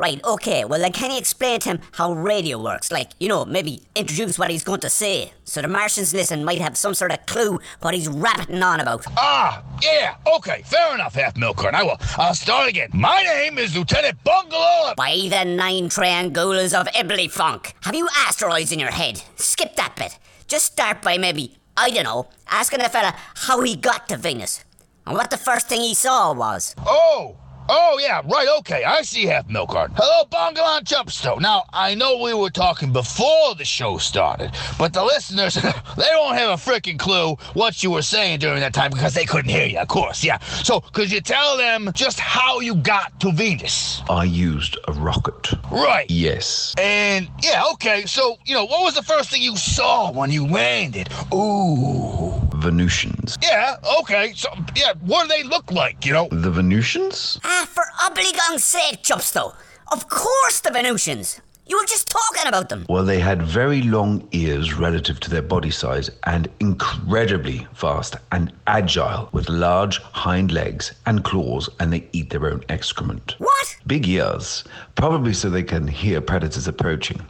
Right, 0.00 0.18
okay, 0.24 0.64
well 0.64 0.80
then 0.80 0.92
can 0.92 1.10
you 1.10 1.18
explain 1.18 1.60
to 1.60 1.68
him 1.68 1.80
how 1.92 2.14
radio 2.14 2.56
works? 2.58 2.90
Like, 2.90 3.10
you 3.20 3.28
know, 3.28 3.44
maybe 3.44 3.82
introduce 3.94 4.38
what 4.38 4.48
he's 4.50 4.64
going 4.64 4.80
to 4.80 4.88
say, 4.88 5.34
so 5.44 5.60
the 5.60 5.68
Martians 5.68 6.14
listen 6.14 6.42
might 6.42 6.58
have 6.58 6.78
some 6.78 6.94
sort 6.94 7.12
of 7.12 7.26
clue 7.26 7.60
what 7.80 7.92
he's 7.92 8.08
rabbiting 8.08 8.62
on 8.62 8.80
about. 8.80 9.04
Ah, 9.18 9.62
yeah, 9.82 10.14
okay, 10.36 10.62
fair 10.64 10.94
enough, 10.94 11.14
half 11.14 11.36
milk 11.36 11.58
carton. 11.58 11.78
I 11.78 11.82
will. 11.82 11.98
I'll 12.16 12.34
start 12.34 12.70
again. 12.70 12.88
My 12.94 13.20
name 13.22 13.58
is 13.58 13.76
Lieutenant 13.76 14.24
Bungalow. 14.24 14.94
By 14.96 15.28
the 15.28 15.44
nine 15.44 15.90
triangulas 15.90 16.72
of 16.72 16.88
Ibley 16.94 17.30
Funk, 17.30 17.74
have 17.82 17.94
you 17.94 18.08
asteroids 18.26 18.72
in 18.72 18.78
your 18.78 18.92
head? 18.92 19.22
Skip 19.36 19.76
that 19.76 19.96
bit. 19.96 20.18
Just 20.48 20.64
start 20.64 21.02
by 21.02 21.18
maybe, 21.18 21.58
I 21.76 21.90
don't 21.90 22.04
know, 22.04 22.28
asking 22.48 22.78
the 22.78 22.88
fella 22.88 23.14
how 23.34 23.60
he 23.60 23.76
got 23.76 24.08
to 24.08 24.16
Venus. 24.16 24.64
And 25.06 25.14
what 25.14 25.30
the 25.30 25.36
first 25.36 25.68
thing 25.68 25.82
he 25.82 25.92
saw 25.92 26.32
was. 26.32 26.74
Oh, 26.86 27.36
Oh, 27.68 28.00
yeah, 28.02 28.22
right, 28.24 28.48
okay. 28.58 28.84
I 28.84 29.02
see 29.02 29.26
half 29.26 29.48
milk 29.48 29.70
card. 29.70 29.92
Hello, 29.94 30.24
Bongalon 30.24 30.82
Jumpsto. 30.82 31.40
Now, 31.40 31.64
I 31.72 31.94
know 31.94 32.18
we 32.18 32.34
were 32.34 32.50
talking 32.50 32.92
before 32.92 33.54
the 33.54 33.64
show 33.64 33.98
started, 33.98 34.50
but 34.78 34.92
the 34.92 35.04
listeners, 35.04 35.54
they 35.54 35.70
don't 36.10 36.34
have 36.34 36.50
a 36.50 36.70
freaking 36.70 36.98
clue 36.98 37.36
what 37.54 37.82
you 37.82 37.90
were 37.92 38.02
saying 38.02 38.40
during 38.40 38.60
that 38.60 38.74
time 38.74 38.90
because 38.90 39.14
they 39.14 39.24
couldn't 39.24 39.50
hear 39.50 39.66
you, 39.66 39.78
of 39.78 39.88
course, 39.88 40.24
yeah. 40.24 40.38
So, 40.38 40.80
could 40.80 41.12
you 41.12 41.20
tell 41.20 41.56
them 41.56 41.90
just 41.94 42.18
how 42.18 42.60
you 42.60 42.74
got 42.74 43.18
to 43.20 43.30
Venus? 43.30 44.02
I 44.10 44.24
used 44.24 44.76
a 44.88 44.92
rocket. 44.92 45.52
Right. 45.70 46.10
Yes. 46.10 46.74
And, 46.76 47.28
yeah, 47.42 47.62
okay, 47.74 48.04
so, 48.06 48.36
you 48.46 48.54
know, 48.54 48.64
what 48.64 48.82
was 48.82 48.94
the 48.94 49.02
first 49.02 49.30
thing 49.30 49.42
you 49.42 49.56
saw 49.56 50.10
when 50.10 50.32
you 50.32 50.46
landed? 50.46 51.08
Ooh. 51.32 52.49
Venusians. 52.60 53.36
Yeah, 53.42 53.76
okay, 54.00 54.32
so, 54.34 54.48
yeah, 54.76 54.92
what 55.00 55.22
do 55.22 55.28
they 55.28 55.42
look 55.42 55.72
like, 55.72 56.04
you 56.06 56.12
know? 56.12 56.28
The 56.30 56.50
Venusians? 56.50 57.40
Ah, 57.44 57.66
for 57.68 57.84
obligong's 58.04 58.64
sake, 58.64 59.02
Chupsto. 59.02 59.54
Of 59.92 60.08
course 60.08 60.60
the 60.60 60.70
Venusians. 60.70 61.40
You 61.66 61.78
were 61.78 61.86
just 61.86 62.08
talking 62.08 62.48
about 62.48 62.68
them. 62.68 62.84
Well, 62.88 63.04
they 63.04 63.20
had 63.20 63.42
very 63.42 63.82
long 63.82 64.26
ears 64.32 64.74
relative 64.74 65.20
to 65.20 65.30
their 65.30 65.42
body 65.42 65.70
size 65.70 66.10
and 66.24 66.48
incredibly 66.58 67.66
fast 67.74 68.16
and 68.32 68.52
agile 68.66 69.28
with 69.32 69.48
large 69.48 69.98
hind 69.98 70.50
legs 70.50 70.92
and 71.06 71.22
claws, 71.22 71.68
and 71.78 71.92
they 71.92 72.08
eat 72.12 72.30
their 72.30 72.46
own 72.46 72.64
excrement. 72.68 73.36
What? 73.38 73.76
Big 73.86 74.08
ears, 74.08 74.64
probably 74.96 75.32
so 75.32 75.48
they 75.48 75.62
can 75.62 75.86
hear 75.86 76.20
predators 76.20 76.66
approaching. 76.66 77.24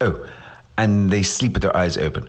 Oh, 0.00 0.28
and 0.78 1.08
they 1.10 1.22
sleep 1.22 1.52
with 1.52 1.62
their 1.62 1.76
eyes 1.76 1.96
open. 1.96 2.28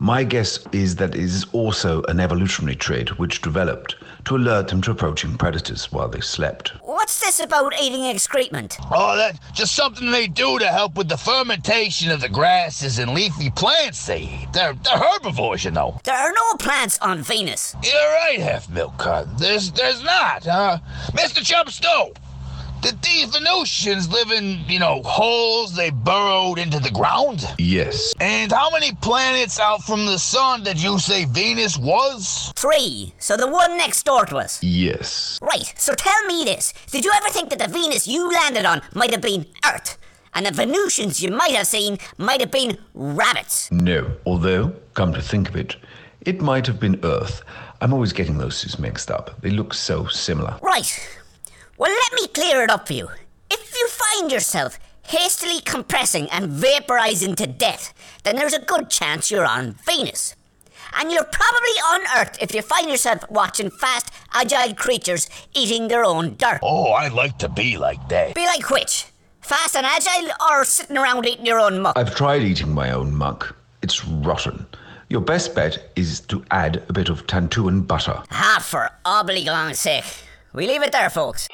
My 0.00 0.22
guess 0.22 0.60
is 0.70 0.94
that 0.96 1.16
it 1.16 1.20
is 1.20 1.44
also 1.52 2.02
an 2.04 2.20
evolutionary 2.20 2.76
trait 2.76 3.18
which 3.18 3.42
developed 3.42 3.96
to 4.26 4.36
alert 4.36 4.68
them 4.68 4.80
to 4.82 4.92
approaching 4.92 5.36
predators 5.36 5.90
while 5.90 6.08
they 6.08 6.20
slept. 6.20 6.68
What's 6.82 7.18
this 7.18 7.40
about 7.40 7.72
eating 7.80 8.04
excrement? 8.04 8.76
Oh, 8.92 9.16
that's 9.16 9.40
just 9.52 9.74
something 9.74 10.12
they 10.12 10.28
do 10.28 10.60
to 10.60 10.68
help 10.68 10.94
with 10.94 11.08
the 11.08 11.16
fermentation 11.16 12.12
of 12.12 12.20
the 12.20 12.28
grasses 12.28 13.00
and 13.00 13.12
leafy 13.12 13.50
plants 13.50 14.06
they 14.06 14.20
eat. 14.20 14.48
They're, 14.52 14.74
they're 14.74 14.98
herbivores, 14.98 15.64
you 15.64 15.72
know. 15.72 16.00
There 16.04 16.14
are 16.14 16.32
no 16.32 16.56
plants 16.58 17.00
on 17.00 17.22
Venus. 17.22 17.74
You're 17.82 17.94
right, 17.94 18.38
Half 18.38 18.70
Milk 18.70 18.96
Carton. 18.98 19.32
There's, 19.36 19.72
there's 19.72 20.04
not, 20.04 20.44
huh? 20.44 20.78
Mr. 21.12 21.42
Jumpsto, 21.42 22.14
did 22.80 23.02
these 23.02 23.26
Venusians 23.26 24.08
live 24.08 24.30
in, 24.30 24.60
you 24.68 24.78
know, 24.78 25.02
holes 25.04 25.74
they 25.74 25.90
burrowed 25.90 26.58
into 26.58 26.78
the 26.78 26.90
ground? 26.90 27.44
Yes. 27.58 28.14
And 28.20 28.52
how 28.52 28.70
many 28.70 28.92
planets 28.92 29.58
out 29.58 29.82
from 29.82 30.06
the 30.06 30.18
sun 30.18 30.62
did 30.62 30.80
you 30.82 30.98
say 30.98 31.24
Venus 31.24 31.76
was? 31.76 32.52
Three, 32.56 33.12
so 33.18 33.36
the 33.36 33.48
one 33.48 33.76
next 33.76 34.04
door 34.04 34.26
to 34.26 34.36
us. 34.36 34.62
Yes. 34.62 35.38
Right, 35.42 35.72
so 35.76 35.94
tell 35.94 36.24
me 36.26 36.44
this. 36.44 36.72
Did 36.90 37.04
you 37.04 37.12
ever 37.14 37.28
think 37.28 37.50
that 37.50 37.58
the 37.58 37.68
Venus 37.68 38.06
you 38.06 38.30
landed 38.30 38.64
on 38.64 38.82
might 38.94 39.10
have 39.10 39.22
been 39.22 39.46
Earth? 39.66 39.98
And 40.34 40.46
the 40.46 40.52
Venusians 40.52 41.22
you 41.22 41.30
might 41.30 41.52
have 41.52 41.66
seen 41.66 41.98
might 42.16 42.40
have 42.40 42.50
been 42.50 42.78
rabbits? 42.94 43.70
No. 43.72 44.12
Although, 44.24 44.74
come 44.94 45.12
to 45.14 45.22
think 45.22 45.48
of 45.48 45.56
it, 45.56 45.76
it 46.20 46.40
might 46.40 46.66
have 46.66 46.78
been 46.78 47.00
Earth. 47.02 47.42
I'm 47.80 47.92
always 47.92 48.12
getting 48.12 48.38
those 48.38 48.60
two 48.60 48.80
mixed 48.82 49.10
up. 49.10 49.40
They 49.40 49.50
look 49.50 49.72
so 49.72 50.06
similar. 50.06 50.58
Right. 50.62 51.17
Well, 51.78 51.92
let 51.92 52.20
me 52.20 52.26
clear 52.26 52.64
it 52.64 52.70
up 52.70 52.88
for 52.88 52.92
you. 52.92 53.08
If 53.50 53.72
you 53.78 53.86
find 53.88 54.32
yourself 54.32 54.80
hastily 55.02 55.60
compressing 55.60 56.28
and 56.30 56.50
vaporizing 56.50 57.36
to 57.36 57.46
death, 57.46 57.94
then 58.24 58.34
there's 58.34 58.52
a 58.52 58.60
good 58.60 58.90
chance 58.90 59.30
you're 59.30 59.46
on 59.46 59.76
Venus. 59.86 60.34
And 60.98 61.12
you're 61.12 61.22
probably 61.22 61.76
on 61.92 62.00
Earth 62.18 62.36
if 62.40 62.52
you 62.52 62.62
find 62.62 62.90
yourself 62.90 63.22
watching 63.30 63.70
fast, 63.70 64.10
agile 64.32 64.74
creatures 64.74 65.30
eating 65.54 65.86
their 65.86 66.04
own 66.04 66.34
dirt. 66.36 66.58
Oh, 66.64 66.92
I'd 66.94 67.12
like 67.12 67.38
to 67.38 67.48
be 67.48 67.78
like 67.78 68.08
that. 68.08 68.34
Be 68.34 68.46
like 68.46 68.68
which? 68.70 69.06
Fast 69.40 69.76
and 69.76 69.86
agile 69.86 70.30
or 70.50 70.64
sitting 70.64 70.96
around 70.96 71.26
eating 71.26 71.46
your 71.46 71.60
own 71.60 71.80
muck? 71.80 71.96
I've 71.96 72.16
tried 72.16 72.42
eating 72.42 72.74
my 72.74 72.90
own 72.90 73.14
muck. 73.14 73.54
It's 73.82 74.04
rotten. 74.04 74.66
Your 75.10 75.20
best 75.20 75.54
bet 75.54 75.92
is 75.94 76.20
to 76.22 76.44
add 76.50 76.82
a 76.88 76.92
bit 76.92 77.08
of 77.08 77.26
Tantuan 77.28 77.86
butter. 77.86 78.20
Ah, 78.32 78.58
for 78.60 78.90
obligong's 79.06 79.78
sake. 79.78 80.04
We 80.58 80.66
leave 80.66 80.82
it 80.82 80.90
there, 80.90 81.08
folks. 81.08 81.46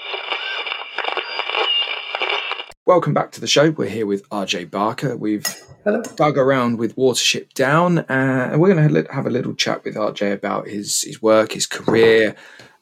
Welcome 2.86 3.12
back 3.12 3.32
to 3.32 3.40
the 3.42 3.46
show. 3.46 3.70
We're 3.70 3.90
here 3.90 4.06
with 4.06 4.26
RJ 4.30 4.70
Barker. 4.70 5.14
We've 5.14 5.44
Hello. 5.84 6.00
dug 6.16 6.38
around 6.38 6.78
with 6.78 6.96
Watership 6.96 7.52
Down, 7.52 7.98
uh, 7.98 8.04
and 8.08 8.62
we're 8.62 8.74
going 8.74 9.04
to 9.04 9.12
have 9.12 9.26
a 9.26 9.30
little 9.30 9.52
chat 9.52 9.84
with 9.84 9.96
RJ 9.96 10.32
about 10.32 10.68
his 10.68 11.02
his 11.02 11.20
work, 11.20 11.52
his 11.52 11.66
career, 11.66 12.34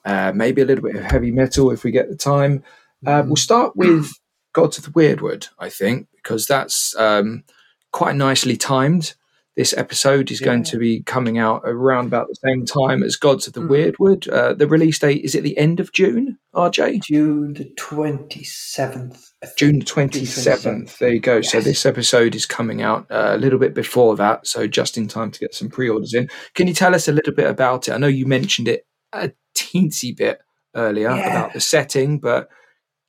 uh, 0.05 0.31
maybe 0.33 0.63
a 0.63 0.65
little 0.65 0.85
bit 0.85 0.95
of 0.95 1.03
heavy 1.03 1.33
metal 1.33 1.73
if 1.73 1.83
we 1.83 1.91
get 1.91 2.09
the 2.09 2.17
time. 2.17 2.63
Uh, 3.05 3.25
we'll 3.27 3.35
start 3.35 3.75
with 3.75 4.09
Gods 4.53 4.79
of 4.79 4.85
the 4.85 4.91
Wyrdwood, 4.91 5.49
I 5.59 5.71
think, 5.71 6.07
because 6.15 6.47
that's 6.47 6.95
um, 6.95 7.43
quite 7.91 8.15
nicely 8.15 8.57
timed. 8.57 9.15
This 9.55 9.75
episode 9.77 10.31
is 10.31 10.41
going 10.41 10.63
to 10.65 10.79
be 10.79 11.03
coming 11.03 11.37
out 11.37 11.61
around 11.67 12.07
about 12.07 12.27
the 12.29 12.37
same 12.43 12.65
time 12.65 13.03
as 13.03 13.17
Gods 13.17 13.47
of 13.47 13.53
the 13.53 13.61
Wyrdwood. 13.61 14.27
Uh, 14.33 14.55
the 14.55 14.67
release 14.67 14.99
date 14.99 15.23
is 15.25 15.35
at 15.35 15.43
the 15.43 15.59
end 15.59 15.79
of 15.79 15.93
June, 15.93 16.39
RJ? 16.55 17.03
June 17.03 17.53
the 17.53 17.71
27th. 17.79 18.89
June 18.89 19.13
think. 19.13 19.57
June 19.59 19.81
27th. 19.83 20.97
There 20.97 21.13
you 21.13 21.21
go. 21.21 21.43
So 21.43 21.61
this 21.61 21.85
episode 21.85 22.35
is 22.35 22.47
coming 22.47 22.81
out 22.81 23.07
uh, 23.11 23.33
a 23.35 23.37
little 23.37 23.59
bit 23.59 23.75
before 23.75 24.17
that, 24.17 24.47
so 24.47 24.67
just 24.67 24.97
in 24.97 25.07
time 25.07 25.31
to 25.31 25.39
get 25.41 25.55
some 25.55 25.69
pre-orders 25.69 26.15
in. 26.15 26.31
Can 26.55 26.67
you 26.67 26.73
tell 26.75 26.95
us 26.95 27.07
a 27.07 27.13
little 27.13 27.35
bit 27.35 27.47
about 27.47 27.89
it? 27.89 27.93
I 27.93 27.99
know 27.99 28.07
you 28.07 28.25
mentioned 28.25 28.69
it 28.69 28.87
a 29.13 29.33
teensy 29.55 30.17
bit 30.17 30.41
earlier 30.75 31.11
Yeah. 31.11 31.29
about 31.29 31.53
the 31.53 31.61
setting, 31.61 32.21
but 32.21 32.49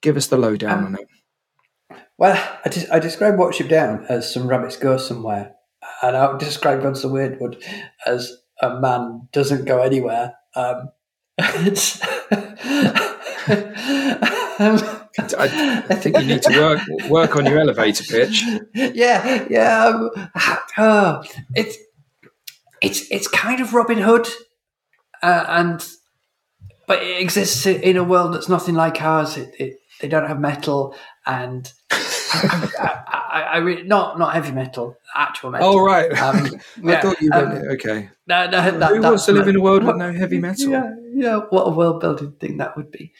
give 0.02 0.18
us 0.18 0.28
the 0.28 0.36
lowdown 0.38 0.80
Um, 0.80 0.86
on 0.88 0.96
it. 0.96 2.00
Well, 2.18 2.60
I, 2.66 2.68
des- 2.70 2.90
I 2.92 3.00
describe 3.00 3.36
Watership 3.36 3.70
Down 3.70 4.06
as 4.10 4.32
some 4.34 4.48
rabbits 4.48 4.76
go 4.76 4.98
somewhere, 4.98 5.54
and 6.02 6.18
I 6.18 6.30
would 6.30 6.40
describe 6.40 6.82
Gods 6.82 7.04
of 7.04 7.12
the 7.12 7.18
Wyrdwood 7.18 7.64
as 8.06 8.38
a 8.62 8.80
man 8.80 9.28
doesn't 9.32 9.66
go 9.66 9.82
anywhere. 9.82 10.36
Um, 10.56 10.92
it's, 11.38 12.02
um, 14.60 14.80
I, 15.38 15.84
I 15.90 15.96
think 15.96 16.18
you 16.18 16.26
need 16.26 16.42
to 16.44 16.60
work 16.60 17.10
work 17.10 17.36
on 17.36 17.46
your 17.46 17.60
elevator 17.60 18.04
pitch. 18.04 18.44
yeah, 18.74 19.46
yeah. 19.50 19.86
Um, 19.86 20.10
oh, 20.78 21.24
it's 21.56 21.78
it's 22.82 23.10
it's 23.12 23.28
kind 23.28 23.62
of 23.62 23.74
Robin 23.74 23.98
Hood, 23.98 24.28
uh, 25.22 25.46
and 25.48 25.86
but 26.88 27.02
it 27.02 27.20
exists 27.20 27.66
in 27.66 27.98
a 27.98 28.04
world 28.04 28.34
that's 28.34 28.50
nothing 28.50 28.76
like 28.76 29.02
ours. 29.02 29.38
It, 29.38 29.56
it, 29.60 29.80
they 30.02 30.08
don't 30.08 30.28
have 30.28 30.40
metal, 30.40 30.96
and 31.26 31.72
I, 32.34 33.04
I, 33.32 33.42
I 33.42 33.58
really, 33.58 33.84
not 33.84 34.18
not 34.20 34.34
heavy 34.34 34.52
metal, 34.52 34.98
actual 35.16 35.52
metal. 35.52 35.68
Oh 35.70 35.84
right, 35.84 36.12
Um, 36.12 36.60
I 36.88 37.02
thought 37.02 37.22
you 37.22 37.32
um, 37.34 37.50
meant 37.50 37.68
okay. 37.72 38.10
no, 38.28 38.50
no, 38.50 38.80
that, 38.80 38.92
Who 38.92 39.02
wants 39.02 39.26
to 39.26 39.32
live 39.32 39.48
in 39.48 39.56
a 39.56 39.62
world 39.62 39.84
with 39.84 39.96
no 39.98 40.12
heavy 40.14 40.40
metal? 40.40 40.72
yeah, 40.72 40.94
yeah. 41.14 41.38
What 41.50 41.64
a 41.64 41.72
world 41.72 42.00
building 42.00 42.34
thing 42.34 42.58
that 42.58 42.76
would 42.78 42.92
be. 42.92 43.14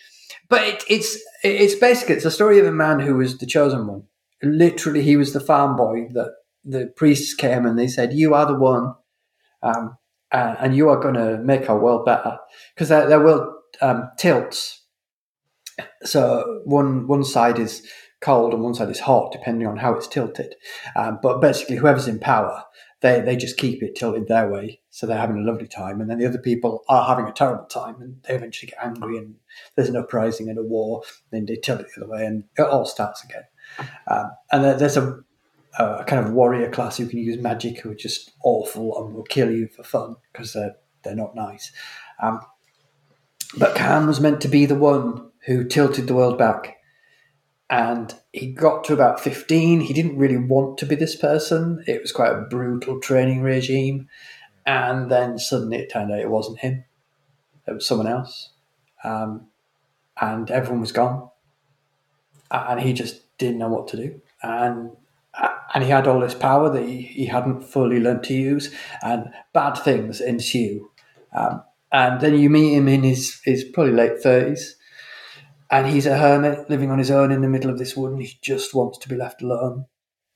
But 0.50 0.62
it, 0.68 0.84
it's 0.90 1.18
it's 1.44 1.76
basically 1.76 2.16
it's 2.16 2.26
a 2.26 2.32
story 2.32 2.60
of 2.60 2.66
a 2.66 2.72
man 2.72 3.00
who 3.00 3.16
was 3.16 3.38
the 3.38 3.46
chosen 3.46 3.88
one. 3.88 4.04
Literally, 4.42 5.02
he 5.02 5.16
was 5.16 5.34
the 5.34 5.40
farm 5.40 5.76
boy 5.76 6.10
that 6.14 6.32
the 6.66 6.88
priests 6.96 7.34
came 7.34 7.66
and 7.66 7.78
they 7.78 7.88
said, 7.88 8.14
"You 8.14 8.34
are 8.34 8.46
the 8.46 8.56
one, 8.56 8.94
um, 9.62 9.98
and, 10.32 10.58
and 10.60 10.76
you 10.76 10.90
are 10.90 11.00
going 11.00 11.16
to 11.16 11.38
make 11.38 11.70
our 11.70 11.80
world 11.80 12.06
better." 12.06 12.38
Because 12.76 12.90
their, 12.90 13.08
their 13.08 13.24
world 13.24 13.54
um, 13.82 14.10
tilts. 14.18 14.82
So 16.04 16.62
one 16.66 17.08
one 17.08 17.24
side 17.24 17.58
is 17.58 17.88
cold 18.24 18.54
and 18.54 18.64
one 18.64 18.74
side 18.74 18.90
is 18.90 19.02
hot, 19.02 19.32
depending 19.32 19.68
on 19.68 19.78
how 19.78 19.94
it's 19.94 20.08
tilted. 20.08 20.56
Um, 20.96 21.20
but 21.22 21.42
basically, 21.42 21.76
whoever's 21.76 22.08
in 22.08 22.20
power, 22.20 22.64
they, 23.02 23.20
they 23.20 23.36
just 23.36 23.58
keep 23.58 23.84
it 23.84 23.96
tilted 23.96 24.28
their 24.28 24.50
way. 24.50 24.80
So 24.90 25.06
they're 25.06 25.18
having 25.18 25.38
a 25.38 25.52
lovely 25.52 25.68
time. 25.68 26.00
And 26.00 26.10
then 26.10 26.20
the 26.20 26.26
other 26.26 26.40
people 26.40 26.84
are 26.88 27.06
having 27.06 27.28
a 27.28 27.34
terrible 27.34 27.66
time 27.66 28.02
and 28.02 28.22
they 28.24 28.34
eventually 28.34 28.70
get 28.70 28.84
angry 28.84 29.18
and 29.18 29.36
there's 29.76 29.90
an 29.90 29.98
uprising 29.98 30.50
and 30.50 30.58
a 30.58 30.64
war. 30.64 31.04
Then 31.30 31.46
they 31.46 31.58
tilt 31.58 31.82
it 31.82 31.88
the 31.96 32.04
other 32.04 32.12
way 32.12 32.26
and 32.26 32.46
it 32.58 32.62
all 32.62 32.86
starts 32.86 33.24
again. 33.24 33.44
Um, 34.08 34.32
and 34.52 34.80
there's 34.80 34.96
a, 34.96 35.20
a 35.78 36.06
kind 36.06 36.26
of 36.26 36.32
warrior 36.32 36.72
class 36.72 36.98
who 36.98 37.08
can 37.08 37.20
use 37.20 37.42
magic 37.42 37.80
who 37.80 37.92
are 37.92 37.96
just 37.96 38.32
awful 38.44 38.98
and 39.04 39.14
will 39.14 39.24
kill 39.24 39.52
you 39.52 39.68
for 39.68 39.84
fun 39.84 40.16
because 40.32 40.54
they're, 40.54 40.76
they're 41.04 41.16
not 41.16 41.36
nice. 41.36 41.72
Um, 42.22 42.40
but 43.58 43.76
Khan 43.76 44.08
was 44.08 44.22
meant 44.22 44.40
to 44.42 44.48
be 44.48 44.66
the 44.66 44.76
one 44.76 45.30
who 45.46 45.66
tilted 45.66 46.08
the 46.08 46.16
world 46.16 46.38
back. 46.38 46.73
And 47.70 48.14
he 48.32 48.52
got 48.52 48.84
to 48.86 48.94
about 48.94 49.20
15. 49.20 49.82
He 49.82 49.94
didn't 49.94 50.18
really 50.18 50.38
want 50.38 50.78
to 50.80 50.86
be 50.86 50.96
this 50.96 51.16
person. 51.16 51.84
It 51.88 52.02
was 52.02 52.12
quite 52.12 52.32
a 52.32 52.42
brutal 52.42 53.00
training 53.00 53.42
regime. 53.42 54.10
And 54.66 55.10
then 55.10 55.40
suddenly 55.40 55.78
it 55.78 55.92
turned 55.92 56.12
out 56.12 56.20
it 56.20 56.30
wasn't 56.30 56.60
him, 56.60 56.86
it 57.68 57.74
was 57.74 57.86
someone 57.86 58.08
else. 58.08 58.52
Um, 59.04 59.48
and 60.20 60.50
everyone 60.52 60.82
was 60.82 60.92
gone. 60.92 61.30
And 62.52 62.80
he 62.80 62.94
just 62.94 63.22
didn't 63.38 63.58
know 63.58 63.70
what 63.70 63.88
to 63.90 63.98
do. 63.98 64.22
And 64.42 64.92
and 65.74 65.84
he 65.84 65.90
had 65.90 66.08
all 66.08 66.20
this 66.20 66.36
power 66.36 66.70
that 66.70 66.88
he, 66.88 67.02
he 67.02 67.26
hadn't 67.26 67.64
fully 67.64 68.00
learned 68.00 68.24
to 68.26 68.34
use, 68.34 68.74
and 69.02 69.32
bad 69.54 69.74
things 69.74 70.22
ensue. 70.22 70.92
Um, 71.36 71.64
and 71.92 72.22
then 72.22 72.38
you 72.38 72.50
meet 72.50 72.76
him 72.76 72.88
in 72.88 73.04
his, 73.04 73.42
his 73.44 73.64
probably 73.64 73.94
late 73.94 74.24
30s, 74.24 74.74
and 75.74 75.88
he's 75.88 76.06
a 76.06 76.18
hermit 76.18 76.70
living 76.70 76.92
on 76.92 77.00
his 77.00 77.10
own 77.10 77.32
in 77.32 77.42
the 77.42 77.48
middle 77.50 77.72
of 77.72 77.80
this 77.80 77.98
wood, 77.98 78.12
and 78.14 78.22
he 78.22 78.38
just 78.42 78.74
wants 78.76 78.98
to 79.00 79.10
be 79.10 79.16
left 79.16 79.42
alone. 79.42 79.86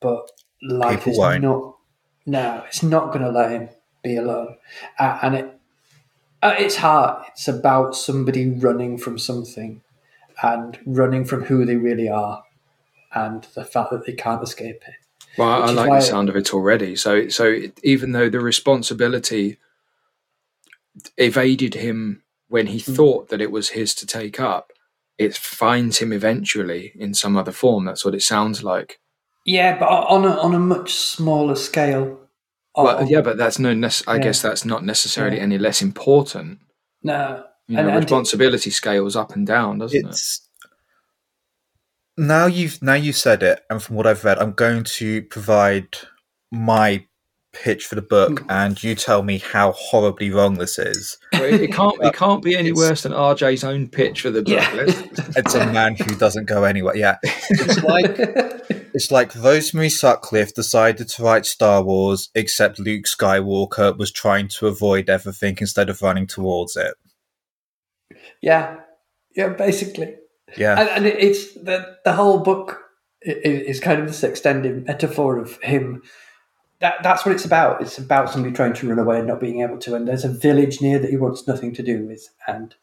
But 0.02 0.32
life 0.62 1.00
People 1.06 1.12
is 1.14 1.18
won't. 1.20 1.44
not. 1.44 1.76
No, 2.26 2.64
it's 2.68 2.82
not 2.84 3.14
going 3.14 3.24
to 3.24 3.30
let 3.32 3.52
him 3.52 3.70
be 4.04 4.18
alone, 4.18 4.58
uh, 5.00 5.20
and 5.22 5.36
it. 5.36 5.54
Uh, 6.42 6.56
it's 6.58 6.76
hard. 6.78 7.24
It's 7.30 7.48
about 7.48 7.96
somebody 7.96 8.50
running 8.50 8.98
from 8.98 9.18
something, 9.18 9.82
and 10.44 10.78
running 10.86 11.24
from 11.26 11.44
who 11.46 11.66
they 11.66 11.76
really 11.78 12.10
are, 12.10 12.44
and 13.14 13.44
the 13.56 13.64
fact 13.66 13.92
that 13.92 14.06
they 14.06 14.14
can't 14.14 14.44
escape 14.44 14.82
it. 14.88 14.96
Well, 15.38 15.50
I, 15.50 15.60
Which 15.60 15.68
I 15.68 15.72
is 15.72 15.76
like 15.78 15.92
the 16.00 16.02
sound 16.06 16.30
of 16.30 16.36
it 16.36 16.54
already. 16.54 16.96
So, 16.96 17.28
so 17.30 17.46
it, 17.46 17.80
even 17.84 18.12
though 18.12 18.30
the 18.30 18.40
responsibility 18.40 19.58
evaded 21.18 21.76
him 21.76 22.24
when 22.48 22.68
he 22.68 22.80
Hmm. 22.80 22.94
thought 22.94 23.30
that 23.30 23.42
it 23.42 23.52
was 23.52 23.70
his 23.70 23.94
to 23.96 24.06
take 24.08 24.40
up, 24.40 24.72
it 25.18 25.36
finds 25.36 25.98
him 26.00 26.14
eventually 26.14 26.94
in 26.96 27.14
some 27.14 27.36
other 27.38 27.52
form. 27.52 27.86
That's 27.86 28.06
what 28.06 28.16
it 28.16 28.22
sounds 28.22 28.64
like. 28.64 29.00
Yeah, 29.46 29.78
but 29.80 29.88
on 29.88 30.26
a, 30.26 30.32
on 30.40 30.54
a 30.54 30.60
much 30.60 30.94
smaller 30.94 31.56
scale. 31.56 32.20
Well, 32.76 33.08
yeah, 33.10 33.22
but 33.22 33.38
that's 33.38 33.58
no. 33.60 33.74
Nec- 33.74 34.08
I 34.08 34.16
Yeah. 34.18 34.22
guess 34.24 34.42
that's 34.42 34.64
not 34.66 34.84
necessarily 34.86 35.38
Yeah. 35.38 35.44
any 35.44 35.58
less 35.58 35.82
important. 35.82 36.60
No, 37.04 37.44
You 37.68 37.76
know, 37.76 37.82
And- 37.82 37.90
and- 37.92 37.98
responsibility 38.04 38.70
scales 38.70 39.16
up 39.16 39.36
and 39.36 39.46
down, 39.48 39.80
doesn't 39.80 40.06
it? 40.08 40.40
Now 42.18 42.46
you've 42.48 42.82
now 42.82 42.94
you 42.96 43.14
said 43.14 43.44
it, 43.44 43.64
and 43.70 43.82
from 43.82 43.96
what 43.96 44.08
I've 44.08 44.24
read, 44.24 44.40
I'm 44.40 44.54
going 44.54 44.84
to 44.84 45.22
provide 45.24 45.98
my 46.52 47.06
pitch 47.64 47.86
for 47.86 47.96
the 47.96 48.02
book, 48.02 48.40
Hmm. 48.42 48.46
and 48.52 48.84
you 48.84 48.96
tell 48.96 49.24
me 49.24 49.38
how 49.40 49.72
horribly 49.74 50.30
wrong 50.32 50.56
this 50.58 50.78
is. 50.80 51.18
Well, 51.34 51.44
it, 51.44 51.62
it 51.62 51.74
can't. 51.74 51.96
It 52.02 52.14
can't 52.14 52.44
be 52.44 52.56
any 52.56 52.70
It's- 52.70 52.78
worse 52.90 53.04
than 53.04 53.12
RJ's 53.14 53.64
own 53.64 53.88
pitch 53.90 54.22
for 54.22 54.30
the 54.32 54.42
book. 54.44 54.54
Yeah. 54.54 54.94
It's 55.36 55.54
a 55.56 55.66
man 55.72 55.96
who 55.96 56.16
doesn't 56.16 56.46
go 56.46 56.64
anywhere. 56.64 56.96
Yeah, 56.96 57.18
it's 57.24 57.84
like 57.94 58.16
it's 58.94 59.12
like 59.12 59.36
Rosemary 59.36 59.90
Sutcliff 59.90 60.54
decided 60.54 61.08
to 61.10 61.24
write 61.24 61.46
Star 61.46 61.84
Wars, 61.84 62.30
except 62.36 62.80
Luke 62.80 63.06
Skywalker 63.06 63.98
was 63.98 64.12
trying 64.12 64.48
to 64.58 64.68
avoid 64.68 65.10
everything 65.10 65.58
instead 65.62 65.90
of 65.90 66.02
running 66.02 66.26
towards 66.28 66.76
it. 66.76 66.94
yeah, 68.42 68.78
yeah, 69.36 69.50
basically. 69.50 70.16
Yeah, 70.58 70.80
and, 70.80 70.90
and 70.90 71.06
it, 71.06 71.18
it's 71.20 71.54
the 71.56 71.98
the 72.06 72.14
whole 72.14 72.40
book 72.40 72.80
i- 73.28 73.32
i- 73.32 73.64
is 73.72 73.80
kind 73.80 74.00
of 74.02 74.08
this 74.08 74.24
extended 74.24 74.86
metaphor 74.88 75.38
of 75.38 75.62
him. 75.62 76.02
That 76.80 77.02
that's 77.02 77.26
what 77.26 77.34
it's 77.34 77.46
about. 77.46 77.82
It's 77.82 77.98
about 77.98 78.30
somebody 78.32 78.54
trying 78.56 78.74
to 78.74 78.88
run 78.88 79.00
away 79.00 79.18
and 79.20 79.28
not 79.28 79.40
being 79.40 79.62
able 79.62 79.78
to. 79.80 79.96
And 79.96 80.08
there's 80.08 80.24
a 80.26 80.30
village 80.30 80.80
near 80.82 81.00
that 81.00 81.10
he 81.10 81.18
wants 81.18 81.48
nothing 81.48 81.74
to 81.74 81.84
do 81.84 82.06
with, 82.06 82.30
and 82.48 82.76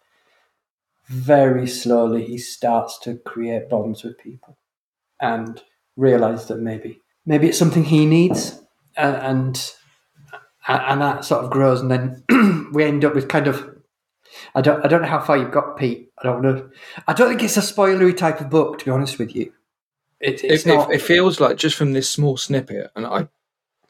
very 1.07 1.67
slowly 1.67 2.25
he 2.25 2.39
starts 2.39 2.99
to 3.01 3.17
create 3.17 3.69
bonds 3.69 4.03
with 4.03 4.19
people, 4.19 4.57
and 5.21 5.63
realize 5.97 6.47
that 6.47 6.59
maybe 6.59 7.01
maybe 7.27 7.49
it's 7.49 7.59
something 7.59 7.85
he 7.85 8.07
needs, 8.07 8.61
and 8.97 9.15
and, 9.17 9.75
and 10.67 11.01
that 11.01 11.25
sort 11.25 11.45
of 11.45 11.51
grows, 11.51 11.81
and 11.81 11.91
then 11.91 12.25
we 12.73 12.85
end 12.85 13.05
up 13.05 13.15
with 13.15 13.29
kind 13.29 13.47
of 13.47 13.77
I 14.55 14.61
don't 14.61 14.85
I 14.85 14.89
don't 14.89 15.03
know 15.03 15.09
how 15.09 15.21
far 15.21 15.37
you've 15.37 15.53
got, 15.53 15.77
Pete. 15.77 16.11
I 16.19 16.25
don't 16.25 16.43
know. 16.43 16.69
I 17.07 17.13
don't 17.13 17.29
think 17.29 17.43
it's 17.43 17.57
a 17.57 17.61
spoilery 17.61 18.17
type 18.17 18.41
of 18.41 18.51
book, 18.51 18.79
to 18.79 18.85
be 18.87 18.91
honest 18.91 19.19
with 19.19 19.37
you. 19.37 19.53
It, 20.21 20.43
it's 20.43 20.65
it, 20.67 20.71
it- 20.91 20.95
it 20.95 21.03
feels 21.03 21.39
like 21.39 21.57
just 21.59 21.77
from 21.77 21.93
this 21.93 22.09
small 22.11 22.37
snippet, 22.37 22.91
and 22.97 23.07
I 23.07 23.29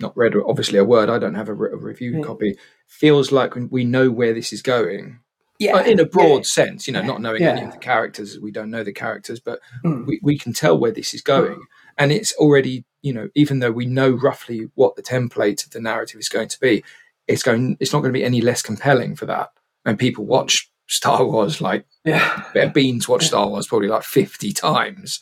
not 0.01 0.17
read 0.17 0.35
obviously 0.47 0.79
a 0.79 0.85
word. 0.85 1.09
I 1.09 1.19
don't 1.19 1.35
have 1.35 1.49
a, 1.49 1.55
re- 1.55 1.73
a 1.73 1.77
review 1.77 2.19
Yeah. 2.19 2.25
copy. 2.25 2.57
Feels 2.89 3.33
like 3.33 3.55
we 3.71 3.85
know 3.85 4.11
where 4.11 4.33
this 4.35 4.53
is 4.53 4.63
going 4.63 5.21
yeah, 5.61 5.77
Uh, 5.77 5.85
in 5.85 6.01
a 6.01 6.05
broad 6.07 6.39
yeah. 6.39 6.43
sense. 6.43 6.87
You 6.87 6.93
know, 6.93 7.03
not 7.03 7.21
knowing 7.21 7.43
any 7.43 7.63
of 7.63 7.71
the 7.73 7.79
characters, 7.79 8.39
we 8.41 8.51
don't 8.51 8.71
know 8.71 8.83
the 8.85 8.93
characters, 8.93 9.39
but 9.41 9.61
Mm. 9.85 10.07
we, 10.07 10.21
we 10.23 10.37
can 10.39 10.53
tell 10.53 10.77
where 10.79 10.91
this 10.93 11.15
is 11.15 11.23
going, 11.23 11.61
and 11.97 12.11
it's 12.13 12.33
already 12.35 12.85
you 13.03 13.13
know 13.13 13.29
even 13.35 13.59
though 13.61 13.71
we 13.73 13.87
know 13.87 14.11
roughly 14.11 14.69
what 14.75 14.97
the 14.97 15.03
template 15.03 15.65
of 15.65 15.71
the 15.71 15.81
narrative 15.81 16.19
is 16.19 16.29
going 16.29 16.49
to 16.49 16.59
be, 16.61 16.83
it's 17.29 17.43
going. 17.43 17.77
It's 17.81 17.93
not 17.93 18.01
going 18.01 18.13
to 18.13 18.19
be 18.19 18.25
any 18.25 18.41
less 18.41 18.63
compelling 18.63 19.15
for 19.17 19.27
that. 19.27 19.51
And 19.87 19.99
people 19.99 20.25
watch 20.27 20.69
Star 20.89 21.25
Wars 21.25 21.61
like 21.61 21.87
Yeah, 22.05 22.67
Beans 22.75 23.09
watched 23.09 23.29
Star 23.29 23.49
Wars 23.49 23.67
probably 23.69 23.89
like 23.89 24.03
fifty 24.03 24.53
times, 24.53 25.21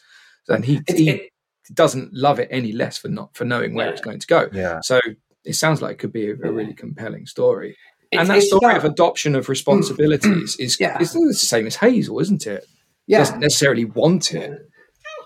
and 0.49 0.65
he, 0.65 0.81
It- 0.89 0.97
he 0.99 1.11
it- 1.11 1.29
doesn't 1.75 2.13
love 2.13 2.39
it 2.39 2.49
any 2.51 2.73
less 2.73 2.99
for 2.99 3.09
not 3.09 3.35
for 3.35 3.45
knowing 3.45 3.75
where 3.75 3.87
Yeah. 3.87 3.93
it's 3.93 4.01
going 4.01 4.19
to 4.21 4.27
go. 4.27 4.49
yeah. 4.53 4.81
So 4.83 5.01
it 5.45 5.55
sounds 5.55 5.83
like 5.83 5.93
it 5.93 5.99
could 5.99 6.13
be 6.13 6.29
a, 6.31 6.35
a 6.35 6.53
really 6.53 6.75
compelling 6.75 7.27
story. 7.27 7.77
It's- 8.11 8.21
and 8.21 8.29
that 8.31 8.39
it's 8.39 8.47
story 8.49 8.73
about- 8.75 8.85
of 8.85 8.93
adoption 8.93 9.35
of 9.35 9.49
responsibilities 9.49 10.57
is 10.57 10.79
Yeah. 10.79 11.01
is 11.01 11.13
the 11.13 11.35
same 11.35 11.67
as 11.67 11.77
Hazel, 11.77 12.19
isn't 12.21 12.47
it? 12.47 12.65
yeah. 13.07 13.19
Doesn't 13.19 13.41
necessarily 13.41 13.85
want 13.85 14.33
it, 14.35 14.51
And 14.51 14.61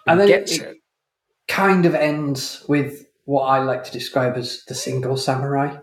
and 0.07 0.21
then 0.21 0.29
gets 0.29 0.53
it- 0.57 0.63
it. 0.63 0.77
kind 1.49 1.85
of 1.87 1.95
ends 1.95 2.65
with 2.69 3.07
what 3.25 3.43
I 3.45 3.59
like 3.63 3.83
to 3.85 3.93
describe 3.93 4.37
as 4.37 4.63
the 4.69 4.75
single 4.75 5.17
samurai. 5.17 5.77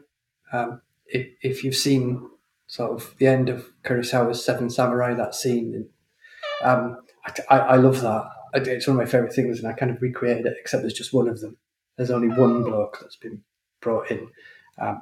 Um, 0.52 0.81
if, 1.07 1.27
if 1.41 1.64
you've 1.64 1.76
seen 1.76 2.30
sort 2.68 2.91
of 2.91 3.14
the 3.19 3.27
end 3.27 3.49
of 3.49 3.69
Kurosawa's 3.84 4.44
Seven 4.44 4.69
Samurai, 4.69 5.14
that 5.14 5.35
scene, 5.35 5.90
um, 6.64 6.98
I, 7.26 7.34
I, 7.49 7.60
I 7.60 7.76
love 7.76 8.02
that. 8.02 8.23
It's 8.54 8.88
one 8.88 8.98
of 8.98 9.04
my 9.04 9.10
favourite 9.10 9.34
things, 9.34 9.60
and 9.60 9.68
I 9.68 9.74
kind 9.74 9.92
of 9.92 10.02
recreated 10.02 10.46
it, 10.46 10.58
except 10.60 10.84
there's 10.84 10.94
just 10.94 11.14
one 11.14 11.28
of 11.28 11.42
them. 11.42 11.58
There's 11.98 12.12
only 12.12 12.30
one 12.30 12.64
bloke 12.64 13.00
that's 13.02 13.16
been 13.16 13.44
brought 13.82 14.10
in, 14.10 14.30
um, 14.80 15.02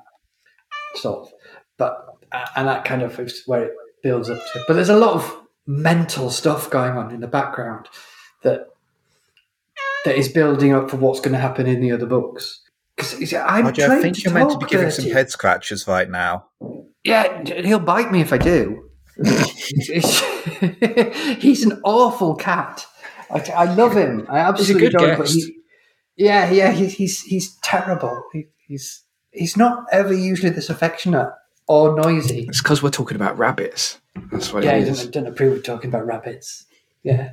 sort 0.96 1.28
of. 1.28 1.34
But 1.78 2.12
and 2.56 2.68
that 2.68 2.86
kind 2.86 3.02
of 3.02 3.20
is 3.20 3.44
where 3.46 3.66
it 3.66 3.74
builds 4.04 4.30
up 4.30 4.40
to. 4.40 4.64
But 4.68 4.76
there's 4.76 4.90
a 4.90 4.98
lot 4.98 5.16
of 5.16 5.38
mental 5.68 6.30
stuff 6.30 6.70
going 6.70 6.98
on 6.98 7.12
in 7.12 7.22
the 7.22 7.28
background 7.28 7.88
that 8.44 8.68
that 10.06 10.18
is 10.18 10.30
building 10.30 10.74
up 10.74 10.90
for 10.90 10.98
what's 10.98 11.20
going 11.20 11.34
to 11.34 11.40
happen 11.40 11.68
in 11.68 11.82
the 11.82 11.92
other 11.92 12.06
books. 12.06 12.62
Because 12.96 13.34
I'm 13.34 13.66
RJ, 13.66 13.90
I 13.90 14.02
think 14.02 14.24
you're 14.24 14.34
meant 14.34 14.52
to 14.52 14.58
be 14.58 14.66
giving 14.66 14.92
some 14.92 15.10
head 15.10 15.30
scratches 15.30 15.88
right 15.88 16.10
now. 16.10 16.46
Yeah, 17.04 17.44
he'll 17.62 17.80
bite 17.80 18.12
me 18.12 18.22
if 18.22 18.34
I 18.34 18.38
do. 18.38 18.90
He's 21.40 21.64
an 21.64 21.80
awful 21.84 22.36
cat. 22.36 22.86
I, 23.34 23.40
I 23.56 23.74
love 23.74 23.96
him. 23.96 24.26
I 24.30 24.40
absolutely 24.40 24.82
good 24.90 24.96
adore 24.96 25.10
him. 25.12 25.18
But 25.20 25.30
he, 25.30 25.56
yeah, 26.18 26.52
yeah, 26.52 26.72
he, 26.72 26.88
he's 26.88 27.22
he's 27.22 27.56
terrible. 27.58 28.24
He, 28.34 28.48
he's 28.68 29.04
he's 29.32 29.56
not 29.58 29.86
ever 29.92 30.14
usually 30.14 30.50
this 30.52 30.70
affectionate 30.70 31.32
or 31.68 31.96
noisy. 31.96 32.46
It's 32.48 32.62
because 32.62 32.84
we're 32.84 32.90
talking 32.90 33.16
about 33.16 33.38
rabbits. 33.38 34.00
That's 34.32 34.52
what 34.54 34.64
Yeah, 34.64 34.74
it 34.74 34.78
he 34.78 34.82
is. 34.84 34.90
doesn't, 34.90 35.12
doesn't 35.14 35.28
approve 35.32 35.58
of 35.58 35.64
talking 35.64 35.90
about 35.90 36.06
rabbits. 36.06 36.66
Yeah, 37.04 37.32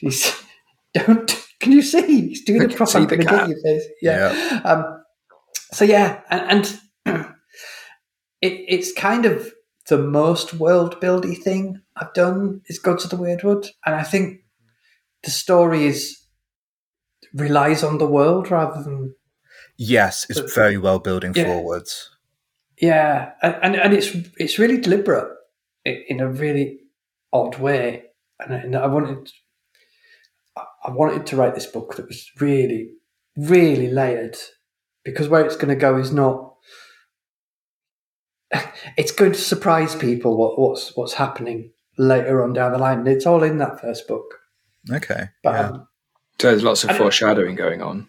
he's 0.00 0.32
don't. 0.94 1.38
Can 1.60 1.72
you 1.72 1.82
see? 1.82 2.28
He's 2.28 2.44
doing 2.44 2.62
I 2.62 2.66
the 2.66 2.74
proper. 2.74 2.90
see 2.92 3.04
the 3.06 3.18
cat. 3.18 3.48
face. 3.64 3.84
Yeah. 4.00 4.60
Um, 4.64 5.02
so 5.72 5.84
yeah, 5.84 6.20
and, 6.30 6.78
and 7.06 7.26
it, 8.40 8.64
it's 8.68 8.92
kind 8.92 9.24
of 9.26 9.52
the 9.88 9.98
most 9.98 10.54
world 10.54 11.00
buildy 11.00 11.36
thing 11.36 11.80
I've 11.96 12.14
done 12.14 12.62
is 12.66 12.78
Gods 12.78 13.06
to 13.06 13.16
the 13.16 13.22
Wyrdwood, 13.22 13.68
and 13.84 13.94
I 13.94 14.02
think 14.02 14.41
the 15.24 15.30
story 15.30 15.86
is 15.86 16.18
relies 17.34 17.82
on 17.82 17.98
the 17.98 18.06
world 18.06 18.50
rather 18.50 18.82
than 18.82 19.14
Yes, 19.78 20.26
it's 20.28 20.54
very 20.54 20.76
well 20.78 20.98
building 20.98 21.32
Yeah. 21.34 21.44
forwards. 21.44 22.10
Yeah, 22.80 23.32
and 23.42 23.56
and, 23.62 23.76
and 23.76 23.92
it's 23.94 24.14
it's 24.36 24.58
really 24.58 24.78
deliberate 24.80 25.28
in 25.84 26.20
a 26.20 26.28
really 26.28 26.80
odd 27.32 27.58
way, 27.58 28.04
and 28.40 28.54
I, 28.54 28.58
and 28.58 28.76
I 28.76 28.86
wanted 28.86 29.30
I- 30.56 30.66
I 30.84 30.90
wanted 30.90 31.26
to 31.26 31.36
write 31.36 31.54
this 31.54 31.66
book 31.66 31.96
that 31.96 32.06
was 32.06 32.30
really 32.40 32.92
really 33.36 33.88
layered 33.90 34.36
because 35.04 35.28
where 35.28 35.44
it's 35.44 35.56
going 35.56 35.68
to 35.68 35.86
go 35.86 35.96
is 35.98 36.12
not. 36.12 36.54
It's 38.96 39.12
going 39.12 39.32
to 39.32 39.38
surprise 39.38 39.94
people 39.94 40.36
what, 40.36 40.58
what's 40.58 40.94
what's 40.96 41.14
happening 41.14 41.72
later 41.98 42.42
on 42.42 42.52
down 42.52 42.72
the 42.72 42.78
line. 42.78 42.98
And 43.00 43.08
it's 43.08 43.26
all 43.26 43.42
in 43.42 43.58
that 43.58 43.80
first 43.80 44.06
book, 44.06 44.38
Okay. 44.90 45.28
but 45.42 45.50
yeah. 45.52 45.68
um, 45.68 45.88
So 46.40 46.50
there's 46.50 46.62
lots 46.64 46.82
of 46.84 46.90
I 46.90 46.92
don't- 46.94 47.02
foreshadowing 47.02 47.54
going 47.54 47.82
on. 47.82 48.08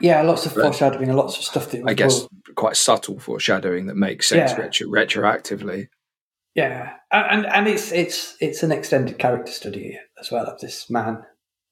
yeah, 0.00 0.22
lots 0.22 0.46
of 0.46 0.56
Right. 0.56 0.64
foreshadowing 0.64 1.08
and 1.08 1.16
lots 1.16 1.36
of 1.38 1.44
stuff 1.44 1.70
that 1.70 1.82
I 1.86 1.94
guess 1.94 2.20
will- 2.22 2.30
quite 2.54 2.76
subtle 2.76 3.18
foreshadowing 3.18 3.86
that 3.86 3.96
makes 3.96 4.28
sense 4.28 4.52
Yeah. 4.52 4.60
retro- 4.60 4.88
retroactively. 4.88 5.88
Yeah, 6.54 6.94
and 7.12 7.26
and- 7.44 7.46
and 7.46 7.68
it's 7.68 7.92
it's 7.92 8.36
it's 8.40 8.62
an 8.62 8.72
extended 8.72 9.18
character 9.18 9.52
study 9.52 9.98
as 10.20 10.30
well 10.30 10.46
of 10.46 10.60
this 10.60 10.88
man 10.90 11.24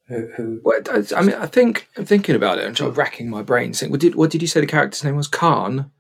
who, 0.09 0.29
who 0.37 0.61
Well, 0.65 0.81
I- 0.91 1.05
I 1.17 1.23
mean, 1.23 1.35
I 1.37 1.47
think 1.47 1.89
I'm 1.97 2.05
thinking 2.07 2.35
about 2.37 2.59
it. 2.59 2.65
I'm 2.67 2.75
sort 2.77 2.91
of 2.91 2.97
racking 2.99 3.29
my 3.29 3.43
brains. 3.43 3.81
Think, 3.81 3.93
what 3.93 4.01
did 4.01 4.15
what 4.15 4.31
did 4.31 4.41
you 4.43 4.49
say 4.49 4.61
the 4.61 4.67
character's 4.67 5.05
name 5.05 5.17
was? 5.17 5.29
Khan. 5.29 5.91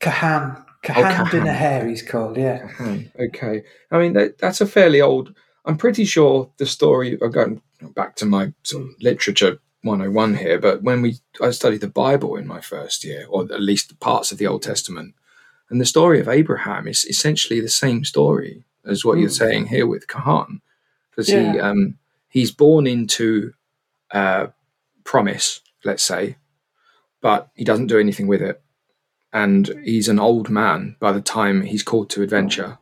Cahan 0.00 0.64
Cahan 0.82 1.02
Cahan. 1.02 1.30
Dinner 1.30 1.52
Hair 1.52 1.88
he's 1.88 2.02
called. 2.02 2.36
Yeah, 2.36 2.58
Cahan. 2.58 3.12
Okay. 3.18 3.64
I 3.90 3.98
mean, 3.98 4.12
that, 4.14 4.38
that's 4.38 4.60
a 4.60 4.66
fairly 4.66 5.00
old. 5.00 5.34
I'm 5.68 5.76
pretty 5.76 6.04
sure 6.04 6.50
the 6.56 6.66
story. 6.66 7.18
I'm 7.22 7.30
going 7.30 7.62
back 7.94 8.16
to 8.16 8.26
my 8.26 8.52
sort 8.64 8.84
of 8.84 8.90
literature 9.00 9.60
101 9.82 10.34
here, 10.36 10.58
but 10.58 10.82
when 10.82 11.02
we 11.02 11.18
I 11.40 11.50
studied 11.50 11.82
the 11.82 11.88
Bible 11.88 12.36
in 12.36 12.46
my 12.46 12.60
first 12.60 13.04
year, 13.04 13.26
or 13.28 13.42
at 13.44 13.60
least 13.60 14.00
parts 14.00 14.32
of 14.32 14.38
the 14.38 14.46
Old 14.46 14.62
Testament, 14.62 15.14
and 15.70 15.80
the 15.80 15.86
story 15.86 16.18
of 16.20 16.28
Abraham 16.28 16.88
is 16.88 17.04
essentially 17.04 17.60
the 17.60 17.68
same 17.68 18.04
story 18.04 18.64
as 18.84 19.04
what 19.04 19.18
you're 19.18 19.28
Mm. 19.28 19.36
saying 19.44 19.66
here 19.66 19.86
with 19.86 20.08
Cahan. 20.08 20.60
because 21.10 21.28
he 21.28 21.60
um, 21.60 21.98
he's 22.28 22.50
born 22.52 22.86
into 22.86 23.52
uh, 24.12 24.46
promise, 25.04 25.60
let's 25.84 26.02
say, 26.02 26.36
but 27.20 27.50
he 27.54 27.64
doesn't 27.64 27.88
do 27.88 27.98
anything 27.98 28.26
with 28.28 28.40
it, 28.40 28.62
and 29.32 29.68
he's 29.84 30.08
an 30.08 30.18
old 30.20 30.48
man 30.48 30.96
by 31.00 31.12
the 31.12 31.20
time 31.20 31.62
he's 31.62 31.82
called 31.82 32.08
to 32.10 32.22
adventure, 32.22 32.78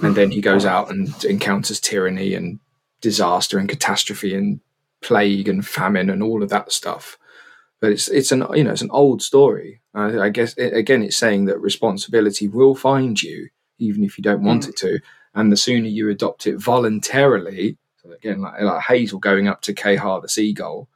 and 0.00 0.14
then 0.14 0.30
he 0.30 0.40
goes 0.40 0.64
out 0.64 0.90
and 0.90 1.24
encounters 1.24 1.80
tyranny 1.80 2.34
and 2.34 2.60
disaster 3.00 3.58
and 3.58 3.68
catastrophe 3.68 4.34
and 4.34 4.60
plague 5.00 5.48
and 5.48 5.66
famine 5.66 6.10
and 6.10 6.22
all 6.22 6.42
of 6.42 6.50
that 6.50 6.72
stuff. 6.72 7.18
But 7.80 7.92
it's 7.92 8.08
it's 8.08 8.32
an 8.32 8.44
you 8.54 8.64
know 8.64 8.72
it's 8.72 8.82
an 8.82 8.90
old 8.90 9.22
story. 9.22 9.80
I, 9.94 10.18
I 10.18 10.28
guess 10.30 10.54
it, 10.54 10.74
again 10.74 11.02
it's 11.02 11.16
saying 11.16 11.44
that 11.46 11.60
responsibility 11.60 12.48
will 12.48 12.74
find 12.74 13.20
you 13.22 13.48
even 13.78 14.04
if 14.04 14.18
you 14.18 14.22
don't 14.22 14.42
want 14.42 14.64
mm. 14.64 14.68
it 14.70 14.76
to, 14.76 15.00
and 15.34 15.52
the 15.52 15.56
sooner 15.56 15.86
you 15.86 16.08
adopt 16.10 16.46
it 16.46 16.56
voluntarily. 16.56 17.78
So 18.02 18.12
again, 18.12 18.40
like, 18.40 18.60
like 18.60 18.82
Hazel 18.82 19.18
going 19.18 19.48
up 19.48 19.62
to 19.62 19.74
Kehaar 19.74 20.20
the 20.20 20.28
seagull, 20.28 20.88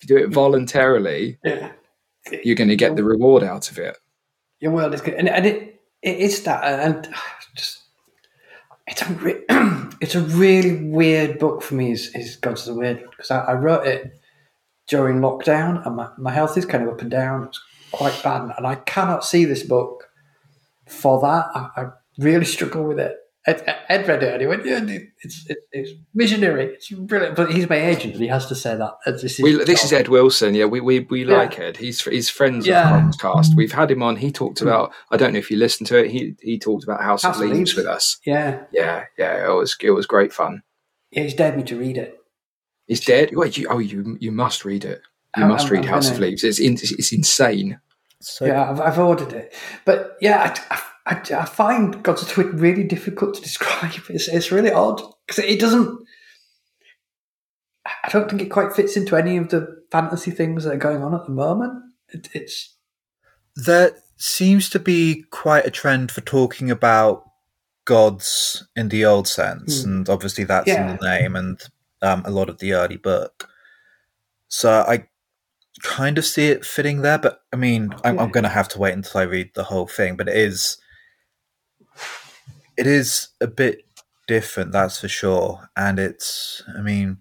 if 0.00 0.08
you 0.08 0.16
do 0.16 0.24
it 0.24 0.30
voluntarily, 0.30 1.38
Yeah. 1.44 1.72
you're 2.44 2.56
going 2.56 2.68
to 2.68 2.76
get 2.76 2.96
the 2.96 3.04
reward 3.04 3.42
out 3.42 3.70
of 3.70 3.78
it. 3.78 3.98
Your 4.60 4.72
world 4.72 4.94
is 4.94 5.00
good, 5.00 5.14
and, 5.14 5.28
and 5.28 5.46
it 5.46 5.80
it 6.02 6.18
is 6.18 6.42
that, 6.44 6.62
and 6.64 7.08
just 7.56 7.77
it's 8.88 9.02
a 9.02 9.12
re- 9.14 9.44
it's 10.00 10.14
a 10.14 10.20
really 10.20 10.88
weird 10.88 11.38
book 11.38 11.62
for 11.62 11.74
me. 11.74 11.92
Is, 11.92 12.14
is 12.14 12.36
Gods 12.36 12.64
the 12.64 12.74
Weird 12.74 13.08
because 13.10 13.30
I, 13.30 13.40
I 13.40 13.52
wrote 13.54 13.86
it 13.86 14.18
during 14.88 15.18
lockdown, 15.18 15.86
and 15.86 15.96
my, 15.96 16.08
my 16.16 16.32
health 16.32 16.56
is 16.56 16.64
kind 16.64 16.84
of 16.84 16.94
up 16.94 17.02
and 17.02 17.10
down. 17.10 17.44
It's 17.44 17.60
quite 17.92 18.20
bad, 18.22 18.52
and 18.56 18.66
I 18.66 18.76
cannot 18.76 19.24
see 19.24 19.44
this 19.44 19.62
book 19.62 20.08
for 20.86 21.20
that. 21.20 21.46
I, 21.54 21.68
I 21.76 21.90
really 22.18 22.44
struggle 22.44 22.84
with 22.84 22.98
it. 22.98 23.16
Ed, 23.48 23.76
Ed 23.88 24.06
read 24.06 24.22
it 24.22 24.32
and 24.34 24.40
he 24.42 24.46
went, 24.46 24.64
"Yeah, 24.66 24.80
it's 24.84 25.46
it's, 25.48 25.60
it's 25.72 25.90
visionary. 26.14 26.66
It's 26.74 26.90
brilliant." 26.90 27.34
But 27.34 27.50
he's 27.52 27.68
my 27.68 27.76
agent, 27.80 28.12
and 28.14 28.22
he 28.22 28.28
has 28.28 28.46
to 28.46 28.54
say 28.54 28.76
that. 28.76 28.92
This 29.06 29.38
is, 29.38 29.40
We, 29.40 29.64
this 29.64 29.84
is 29.84 29.92
Ed 29.92 30.08
Wilson. 30.08 30.54
Yeah, 30.54 30.66
we 30.66 30.80
we, 30.80 31.00
we 31.00 31.24
Yeah. 31.24 31.36
like 31.38 31.58
Ed. 31.58 31.78
He's 31.78 32.02
he's 32.02 32.28
friends 32.28 32.66
Yeah. 32.66 33.08
of 33.08 33.14
Chronscast. 33.16 33.56
We've 33.56 33.72
had 33.72 33.90
him 33.90 34.02
on. 34.02 34.16
He 34.16 34.30
talked 34.30 34.58
hmm. 34.58 34.68
about. 34.68 34.92
I 35.10 35.16
don't 35.16 35.32
know 35.32 35.38
if 35.38 35.50
you 35.50 35.56
listened 35.56 35.86
to 35.88 35.98
it. 35.98 36.10
He 36.10 36.34
he 36.42 36.58
talked 36.58 36.84
about 36.84 37.02
House, 37.02 37.22
House 37.22 37.36
of 37.36 37.42
of 37.42 37.48
Leaves 37.48 37.70
Leaves. 37.70 37.76
with 37.76 37.86
us. 37.86 38.18
Yeah, 38.26 38.64
Yeah, 38.70 39.04
yeah. 39.18 39.46
It 39.50 39.54
was 39.54 39.76
it 39.80 39.92
was 39.92 40.06
great 40.06 40.32
fun. 40.32 40.62
yeah, 41.10 41.22
he's 41.22 41.34
dared 41.34 41.56
me 41.56 41.62
to 41.64 41.78
read 41.78 41.96
it. 41.96 42.14
He's 42.86 43.04
dead. 43.04 43.30
Wait, 43.34 43.56
you, 43.56 43.66
oh, 43.70 43.78
you 43.78 44.16
you 44.20 44.30
must 44.32 44.64
read 44.64 44.84
it. 44.84 45.00
You 45.36 45.44
I'm- 45.44 45.48
must 45.52 45.64
I'm- 45.66 45.72
read 45.74 45.84
I'm 45.84 45.90
House 45.90 46.08
of 46.08 46.14
gonna- 46.14 46.26
Leaves. 46.26 46.44
It's 46.44 46.58
in, 46.58 46.74
it's 46.74 47.12
insane. 47.12 47.80
So 48.20 48.46
yeah, 48.46 48.70
I've, 48.70 48.80
I've 48.80 48.98
ordered 48.98 49.32
it, 49.32 49.54
but 49.84 50.16
yeah, 50.20 50.54
I, 50.70 50.74
I, 50.74 50.80
I, 51.08 51.20
I 51.36 51.44
find 51.46 52.02
Gods 52.02 52.22
of 52.22 52.36
really 52.60 52.84
difficult 52.84 53.34
to 53.34 53.40
describe. 53.48 53.92
It's, 54.10 54.28
it's 54.28 54.52
really 54.52 54.70
odd 54.72 55.00
because 55.26 55.42
it 55.44 55.58
doesn't. 55.60 56.06
I 58.04 58.08
don't 58.10 58.28
think 58.28 58.42
it 58.42 58.50
quite 58.50 58.74
fits 58.74 58.96
into 58.96 59.16
any 59.16 59.36
of 59.38 59.48
the 59.48 59.82
fantasy 59.90 60.30
things 60.30 60.64
that 60.64 60.74
are 60.74 60.78
going 60.78 61.02
on 61.02 61.14
at 61.14 61.24
the 61.24 61.32
moment. 61.32 61.72
It, 62.10 62.28
it's 62.34 62.74
there 63.56 63.92
seems 64.16 64.68
to 64.70 64.78
be 64.78 65.24
quite 65.30 65.64
a 65.66 65.70
trend 65.70 66.10
for 66.10 66.20
talking 66.20 66.70
about 66.70 67.24
gods 67.86 68.66
in 68.76 68.90
the 68.90 69.04
old 69.06 69.26
sense, 69.26 69.82
Hmm. 69.82 69.88
and 69.90 70.08
obviously 70.10 70.44
that's 70.44 70.68
Yeah. 70.68 70.90
in 70.90 70.96
the 70.98 71.02
name 71.08 71.34
and 71.36 71.60
um, 72.02 72.22
a 72.26 72.30
lot 72.30 72.48
of 72.50 72.58
the 72.58 72.74
early 72.74 72.96
book. 72.98 73.48
So 74.48 74.84
I 74.86 75.08
kind 75.82 76.18
of 76.18 76.24
see 76.24 76.48
it 76.48 76.64
fitting 76.64 77.00
there, 77.02 77.18
but 77.18 77.40
I 77.52 77.56
mean, 77.56 77.94
I'm, 78.04 78.18
I'm 78.18 78.30
going 78.30 78.44
to 78.44 78.50
have 78.50 78.68
to 78.70 78.78
wait 78.78 78.94
until 78.94 79.20
I 79.20 79.24
read 79.24 79.50
the 79.54 79.64
whole 79.64 79.86
thing. 79.86 80.16
But 80.16 80.28
it 80.28 80.36
is, 80.36 80.76
it 82.78 82.86
is 82.86 83.28
a 83.40 83.48
bit 83.48 83.84
different, 84.28 84.72
that's 84.72 85.00
for 85.00 85.08
sure. 85.08 85.68
And 85.76 85.98
it's, 85.98 86.62
I 86.78 86.80
mean, 86.82 87.18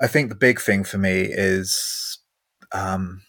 I 0.00 0.06
think 0.08 0.30
the 0.30 0.36
big 0.36 0.60
thing 0.60 0.84
for 0.84 0.98
me 0.98 1.22
is, 1.30 2.18
um, 2.72 3.22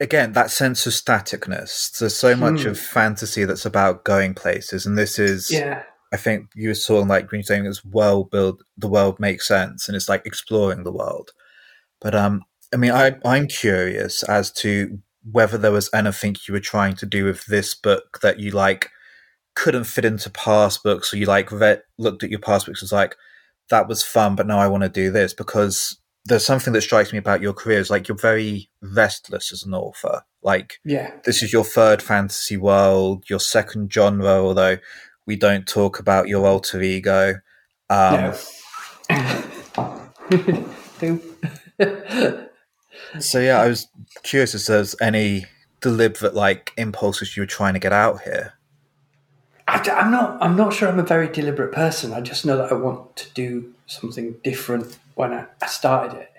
again, 0.00 0.32
that 0.32 0.50
sense 0.50 0.86
of 0.86 0.92
staticness. 0.92 1.98
There's 1.98 2.16
so 2.16 2.36
much 2.36 2.62
Hmm. 2.62 2.70
of 2.70 2.78
fantasy 2.78 3.44
that's 3.44 3.66
about 3.66 4.04
going 4.04 4.34
places, 4.34 4.86
and 4.86 4.96
this 4.96 5.18
is, 5.18 5.50
yeah, 5.50 5.82
I 6.12 6.16
think 6.16 6.48
you 6.54 6.68
were 6.68 6.74
talking 6.74 7.08
like 7.08 7.26
Green 7.28 7.42
saying 7.42 7.66
it's 7.66 7.84
world 7.84 8.30
build 8.30 8.62
the 8.78 8.88
world 8.88 9.20
makes 9.20 9.46
sense 9.46 9.88
and 9.88 9.96
it's 9.96 10.08
like 10.08 10.26
exploring 10.26 10.84
the 10.84 10.92
world. 10.92 11.30
But 12.00 12.14
um 12.16 12.42
I 12.74 12.76
mean 12.78 12.92
I 12.92 13.16
I'm 13.24 13.46
curious 13.46 14.22
as 14.24 14.50
to 14.54 14.98
whether 15.22 15.58
there 15.58 15.72
was 15.72 15.90
anything 15.92 16.36
you 16.46 16.54
were 16.54 16.60
trying 16.60 16.94
to 16.96 17.06
do 17.06 17.24
with 17.24 17.44
this 17.46 17.74
book 17.74 18.20
that 18.22 18.38
you 18.38 18.50
like 18.50 18.90
couldn't 19.54 19.84
fit 19.84 20.04
into 20.04 20.30
past 20.30 20.82
books 20.82 21.12
or 21.12 21.16
you 21.18 21.26
like 21.26 21.50
read, 21.52 21.82
looked 21.98 22.22
at 22.22 22.30
your 22.30 22.38
past 22.38 22.66
books 22.66 22.80
and 22.80 22.86
was 22.86 22.92
like 22.92 23.16
that 23.68 23.88
was 23.88 24.02
fun 24.02 24.34
but 24.34 24.46
now 24.46 24.58
I 24.58 24.68
want 24.68 24.82
to 24.82 24.88
do 24.88 25.10
this 25.10 25.34
because 25.34 26.00
there's 26.24 26.44
something 26.44 26.72
that 26.72 26.82
strikes 26.82 27.12
me 27.12 27.18
about 27.18 27.40
your 27.40 27.52
career 27.52 27.78
is 27.78 27.90
like 27.90 28.08
you're 28.08 28.16
very 28.16 28.70
restless 28.82 29.52
as 29.52 29.62
an 29.62 29.74
author. 29.74 30.22
Like 30.42 30.74
yeah, 30.84 31.12
this 31.24 31.42
is 31.42 31.52
your 31.52 31.64
third 31.64 32.02
fantasy 32.02 32.56
world, 32.56 33.24
your 33.28 33.40
second 33.40 33.92
genre, 33.92 34.42
although 34.42 34.78
we 35.26 35.36
don't 35.36 35.66
talk 35.66 35.98
about 35.98 36.28
your 36.28 36.46
alter 36.46 36.80
ego. 36.80 37.34
Um, 37.88 38.34
Do- 40.98 41.36
So 43.18 43.40
yeah, 43.40 43.60
I 43.60 43.68
was 43.68 43.88
curious 44.22 44.54
if 44.54 44.66
there's 44.66 44.94
any 45.00 45.46
deliberate 45.80 46.34
like 46.34 46.72
impulses 46.76 47.36
you 47.36 47.42
were 47.42 47.46
trying 47.46 47.74
to 47.74 47.80
get 47.80 47.92
out 47.92 48.22
here. 48.22 48.54
I, 49.66 50.00
am 50.00 50.10
not. 50.10 50.38
I'm 50.40 50.56
not 50.56 50.72
sure. 50.72 50.88
I'm 50.88 50.98
a 50.98 51.04
very 51.04 51.28
deliberate 51.28 51.72
person. 51.72 52.12
I 52.12 52.20
just 52.20 52.44
know 52.44 52.56
that 52.56 52.72
I 52.72 52.74
want 52.74 53.16
to 53.16 53.32
do 53.34 53.72
something 53.86 54.34
different 54.42 54.98
when 55.14 55.32
I, 55.32 55.46
I 55.62 55.66
started 55.66 56.18
it. 56.18 56.32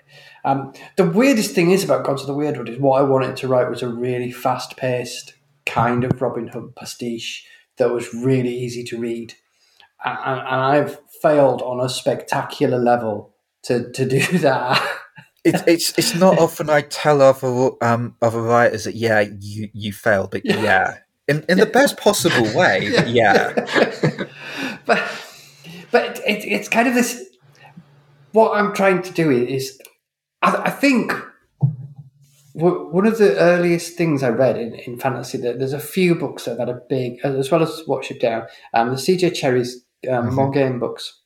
Um, 0.44 0.72
the 0.96 1.08
weirdest 1.08 1.54
thing 1.54 1.70
is 1.70 1.84
about 1.84 2.04
Gods 2.04 2.22
of 2.22 2.26
the 2.26 2.34
Wyrdwood 2.34 2.68
is 2.68 2.78
what 2.78 3.00
I 3.00 3.04
wanted 3.04 3.36
to 3.38 3.48
write 3.48 3.70
was 3.70 3.82
a 3.82 3.88
really 3.88 4.32
fast-paced 4.32 5.34
kind 5.64 6.04
of 6.04 6.20
Robin 6.20 6.48
Hood 6.48 6.74
pastiche 6.74 7.46
that 7.76 7.92
was 7.92 8.12
really 8.12 8.54
easy 8.54 8.82
to 8.84 8.98
read, 8.98 9.34
and, 10.04 10.40
and 10.40 10.60
I've 10.60 10.98
failed 11.22 11.62
on 11.62 11.80
a 11.80 11.88
spectacular 11.88 12.78
level 12.78 13.34
to 13.62 13.90
to 13.92 14.06
do 14.06 14.20
that. 14.38 14.98
It's 15.44 15.62
it's 15.66 15.98
it's 15.98 16.14
not 16.14 16.38
often 16.38 16.70
I 16.70 16.82
tell 16.82 17.20
other 17.20 17.70
um 17.80 18.16
other 18.22 18.40
writers 18.40 18.84
that 18.84 18.94
yeah 18.94 19.24
you 19.40 19.70
you 19.72 19.92
failed, 19.92 20.30
but 20.30 20.44
yeah, 20.44 20.98
in 21.26 21.44
in 21.48 21.58
the 21.58 21.66
best 21.66 21.96
possible 21.96 22.44
way. 22.54 22.92
but 22.94 23.08
yeah. 23.08 23.52
but 24.86 25.02
but 25.90 26.18
it, 26.26 26.44
it's 26.44 26.68
kind 26.68 26.86
of 26.88 26.94
this. 26.94 27.28
What 28.32 28.52
I'm 28.56 28.72
trying 28.72 29.02
to 29.02 29.12
do 29.12 29.30
is, 29.30 29.78
I, 30.40 30.54
I 30.66 30.70
think 30.70 31.12
one 32.54 33.06
of 33.06 33.18
the 33.18 33.36
earliest 33.38 33.96
things 33.96 34.22
I 34.22 34.28
read 34.28 34.56
in, 34.58 34.74
in 34.74 34.98
fantasy. 34.98 35.38
That 35.38 35.58
there's 35.58 35.72
a 35.72 35.80
few 35.80 36.14
books 36.14 36.44
that 36.44 36.58
had 36.58 36.68
a 36.68 36.80
big, 36.88 37.18
as 37.24 37.50
well 37.50 37.62
as 37.62 37.82
Watership 37.88 38.20
Down. 38.20 38.46
Um, 38.74 38.90
the 38.90 38.98
C.J. 38.98 39.30
Cherryh's 39.30 39.84
um, 40.08 40.30
Mhm. 40.30 40.32
Morgaine 40.34 40.78
books, 40.78 41.20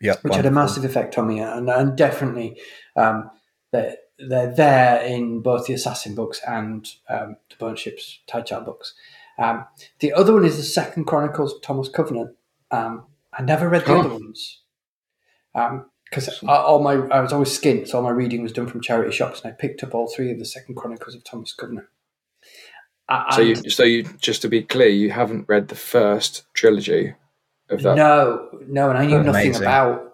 Yeah, 0.00 0.16
which 0.22 0.34
had 0.34 0.46
a 0.46 0.50
massive 0.50 0.84
effect 0.84 1.16
on 1.18 1.26
me, 1.28 1.40
and, 1.40 1.68
and 1.68 1.96
definitely 1.96 2.60
um, 2.96 3.30
they're, 3.72 3.96
they're 4.18 4.52
there 4.54 5.00
in 5.02 5.40
both 5.40 5.66
the 5.66 5.74
Assassin 5.74 6.14
books 6.14 6.40
and 6.46 6.86
um, 7.08 7.36
the 7.48 7.56
Bone 7.56 7.76
Ships 7.76 8.20
Tide 8.26 8.46
Child 8.46 8.64
books. 8.66 8.94
Um, 9.38 9.64
the 10.00 10.12
other 10.12 10.34
one 10.34 10.44
is 10.44 10.56
the 10.56 10.62
Second 10.62 11.04
Chronicles 11.06 11.54
of 11.54 11.62
Thomas 11.62 11.88
Covenant. 11.88 12.36
Um, 12.70 13.06
I 13.32 13.42
never 13.42 13.68
read 13.68 13.84
the 13.86 13.92
Oh. 13.94 14.00
other 14.00 14.08
ones 14.10 14.60
because 16.10 16.42
all 16.46 16.82
my 16.82 16.94
I 17.08 17.20
was 17.20 17.32
always 17.32 17.56
skint, 17.58 17.88
so 17.88 17.98
all 17.98 18.04
my 18.04 18.10
reading 18.10 18.42
was 18.42 18.52
done 18.52 18.66
from 18.66 18.80
charity 18.80 19.12
shops, 19.12 19.40
and 19.42 19.52
I 19.52 19.56
picked 19.56 19.82
up 19.82 19.94
all 19.94 20.08
three 20.14 20.30
of 20.30 20.38
the 20.38 20.44
Second 20.44 20.74
Chronicles 20.74 21.14
of 21.14 21.24
Thomas 21.24 21.52
Covenant. 21.52 21.86
So 23.32 23.40
you 23.40 23.54
so 23.70 23.82
you 23.82 24.04
just 24.20 24.42
to 24.42 24.48
be 24.48 24.62
clear, 24.62 24.88
you 24.88 25.10
haven't 25.10 25.48
read 25.48 25.68
the 25.68 25.74
first 25.74 26.44
trilogy 26.54 27.14
of 27.68 27.82
that. 27.82 27.96
no, 27.96 28.48
no, 28.68 28.90
and 28.90 28.98
I 28.98 29.06
knew 29.06 29.16
Oh, 29.16 29.22
nothing 29.22 29.48
amazing. 29.48 29.62
about. 29.62 30.09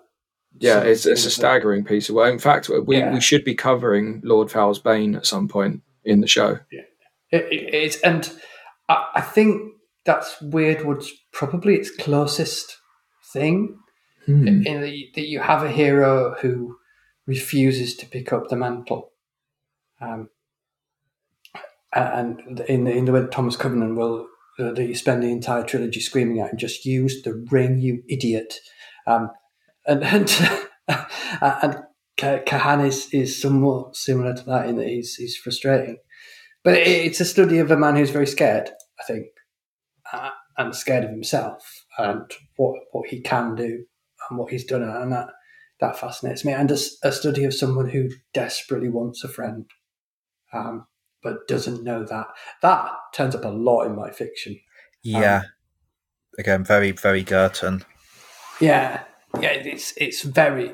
Yeah, 0.59 0.81
it's 0.81 1.07
it's 1.07 1.27
a 1.27 1.31
staggering 1.31 1.85
piece 1.85 2.09
of 2.09 2.15
work. 2.15 2.33
In 2.33 2.39
fact, 2.39 2.69
we, 2.87 2.99
Yeah. 2.99 3.12
we 3.12 3.20
should 3.20 3.45
be 3.45 3.55
covering 3.55 4.20
Lord 4.24 4.51
Foul's 4.51 4.78
Bane 4.78 5.15
at 5.15 5.27
some 5.27 5.49
point 5.49 5.83
in 6.05 6.20
the 6.20 6.27
show. 6.27 6.59
It, 6.70 6.89
it, 7.51 7.74
it's 7.74 8.01
and 8.03 8.31
I, 8.89 9.07
I 9.16 9.20
think 9.20 9.73
that's 10.05 10.37
Wyrdwood's 10.43 11.12
probably 11.33 11.74
its 11.74 11.91
closest 11.91 12.77
thing 13.33 13.78
Hmm. 14.27 14.49
in 14.49 14.81
that 14.81 14.91
you, 14.91 15.07
that 15.15 15.28
you 15.28 15.39
have 15.39 15.62
a 15.62 15.70
hero 15.70 16.35
who 16.41 16.77
refuses 17.28 17.95
to 17.97 18.07
pick 18.07 18.33
up 18.33 18.49
the 18.49 18.57
mantle. 18.57 19.12
Um, 20.01 20.31
and 21.95 22.61
in 22.69 22.85
the 22.85 22.93
in 22.93 23.05
the 23.05 23.12
way 23.12 23.20
that 23.20 23.31
Thomas 23.33 23.57
Covenant 23.57 23.97
will 23.97 24.27
uh, 24.59 24.73
that 24.73 24.85
you 24.87 24.95
spend 24.95 25.23
the 25.23 25.31
entire 25.31 25.62
trilogy 25.62 26.01
screaming 26.01 26.41
at 26.41 26.51
him, 26.51 26.59
just 26.59 26.85
use 26.85 27.23
the 27.23 27.35
ring, 27.51 27.78
you 27.78 28.03
idiot. 28.09 28.55
Um, 29.07 29.31
and 29.87 30.05
and 30.05 30.31
and 31.41 31.77
Ka- 32.17 32.43
Cahan 32.47 32.81
is, 32.81 33.09
is 33.13 33.41
somewhat 33.41 33.95
similar 33.95 34.35
to 34.35 34.43
that 34.45 34.69
in 34.69 34.77
that 34.77 34.89
he's 34.89 35.17
he's 35.17 35.37
frustrating, 35.37 35.99
but 36.65 36.75
it, 36.75 36.89
it's 36.89 37.21
a 37.21 37.25
study 37.25 37.59
of 37.59 37.71
a 37.71 37.77
man 37.77 37.97
who's 37.97 38.11
very 38.11 38.27
scared. 38.27 38.71
I 38.99 39.05
think, 39.05 39.27
uh, 40.13 40.31
and 40.57 40.75
scared 40.75 41.05
of 41.05 41.11
himself. 41.11 41.85
and 41.99 42.31
what 42.57 42.77
what 42.93 43.09
he 43.09 43.21
can 43.21 43.55
do 43.55 43.85
and 44.29 44.39
what 44.39 44.51
he's 44.51 44.65
done, 44.65 44.83
and 44.83 45.13
that 45.13 45.29
that 45.81 45.99
fascinates 45.99 46.45
me. 46.45 46.53
And 46.53 46.71
a, 46.71 46.79
a 47.03 47.13
study 47.13 47.45
of 47.45 47.55
someone 47.55 47.91
who 47.91 48.09
desperately 48.33 48.89
wants 48.89 49.23
a 49.25 49.29
friend, 49.29 49.67
um, 50.53 50.87
but 51.23 51.47
doesn't 51.49 51.85
know 51.85 52.05
that. 52.05 52.27
That 52.63 52.91
turns 53.15 53.35
up 53.35 53.45
a 53.45 53.49
lot 53.49 53.85
in 53.85 53.95
my 53.95 54.11
fiction. 54.11 54.59
Yeah. 55.03 55.39
Um, 55.39 55.45
Again, 56.39 56.65
very, 56.65 56.93
very 56.93 57.23
Girton. 57.23 57.83
Yeah, 58.61 59.05
yeah, 59.41 59.51
it's 59.51 59.93
it's 59.97 60.23
very. 60.23 60.73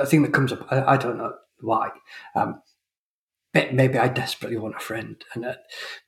I 0.00 0.04
think 0.04 0.24
that 0.24 0.32
comes 0.32 0.52
up. 0.52 0.66
I, 0.70 0.94
I 0.94 0.96
don't 0.96 1.18
know 1.18 1.32
why. 1.60 1.90
Um, 2.34 2.62
but 3.52 3.72
maybe 3.72 3.98
I 3.98 4.08
desperately 4.08 4.58
want 4.58 4.76
a 4.76 4.80
friend, 4.80 5.22
and 5.34 5.44
uh, 5.44 5.54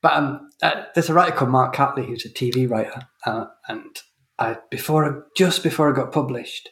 but 0.01 0.13
um, 0.13 0.49
uh, 0.61 0.83
there's 0.93 1.09
a 1.09 1.13
writer 1.13 1.35
called 1.35 1.51
Mark 1.51 1.75
Catley 1.75 2.05
who's 2.05 2.25
a 2.25 2.29
TV 2.29 2.69
writer, 2.69 3.07
uh, 3.25 3.45
and 3.67 3.97
I 4.37 4.57
before 4.69 5.27
just 5.35 5.63
before 5.63 5.91
I 5.91 5.95
got 5.95 6.11
published, 6.11 6.69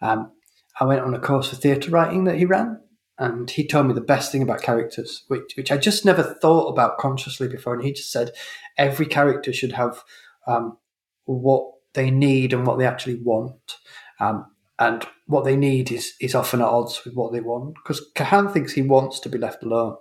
um, 0.00 0.32
I 0.80 0.84
went 0.84 1.02
on 1.02 1.14
a 1.14 1.18
course 1.18 1.50
for 1.50 1.56
theatre 1.56 1.90
writing 1.90 2.24
that 2.24 2.38
he 2.38 2.44
ran, 2.44 2.80
and 3.18 3.50
he 3.50 3.66
told 3.66 3.88
me 3.88 3.94
the 3.94 4.00
best 4.00 4.30
thing 4.30 4.42
about 4.42 4.62
characters, 4.62 5.24
which 5.28 5.54
which 5.56 5.72
I 5.72 5.76
just 5.76 6.04
never 6.04 6.22
thought 6.22 6.68
about 6.68 6.98
consciously 6.98 7.48
before, 7.48 7.74
and 7.74 7.84
he 7.84 7.92
just 7.92 8.12
said 8.12 8.30
every 8.78 9.06
character 9.06 9.52
should 9.52 9.72
have 9.72 10.02
um, 10.46 10.78
what 11.24 11.68
they 11.94 12.10
need 12.10 12.52
and 12.52 12.66
what 12.66 12.78
they 12.78 12.86
actually 12.86 13.16
want. 13.16 13.76
Um, 14.22 14.46
and 14.78 15.04
what 15.26 15.44
they 15.44 15.56
need 15.56 15.90
is, 15.90 16.14
is 16.20 16.34
often 16.34 16.60
at 16.60 16.68
odds 16.68 17.04
with 17.04 17.14
what 17.14 17.32
they 17.32 17.40
want. 17.40 17.74
Because 17.74 18.04
Cahan 18.14 18.48
thinks 18.48 18.72
he 18.72 18.82
wants 18.82 19.20
to 19.20 19.28
be 19.28 19.38
left 19.38 19.62
alone. 19.62 19.96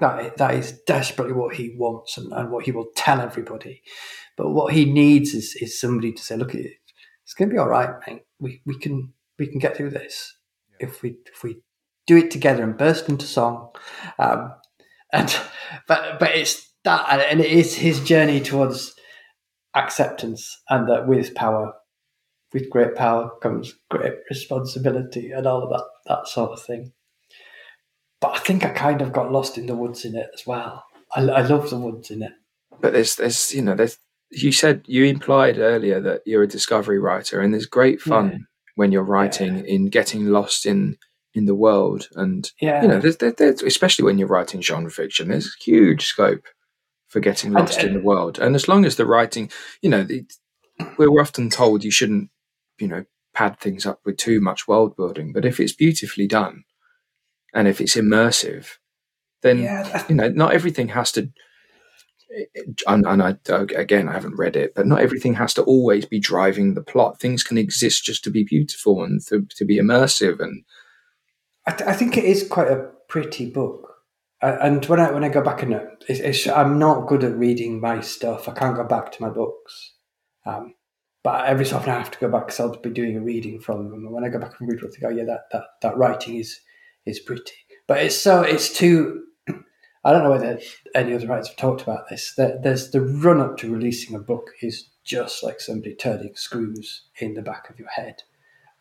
That, 0.00 0.36
that 0.36 0.54
is 0.54 0.80
desperately 0.86 1.32
what 1.32 1.54
he 1.54 1.74
wants 1.78 2.18
and, 2.18 2.32
and 2.32 2.50
what 2.50 2.64
he 2.64 2.72
will 2.72 2.88
tell 2.96 3.20
everybody. 3.20 3.82
But 4.36 4.50
what 4.50 4.74
he 4.74 4.84
needs 4.84 5.32
is, 5.34 5.56
is 5.60 5.80
somebody 5.80 6.12
to 6.12 6.22
say, 6.22 6.36
look, 6.36 6.54
it's 6.54 7.34
going 7.34 7.48
to 7.48 7.54
be 7.54 7.58
all 7.58 7.68
right, 7.68 7.90
mate. 8.06 8.22
We, 8.38 8.60
we, 8.66 8.78
can, 8.78 9.14
we 9.38 9.46
can 9.46 9.58
get 9.58 9.76
through 9.76 9.90
this 9.90 10.36
if 10.78 11.02
we, 11.02 11.16
if 11.32 11.42
we 11.42 11.56
do 12.06 12.18
it 12.18 12.30
together 12.30 12.62
and 12.62 12.76
burst 12.76 13.08
into 13.08 13.26
song. 13.26 13.70
Um, 14.18 14.52
and, 15.12 15.34
but, 15.88 16.18
but 16.18 16.34
it's 16.34 16.70
that, 16.84 17.26
and 17.30 17.40
it 17.40 17.50
is 17.50 17.76
his 17.76 18.00
journey 18.00 18.40
towards 18.40 18.94
acceptance 19.74 20.60
and 20.68 20.88
that 20.88 21.06
with 21.08 21.34
power 21.34 21.72
with 22.56 22.70
great 22.70 22.94
power 22.94 23.30
comes 23.42 23.74
great 23.90 24.14
responsibility 24.30 25.30
and 25.30 25.46
all 25.46 25.62
of 25.62 25.68
that 25.70 25.84
that 26.06 26.26
sort 26.26 26.52
of 26.52 26.62
thing. 26.62 26.92
But 28.20 28.36
i 28.36 28.38
think 28.38 28.64
i 28.64 28.70
kind 28.70 29.02
of 29.02 29.12
got 29.12 29.30
lost 29.30 29.58
in 29.58 29.66
the 29.66 29.76
woods 29.76 30.04
in 30.04 30.16
it 30.16 30.28
as 30.32 30.46
well. 30.46 30.84
I, 31.14 31.20
I 31.20 31.42
love 31.42 31.68
the 31.68 31.76
woods 31.78 32.10
in 32.10 32.22
it. 32.22 32.32
But 32.80 32.94
there's 32.94 33.16
there's 33.16 33.54
you 33.54 33.62
know 33.62 33.74
there's 33.74 33.98
you 34.30 34.52
said 34.52 34.84
you 34.86 35.04
implied 35.04 35.58
earlier 35.58 36.00
that 36.00 36.22
you're 36.24 36.42
a 36.44 36.48
discovery 36.48 36.98
writer 36.98 37.40
and 37.40 37.52
there's 37.52 37.66
great 37.66 38.00
fun 38.00 38.30
Yeah. 38.30 38.38
when 38.74 38.90
you're 38.90 39.02
writing 39.02 39.64
in 39.66 39.88
getting 39.88 40.26
lost 40.26 40.64
in 40.64 40.96
in 41.34 41.44
the 41.44 41.54
world. 41.54 42.08
And 42.14 42.50
yeah. 42.60 42.80
you 42.80 42.88
know 42.88 43.00
there's, 43.00 43.18
there, 43.18 43.32
there's 43.32 43.62
especially 43.62 44.06
when 44.06 44.16
you're 44.18 44.28
writing 44.28 44.62
genre 44.62 44.90
fiction 44.90 45.28
there's 45.28 45.54
huge 45.56 46.06
scope 46.06 46.46
for 47.08 47.20
getting 47.20 47.52
lost 47.52 47.82
in 47.84 47.90
uh, 47.90 47.98
the 47.98 48.04
world. 48.04 48.38
And 48.38 48.54
as 48.56 48.66
long 48.66 48.86
as 48.86 48.96
the 48.96 49.04
writing 49.06 49.50
you 49.82 49.90
know 49.90 50.04
the, 50.04 50.24
we're 50.98 51.20
often 51.20 51.50
told 51.50 51.84
you 51.84 51.90
shouldn't 51.90 52.30
you 52.78 52.88
know 52.88 53.04
pad 53.34 53.58
things 53.58 53.84
up 53.84 54.00
with 54.04 54.16
too 54.16 54.40
much 54.40 54.66
world 54.66 54.96
building 54.96 55.32
but 55.32 55.44
if 55.44 55.60
it's 55.60 55.74
beautifully 55.74 56.26
done 56.26 56.64
and 57.54 57.68
if 57.68 57.80
it's 57.80 57.96
immersive 57.96 58.78
then 59.42 59.58
yeah 59.62 60.04
you 60.08 60.14
know 60.14 60.28
not 60.28 60.52
everything 60.52 60.88
has 60.88 61.12
to 61.12 61.30
and, 62.86 63.06
and 63.06 63.22
I 63.22 63.36
again 63.74 64.08
I 64.08 64.12
haven't 64.12 64.36
read 64.36 64.56
it, 64.56 64.74
but 64.74 64.86
not 64.86 65.00
everything 65.00 65.34
has 65.34 65.54
to 65.54 65.62
always 65.62 66.04
be 66.04 66.18
driving 66.18 66.74
the 66.74 66.82
plot. 66.82 67.20
Things 67.20 67.42
can 67.42 67.56
exist 67.56 68.04
just 68.04 68.24
to 68.24 68.30
be 68.30 68.44
beautiful 68.44 69.02
and 69.02 69.24
to, 69.28 69.46
to 69.56 69.64
be 69.64 69.78
immersive. 69.78 70.40
And 70.40 70.64
I, 71.66 71.72
th- 71.72 71.88
I 71.88 71.92
think 71.92 72.16
it 72.16 72.24
is 72.24 72.46
quite 72.46 72.68
a 72.68 72.90
pretty 73.08 73.50
book 73.50 73.86
Uh, 74.42 74.58
and 74.60 74.84
when 74.86 75.00
I 75.00 75.10
when 75.12 75.24
I 75.24 75.28
go 75.28 75.42
back 75.42 75.62
and 75.62 75.72
it, 75.72 76.48
I'm 76.48 76.78
not 76.78 77.08
good 77.08 77.24
at 77.24 77.36
reading 77.36 77.80
my 77.80 78.00
stuff. 78.00 78.48
I 78.48 78.52
can't 78.52 78.76
go 78.76 78.84
back 78.84 79.12
to 79.12 79.22
my 79.22 79.30
books, 79.30 79.94
um, 80.44 80.74
but 81.26 81.44
every 81.46 81.66
so 81.66 81.78
often 81.78 81.90
I 81.90 81.98
have 81.98 82.12
to 82.12 82.20
go 82.20 82.28
back 82.28 82.46
because 82.46 82.60
I'll 82.60 82.76
be 82.76 82.88
doing 82.88 83.16
a 83.16 83.20
reading 83.20 83.58
from 83.58 83.90
them. 83.90 83.94
And 83.94 84.12
when 84.12 84.22
I 84.22 84.28
go 84.28 84.38
back 84.38 84.60
and 84.60 84.70
read, 84.70 84.78
I 84.78 84.86
think, 84.86 85.02
oh 85.02 85.08
yeah, 85.08 85.24
that, 85.24 85.50
that 85.50 85.64
that 85.82 85.96
writing 85.96 86.36
is 86.36 86.60
is 87.04 87.18
pretty. 87.18 87.56
But 87.88 87.98
it's 87.98 88.16
so 88.16 88.42
it's 88.42 88.72
too. 88.72 89.24
I 90.04 90.12
don't 90.12 90.22
know 90.22 90.30
whether 90.30 90.60
any 90.94 91.14
other 91.14 91.26
writers 91.26 91.48
have 91.48 91.56
talked 91.56 91.82
about 91.82 92.08
this. 92.08 92.32
That 92.36 92.62
there's 92.62 92.92
the 92.92 93.00
run 93.00 93.40
up 93.40 93.56
to 93.56 93.72
releasing 93.74 94.14
a 94.14 94.20
book 94.20 94.50
is 94.62 94.90
just 95.02 95.42
like 95.42 95.58
somebody 95.58 95.96
turning 95.96 96.36
screws 96.36 97.08
in 97.18 97.34
the 97.34 97.42
back 97.42 97.70
of 97.70 97.80
your 97.80 97.88
head, 97.88 98.22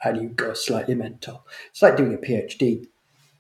and 0.04 0.22
you 0.22 0.30
go 0.30 0.54
slightly 0.54 0.94
mental. 0.94 1.48
It's 1.72 1.82
like 1.82 1.98
doing 1.98 2.14
a 2.14 2.18
PhD 2.18 2.86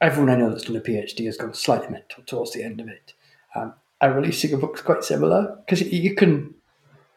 everyone 0.01 0.31
I 0.31 0.35
know 0.35 0.49
that's 0.49 0.63
done 0.63 0.77
a 0.77 0.81
PhD 0.81 1.25
has 1.27 1.37
gone 1.37 1.53
slightly 1.53 1.89
mental 1.89 2.23
towards 2.23 2.53
the 2.53 2.63
end 2.63 2.81
of 2.81 2.87
it. 2.87 3.13
Um, 3.53 3.75
and 4.01 4.15
releasing 4.15 4.51
a 4.51 4.57
book's 4.57 4.81
quite 4.81 5.03
similar 5.03 5.57
because 5.63 5.81
you 5.83 6.15
can 6.15 6.55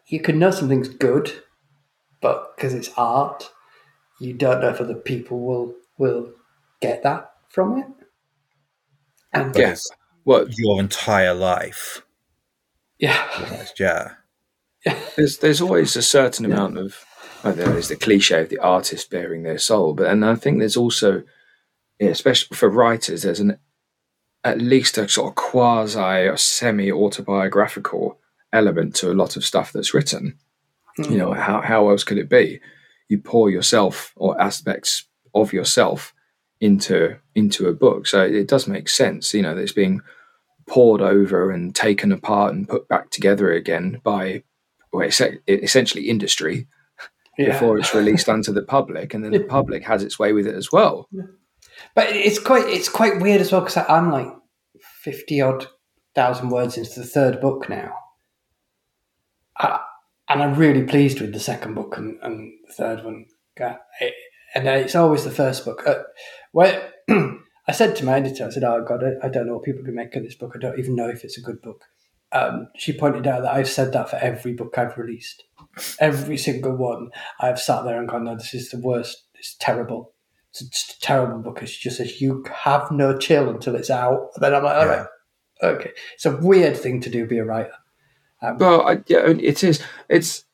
you 0.07 0.21
can 0.21 0.39
know 0.39 0.51
something's 0.51 0.89
good, 0.89 1.33
but 2.21 2.57
because 2.57 2.75
it's 2.75 2.91
art, 2.97 3.51
you 4.21 4.33
don't 4.33 4.61
know 4.61 4.69
if 4.71 4.81
other 4.81 4.95
people 4.95 5.41
will 5.41 5.75
will 5.99 6.33
get 6.81 7.03
that 7.03 7.31
from 7.49 7.79
it. 7.79 7.87
And 9.33 9.55
yes, 9.57 9.87
well, 10.25 10.47
Your 10.49 10.81
entire 10.81 11.35
life. 11.35 12.03
yeah, 12.99 13.27
Yeah. 13.79 14.13
there's 15.17 15.39
there's 15.39 15.61
always 15.61 15.97
a 15.97 16.03
certain 16.03 16.45
amount 16.45 16.79
of 16.79 17.05
oh, 17.45 17.53
there 17.53 17.77
is 17.77 17.89
the 17.89 17.97
cliche 17.97 18.43
of 18.43 18.49
the 18.49 18.59
artist 18.59 19.11
bearing 19.11 19.43
their 19.43 19.59
soul, 19.59 19.95
but 19.95 20.07
and 20.09 20.25
I 20.25 20.35
think 20.35 20.59
there's 20.59 20.77
also, 20.77 21.23
yeah, 22.01 22.09
especially 22.09 22.57
for 22.57 22.69
writers, 22.69 23.23
there's 23.23 23.41
an 23.41 23.59
at 24.45 24.61
least 24.61 24.99
a 24.99 25.09
sort 25.09 25.31
of 25.31 25.35
quasi 25.35 25.99
or 26.29 26.37
semi 26.37 26.91
autobiographical 26.91 28.19
element 28.53 28.95
to 28.97 29.11
a 29.11 29.15
lot 29.15 29.37
of 29.37 29.45
stuff 29.45 29.73
that's 29.73 29.93
written. 29.93 30.39
You 30.99 31.17
know, 31.17 31.31
mm. 31.31 31.39
how 31.39 31.61
how 31.61 31.91
else 31.91 32.05
could 32.05 32.19
it 32.19 32.29
be? 32.29 32.61
You 33.09 33.19
pour 33.19 33.51
yourself 33.51 34.13
or 34.17 34.41
aspects 34.41 35.05
of 35.35 35.53
yourself 35.53 36.15
into 36.61 37.17
into 37.35 37.69
a 37.69 37.73
book, 37.73 38.07
so 38.07 38.23
it 38.23 38.49
does 38.49 38.67
make 38.67 38.89
sense. 38.89 39.33
You 39.33 39.43
know, 39.43 39.55
that 39.55 39.63
it's 39.63 39.73
being 39.73 40.01
poured 40.67 41.01
over 41.01 41.51
and 41.51 41.75
taken 41.75 42.13
apart 42.13 42.55
and 42.55 42.69
put 42.69 42.89
back 42.89 43.11
together 43.11 43.53
again 43.53 44.01
by 44.05 44.43
well, 44.93 45.09
essentially 45.49 46.09
industry 46.09 46.67
yeah. 47.39 47.53
before 47.53 47.79
it's 47.79 47.95
released 48.01 48.29
onto 48.29 48.53
the 48.53 48.63
public, 48.63 49.15
and 49.15 49.25
then 49.25 49.33
the 49.33 49.45
public 49.45 49.85
has 49.85 50.03
its 50.03 50.19
way 50.19 50.33
with 50.33 50.47
it 50.47 50.55
as 50.55 50.71
well. 50.73 51.09
But 51.95 52.09
it's 52.15 52.39
quite 52.39 52.67
it's 52.67 52.89
quite 52.89 53.21
weird 53.21 53.41
as 53.41 53.53
well 53.53 53.63
because 53.63 53.77
I'm 53.89 54.11
like 54.11 54.29
fifty 54.81 55.41
odd 55.41 55.67
thousand 56.15 56.51
words 56.51 56.77
into 56.77 56.99
the 57.01 57.07
third 57.07 57.41
book 57.41 57.69
now, 57.69 57.95
I, 59.57 59.81
and 60.29 60.43
I'm 60.43 60.55
really 60.55 60.85
pleased 60.85 61.21
with 61.21 61.33
the 61.33 61.41
second 61.41 61.75
book 61.75 61.97
and, 61.97 62.19
and 62.23 62.53
the 62.67 62.75
third 62.75 63.05
one. 63.05 63.27
Uh, 63.61 63.75
and 64.55 64.67
it's 64.67 64.95
always 64.95 65.25
the 65.25 65.31
first 65.31 65.65
book. 65.65 65.87
Uh, 65.87 66.03
where 66.53 66.93
I 67.09 67.73
said 67.73 67.97
to 67.97 68.05
my 68.05 68.15
editor, 68.15 68.47
I 68.47 68.51
said, 68.51 68.65
"Oh 68.65 68.85
God, 68.87 69.03
I, 69.05 69.27
I 69.27 69.29
don't 69.29 69.47
know 69.47 69.55
what 69.55 69.65
people 69.65 69.85
can 69.85 69.95
make 69.95 70.15
of 70.17 70.23
this 70.23 70.37
book. 70.37 70.53
I 70.55 70.59
don't 70.59 70.79
even 70.79 70.95
know 70.95 71.09
if 71.09 71.25
it's 71.25 71.39
a 71.39 71.43
good 71.43 71.61
book." 71.61 71.85
Um, 72.31 72.69
she 72.77 72.93
pointed 72.93 73.27
out 73.27 73.43
that 73.43 73.55
I've 73.55 73.71
said 73.71 73.93
that 73.93 74.11
for 74.11 74.17
every 74.17 74.53
book 74.53 74.77
I've 74.77 74.99
released, 74.99 75.45
every 75.99 76.37
single 76.37 76.77
one. 76.77 77.11
I've 77.41 77.61
sat 77.61 77.85
there 77.85 77.99
and 77.99 78.09
gone, 78.09 78.25
"No, 78.25 78.37
this 78.37 78.55
is 78.55 78.71
the 78.71 78.81
worst. 78.81 79.25
It's 79.35 79.57
terrible." 79.59 80.15
it's 80.61 80.97
a 80.97 81.01
terrible 81.01 81.41
book. 81.41 81.61
She 81.67 81.89
just 81.89 81.99
says 81.99 82.21
you 82.21 82.45
have 82.53 82.91
no 82.91 83.17
chill 83.17 83.49
until 83.49 83.77
it's 83.77 83.91
out. 83.91 84.31
And 84.35 84.43
then 84.43 84.55
I'm 84.55 84.65
like, 84.65 84.77
all 84.77 84.87
right, 84.87 85.07
okay. 85.63 85.91
It's 86.15 86.27
a 86.27 86.37
weird 86.37 86.77
thing 86.77 87.01
to 87.03 87.11
do, 87.11 87.27
be 87.27 87.39
a 87.39 87.45
writer. 87.45 87.73
Uh, 88.41 88.55
well, 88.59 88.89
I, 88.89 89.03
yeah, 89.07 89.27
it 89.27 89.65
is. 89.65 89.83
It's 90.09 90.45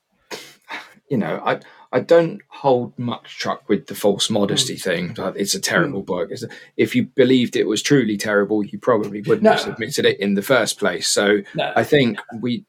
you 1.09 1.17
know, 1.17 1.43
I 1.45 1.61
I 1.95 2.01
don't 2.01 2.41
hold 2.49 2.99
much 2.99 3.39
truck 3.39 3.69
with 3.69 3.87
the 3.87 3.95
false 3.95 4.29
modesty 4.29 4.75
mm. 4.75 4.83
thing. 4.83 5.15
Like, 5.17 5.37
It's 5.37 5.55
a 5.55 5.61
terrible 5.61 6.03
mm. 6.03 6.07
book. 6.07 6.31
It's, 6.33 6.45
if 6.77 6.97
you 6.97 7.05
believed 7.05 7.55
it 7.55 7.69
was 7.69 7.83
truly 7.83 8.17
terrible, 8.17 8.65
you 8.65 8.81
probably 8.81 9.23
wouldn't 9.23 9.45
No. 9.45 9.53
have 9.53 9.61
submitted 9.61 10.05
it 10.05 10.19
in 10.19 10.35
the 10.35 10.43
first 10.43 10.77
place. 10.77 11.07
So 11.07 11.43
No. 11.55 11.73
I 11.77 11.85
think 11.85 12.19
we, 12.41 12.65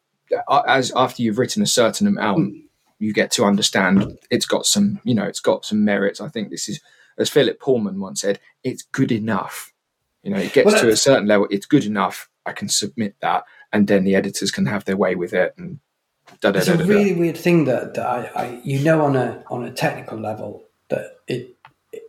uh, 0.47 0.61
as 0.67 0.91
after 0.95 1.23
you've 1.23 1.39
written 1.39 1.63
a 1.63 1.67
certain 1.67 2.05
amount, 2.05 2.53
mm. 2.53 2.63
you 2.99 3.13
get 3.13 3.31
to 3.31 3.45
understand 3.45 4.15
it's 4.29 4.45
got 4.45 4.67
some, 4.67 4.99
you 5.03 5.15
know, 5.15 5.25
it's 5.25 5.39
got 5.39 5.65
some 5.65 5.83
merits. 5.83 6.21
I 6.21 6.29
think 6.29 6.51
this 6.51 6.69
is, 6.69 6.79
as 7.17 7.27
Philip 7.27 7.59
Pullman 7.59 7.99
once 7.99 8.21
said, 8.21 8.39
it's 8.63 8.83
good 8.83 9.11
enough. 9.11 9.73
You 10.21 10.31
know, 10.31 10.37
it 10.37 10.53
gets 10.53 10.67
Well, 10.67 10.81
to 10.81 10.89
a 10.89 10.97
certain 10.97 11.27
level. 11.27 11.47
It's 11.49 11.65
good 11.65 11.85
enough. 11.85 12.29
I 12.45 12.51
can 12.51 12.69
submit 12.69 13.15
that, 13.21 13.45
and 13.75 13.87
then 13.87 14.03
the 14.05 14.15
editors 14.15 14.51
can 14.51 14.65
have 14.67 14.85
their 14.85 14.97
way 14.97 15.15
with 15.15 15.33
it. 15.33 15.53
And 15.57 15.79
da 16.41 16.51
da 16.51 16.59
It's 16.59 16.67
da 16.67 16.73
a 16.73 16.85
really 16.85 17.13
weird 17.13 17.37
thing 17.37 17.65
that, 17.65 17.93
that 17.95 18.05
I, 18.05 18.19
I, 18.43 18.61
you 18.63 18.79
know, 18.83 19.01
on 19.03 19.15
a 19.15 19.43
on 19.49 19.63
a 19.63 19.71
technical 19.71 20.17
level 20.17 20.63
that 20.89 21.05
it 21.27 21.43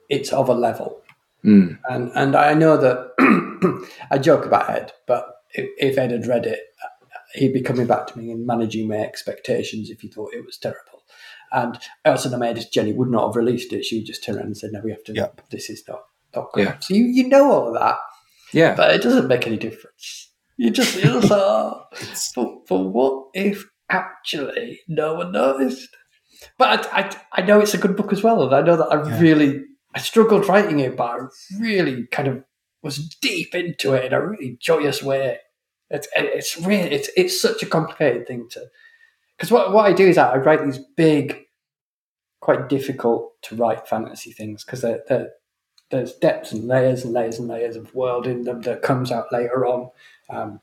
it's 0.09 0.33
of 0.33 0.49
a 0.49 0.55
level, 0.55 1.03
Mm. 1.45 1.79
and 1.89 2.11
and 2.15 2.35
I 2.35 2.55
know 2.55 2.77
that 2.77 3.89
I 4.11 4.19
joke 4.19 4.45
about 4.47 4.69
Ed, 4.71 4.93
but 5.07 5.23
if, 5.55 5.67
if 5.79 5.99
Ed 5.99 6.11
had 6.11 6.27
read 6.27 6.45
it, 6.47 6.61
he'd 7.35 7.53
be 7.53 7.61
coming 7.63 7.87
back 7.87 8.07
to 8.09 8.19
me 8.19 8.31
and 8.33 8.47
managing 8.47 8.89
my 8.89 8.97
expectations 8.97 9.91
if 9.91 10.01
he 10.01 10.09
thought 10.09 10.35
it 10.35 10.45
was 10.47 10.59
terrible. 10.59 11.03
And 11.53 11.79
also 12.05 12.29
the 12.29 12.39
editor 12.45 12.69
Jenny 12.73 12.93
would 12.93 13.11
not 13.11 13.27
have 13.29 13.37
released 13.37 13.73
it. 13.73 13.85
She 13.85 14.03
just 14.03 14.25
turn 14.25 14.37
around 14.37 14.47
and 14.47 14.57
said, 14.57 14.73
"No, 14.73 14.81
we 14.83 14.91
have 14.91 15.05
to. 15.05 15.13
Yep. 15.15 15.43
This 15.51 15.71
is 15.71 15.83
not 15.89 16.03
not 16.35 16.53
good." 16.53 16.65
Yeah. 16.65 16.79
So 16.81 16.95
you 16.95 17.05
you 17.05 17.29
know 17.29 17.51
all 17.53 17.69
of 17.69 17.75
that, 17.75 17.99
Yeah. 18.53 18.75
but 18.75 18.93
it 18.95 19.03
doesn't 19.03 19.29
make 19.29 19.47
any 19.47 19.57
difference. 19.57 20.26
You 20.57 20.71
just 20.71 20.97
you 20.97 21.03
just 21.03 21.31
like, 21.31 21.75
but, 22.35 22.67
but 22.69 22.79
what 22.79 23.29
if 23.35 23.65
actually 23.91 24.81
no 24.89 25.15
one 25.15 25.33
noticed? 25.33 25.89
But 26.59 26.87
I, 26.93 27.01
I, 27.01 27.17
I 27.33 27.43
know 27.43 27.61
it's 27.61 27.75
a 27.75 27.79
good 27.79 27.97
book 27.97 28.13
as 28.13 28.23
well, 28.23 28.43
and 28.43 28.55
I 28.55 28.63
know 28.63 28.77
that 28.77 28.93
I 28.93 29.09
Yeah. 29.09 29.21
really 29.21 29.65
I 29.95 29.99
struggled 30.01 30.49
writing 30.49 30.81
it, 30.81 30.97
but 30.97 31.05
I 31.05 31.19
really 31.59 32.07
kind 32.09 32.29
of 32.29 32.45
was 32.83 33.09
deep 33.21 33.55
into 33.55 33.95
it 33.95 34.05
in 34.07 34.13
a 34.13 34.27
really 34.27 34.57
joyous 34.61 35.03
way. 35.03 35.39
It's 35.91 36.09
it's 36.17 36.57
really 36.59 36.91
it's 36.91 37.11
it's 37.17 37.41
such 37.41 37.63
a 37.63 37.67
complicated 37.67 38.27
thing 38.27 38.49
to 38.51 38.67
because 39.37 39.51
what 39.51 39.73
what 39.73 39.87
I 39.87 39.93
do 39.93 40.07
is 40.09 40.19
I, 40.19 40.33
I 40.33 40.37
write 40.39 40.65
these 40.65 40.79
big, 40.97 41.37
quite 42.41 42.69
difficult 42.69 43.33
to 43.43 43.57
write 43.57 43.89
fantasy 43.89 44.33
things 44.33 44.65
because 44.65 44.83
they're, 44.83 45.03
they're, 45.09 45.31
there's 45.91 46.15
depths 46.15 46.53
and 46.53 46.67
layers 46.67 47.05
and 47.05 47.13
layers 47.13 47.39
and 47.39 47.49
layers 47.49 47.77
of 47.77 47.95
world 47.95 48.27
in 48.27 48.45
them 48.45 48.63
that 48.63 48.83
comes 48.83 49.13
out 49.13 49.33
later 49.33 49.65
on, 49.67 49.91
um, 50.31 50.61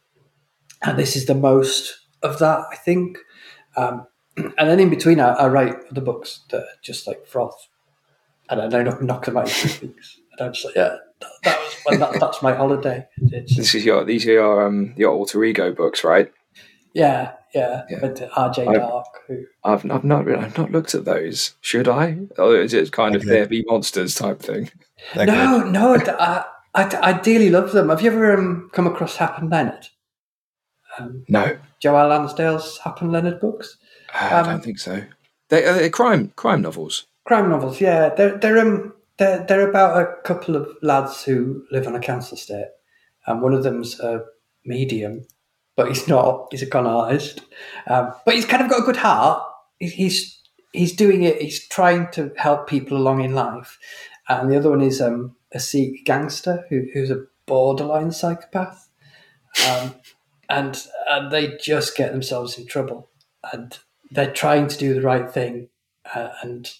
and 0.83 0.97
this 0.97 1.15
is 1.15 1.25
the 1.25 1.35
most 1.35 1.93
of 2.21 2.39
that 2.39 2.59
I 2.71 2.75
think. 2.75 3.17
Um, 3.75 4.07
and 4.37 4.53
then 4.57 4.79
in 4.79 4.89
between, 4.89 5.19
I, 5.19 5.29
I 5.33 5.47
write 5.47 5.75
other 5.91 6.01
books 6.01 6.41
that 6.51 6.61
are 6.61 6.67
just 6.83 7.07
like 7.07 7.25
froth, 7.27 7.67
and 8.49 8.61
I 8.61 8.67
don't 8.67 8.85
knock, 8.85 9.01
knock 9.01 9.25
them 9.25 9.37
out 9.37 9.47
in 9.47 9.69
three 9.69 9.87
weeks. 9.89 10.17
And 10.37 10.47
I'm 10.47 10.53
just 10.53 10.65
like, 10.65 10.75
yeah, 10.75 10.95
that, 11.21 11.29
that 11.43 11.59
was 11.59 11.75
well, 11.85 11.99
that, 12.11 12.19
that's 12.19 12.41
my 12.41 12.53
holiday. 12.53 13.05
It's, 13.17 13.55
This 13.55 13.75
is 13.75 13.85
your 13.85 14.03
these 14.03 14.25
are 14.27 14.31
your 14.31 14.65
um 14.65 14.93
your 14.97 15.11
alter 15.11 15.43
ego 15.43 15.71
books, 15.73 16.03
right? 16.03 16.31
yeah, 16.95 17.33
yeah. 17.55 17.83
Yeah. 17.89 17.97
But 18.01 18.15
RJ 18.31 18.67
I- 18.67 18.73
Dark, 18.77 19.05
who 19.27 19.43
I've 19.63 19.89
I've 19.91 20.03
not 20.03 20.25
really- 20.25 20.43
I've 20.43 20.57
not 20.57 20.71
looked 20.71 20.95
at 20.95 21.05
those. 21.05 21.53
Should 21.61 21.87
I? 21.87 22.17
Or 22.37 22.55
is 22.55 22.73
it 22.73 22.91
kind 22.91 23.15
of 23.15 23.21
Okay. 23.21 23.29
there 23.29 23.47
be 23.47 23.63
monsters 23.67 24.15
type 24.15 24.39
thing? 24.41 24.69
They're 25.15 25.25
no, 25.27 25.61
good. 25.63 25.71
no, 25.71 25.95
I, 26.19 26.45
I, 26.75 26.97
I 27.01 27.13
dearly 27.21 27.49
love 27.49 27.71
them. 27.71 27.89
Have 27.89 28.01
you 28.01 28.11
ever 28.11 28.37
um, 28.37 28.69
come 28.73 28.87
across 28.87 29.17
Hap 29.17 29.37
and 29.39 29.49
Leonard? 29.49 29.87
Um, 30.99 31.23
No, 31.29 31.57
Joel 31.81 32.07
Lansdale's 32.09 32.77
Hap 32.79 33.01
and 33.01 33.11
Leonard 33.11 33.39
books, 33.39 33.77
I 34.13 34.29
Um, 34.39 34.45
don't 34.45 34.63
think 34.63 34.79
so. 34.79 35.03
They 35.49 35.65
are 35.65 35.73
they're 35.73 35.89
crime 35.89 36.31
crime 36.35 36.61
novels. 36.61 37.05
crime 37.25 37.49
novels. 37.49 37.79
Yeah, 37.81 38.09
they're 38.09 38.37
they're 38.37 38.59
um 38.59 38.93
they're 39.17 39.45
they're 39.47 39.69
about 39.69 40.01
a 40.01 40.21
couple 40.23 40.55
of 40.55 40.67
lads 40.81 41.23
who 41.23 41.63
live 41.71 41.85
on 41.87 41.95
a 41.95 41.99
council 41.99 42.37
estate, 42.37 42.69
and 43.27 43.41
one 43.41 43.53
of 43.53 43.63
them's 43.63 43.99
a 43.99 44.23
medium, 44.65 45.25
but 45.75 45.89
he's 45.89 46.07
not. 46.07 46.47
He's 46.51 46.63
a 46.63 46.67
con 46.67 46.87
artist, 46.87 47.41
um, 47.87 48.13
but 48.25 48.33
he's 48.35 48.45
kind 48.45 48.63
of 48.63 48.69
got 48.69 48.81
a 48.81 48.85
good 48.85 48.97
heart. 48.97 49.43
He's 49.79 50.39
he's 50.71 50.95
doing 50.95 51.23
it. 51.23 51.39
He's 51.41 51.67
trying 51.67 52.09
to 52.11 52.31
help 52.37 52.67
people 52.67 52.97
along 52.97 53.21
in 53.23 53.33
life, 53.35 53.77
and 54.29 54.49
the 54.51 54.57
other 54.57 54.69
one 54.71 54.81
is 54.81 55.01
um, 55.01 55.35
a 55.53 55.59
Sikh 55.59 56.05
gangster 56.05 56.65
who, 56.69 56.85
who's 56.93 57.11
a 57.11 57.25
borderline 57.45 58.11
psychopath, 58.11 58.89
um, 59.69 59.95
and 60.49 60.85
and 61.07 61.31
they 61.31 61.57
just 61.57 61.95
get 61.97 62.11
themselves 62.11 62.57
in 62.57 62.65
trouble, 62.65 63.09
and 63.51 63.77
they're 64.11 64.31
trying 64.33 64.67
to 64.67 64.77
do 64.77 64.93
the 64.93 65.01
right 65.01 65.29
thing, 65.31 65.69
uh, 66.15 66.29
and 66.41 66.71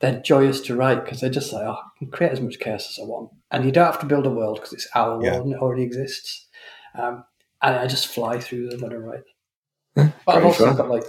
they're 0.00 0.20
joyous 0.20 0.60
to 0.62 0.76
write 0.76 1.04
because 1.04 1.20
they're 1.20 1.30
just 1.30 1.52
like, 1.52 1.64
oh, 1.66 1.72
I 1.72 1.98
can 1.98 2.10
create 2.10 2.32
as 2.32 2.40
much 2.40 2.58
chaos 2.60 2.90
as 2.90 3.02
I 3.02 3.06
want, 3.06 3.30
and 3.50 3.64
you 3.64 3.72
don't 3.72 3.86
have 3.86 4.00
to 4.00 4.06
build 4.06 4.26
a 4.26 4.30
world 4.30 4.56
because 4.56 4.72
it's 4.72 4.88
our 4.94 5.22
Yeah. 5.22 5.32
world 5.32 5.46
and 5.46 5.54
it 5.54 5.60
already 5.60 5.82
exists. 5.82 6.46
Um, 6.94 7.24
and 7.62 7.76
I 7.76 7.86
just 7.86 8.08
fly 8.08 8.38
through 8.38 8.68
them 8.68 8.82
when 8.82 8.92
I 8.92 8.96
write. 8.96 9.24
But 10.26 10.36
I've 10.36 10.44
also 10.44 10.66
fun. 10.66 10.76
got 10.76 10.90
like 10.90 11.04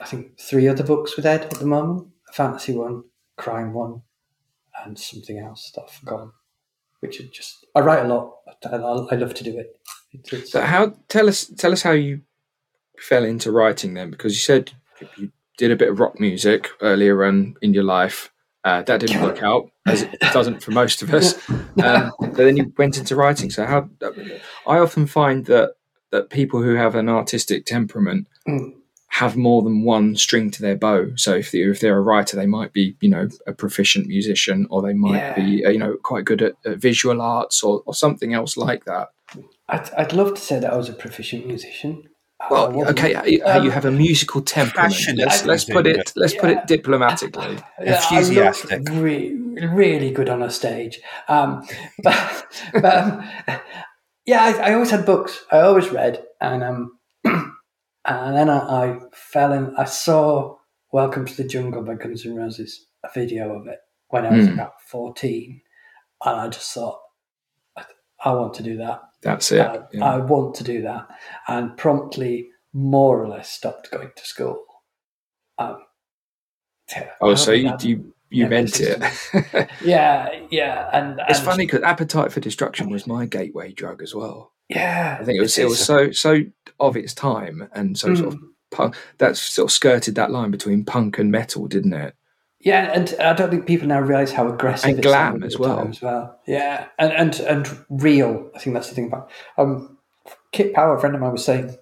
I 0.00 0.06
think 0.06 0.38
three 0.38 0.68
other 0.68 0.84
books 0.84 1.16
with 1.16 1.24
Ed 1.26 1.42
at 1.44 1.50
the 1.52 1.66
moment: 1.66 2.08
a 2.28 2.32
fantasy 2.32 2.74
one, 2.74 3.04
crime 3.36 3.72
one, 3.72 4.02
and 4.84 4.98
something 4.98 5.38
else 5.38 5.70
that 5.74 5.82
I've 5.84 5.90
forgotten. 5.90 6.32
Which 7.04 7.20
is 7.20 7.30
just 7.30 7.66
I 7.74 7.80
write 7.80 8.04
a 8.04 8.08
lot. 8.08 8.34
and 8.64 8.84
I, 8.84 9.14
I 9.14 9.16
love 9.16 9.34
to 9.34 9.44
do 9.44 9.58
it. 9.58 9.78
It's, 10.12 10.52
So 10.52 10.60
how 10.62 10.94
tell 11.08 11.28
us 11.28 11.46
tell 11.46 11.72
us 11.72 11.82
how 11.82 11.92
you 11.92 12.22
fell 12.98 13.24
into 13.24 13.50
writing 13.52 13.94
then 13.94 14.10
because 14.10 14.32
you 14.32 14.38
said 14.38 14.72
you 15.16 15.30
did 15.58 15.70
a 15.70 15.76
bit 15.76 15.88
of 15.90 15.98
rock 16.00 16.18
music 16.20 16.70
earlier 16.80 17.24
on 17.24 17.56
in 17.62 17.74
your 17.74 17.84
life. 17.84 18.30
Uh, 18.64 18.80
that 18.82 19.00
didn't 19.00 19.20
work 19.20 19.42
out 19.42 19.70
as 19.86 20.02
it 20.02 20.18
doesn't 20.32 20.62
for 20.62 20.70
most 20.70 21.02
of 21.02 21.12
us. 21.12 21.34
Um, 21.50 22.10
but 22.18 22.36
then 22.36 22.56
you 22.56 22.72
went 22.78 22.96
into 22.96 23.14
writing. 23.14 23.50
So 23.50 23.66
how 23.66 23.90
I 24.66 24.78
often 24.78 25.06
find 25.06 25.44
that 25.46 25.74
that 26.12 26.30
people 26.30 26.62
who 26.62 26.74
have 26.74 26.94
an 26.94 27.08
artistic 27.08 27.66
temperament 27.66 28.26
Mm. 28.48 28.74
Have 29.20 29.36
more 29.36 29.62
than 29.62 29.84
one 29.84 30.16
string 30.16 30.50
to 30.50 30.60
their 30.60 30.76
bow. 30.76 31.06
So 31.16 31.34
if 31.34 31.52
they, 31.52 31.58
if 31.60 31.78
they're 31.80 31.96
a 31.96 32.00
writer, 32.02 32.36
they 32.36 32.46
might 32.46 32.72
be 32.72 32.96
you 33.00 33.08
know 33.10 33.28
a 33.46 33.52
proficient 33.52 34.06
musician, 34.08 34.66
or 34.70 34.82
they 34.82 34.92
might 34.94 35.18
Yeah. 35.18 35.34
be 35.34 35.64
uh, 35.64 35.70
you 35.70 35.78
know 35.78 35.96
quite 36.02 36.24
good 36.24 36.42
at, 36.42 36.54
at 36.66 36.78
visual 36.78 37.20
arts 37.22 37.62
or, 37.62 37.82
or 37.86 37.94
something 37.94 38.34
else 38.34 38.56
like 38.56 38.84
that. 38.86 39.08
I'd, 39.68 39.90
I'd 39.96 40.12
love 40.12 40.34
to 40.34 40.40
say 40.40 40.58
that 40.60 40.72
I 40.72 40.76
was 40.76 40.88
a 40.88 40.92
proficient 40.94 41.46
musician. 41.46 42.02
Well, 42.50 42.72
wasn't. 42.72 42.98
okay, 42.98 43.12
how 43.14 43.24
you- 43.24 43.42
how 43.46 43.58
you 43.62 43.70
Um, 43.70 43.74
have 43.78 43.84
a 43.86 43.90
musical 43.90 44.42
temperament. 44.42 44.92
passionate 44.92 45.26
Let's, 45.28 45.44
let's 45.46 45.64
put 45.64 45.86
it. 45.86 46.12
Let's 46.16 46.34
put 46.34 46.50
it 46.50 46.66
diplomatically. 46.66 47.56
Enthusiastic. 47.78 48.88
look 48.88 49.02
re- 49.02 49.32
really 49.82 50.10
good 50.10 50.28
on 50.28 50.42
a 50.42 50.50
stage. 50.50 51.00
Um, 51.28 51.62
but 52.02 52.44
but 52.72 52.84
um, 52.84 53.22
yeah, 54.26 54.42
I, 54.42 54.70
I 54.70 54.74
always 54.74 54.90
had 54.90 55.06
books. 55.06 55.44
I 55.52 55.60
always 55.60 55.88
read, 55.90 56.22
and 56.40 56.62
um, 56.64 56.98
and 58.04 58.36
then 58.36 58.48
I, 58.50 58.58
I 58.58 58.98
fell 59.12 59.52
in. 59.52 59.74
I 59.76 59.84
saw 59.84 60.56
Welcome 60.92 61.26
to 61.26 61.36
the 61.36 61.48
Jungle 61.48 61.82
by 61.82 61.94
Guns 61.94 62.24
N' 62.24 62.36
Roses, 62.36 62.86
a 63.04 63.08
video 63.12 63.58
of 63.58 63.66
it 63.66 63.78
when 64.08 64.24
I 64.26 64.36
was 64.36 64.46
Hmm. 64.46 64.54
about 64.54 64.80
fourteen, 64.86 65.60
and 66.24 66.40
I 66.40 66.48
just 66.48 66.72
thought, 66.72 67.00
I, 67.76 67.84
I 68.24 68.32
want 68.32 68.54
to 68.54 68.62
do 68.62 68.76
that. 68.76 69.00
That's 69.22 69.50
it. 69.52 69.60
I, 69.60 69.80
yeah. 69.92 70.04
I 70.04 70.18
want 70.18 70.54
to 70.56 70.64
do 70.64 70.82
that, 70.82 71.08
and 71.48 71.76
promptly, 71.76 72.48
more 72.72 73.22
or 73.22 73.28
less, 73.28 73.50
stopped 73.50 73.90
going 73.90 74.10
to 74.14 74.24
school. 74.24 74.62
Um, 75.58 75.78
yeah, 76.90 77.10
oh, 77.20 77.34
so 77.34 77.52
you 77.52 77.72
you, 77.80 78.14
you 78.30 78.44
yeah, 78.44 78.48
meant 78.48 78.80
it. 78.80 79.68
yeah, 79.84 80.28
yeah, 80.50 80.90
and 80.92 81.20
it's 81.28 81.40
funny 81.40 81.66
because 81.66 81.82
Appetite 81.82 82.32
for 82.32 82.40
Destruction 82.40 82.90
was 82.90 83.06
my 83.06 83.26
gateway 83.26 83.72
drug 83.72 84.02
as 84.02 84.14
well. 84.14 84.52
Yeah, 84.68 85.18
I 85.20 85.24
think 85.24 85.38
it 85.38 85.42
was 85.42 85.58
it 85.58 85.68
was 85.68 85.84
so 85.84 86.10
so 86.10 86.40
of 86.80 86.96
its 86.96 87.14
time 87.14 87.68
and 87.74 87.98
so 87.98 88.14
sort 88.14 88.34
of 88.34 88.40
Mm. 88.74 88.76
punk, 88.76 88.96
that 89.18 89.36
sort 89.36 89.68
of 89.68 89.72
skirted 89.72 90.14
that 90.16 90.30
line 90.32 90.50
between 90.50 90.84
punk 90.84 91.18
and 91.18 91.30
metal, 91.30 91.68
didn't 91.68 91.92
it? 91.92 92.16
Yeah, 92.60 92.90
and 92.92 93.14
I 93.20 93.34
don't 93.34 93.50
think 93.50 93.66
people 93.66 93.86
now 93.86 94.00
realise 94.00 94.32
how 94.32 94.48
aggressive 94.48 94.88
And 94.88 94.98
it 94.98 95.02
glam 95.02 95.42
as 95.42 95.54
at 95.54 95.60
the 95.60 95.66
time 95.66 95.76
well. 95.76 95.88
As 95.88 96.02
well, 96.02 96.40
yeah, 96.46 96.86
and 96.98 97.12
and 97.12 97.40
and 97.40 97.84
real. 97.90 98.50
I 98.54 98.58
think 98.58 98.74
that's 98.74 98.88
the 98.88 98.94
thing 98.94 99.06
about 99.08 99.30
um, 99.58 99.98
Kit 100.50 100.72
Power. 100.72 100.96
A 100.96 101.00
friend 101.00 101.14
of 101.14 101.20
mine 101.20 101.32
was 101.32 101.44
saying 101.44 101.76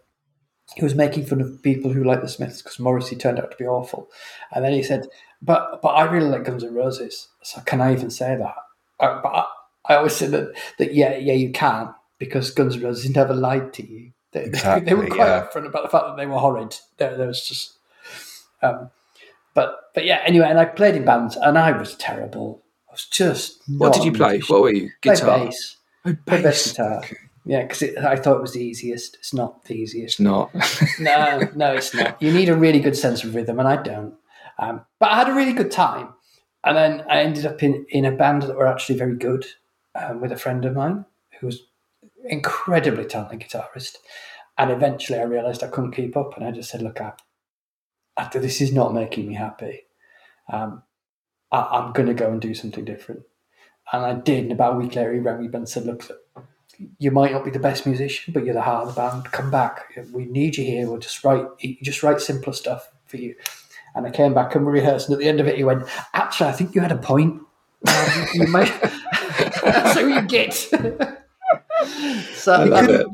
he 0.75 0.83
was 0.83 0.95
making 0.95 1.27
fun 1.27 1.41
of 1.41 1.63
people 1.63 1.93
who 1.93 2.03
like 2.03 2.21
the 2.21 2.29
Smiths 2.29 2.63
because 2.63 2.81
Morrissey 2.81 3.15
turned 3.15 3.39
out 3.39 3.53
to 3.53 3.57
be 3.57 3.65
awful, 3.65 4.09
and 4.53 4.65
then 4.65 4.73
he 4.73 4.83
said, 4.83 5.07
"But 5.43 5.83
but 5.83 5.89
I 5.89 6.05
really 6.05 6.29
like 6.29 6.45
Guns 6.45 6.65
N' 6.65 6.75
Roses, 6.75 7.29
so 7.43 7.61
can 7.63 7.81
I 7.81 7.93
even 7.93 8.11
say 8.11 8.37
that?" 8.37 8.57
Uh, 9.01 9.21
but 9.23 9.29
I, 9.29 9.45
I 9.87 9.97
always 9.97 10.17
say 10.17 10.29
that 10.29 10.55
that 10.79 10.95
yeah 10.95 11.17
yeah 11.17 11.35
you 11.35 11.51
can 11.51 11.95
because 12.19 12.51
Guns 12.51 12.77
N' 12.77 12.83
Roses 12.83 13.15
never 13.15 13.35
lied 13.35 13.73
to 13.75 13.87
you. 13.87 14.13
They, 14.33 14.49
they 14.49 14.95
were 14.95 15.07
quite 15.07 15.19
yeah. 15.19 15.47
upfront 15.47 15.67
about 15.67 15.83
the 15.83 15.91
fact 15.91 16.07
that 16.07 16.17
they 16.17 16.27
were 16.27 16.39
horrid. 16.39 16.79
There, 16.97 17.17
there 17.17 17.27
was 17.27 17.47
just. 17.47 17.75
Um, 18.63 18.91
but 19.55 19.91
but 19.95 20.05
yeah, 20.05 20.23
anyway, 20.25 20.47
and 20.49 20.59
I 20.59 20.65
played 20.65 20.95
in 20.95 21.05
bands, 21.05 21.37
and 21.37 21.59
I 21.59 21.73
was 21.73 21.97
terrible. 21.97 22.63
I 22.89 22.93
was 22.93 23.05
just. 23.07 23.61
What 23.69 23.93
did 23.93 24.05
you 24.05 24.13
play? 24.13 24.33
musician. 24.33 24.55
What 24.55 24.63
were 24.63 24.73
you? 24.73 24.91
Played 25.03 25.19
Guitar. 25.19 25.39
bass. 25.39 25.77
Oh, 26.05 26.17
Played 26.27 26.43
bass 26.43 26.43
bass. 26.43 26.71
guitar. 26.71 26.99
Okay. 26.99 27.17
Yeah, 27.45 27.63
because 27.63 27.83
I 27.97 28.17
thought 28.17 28.37
it 28.37 28.43
was 28.43 28.53
the 28.53 28.65
easiest. 28.65 29.17
It's 29.17 29.35
not 29.35 29.65
the 29.65 29.75
easiest. 29.75 30.15
It's 30.15 30.21
not. 30.21 30.55
no, 31.01 31.49
no, 31.57 31.75
it's 31.75 31.93
not. 31.93 32.23
You 32.23 32.33
need 32.33 32.49
a 32.49 32.57
really 32.57 32.79
good 32.79 32.97
sense 32.97 33.25
of 33.25 33.35
rhythm, 33.35 33.59
and 33.59 33.67
I 33.67 33.83
don't. 33.83 34.15
Um, 34.63 34.85
but 35.01 35.11
I 35.11 35.17
had 35.17 35.29
a 35.29 35.35
really 35.35 35.53
good 35.53 35.73
time, 35.73 36.11
and 36.63 36.77
then 36.77 37.05
I 37.11 37.23
ended 37.23 37.47
up 37.47 37.63
in 37.63 37.85
in 37.89 38.05
a 38.05 38.13
band 38.13 38.43
that 38.43 38.57
were 38.57 38.69
actually 38.69 38.97
very 38.97 39.17
good 39.17 39.45
um, 39.97 40.21
with 40.21 40.31
a 40.31 40.37
friend 40.37 40.65
of 40.65 40.77
mine 40.77 41.05
who 41.41 41.47
was 41.47 41.63
incredibly 42.25 43.05
talented 43.05 43.41
guitarist. 43.41 43.97
And 44.57 44.71
eventually, 44.71 45.19
I 45.19 45.25
realised 45.25 45.65
I 45.65 45.69
couldn't 45.69 45.93
keep 45.93 46.17
up, 46.17 46.37
and 46.37 46.47
I 46.47 46.53
just 46.53 46.71
said, 46.71 46.83
"Look, 46.83 47.01
I, 47.01 47.13
after 48.17 48.39
this 48.39 48.61
is 48.61 48.73
not 48.73 48.95
making 48.95 49.27
me 49.27 49.35
happy. 49.35 49.81
Um, 50.53 50.85
I, 51.51 51.63
I'm 51.73 51.93
going 51.93 52.09
to 52.09 52.15
go 52.15 52.31
and 52.31 52.41
do 52.41 52.55
something 52.55 52.85
different." 52.85 53.23
And 53.93 54.05
I 54.05 54.15
did. 54.15 54.45
And 54.45 54.53
about 54.53 54.75
a 54.75 54.79
week 54.79 54.95
later, 54.95 55.13
he 55.13 55.19
rang 55.19 55.41
me 55.41 55.49
and 55.53 55.69
said, 55.69 55.87
"Look, 55.87 56.09
you 56.99 57.11
might 57.11 57.33
not 57.33 57.45
be 57.45 57.51
the 57.51 57.59
best 57.59 57.85
musician, 57.85 58.33
but 58.33 58.45
you're 58.45 58.55
the 58.55 58.63
heart 58.63 58.87
of 58.87 58.95
the 58.95 59.01
band. 59.01 59.25
Come 59.33 59.51
back. 59.51 59.99
We 60.13 60.27
need 60.27 60.57
you 60.57 60.65
here. 60.65 60.89
We'll 60.89 61.01
just 61.01 61.25
write. 61.25 61.47
Just 61.83 62.05
write 62.05 62.21
simpler 62.21 62.53
stuff 62.53 62.93
for 63.07 63.17
you." 63.17 63.35
And 63.95 64.07
I 64.07 64.11
came 64.11 64.35
back 64.35 64.55
and 64.55 64.65
we 64.67 64.73
rehearsed. 64.73 65.09
And 65.09 65.15
at 65.15 65.21
the 65.21 65.29
end 65.29 65.41
of 65.41 65.47
it, 65.47 65.57
he 65.57 65.65
went, 65.65 65.85
"Actually, 66.15 66.51
I 66.51 66.53
think 66.53 66.75
you 66.75 66.81
had 66.81 66.93
a 66.93 66.97
point. 66.97 67.41
Um, 67.87 68.27
you 68.35 68.47
might." 68.47 68.73
That's 69.63 69.99
how 69.99 70.07
you 70.07 70.23
get. 70.23 70.53
so 72.35 72.53
I 72.53 72.65
love 72.65 72.89
um, 72.89 72.91
it. 72.91 73.07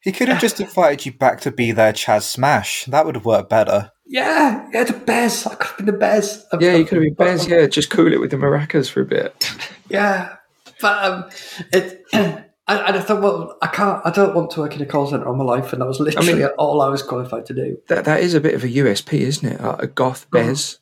He 0.00 0.12
could 0.12 0.28
have 0.28 0.40
just 0.40 0.60
invited 0.60 1.04
you 1.04 1.12
back 1.12 1.40
to 1.40 1.50
be 1.50 1.72
there, 1.72 1.92
Chas 1.92 2.24
Smash. 2.24 2.84
That 2.84 3.06
would 3.06 3.16
have 3.16 3.24
worked 3.24 3.50
better. 3.50 3.90
Yeah, 4.06 4.68
yeah, 4.72 4.84
the 4.84 4.92
Bez. 4.92 5.46
I 5.46 5.56
could 5.56 5.66
have 5.66 5.76
been 5.78 5.86
the 5.86 5.92
Bez. 5.92 6.46
Yeah, 6.60 6.76
you 6.76 6.84
could 6.84 6.98
have 6.98 7.02
been 7.02 7.14
Bez. 7.14 7.48
Yeah, 7.48 7.66
just 7.66 7.90
cool 7.90 8.12
it 8.12 8.20
with 8.20 8.30
the 8.30 8.36
maracas 8.36 8.88
for 8.88 9.00
a 9.00 9.04
bit. 9.04 9.52
Yeah, 9.88 10.36
but 10.80 11.04
um, 11.04 11.30
it. 11.72 12.04
and 12.68 12.96
I 12.96 13.00
thought, 13.00 13.22
well, 13.22 13.56
I 13.62 13.68
can't. 13.68 14.00
I 14.04 14.10
don't 14.10 14.34
want 14.34 14.50
to 14.52 14.60
work 14.60 14.74
in 14.74 14.82
a 14.82 14.86
call 14.86 15.06
center 15.06 15.26
all 15.26 15.36
my 15.36 15.44
life, 15.44 15.72
and 15.72 15.80
that 15.82 15.86
was 15.86 16.00
literally 16.00 16.34
mean- 16.34 16.48
all 16.58 16.82
I 16.82 16.88
was 16.88 17.02
qualified 17.02 17.46
to 17.46 17.54
do. 17.54 17.78
That 17.88 18.04
that 18.06 18.20
is 18.20 18.34
a 18.34 18.40
bit 18.40 18.54
of 18.54 18.64
a 18.64 18.68
USP, 18.68 19.12
isn't 19.20 19.48
it? 19.48 19.60
Like 19.60 19.82
a 19.82 19.86
goth 19.86 20.28
Bez. 20.30 20.78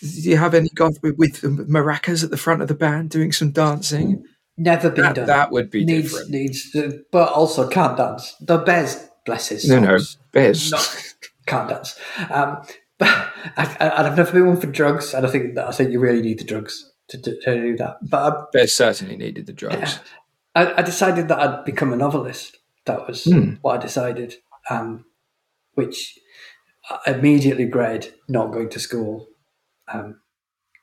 Do 0.00 0.08
you 0.30 0.36
have 0.36 0.52
any 0.54 0.68
goth 0.74 0.98
with, 1.02 1.16
with 1.16 1.40
maracas 1.42 2.22
at 2.22 2.30
the 2.30 2.36
front 2.36 2.60
of 2.62 2.68
the 2.68 2.74
band 2.74 3.08
doing 3.10 3.32
some 3.32 3.50
dancing? 3.50 4.22
Never 4.58 4.90
been 4.90 5.02
That, 5.04 5.14
done. 5.14 5.26
that 5.26 5.50
would 5.50 5.70
be 5.70 5.84
needs 5.84 6.10
different. 6.12 6.30
needs, 6.30 6.70
to, 6.72 7.02
but 7.10 7.32
also 7.32 7.66
can't 7.68 7.96
dance. 7.96 8.34
The 8.40 8.58
Bez, 8.58 9.08
bless 9.24 9.48
his 9.48 9.68
No, 9.68 9.80
no, 9.80 9.98
Bez. 10.32 10.70
not- 10.70 11.14
can't 11.46 11.68
dance. 11.68 11.98
Um, 12.30 12.58
but 12.98 13.08
I, 13.56 13.76
I, 13.80 14.06
I've 14.06 14.16
never 14.16 14.32
been 14.32 14.46
one 14.46 14.60
for 14.60 14.66
drugs, 14.66 15.14
and 15.14 15.26
I 15.26 15.30
think 15.30 15.54
that 15.54 15.66
I 15.66 15.72
think 15.72 15.90
you 15.92 16.00
really 16.00 16.22
need 16.22 16.38
the 16.40 16.44
drugs 16.44 16.90
to, 17.08 17.20
to, 17.20 17.40
to 17.42 17.54
do 17.60 17.76
that. 17.78 17.96
But 18.02 18.34
um, 18.36 18.46
Bez 18.52 18.74
certainly 18.74 19.16
needed 19.16 19.46
the 19.46 19.52
drugs. 19.52 19.98
I, 20.56 20.80
I 20.80 20.82
decided 20.82 21.28
that 21.28 21.38
I'd 21.38 21.64
become 21.64 21.92
a 21.92 21.96
novelist. 21.96 22.56
That 22.86 23.06
was 23.06 23.24
Hmm. 23.24 23.54
what 23.62 23.78
I 23.78 23.82
decided, 23.82 24.34
um, 24.70 25.04
which 25.74 26.18
I 26.90 27.12
immediately 27.12 27.64
regretted 27.64 28.14
not 28.28 28.52
going 28.52 28.70
to 28.70 28.80
school 28.80 29.28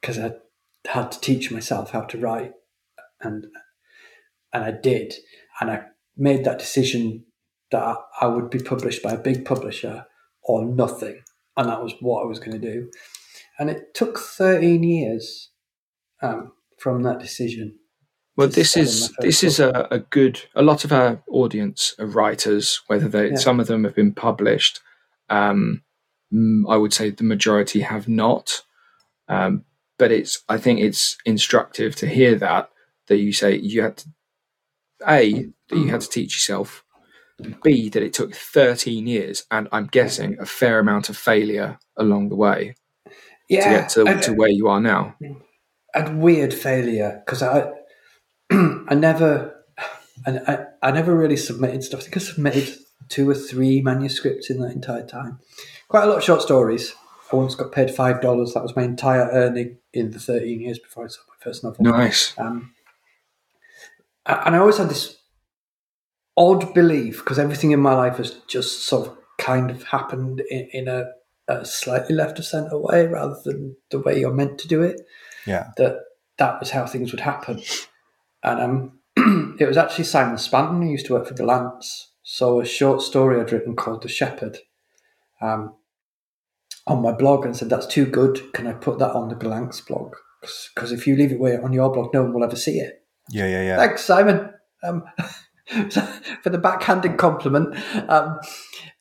because 0.02 0.20
I 0.20 0.34
had 0.86 1.12
to 1.12 1.20
teach 1.20 1.52
myself 1.52 1.92
how 1.92 2.02
to 2.02 2.18
write, 2.18 2.54
and 3.22 3.48
and 4.54 4.64
I 4.64 4.72
did, 4.72 5.14
and 5.60 5.72
I 5.72 5.86
made 6.16 6.44
that 6.46 6.60
decision 6.60 7.26
that 7.72 7.84
I, 7.84 7.96
I 8.22 8.28
would 8.28 8.50
be 8.50 8.60
published 8.60 9.02
by 9.02 9.14
a 9.14 9.18
big 9.30 9.46
publisher 9.46 10.06
or 10.44 10.66
nothing, 10.66 11.22
and 11.58 11.70
that 11.70 11.82
was 11.82 11.94
what 12.02 12.22
I 12.24 12.28
was 12.28 12.40
going 12.40 12.60
to 12.62 12.72
do, 12.74 12.92
and 13.58 13.70
it 13.70 13.94
took 13.94 14.20
thirteen 14.20 14.84
years 14.84 15.50
um, 16.22 16.52
from 16.78 17.04
that 17.04 17.20
decision. 17.20 17.80
Well, 18.36 18.48
this 18.48 18.76
is 18.76 19.14
this 19.20 19.44
is 19.44 19.60
a, 19.60 19.88
a 19.92 20.00
good. 20.00 20.42
A 20.56 20.64
lot 20.64 20.84
of 20.86 20.92
our 20.92 21.22
audience 21.30 21.94
are 22.00 22.06
writers. 22.06 22.82
Whether 22.88 23.08
they 23.08 23.30
Yeah. 23.32 23.36
some 23.36 23.60
of 23.60 23.68
them 23.68 23.84
have 23.84 23.96
been 23.96 24.14
published, 24.14 24.80
um, 25.30 25.84
mm, 26.34 26.64
I 26.68 26.78
would 26.78 26.94
say 26.94 27.12
the 27.12 27.24
majority 27.24 27.82
have 27.82 28.08
not. 28.08 28.64
Um, 29.28 29.66
but 30.00 30.12
it's 30.12 30.44
I 30.50 30.58
think 30.58 30.80
it's 30.80 31.18
instructive 31.26 31.96
to 31.98 32.08
hear 32.08 32.36
that 32.36 32.70
that 33.08 33.18
you 33.18 33.34
say 33.34 33.58
you 33.58 33.84
had 33.84 33.98
to 33.98 34.10
a 35.08 35.34
that 35.70 35.78
you 35.78 35.90
had 35.90 36.02
to 36.02 36.10
teach 36.10 36.34
yourself, 36.34 36.84
b 37.64 37.90
that 37.90 38.02
it 38.02 38.14
took 38.14 38.34
thirteen 38.34 39.06
years, 39.06 39.44
and 39.52 39.68
I'm 39.72 39.86
guessing 39.88 40.38
a 40.40 40.46
fair 40.46 40.80
amount 40.80 41.10
of 41.10 41.18
failure 41.18 41.78
along 41.98 42.30
the 42.30 42.36
way 42.36 42.76
Yeah, 43.48 43.64
to 43.64 43.70
get 43.70 43.90
to, 43.90 44.22
to 44.22 44.34
where 44.34 44.50
you 44.50 44.68
are 44.70 44.82
now. 44.82 45.16
And 45.94 46.22
weird 46.22 46.54
failure 46.54 47.22
because 47.24 47.44
I 47.44 47.72
I 48.88 48.96
never 48.96 49.64
I, 50.26 50.38
I, 50.48 50.66
I 50.82 50.92
never 50.92 51.16
really 51.16 51.38
submitted 51.38 51.84
stuff. 51.84 52.02
I 52.02 52.04
think 52.04 52.18
I 52.18 52.20
submitted 52.20 52.76
two 53.10 53.30
or 53.30 53.36
three 53.36 53.82
manuscripts 53.82 54.50
in 54.50 54.60
that 54.60 54.72
entire 54.72 55.06
time. 55.06 55.40
Quite 55.88 56.04
a 56.04 56.08
lot 56.08 56.18
of 56.18 56.24
short 56.24 56.42
stories. 56.42 56.94
I 57.32 57.36
once 57.36 57.56
got 57.56 57.72
paid 57.72 57.90
five 57.92 58.22
dollars. 58.22 58.54
That 58.54 58.64
was 58.64 58.76
my 58.76 58.84
entire 58.84 59.30
earning 59.32 59.78
in 59.94 60.12
the 60.12 60.20
thirteen 60.20 60.62
years 60.62 60.80
before 60.80 61.06
I 61.06 61.08
sold 61.08 61.26
my 61.30 61.44
first 61.44 61.64
novel. 61.64 61.84
Nice. 61.84 62.34
Um, 62.38 62.74
and 64.26 64.56
I 64.56 64.60
always 64.60 64.78
had 64.78 64.90
this 64.90 65.18
odd 66.38 66.74
belief 66.74 67.20
because 67.20 67.40
everything 67.40 67.72
in 67.72 67.80
my 67.80 67.94
life 67.94 68.18
has 68.18 68.32
just 68.48 68.86
sort 68.88 69.08
of 69.08 69.18
kind 69.38 69.70
of 69.70 69.84
happened 69.84 70.42
in, 70.50 70.68
in 70.72 70.88
a, 70.88 71.06
a 71.48 71.66
slightly 71.66 72.16
left 72.16 72.40
of 72.40 72.46
center 72.46 72.78
way 72.78 73.06
rather 73.06 73.36
than 73.44 73.76
the 73.92 74.00
way 74.00 74.20
you're 74.20 74.34
meant 74.34 74.58
to 74.60 74.68
do 74.68 74.82
it 74.82 75.02
Yeah. 75.46 75.72
that 75.78 75.98
that 76.38 76.60
was 76.60 76.72
how 76.72 76.86
things 76.86 77.12
would 77.12 77.20
happen. 77.20 77.62
And 78.44 78.92
um, 79.18 79.56
it 79.60 79.68
was 79.68 79.78
actually 79.78 80.06
Simon 80.06 80.36
Spanton 80.36 80.84
who 80.84 80.92
used 80.92 81.06
to 81.08 81.14
work 81.14 81.28
for 81.28 81.34
Gollancz. 81.34 82.08
So 82.24 82.60
a 82.60 82.66
short 82.66 83.02
story 83.02 83.40
I'd 83.40 83.52
written 83.52 83.76
called 83.76 84.02
The 84.02 84.10
Shepherd 84.10 84.60
um, 85.42 85.76
on 86.88 87.02
my 87.02 87.12
blog 87.12 87.46
and 87.46 87.56
said, 87.56 87.70
that's 87.70 87.88
too 87.88 88.06
good. 88.06 88.54
Can 88.54 88.68
I 88.68 88.74
put 88.74 89.00
that 89.00 89.12
on 89.12 89.30
the 89.30 89.36
Gollancz 89.36 89.86
blog? 89.86 90.16
Because 90.76 90.92
if 90.92 91.08
you 91.08 91.16
leave 91.16 91.32
it 91.32 91.64
on 91.64 91.74
your 91.74 91.92
blog, 91.92 92.14
no 92.14 92.24
one 92.24 92.34
will 92.34 92.44
ever 92.44 92.56
see 92.56 92.80
it. 92.80 93.04
Yeah, 93.30 93.48
yeah, 93.48 93.64
yeah. 93.64 93.78
Thanks, 93.78 94.04
Simon, 94.04 94.52
um, 94.84 95.04
for 96.42 96.50
the 96.50 96.58
backhanded 96.58 97.18
compliment. 97.18 97.76
Um, 98.10 98.40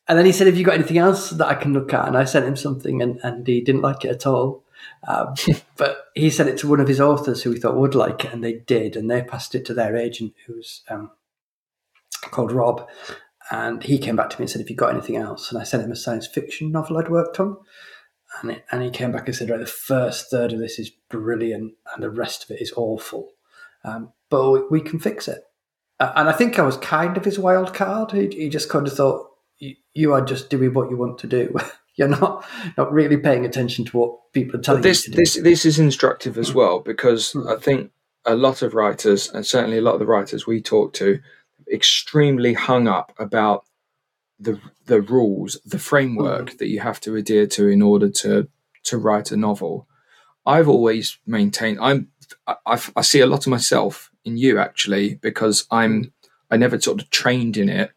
and 0.09 0.19
then 0.19 0.27
he 0.27 0.32
said, 0.32 0.47
Have 0.47 0.56
you 0.56 0.64
got 0.64 0.74
anything 0.74 0.98
else 0.98 1.31
that 1.31 1.48
I 1.48 1.55
can 1.55 1.73
look 1.73 1.93
at? 1.93 2.06
And 2.06 2.16
I 2.16 2.24
sent 2.24 2.47
him 2.47 2.56
something, 2.56 3.02
and, 3.02 3.19
and 3.23 3.47
he 3.47 3.60
didn't 3.60 3.82
like 3.82 4.05
it 4.05 4.10
at 4.10 4.27
all. 4.27 4.64
Um, 5.06 5.34
but 5.76 6.06
he 6.14 6.30
sent 6.30 6.48
it 6.48 6.58
to 6.58 6.68
one 6.68 6.80
of 6.80 6.88
his 6.88 7.00
authors 7.00 7.42
who 7.42 7.52
he 7.52 7.58
thought 7.60 7.76
would 7.76 7.94
like 7.94 8.24
it, 8.24 8.32
and 8.32 8.42
they 8.42 8.54
did. 8.54 8.96
And 8.96 9.10
they 9.10 9.22
passed 9.22 9.54
it 9.54 9.64
to 9.66 9.74
their 9.74 9.96
agent, 9.96 10.34
who's 10.46 10.82
um, 10.88 11.10
called 12.30 12.52
Rob. 12.52 12.88
And 13.50 13.82
he 13.82 13.98
came 13.98 14.16
back 14.16 14.30
to 14.30 14.38
me 14.38 14.44
and 14.44 14.50
said, 14.50 14.60
Have 14.60 14.70
you 14.70 14.76
got 14.76 14.92
anything 14.92 15.16
else? 15.16 15.50
And 15.50 15.60
I 15.60 15.64
sent 15.64 15.82
him 15.82 15.92
a 15.92 15.96
science 15.96 16.26
fiction 16.26 16.70
novel 16.72 16.98
I'd 16.98 17.08
worked 17.08 17.40
on. 17.40 17.56
And, 18.40 18.52
it, 18.52 18.64
and 18.70 18.82
he 18.82 18.90
came 18.90 19.12
back 19.12 19.26
and 19.26 19.36
said, 19.36 19.50
Right, 19.50 19.60
the 19.60 19.66
first 19.66 20.30
third 20.30 20.52
of 20.52 20.58
this 20.58 20.78
is 20.78 20.90
brilliant, 21.10 21.74
and 21.92 22.02
the 22.02 22.10
rest 22.10 22.44
of 22.44 22.50
it 22.50 22.62
is 22.62 22.72
awful. 22.76 23.30
Um, 23.84 24.12
but 24.30 24.50
we, 24.50 24.62
we 24.70 24.80
can 24.80 25.00
fix 25.00 25.26
it. 25.28 25.42
Uh, 26.00 26.12
and 26.16 26.28
I 26.28 26.32
think 26.32 26.58
I 26.58 26.62
was 26.62 26.76
kind 26.78 27.16
of 27.16 27.24
his 27.24 27.38
wild 27.38 27.74
card. 27.74 28.12
He, 28.12 28.28
he 28.28 28.48
just 28.48 28.68
kind 28.70 28.86
of 28.86 28.92
thought, 28.94 29.28
"You- 29.58 29.76
you 29.92 30.12
are 30.14 30.24
just 30.24 30.48
doing 30.48 30.72
what 30.72 30.88
you 30.88 30.96
want 30.96 31.18
to 31.18 31.26
do. 31.26 31.54
You're 31.97 32.09
not 32.09 32.44
not 32.77 32.93
really 32.93 33.16
paying 33.16 33.44
attention 33.44 33.85
to 33.86 33.97
what 33.97 34.32
people 34.32 34.59
are 34.59 34.62
telling 34.62 34.82
But 34.82 34.89
this 34.89 35.06
you 35.06 35.14
this 35.14 35.35
this 35.35 35.64
is 35.64 35.78
instructive 35.78 36.39
as 36.39 36.55
well 36.55 36.78
hmm. 36.78 36.85
because 36.85 37.32
hmm. 37.32 37.47
I 37.48 37.56
think 37.56 37.90
a 38.24 38.35
lot 38.35 38.62
of 38.62 38.74
writers 38.74 39.31
and 39.31 39.44
certainly 39.44 39.78
a 39.78 39.82
lot 39.82 39.94
of 39.94 40.01
the 40.01 40.06
writers 40.06 40.47
we 40.47 40.62
talk 40.62 40.93
to 40.94 41.20
extremely 41.73 42.55
hung 42.55 42.89
up 42.89 43.12
about 43.19 43.64
the 44.39 44.60
the 44.86 45.01
rules, 45.02 45.60
the 45.64 45.78
framework 45.78 46.51
hmm. 46.51 46.56
that 46.59 46.69
you 46.69 46.81
have 46.81 47.01
to 47.01 47.16
adhere 47.16 47.47
to 47.48 47.69
in 47.69 47.82
order 47.82 48.09
to 48.09 48.48
to 48.85 48.98
write 48.98 49.31
a 49.31 49.36
novel. 49.36 49.86
I've 50.47 50.69
always 50.69 51.19
maintained 51.27 51.78
I'm 51.81 52.09
I, 52.47 52.56
I, 52.66 52.81
I 52.97 53.02
see 53.02 53.20
a 53.20 53.27
lot 53.27 53.47
of 53.47 53.51
myself 53.51 54.10
in 54.24 54.36
you 54.36 54.59
actually 54.59 55.16
because 55.16 55.66
I'm 55.70 56.12
I 56.51 56.56
never 56.56 56.81
sort 56.81 57.02
of 57.02 57.10
trained 57.10 57.56
in 57.56 57.69
it. 57.69 57.93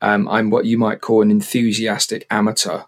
Um, 0.00 0.28
I'm 0.28 0.50
what 0.50 0.66
you 0.66 0.76
might 0.76 1.00
call 1.00 1.22
an 1.22 1.30
enthusiastic 1.30 2.26
amateur 2.30 2.82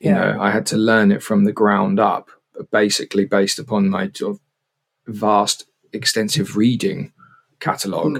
you 0.00 0.10
Yeah. 0.10 0.32
know 0.32 0.40
i 0.40 0.50
had 0.50 0.66
to 0.66 0.76
learn 0.76 1.10
it 1.12 1.22
from 1.22 1.44
the 1.44 1.52
ground 1.52 1.98
up 2.00 2.30
basically 2.70 3.24
based 3.24 3.58
upon 3.58 3.88
my 3.88 4.10
sort 4.14 4.34
of 4.36 4.40
vast 5.06 5.66
extensive 5.92 6.56
reading 6.56 7.12
catalogue 7.60 8.18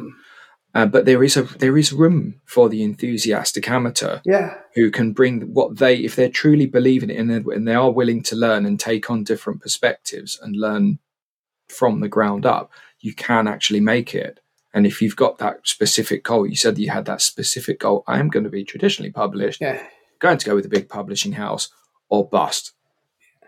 uh, 0.74 0.86
but 0.86 1.04
there 1.06 1.22
is 1.24 1.36
a 1.36 1.42
there 1.58 1.76
is 1.78 1.92
room 1.92 2.40
for 2.44 2.68
the 2.68 2.82
enthusiastic 2.82 3.68
amateur 3.70 4.20
yeah, 4.24 4.54
who 4.74 4.90
can 4.90 5.12
bring 5.12 5.40
what 5.54 5.78
they 5.78 5.96
if 5.96 6.16
they're 6.16 6.28
truly 6.28 6.66
believe 6.66 7.02
in 7.02 7.10
it 7.10 7.18
and, 7.18 7.30
they- 7.30 7.54
and 7.54 7.66
they 7.66 7.74
are 7.74 7.90
willing 7.90 8.22
to 8.22 8.36
learn 8.36 8.66
and 8.66 8.78
take 8.78 9.10
on 9.10 9.24
different 9.24 9.60
perspectives 9.60 10.38
and 10.42 10.54
learn 10.56 10.98
from 11.68 12.00
the 12.00 12.08
ground 12.08 12.44
up 12.46 12.70
you 13.00 13.14
can 13.14 13.46
actually 13.46 13.80
make 13.80 14.14
it. 14.14 14.40
And 14.72 14.86
if 14.86 15.00
you've 15.00 15.16
got 15.16 15.38
that 15.38 15.66
specific 15.66 16.22
goal 16.24 16.46
you 16.46 16.56
said 16.56 16.78
you 16.78 16.90
had 16.90 17.06
that 17.06 17.22
specific 17.22 17.80
goal 17.80 18.04
i 18.06 18.18
am 18.18 18.28
going 18.28 18.44
to 18.44 18.50
be 18.50 18.64
traditionally 18.64 19.10
published. 19.10 19.60
Yeah. 19.60 19.82
Going 20.18 20.38
to 20.38 20.46
go 20.46 20.54
with 20.54 20.64
a 20.66 20.68
big 20.70 20.88
publishing 20.88 21.32
house 21.32 21.68
or 22.08 22.28
bust, 22.28 22.72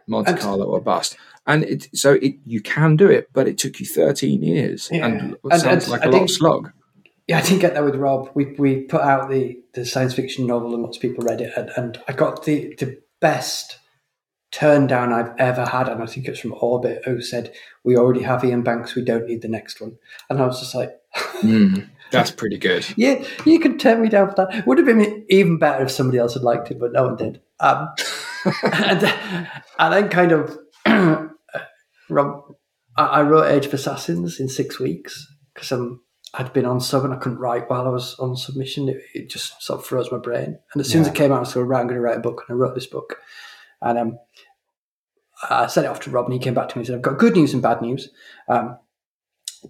Monte 0.06 0.34
Carlo 0.34 0.66
or 0.66 0.80
bust. 0.80 1.16
And 1.46 1.64
it, 1.64 1.88
so 1.96 2.14
it, 2.14 2.34
you 2.44 2.60
can 2.60 2.96
do 2.96 3.08
it, 3.08 3.28
but 3.32 3.48
it 3.48 3.56
took 3.56 3.80
you 3.80 3.86
13 3.86 4.42
years 4.42 4.88
Yeah. 4.92 5.06
and 5.06 5.32
it 5.32 5.40
And- 5.50 5.60
sounds 5.60 5.84
and 5.84 5.92
like 5.92 6.02
I 6.02 6.06
a 6.06 6.10
lot 6.10 6.22
of 6.22 6.30
slog. 6.30 6.72
Yeah, 7.26 7.38
I 7.38 7.42
didn't 7.42 7.58
get 7.60 7.74
that 7.74 7.84
with 7.84 7.94
Rob. 7.96 8.30
We 8.34 8.54
we 8.58 8.80
put 8.82 9.02
out 9.02 9.28
the, 9.28 9.58
the 9.74 9.84
science 9.84 10.14
fiction 10.14 10.46
novel 10.46 10.72
and 10.72 10.82
lots 10.82 10.96
of 10.96 11.02
people 11.02 11.24
read 11.24 11.42
it, 11.42 11.52
and, 11.56 11.70
and 11.76 12.00
I 12.08 12.12
got 12.14 12.44
the, 12.44 12.74
the 12.78 13.00
best 13.20 13.78
turn 14.50 14.86
down 14.86 15.12
I've 15.12 15.34
ever 15.38 15.66
had. 15.66 15.88
And 15.90 16.02
I 16.02 16.06
think 16.06 16.26
it's 16.26 16.40
from 16.40 16.54
Orbit, 16.58 17.02
who 17.04 17.20
said, 17.20 17.52
We 17.84 17.98
already 17.98 18.22
have 18.22 18.42
Iain 18.44 18.62
Banks, 18.62 18.94
we 18.94 19.04
don't 19.04 19.26
need 19.26 19.42
the 19.42 19.48
next 19.48 19.78
one. 19.78 19.98
And 20.30 20.40
I 20.40 20.46
was 20.46 20.58
just 20.60 20.74
like, 20.74 20.90
Mm, 21.42 21.88
that's 22.10 22.30
pretty 22.30 22.58
good. 22.58 22.86
Yeah, 22.96 23.24
you 23.44 23.58
can 23.60 23.78
turn 23.78 24.02
me 24.02 24.08
down 24.08 24.30
for 24.30 24.34
that. 24.36 24.66
Would 24.66 24.78
have 24.78 24.86
been 24.86 25.26
even 25.28 25.58
better 25.58 25.84
if 25.84 25.90
somebody 25.90 26.18
else 26.18 26.34
had 26.34 26.42
liked 26.42 26.70
it, 26.70 26.78
but 26.78 26.92
no 26.92 27.04
one 27.04 27.16
did. 27.16 27.40
Um, 27.60 27.88
and, 28.62 29.02
and 29.78 29.92
then 29.92 30.08
kind 30.08 30.32
of, 30.32 30.58
Rob, 32.08 32.54
I, 32.96 33.22
wrote 33.22 33.50
Age 33.50 33.66
of 33.66 33.74
Assassins 33.74 34.40
in 34.40 34.48
six 34.48 34.80
weeks 34.80 35.26
because 35.54 35.70
um, 35.72 36.00
I'd 36.34 36.52
been 36.52 36.66
on 36.66 36.80
sub 36.80 37.04
and 37.04 37.14
I 37.14 37.18
couldn't 37.18 37.38
write 37.38 37.70
while 37.70 37.86
I 37.86 37.90
was 37.90 38.18
on 38.18 38.36
submission. 38.36 38.88
It, 38.88 39.02
it 39.14 39.30
just 39.30 39.62
sort 39.62 39.80
of 39.80 39.86
froze 39.86 40.10
my 40.10 40.18
brain. 40.18 40.58
And 40.72 40.80
as 40.80 40.88
soon 40.88 41.02
as 41.02 41.08
it 41.08 41.14
came 41.14 41.32
out, 41.32 41.36
I 41.36 41.40
was 41.40 41.54
going, 41.54 41.66
right, 41.66 41.80
I'm 41.80 41.86
going 41.86 41.96
to 41.96 42.00
write 42.00 42.18
a 42.18 42.20
book. 42.20 42.44
And 42.48 42.56
I 42.56 42.58
wrote 42.58 42.74
this 42.74 42.86
book. 42.86 43.18
And 43.80 43.98
um, 43.98 44.18
I 45.48 45.66
sent 45.68 45.86
it 45.86 45.90
off 45.90 46.00
to 46.00 46.10
Rob 46.10 46.24
and 46.24 46.34
he 46.34 46.40
came 46.40 46.54
back 46.54 46.68
to 46.70 46.76
me 46.76 46.80
and 46.80 46.86
said, 46.86 46.96
I've 46.96 47.02
got 47.02 47.18
good 47.18 47.36
news 47.36 47.52
and 47.52 47.62
bad 47.62 47.80
news. 47.80 48.10
Um, 48.48 48.78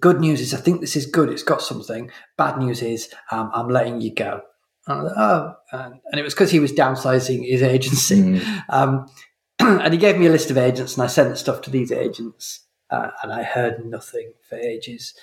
good 0.00 0.20
news 0.20 0.40
is 0.40 0.54
I 0.54 0.58
think 0.58 0.80
this 0.80 0.96
is 0.96 1.06
good. 1.06 1.30
It's 1.30 1.42
got 1.42 1.62
something. 1.62 2.10
Bad 2.36 2.58
news 2.58 2.82
is 2.82 3.12
um, 3.30 3.50
I'm 3.54 3.68
letting 3.68 4.00
you 4.00 4.14
go. 4.14 4.42
And, 4.86 5.04
like, 5.04 5.12
oh, 5.16 5.54
and, 5.72 5.94
and 6.10 6.20
it 6.20 6.22
was 6.22 6.34
because 6.34 6.50
he 6.50 6.60
was 6.60 6.72
downsizing 6.72 7.46
his 7.46 7.62
agency. 7.74 8.40
Um, 8.68 9.06
and 9.58 9.92
he 9.92 9.98
gave 9.98 10.18
me 10.18 10.26
a 10.26 10.30
list 10.30 10.50
of 10.50 10.58
agents, 10.58 10.94
and 10.94 11.04
I 11.04 11.08
sent 11.08 11.36
stuff 11.36 11.60
to 11.62 11.70
these 11.70 11.92
agents, 11.92 12.66
uh, 12.90 13.10
and 13.22 13.32
I 13.32 13.42
heard 13.42 13.84
nothing 13.84 14.32
for 14.48 14.56
ages. 14.56 15.14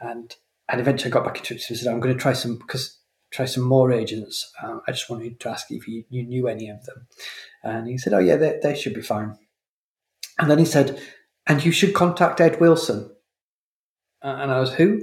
And 0.00 0.34
and 0.68 0.80
eventually 0.80 1.10
I 1.10 1.14
got 1.14 1.24
back 1.24 1.38
in 1.38 1.42
touch 1.42 1.68
and 1.68 1.78
said, 1.78 1.92
I'm 1.92 2.00
going 2.00 2.14
to 2.14 2.20
try 2.20 2.32
some 2.32 2.56
because 2.56 2.98
try 3.32 3.46
some 3.46 3.64
more 3.64 3.90
agents. 3.90 4.52
Um, 4.62 4.82
I 4.86 4.92
just 4.92 5.10
wanted 5.10 5.40
to 5.40 5.48
ask 5.48 5.70
if 5.70 5.88
you, 5.88 6.04
you 6.10 6.22
knew 6.22 6.48
any 6.48 6.68
of 6.68 6.84
them. 6.84 7.06
And 7.62 7.88
he 7.88 7.98
said, 7.98 8.12
Oh 8.12 8.18
yeah, 8.18 8.36
they, 8.36 8.58
they 8.62 8.74
should 8.74 8.94
be 8.94 9.02
fine. 9.02 9.36
And 10.38 10.50
then 10.50 10.58
he 10.58 10.64
said, 10.64 11.00
And 11.46 11.64
you 11.64 11.72
should 11.72 11.94
contact 11.94 12.40
Ed 12.40 12.60
Wilson. 12.60 13.10
Uh, 14.22 14.36
and 14.40 14.50
I 14.50 14.60
was 14.60 14.74
who? 14.74 15.02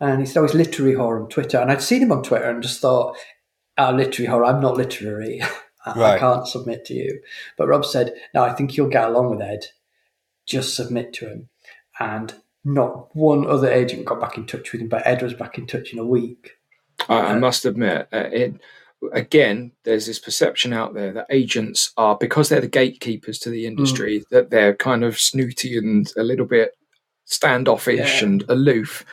And 0.00 0.20
he 0.20 0.26
said, 0.26 0.40
"Oh, 0.40 0.42
he's 0.42 0.54
literary 0.54 0.94
whore 0.94 1.22
on 1.22 1.28
Twitter." 1.28 1.58
And 1.58 1.70
I'd 1.70 1.82
seen 1.82 2.02
him 2.02 2.12
on 2.12 2.22
Twitter 2.22 2.48
and 2.48 2.62
just 2.62 2.80
thought, 2.80 3.16
"Oh, 3.78 3.92
literary 3.92 4.30
whore. 4.30 4.46
I'm 4.46 4.60
not 4.60 4.76
literary. 4.76 5.40
I, 5.86 6.02
I 6.02 6.18
can't 6.18 6.48
submit 6.48 6.84
to 6.86 6.94
you." 6.94 7.20
But 7.56 7.68
Rob 7.68 7.84
said, 7.84 8.14
"No, 8.34 8.42
I 8.42 8.52
think 8.52 8.76
you'll 8.76 8.88
get 8.88 9.08
along 9.08 9.30
with 9.30 9.42
Ed. 9.42 9.66
Just 10.46 10.74
submit 10.74 11.12
to 11.14 11.28
him." 11.28 11.48
And 12.00 12.34
not 12.64 13.14
one 13.14 13.46
other 13.46 13.70
agent 13.70 14.06
got 14.06 14.20
back 14.20 14.38
in 14.38 14.46
touch 14.46 14.72
with 14.72 14.80
him, 14.80 14.88
but 14.88 15.06
Ed 15.06 15.22
was 15.22 15.34
back 15.34 15.58
in 15.58 15.66
touch 15.66 15.92
in 15.92 15.98
a 15.98 16.06
week. 16.06 16.52
I, 17.08 17.18
I 17.18 17.38
must 17.38 17.64
admit, 17.64 18.08
uh, 18.12 18.28
it 18.32 18.54
again. 19.12 19.72
There's 19.84 20.06
this 20.06 20.18
perception 20.18 20.72
out 20.72 20.94
there 20.94 21.12
that 21.12 21.26
agents 21.30 21.92
are 21.96 22.16
because 22.16 22.48
they're 22.48 22.60
the 22.60 22.68
gatekeepers 22.68 23.38
to 23.40 23.50
the 23.50 23.66
industry 23.66 24.24
that 24.30 24.50
they're 24.50 24.74
kind 24.74 25.04
of 25.04 25.18
snooty 25.18 25.76
and 25.76 26.10
a 26.16 26.22
little 26.22 26.46
bit 26.46 26.74
standoffish 27.24 28.20
Yeah. 28.22 28.28
and 28.28 28.44
aloof, 28.48 29.04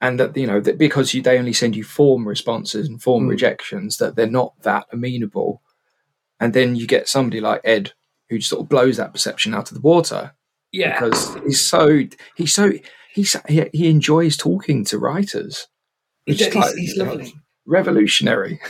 and 0.00 0.18
that 0.20 0.36
you 0.36 0.46
know 0.46 0.60
that 0.60 0.78
because 0.78 1.14
you, 1.14 1.22
they 1.22 1.38
only 1.38 1.52
send 1.52 1.76
you 1.76 1.84
form 1.84 2.26
responses 2.26 2.88
and 2.88 3.02
form 3.02 3.26
Mm. 3.26 3.30
rejections 3.30 3.96
that 3.98 4.16
they're 4.16 4.26
not 4.30 4.54
that 4.62 4.86
amenable, 4.92 5.62
and 6.40 6.52
then 6.54 6.76
you 6.76 6.86
get 6.86 7.08
somebody 7.08 7.40
like 7.40 7.60
Ed 7.64 7.92
who 8.28 8.38
just 8.38 8.50
sort 8.50 8.62
of 8.62 8.68
blows 8.68 8.96
that 8.98 9.12
perception 9.12 9.54
out 9.54 9.70
of 9.70 9.74
the 9.74 9.80
water 9.80 10.32
Yeah, 10.72 11.00
because 11.00 11.34
he's 11.44 11.60
so 11.60 12.04
he's 12.36 12.52
so 12.52 12.72
he's 13.14 13.36
he, 13.48 13.68
he 13.72 13.88
enjoys 13.90 14.36
talking 14.36 14.84
to 14.86 14.98
writers. 14.98 15.66
he's, 16.26 16.44
he's, 16.44 16.54
like, 16.54 16.74
he's 16.74 16.96
lovely. 16.96 17.34
revolutionary. 17.66 18.60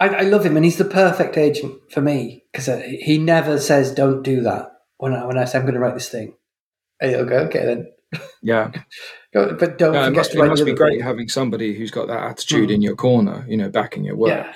I, 0.00 0.08
I 0.08 0.20
love 0.22 0.44
him, 0.44 0.56
and 0.56 0.64
he's 0.64 0.78
the 0.78 0.84
perfect 0.84 1.36
agent 1.36 1.74
for 1.90 2.00
me 2.00 2.44
because 2.52 2.66
he 3.00 3.18
never 3.18 3.58
says, 3.58 3.92
"Don't 3.94 4.22
do 4.22 4.42
that." 4.42 4.70
When 4.98 5.12
I 5.14 5.24
when 5.24 5.38
I 5.38 5.44
say 5.44 5.58
I'm 5.58 5.64
going 5.64 5.74
to 5.74 5.80
write 5.80 5.94
this 5.94 6.08
thing, 6.08 6.34
and 7.00 7.10
he'll 7.10 7.24
go, 7.26 7.38
"Okay, 7.46 7.64
then." 7.64 7.88
Yeah, 8.42 8.70
but 9.32 9.78
don't 9.78 9.92
no, 9.94 10.04
it 10.06 10.12
must, 10.14 10.34
it 10.34 10.38
must 10.44 10.64
be 10.64 10.72
great 10.74 10.98
thing. 10.98 11.00
having 11.00 11.28
somebody 11.28 11.74
who's 11.74 11.90
got 11.90 12.08
that 12.08 12.22
attitude 12.22 12.68
Mm. 12.70 12.74
in 12.74 12.82
your 12.82 12.94
corner, 12.96 13.44
you 13.48 13.56
know, 13.56 13.68
backing 13.68 14.04
your 14.04 14.16
work. 14.16 14.28
Yeah, 14.30 14.52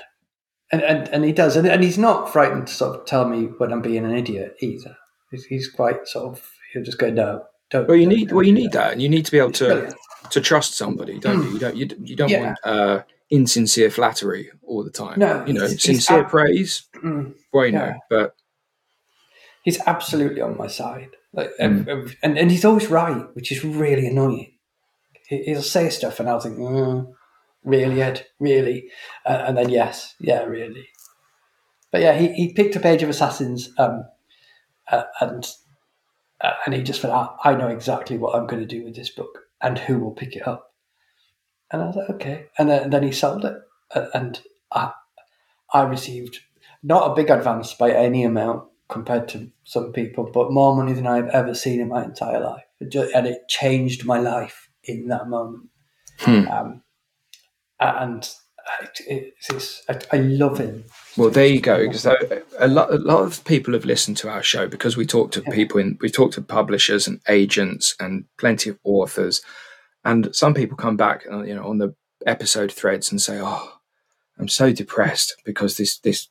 and, 0.73 0.83
and 0.83 1.09
and 1.09 1.25
he 1.25 1.33
does, 1.33 1.57
and, 1.57 1.67
and 1.67 1.83
he's 1.83 1.99
not 1.99 2.33
frightened 2.33 2.67
to 2.69 2.73
sort 2.75 2.99
of 3.01 3.07
tell 3.07 3.29
me 3.29 3.45
when 3.59 3.73
I'm 3.73 3.83
being 3.83 4.05
an 4.05 4.15
idiot 4.17 4.57
either. 4.61 4.97
He's, 5.31 5.45
he's 5.47 5.69
quite 5.71 6.07
sort 6.07 6.37
of 6.37 6.51
he'll 6.73 6.83
just 6.85 6.99
go, 6.99 7.11
"No, 7.11 7.45
don't." 7.71 7.89
Well, 7.89 7.97
you 7.97 8.05
don't- 8.07 8.15
need 8.15 8.29
don't 8.29 8.37
well, 8.37 8.47
you 8.47 8.53
need 8.53 8.73
that, 8.73 8.93
and 8.93 9.03
you 9.03 9.09
need 9.09 9.25
to 9.25 9.31
be 9.33 9.39
able 9.39 9.51
It's 9.51 9.59
to 9.61 9.65
brilliant. 9.67 9.95
to 10.31 10.41
trust 10.41 10.75
somebody, 10.77 11.19
don't 11.19 11.43
you? 11.45 11.51
You 11.53 11.59
don't 11.59 11.77
you, 11.77 11.89
you 12.03 12.17
don't 12.17 12.29
Yeah. 12.31 12.45
want 12.45 12.59
uh, 12.65 13.03
insincere 13.31 13.91
flattery 13.91 14.51
all 14.63 14.85
the 14.85 14.91
time. 14.91 15.19
No, 15.19 15.45
you 15.47 15.53
know, 15.55 15.61
he's- 15.67 15.73
he's 15.83 15.83
sincere 16.07 16.21
ab- 16.25 16.31
praise, 16.31 16.87
Mm. 17.03 17.35
bueno, 17.53 17.79
Yeah. 17.79 17.95
but 18.11 18.35
He's 19.65 19.81
absolutely 19.87 20.41
on 20.41 20.57
my 20.57 20.67
side, 20.67 21.11
like, 21.33 21.51
Mm. 21.61 22.15
and 22.23 22.39
and 22.39 22.51
he's 22.51 22.65
always 22.65 22.89
right, 22.89 23.25
which 23.35 23.53
is 23.53 23.65
really 23.65 24.07
annoying. 24.07 24.53
He- 25.29 25.45
He'll 25.45 25.63
say 25.63 25.91
stuff, 25.91 26.21
and 26.21 26.29
I'll 26.29 26.41
think, 26.41 26.57
mm, 26.59 27.13
"Really, 27.65 28.01
Ed? 28.03 28.27
Really?" 28.41 28.91
Uh, 29.27 29.45
and 29.47 29.57
then, 29.59 29.69
yes, 29.69 30.15
yeah, 30.21 30.43
really. 30.45 30.89
But 31.91 32.01
yeah, 32.03 32.15
he, 32.15 32.33
he 32.33 32.53
picked 32.53 32.77
up 32.77 32.85
Age 32.85 33.03
of 33.03 33.09
Assassins, 33.11 33.71
um, 33.79 34.05
uh, 34.91 35.05
and 35.21 35.47
uh, 36.41 36.53
and 36.65 36.75
he 36.75 36.83
just 36.83 37.01
thought, 37.01 37.39
"I 37.45 37.51
I 37.53 37.57
know 37.57 37.69
exactly 37.69 38.17
what 38.19 38.35
I'm 38.35 38.47
going 38.47 38.63
to 38.67 38.75
do 38.77 38.85
with 38.85 38.95
this 38.95 39.11
book, 39.11 39.47
and 39.61 39.79
who 39.79 39.99
will 39.99 40.13
pick 40.13 40.35
it 40.37 40.47
up." 40.47 40.75
And 41.71 41.83
I 41.83 41.87
was 41.87 41.97
like, 41.97 42.11
"Okay." 42.11 42.47
And 42.59 42.69
then, 42.71 42.83
and 42.85 42.93
then 42.93 43.03
he 43.03 43.13
sold 43.13 43.45
it, 43.45 43.57
uh, 43.95 44.07
and 44.15 44.41
I 44.73 44.93
I 45.73 45.83
received 45.83 46.41
not 46.83 47.11
a 47.11 47.15
big 47.15 47.29
advance 47.31 47.75
by 47.75 47.91
any 47.93 48.25
amount 48.25 48.65
compared 48.89 49.29
to 49.29 49.51
some 49.65 49.93
people, 49.93 50.31
but 50.33 50.53
more 50.53 50.75
money 50.75 50.93
than 50.93 51.07
I've 51.07 51.29
ever 51.29 51.55
seen 51.55 51.81
in 51.81 51.89
my 51.89 52.05
entire 52.05 52.41
life. 52.41 52.65
It 52.81 52.91
ju- 52.91 53.11
and 53.15 53.27
it 53.27 53.49
changed 53.49 54.05
my 54.05 54.19
life 54.19 54.69
in 54.85 55.09
that 55.09 55.29
moment. 55.29 55.69
Hmm. 56.21 56.49
Um, 56.49 56.83
and 57.81 58.29
it, 59.07 59.35
it's, 59.51 59.83
I, 59.89 59.99
I 60.13 60.17
love 60.19 60.59
him. 60.59 60.85
Well, 61.17 61.31
there 61.31 61.47
you 61.47 61.61
go. 61.61 61.87
Because 61.87 62.07
a 62.07 62.69
lot, 62.69 62.93
a 62.93 62.99
lot 62.99 63.23
of 63.23 63.45
people 63.45 63.75
have 63.75 63.85
listened 63.85 64.17
to 64.19 64.29
our 64.29 64.43
show 64.43 64.69
because 64.69 64.97
we 64.97 65.07
talk 65.07 65.33
to 65.33 65.43
people 65.43 65.81
in, 65.81 65.99
we 66.01 66.11
talk 66.11 66.33
to 66.33 66.43
publishers 66.43 67.07
and 67.07 67.21
agents 67.29 67.95
and 68.01 68.25
plenty 68.39 68.71
of 68.71 68.79
authors, 68.85 69.43
and 70.05 70.35
some 70.35 70.55
people 70.55 70.77
come 70.77 70.97
back, 70.97 71.25
uh, 71.31 71.43
you 71.43 71.55
know, 71.55 71.65
on 71.65 71.79
the 71.79 71.95
episode 72.27 72.73
threads 72.73 73.11
and 73.11 73.21
say, 73.21 73.41
"Oh, 73.43 73.73
I'm 74.39 74.49
so 74.49 74.73
depressed 74.73 75.35
because 75.45 75.77
this 75.77 75.99
this 75.99 76.29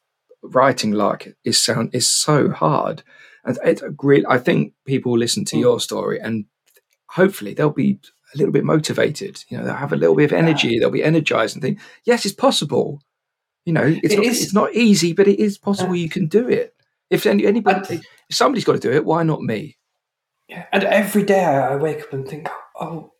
writing 0.53 0.91
like 0.91 1.35
is 1.43 1.61
sound 1.61 1.93
is 1.93 2.07
so 2.07 2.49
hard." 2.49 3.03
And 3.45 3.57
it 3.63 3.81
really, 4.03 4.25
I 4.27 4.37
think 4.37 4.73
people 4.85 5.17
listen 5.17 5.45
to 5.45 5.55
mm. 5.55 5.61
your 5.61 5.79
story 5.79 6.19
and 6.19 6.45
hopefully 7.09 7.53
they'll 7.53 7.69
be 7.69 7.99
a 8.33 8.37
little 8.37 8.51
bit 8.51 8.65
motivated. 8.65 9.43
You 9.49 9.57
know, 9.57 9.65
they'll 9.65 9.73
have 9.73 9.93
a 9.93 9.97
little 9.97 10.15
bit 10.15 10.25
of 10.25 10.33
energy. 10.33 10.79
They'll 10.79 10.89
be 10.89 11.03
energized 11.03 11.55
and 11.55 11.61
think, 11.61 11.79
"Yes, 12.03 12.25
it's 12.25 12.35
possible." 12.35 13.01
You 13.65 13.73
know, 13.73 13.83
it's 13.83 14.13
It 14.13 14.17
not, 14.17 14.25
is- 14.25 14.43
it's 14.43 14.53
not 14.53 14.73
easy, 14.73 15.13
but 15.13 15.27
it 15.27 15.39
is 15.39 15.57
possible. 15.57 15.95
you 15.95 16.09
can 16.09 16.27
do 16.27 16.47
it. 16.47 16.73
If 17.09 17.25
any, 17.25 17.45
anybody, 17.45 18.01
if 18.29 18.35
somebody's 18.35 18.65
got 18.65 18.73
to 18.73 18.79
do 18.79 18.91
it, 18.91 19.05
why 19.05 19.23
not 19.23 19.41
me? 19.41 19.77
Yeah. 20.47 20.65
And 20.71 20.83
every 20.83 21.23
day 21.23 21.43
I 21.43 21.73
I 21.73 21.75
wake 21.75 22.01
up 22.01 22.13
and 22.13 22.27
think, 22.27 22.47
oh, 22.79 23.11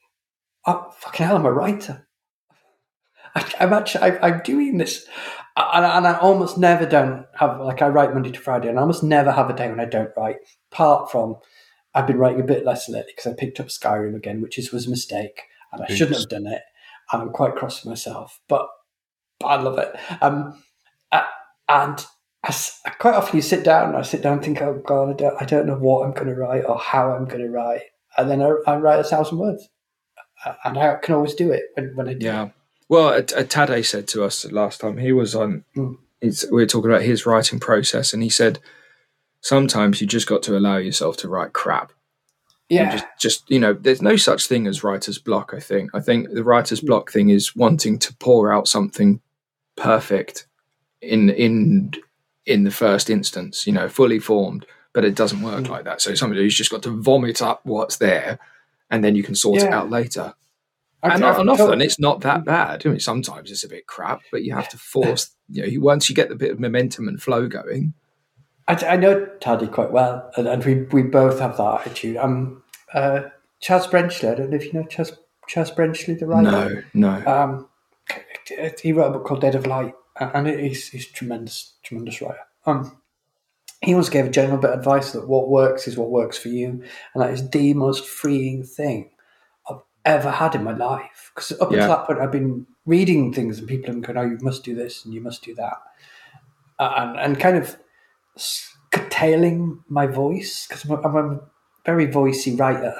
oh 0.65 0.91
fucking 0.97 1.25
hell, 1.25 1.37
I'm 1.37 1.45
a 1.45 1.51
writer. 1.51 2.06
I, 3.37 3.53
I'm 3.59 3.73
actually, 3.73 4.03
I, 4.11 4.27
I'm 4.27 4.41
doing 4.43 4.77
this. 4.77 5.05
And, 5.55 5.85
I- 5.85 5.97
and 5.97 6.07
I 6.07 6.17
almost 6.19 6.57
never 6.57 6.85
don't 6.85 7.25
have, 7.39 7.59
like, 7.61 7.81
I 7.81 7.87
write 7.87 8.13
Monday 8.13 8.31
to 8.31 8.39
Friday, 8.39 8.67
and 8.69 8.77
I 8.77 8.81
almost 8.81 9.03
never 9.03 9.31
have 9.31 9.49
a 9.49 9.55
day 9.55 9.69
when 9.69 9.79
I 9.79 9.85
don't 9.85 10.11
write, 10.17 10.37
apart 10.71 11.11
from 11.11 11.35
I've 11.93 12.07
been 12.07 12.17
writing 12.17 12.41
a 12.41 12.45
bit 12.45 12.65
less 12.65 12.87
lately 12.89 13.13
because 13.15 13.31
I 13.31 13.35
picked 13.35 13.59
up 13.59 13.67
Skyrim 13.67 14.15
again, 14.15 14.41
which 14.41 14.59
is, 14.59 14.71
was 14.71 14.87
a 14.87 14.89
mistake, 14.89 15.41
and 15.71 15.81
I 15.81 15.85
shouldn't 15.97 16.17
have 16.17 16.29
done 16.29 16.47
it. 16.47 16.61
And 17.11 17.21
I'm 17.21 17.29
quite 17.29 17.55
cross 17.55 17.83
with 17.83 17.89
myself, 17.89 18.39
but, 18.47 18.67
but 19.39 19.47
I 19.47 19.55
love 19.61 19.77
it. 19.79 19.95
Um, 20.21 20.61
and 21.11 22.05
I, 22.43 22.55
I 22.85 22.89
quite 22.99 23.15
often 23.15 23.35
you 23.35 23.41
sit 23.41 23.63
down 23.63 23.89
and 23.89 23.97
I 23.97 24.01
sit 24.03 24.21
down 24.21 24.33
and 24.33 24.43
think, 24.43 24.61
oh 24.61 24.81
God, 24.85 25.09
I 25.09 25.13
don't, 25.13 25.41
I 25.41 25.45
don't 25.45 25.65
know 25.67 25.75
what 25.77 26.05
I'm 26.05 26.13
going 26.13 26.27
to 26.27 26.35
write 26.35 26.65
or 26.65 26.77
how 26.77 27.11
I'm 27.11 27.25
going 27.25 27.41
to 27.41 27.49
write. 27.49 27.81
And 28.17 28.29
then 28.29 28.41
I, 28.41 28.51
I 28.67 28.77
write 28.77 28.99
a 28.99 29.03
thousand 29.03 29.37
words. 29.39 29.67
And 30.63 30.77
I 30.77 30.95
can 31.01 31.15
always 31.15 31.33
do 31.33 31.51
it 31.51 31.63
when, 31.75 31.91
when 31.95 32.07
I 32.09 32.13
do 32.13 32.25
Yeah. 32.25 32.45
it. 32.45 32.51
Well, 32.89 33.21
Tade 33.21 33.85
said 33.85 34.07
to 34.09 34.23
us 34.23 34.49
last 34.51 34.79
time 34.81 34.97
he 34.97 35.11
was 35.11 35.35
on. 35.35 35.63
Mm. 35.75 35.97
We 36.21 36.61
were 36.61 36.65
talking 36.65 36.89
about 36.89 37.03
his 37.03 37.25
writing 37.25 37.59
process, 37.59 38.13
and 38.13 38.23
he 38.23 38.29
said 38.29 38.59
sometimes 39.41 40.01
you 40.01 40.07
just 40.07 40.27
got 40.27 40.41
to 40.43 40.57
allow 40.57 40.77
yourself 40.77 41.17
to 41.17 41.29
write 41.29 41.53
crap. 41.53 41.91
Yeah. 42.69 42.91
just, 42.91 43.05
just 43.19 43.51
you 43.51 43.59
know, 43.59 43.73
there's 43.73 44.01
no 44.01 44.15
such 44.17 44.47
thing 44.47 44.67
as 44.67 44.83
writer's 44.83 45.19
block. 45.19 45.53
I 45.55 45.59
think. 45.59 45.91
I 45.93 45.99
think 45.99 46.31
the 46.33 46.43
writer's 46.43 46.81
block 46.81 47.11
thing 47.11 47.29
is 47.29 47.55
wanting 47.55 47.99
to 47.99 48.13
pour 48.15 48.51
out 48.51 48.67
something 48.67 49.21
perfect 49.75 50.47
in 51.01 51.29
in 51.29 51.91
in 52.45 52.63
the 52.63 52.71
first 52.71 53.09
instance. 53.09 53.67
You 53.67 53.73
know, 53.73 53.87
fully 53.87 54.19
formed, 54.19 54.65
but 54.93 55.05
it 55.05 55.15
doesn't 55.15 55.41
work 55.41 55.65
Mm. 55.65 55.69
like 55.69 55.83
that. 55.85 56.01
So 56.01 56.13
somebody 56.15 56.41
who's 56.41 56.57
just 56.57 56.71
got 56.71 56.83
to 56.83 57.01
vomit 57.01 57.41
up 57.41 57.61
what's 57.63 57.97
there, 57.97 58.39
and 58.89 59.03
then 59.03 59.15
you 59.15 59.23
can 59.23 59.35
sort 59.35 59.61
it 59.61 59.71
out 59.71 59.89
later. 59.89 60.33
And, 61.03 61.23
often 61.23 61.81
it's 61.81 61.99
not 61.99 62.21
that 62.21 62.43
bad. 62.43 62.85
I 62.85 62.89
mean, 62.89 62.99
sometimes 62.99 63.51
it's 63.51 63.63
a 63.63 63.69
bit 63.69 63.85
crap, 63.85 64.21
but 64.31 64.43
you 64.43 64.53
have 64.53 64.69
to 64.69 64.77
force. 64.77 65.33
You 65.49 65.79
know, 65.79 65.85
once 65.85 66.09
you 66.09 66.15
get 66.15 66.27
the 66.27 66.35
bit 66.35 66.51
of 66.51 66.59
momentum 66.59 67.07
and 67.07 67.21
flow 67.21 67.47
going, 67.47 67.93
I, 68.67 68.73
I 68.85 68.95
know 68.97 69.27
Tade 69.39 69.71
quite 69.71 69.93
well, 69.93 70.29
and, 70.35 70.45
and 70.45 70.65
we, 70.65 70.81
we 70.91 71.03
both 71.03 71.39
have 71.39 71.55
that 71.55 71.81
attitude. 71.81 72.17
Um, 72.17 72.63
uh, 72.93 73.21
Chaz 73.61 73.89
Brenchley, 73.89 74.29
I 74.29 74.35
don't 74.35 74.49
know 74.49 74.57
if 74.57 74.65
you 74.65 74.73
know 74.73 74.83
Chaz, 74.83 75.15
Chaz 75.49 75.73
Brenchley, 75.73 76.19
the 76.19 76.25
writer. 76.25 76.85
no, 76.93 77.21
no, 77.23 77.25
Um, 77.25 77.69
he 78.81 78.91
wrote 78.91 79.07
a 79.07 79.11
book 79.11 79.25
called 79.25 79.39
Dead 79.39 79.55
of 79.55 79.65
Light, 79.65 79.93
and 80.19 80.47
he's 80.47 80.89
he's 80.89 81.07
a 81.07 81.13
tremendous, 81.13 81.75
tremendous 81.81 82.21
writer. 82.21 82.41
Um, 82.65 83.01
he 83.81 83.95
once 83.95 84.09
gave 84.09 84.25
a 84.25 84.29
general 84.29 84.57
bit 84.57 84.71
of 84.71 84.79
advice 84.79 85.13
that 85.13 85.29
what 85.29 85.47
works 85.47 85.87
is 85.87 85.95
what 85.95 86.09
works 86.09 86.37
for 86.37 86.49
you, 86.49 86.83
and 87.13 87.23
that 87.23 87.31
is 87.31 87.49
the 87.49 87.73
most 87.73 88.05
freeing 88.05 88.65
thing 88.65 89.11
ever 90.15 90.31
had 90.31 90.55
in 90.55 90.63
my 90.63 90.73
life. 90.73 91.31
Because 91.33 91.51
up 91.61 91.71
Yeah. 91.71 91.77
until 91.83 91.89
that 91.95 92.05
point, 92.07 92.19
I've 92.19 92.31
been 92.31 92.65
reading 92.85 93.31
things, 93.33 93.59
and 93.59 93.67
people 93.67 93.87
have 93.87 93.95
been 94.01 94.13
going, 94.13 94.17
"Oh, 94.17 94.29
you 94.31 94.37
must 94.41 94.63
do 94.63 94.73
this 94.75 95.03
and 95.05 95.13
you 95.13 95.21
must 95.21 95.43
do 95.43 95.53
that," 95.55 95.77
and 96.79 97.17
and 97.19 97.39
kind 97.39 97.57
of 97.57 97.77
curtailing 98.91 99.83
my 99.89 100.07
voice 100.07 100.65
because 100.67 100.83
I'm, 100.85 100.91
a- 100.91 101.01
I'm 101.01 101.15
a 101.15 101.39
very 101.85 102.07
voicey 102.07 102.57
writer. 102.59 102.95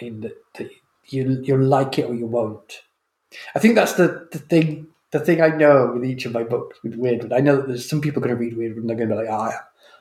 In, 0.00 0.20
that, 0.20 0.36
that 0.54 0.70
you 1.08 1.40
you'll 1.42 1.60
like 1.64 1.98
it 1.98 2.06
or 2.08 2.14
you 2.14 2.26
won't. 2.26 2.82
I 3.54 3.58
think 3.58 3.74
that's 3.74 3.94
the, 3.94 4.28
the 4.30 4.38
thing 4.38 4.86
the 5.10 5.18
thing 5.18 5.40
I 5.42 5.48
know 5.48 5.90
with 5.92 6.04
each 6.04 6.24
of 6.26 6.32
my 6.32 6.44
books 6.44 6.78
with 6.84 6.96
Wyrdwood, 6.98 7.32
I 7.32 7.40
know 7.40 7.56
that 7.56 7.66
there's 7.68 7.88
some 7.88 8.00
people 8.00 8.22
going 8.22 8.34
to 8.34 8.40
read 8.40 8.54
Wyrdwood 8.56 8.78
and 8.78 8.88
they're 8.88 8.96
going 8.96 9.08
to 9.08 9.14
be 9.16 9.20
like, 9.22 9.28
oh, 9.30 9.42
I 9.42 9.48
am 9.52 9.60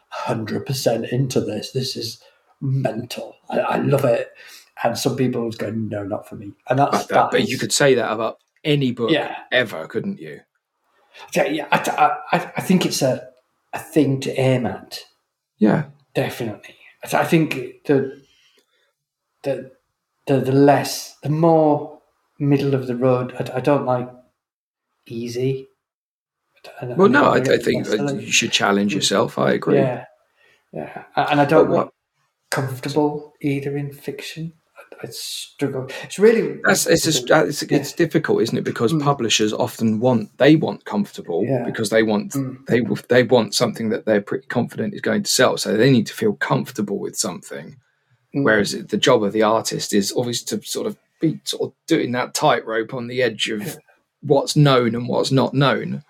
hundred 0.09 0.65
percent 0.67 1.05
into 1.07 1.41
this. 1.41 1.71
This 1.71 1.95
is 1.95 2.21
mental. 2.61 3.35
I, 3.49 3.59
I 3.59 3.77
love 3.77 4.05
it. 4.05 4.29
And 4.83 4.97
some 4.97 5.15
people 5.15 5.45
was 5.45 5.55
going, 5.55 5.89
no, 5.89 6.03
not 6.03 6.27
for 6.27 6.35
me. 6.35 6.53
And 6.69 6.79
that's 6.79 6.91
But, 7.05 7.07
that, 7.09 7.31
but 7.31 7.39
is- 7.41 7.49
you 7.51 7.57
could 7.57 7.71
say 7.73 7.93
that 7.95 8.11
about 8.11 8.37
any 8.63 8.91
book 8.91 9.11
Yeah. 9.11 9.35
ever, 9.51 9.87
couldn't 9.87 10.19
you? 10.19 10.39
Yeah, 11.35 11.45
yeah. 11.45 11.67
I, 11.71 12.11
I, 12.37 12.51
I 12.57 12.61
think 12.61 12.85
it's 12.85 13.01
a 13.01 13.29
a 13.71 13.79
thing 13.79 14.19
to 14.21 14.31
aim 14.39 14.65
at. 14.65 14.99
Yeah. 15.57 15.85
Definitely. 16.15 16.75
I 17.11 17.25
think 17.25 17.83
the 17.85 18.21
the 19.43 19.71
the, 20.25 20.39
the 20.39 20.51
less, 20.51 21.17
the 21.21 21.29
more 21.29 21.99
middle 22.39 22.73
of 22.73 22.87
the 22.87 22.95
road. 22.95 23.33
I, 23.37 23.57
I 23.57 23.59
don't 23.59 23.85
like 23.85 24.09
easy. 25.05 25.67
I 26.81 26.85
don't- 26.85 26.97
Well, 26.97 27.09
no, 27.09 27.25
I, 27.25 27.37
I 27.37 27.57
think 27.57 27.87
you 27.87 28.31
should 28.31 28.51
challenge 28.51 28.95
yourself. 28.95 29.37
I 29.37 29.51
agree. 29.51 29.75
Yeah, 29.77 30.05
yeah, 30.71 31.03
and 31.15 31.41
I 31.41 31.45
don't 31.45 31.65
But 31.65 31.69
what- 31.71 31.77
want 31.77 31.93
comfortable 32.49 33.33
either 33.41 33.75
in 33.77 33.91
fiction. 33.91 34.53
I, 35.03 35.07
I 35.07 35.09
struggle. 35.11 35.87
It's 36.03 36.17
really 36.19 36.59
That's 36.65 36.85
it's 36.87 37.03
just 37.03 37.29
it's, 37.29 37.61
it's 37.63 37.93
difficult, 37.93 38.41
isn't 38.41 38.57
it? 38.57 38.63
Because 38.63 38.93
publishers 38.93 39.53
often 39.53 39.99
want 39.99 40.37
they 40.37 40.55
want 40.55 40.85
comfortable 40.85 41.43
Yeah. 41.45 41.63
because 41.65 41.89
they 41.89 42.03
want 42.03 42.31
Mm. 42.33 42.65
they 42.67 42.81
they 43.09 43.23
want 43.23 43.53
something 43.55 43.89
that 43.89 44.05
they're 44.05 44.21
pretty 44.21 44.47
confident 44.47 44.93
is 44.93 45.01
going 45.01 45.23
to 45.23 45.29
sell. 45.31 45.57
So 45.57 45.75
they 45.75 45.91
need 45.91 46.07
to 46.07 46.13
feel 46.13 46.33
comfortable 46.33 46.99
with 46.99 47.15
something. 47.17 47.77
Mm. 48.35 48.43
Whereas 48.43 48.71
the 48.71 48.97
job 48.97 49.23
of 49.23 49.33
the 49.33 49.43
artist 49.43 49.93
is 49.93 50.11
always 50.11 50.41
to 50.43 50.61
sort 50.63 50.87
of 50.87 50.97
be 51.21 51.39
sort 51.43 51.69
of 51.69 51.73
doing 51.87 52.11
that 52.13 52.33
tightrope 52.33 52.93
on 52.93 53.07
the 53.07 53.21
edge 53.21 53.49
of 53.49 53.77
what's 54.21 54.55
known 54.55 54.95
and 54.95 55.07
what's 55.07 55.31
not 55.31 55.53
known, 55.53 56.03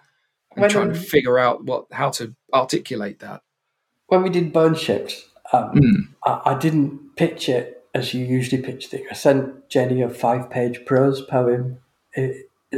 and 0.52 0.62
When, 0.62 0.70
trying 0.70 0.88
um, 0.90 0.94
to 0.94 1.00
figure 1.00 1.38
out 1.40 1.64
what 1.66 1.86
how 1.92 2.10
to 2.12 2.34
articulate 2.54 3.20
that. 3.20 3.42
when 4.08 4.22
we 4.24 4.30
did 4.30 4.54
Bone 4.54 4.76
Ships, 4.76 5.26
um, 5.52 5.72
Mm. 5.74 6.08
I, 6.26 6.52
I 6.52 6.58
didn't 6.60 7.16
pitch 7.16 7.50
it 7.50 7.73
as 7.94 8.14
you 8.14 8.26
usually 8.26 8.62
pitch 8.62 8.88
things. 8.88 9.08
I 9.10 9.14
sent 9.14 9.70
Jenny 9.70 10.02
a 10.02 10.10
five-page 10.10 10.86
prose 10.86 11.22
poem 11.22 11.80
eh, 12.16 12.34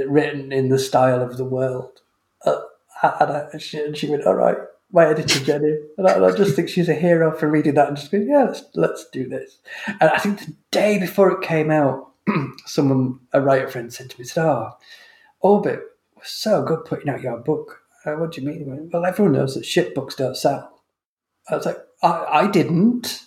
written 0.08 0.52
in 0.52 0.70
the 0.70 0.80
style 0.80 1.22
of 1.22 1.38
the 1.38 1.46
world, 1.46 2.02
uh, 2.46 2.62
and, 3.02 3.32
I, 3.32 3.48
and 3.54 3.62
she, 3.62 3.80
and 3.80 3.96
she 3.98 4.10
went, 4.10 4.26
"All 4.26 4.36
right." 4.36 4.58
My 4.92 5.08
editor 5.08 5.40
Jenny, 5.44 5.78
and 5.98 6.08
I, 6.08 6.14
and 6.14 6.26
I 6.26 6.32
just 6.32 6.56
think 6.56 6.70
she's 6.70 6.88
a 6.88 6.94
hero 6.94 7.36
for 7.36 7.50
reading 7.50 7.74
that 7.74 7.88
and 7.88 7.98
just 7.98 8.12
going, 8.12 8.30
"Yeah, 8.30 8.44
let's 8.44 8.64
let's 8.76 9.10
do 9.10 9.28
this." 9.28 9.58
And 9.88 10.10
I 10.10 10.20
think 10.20 10.40
the 10.40 10.54
day 10.72 11.00
before 11.00 11.32
it 11.32 11.42
came 11.42 11.72
out, 11.72 12.12
someone, 12.66 13.20
a 13.34 13.42
writer 13.42 13.68
friend, 13.68 13.92
said 13.92 14.12
to 14.12 14.20
me, 14.20 14.26
said, 14.26 14.46
"Oh, 14.46 14.78
Orbit 15.42 15.82
was 16.16 16.28
so 16.28 16.64
good 16.64 16.86
putting 16.86 17.10
out 17.10 17.22
your 17.22 17.38
book." 17.38 17.82
Uh, 18.06 18.14
what 18.14 18.32
do 18.32 18.42
you 18.42 18.48
mean? 18.48 18.90
Well, 18.94 19.06
everyone 19.06 19.34
knows 19.34 19.56
that 19.56 19.66
shit 19.66 19.96
books 19.96 20.16
don't 20.16 20.38
sell. 20.38 20.82
I 21.50 21.56
was 21.56 21.66
like, 21.66 21.78
I, 22.04 22.26
I 22.30 22.48
didn't. 22.48 23.22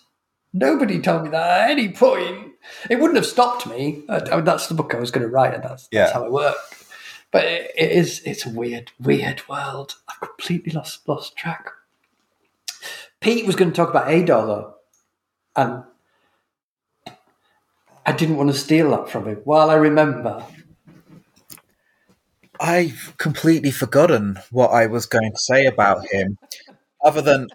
Nobody 0.53 1.01
told 1.01 1.25
me 1.25 1.31
that 1.31 1.63
at 1.63 1.71
any 1.71 1.91
point. 1.91 2.53
It 2.91 2.99
wouldn't 2.99 3.17
have 3.17 3.27
stopped 3.27 3.67
me. 3.67 4.05
I, 4.09 4.37
mean, 4.37 4.45
that's 4.45 4.67
the 4.67 4.75
book 4.75 4.95
I 4.95 4.99
was 4.99 5.11
going 5.11 5.27
to 5.27 5.33
write, 5.33 5.55
and 5.55 5.63
that's, 5.63 5.89
Yeah. 5.91 6.03
that's 6.05 6.13
how 6.13 6.25
it 6.25 6.33
worked. 6.33 6.87
But 7.31 7.45
it, 7.45 7.71
it 7.77 7.93
is, 7.93 8.23
it's 8.25 8.47
a 8.47 8.51
weird, 8.51 8.91
weird 8.99 9.47
world. 9.49 9.97
I've 10.09 10.21
completely 10.21 10.73
lost 10.73 11.07
lost 11.07 11.37
track. 11.37 11.71
Pete 13.21 13.47
was 13.47 13.57
going 13.57 13.71
to 13.71 13.77
talk 13.77 13.91
about 13.91 14.07
Aydor, 14.09 14.47
though, 14.47 14.75
and 15.57 15.85
I 18.07 18.13
didn't 18.13 18.37
want 18.37 18.51
to 18.51 18.57
steal 18.57 18.91
that 18.93 19.11
from 19.11 19.27
him. 19.27 19.41
While 19.45 19.71
I 19.71 19.75
remember, 19.75 20.45
I've 22.61 23.15
completely 23.19 23.71
forgotten 23.71 24.39
what 24.51 24.69
I 24.69 24.87
was 24.87 25.07
going 25.07 25.31
to 25.31 25.39
say 25.39 25.67
about 25.67 26.07
him, 26.07 26.39
other 27.05 27.21
than 27.21 27.49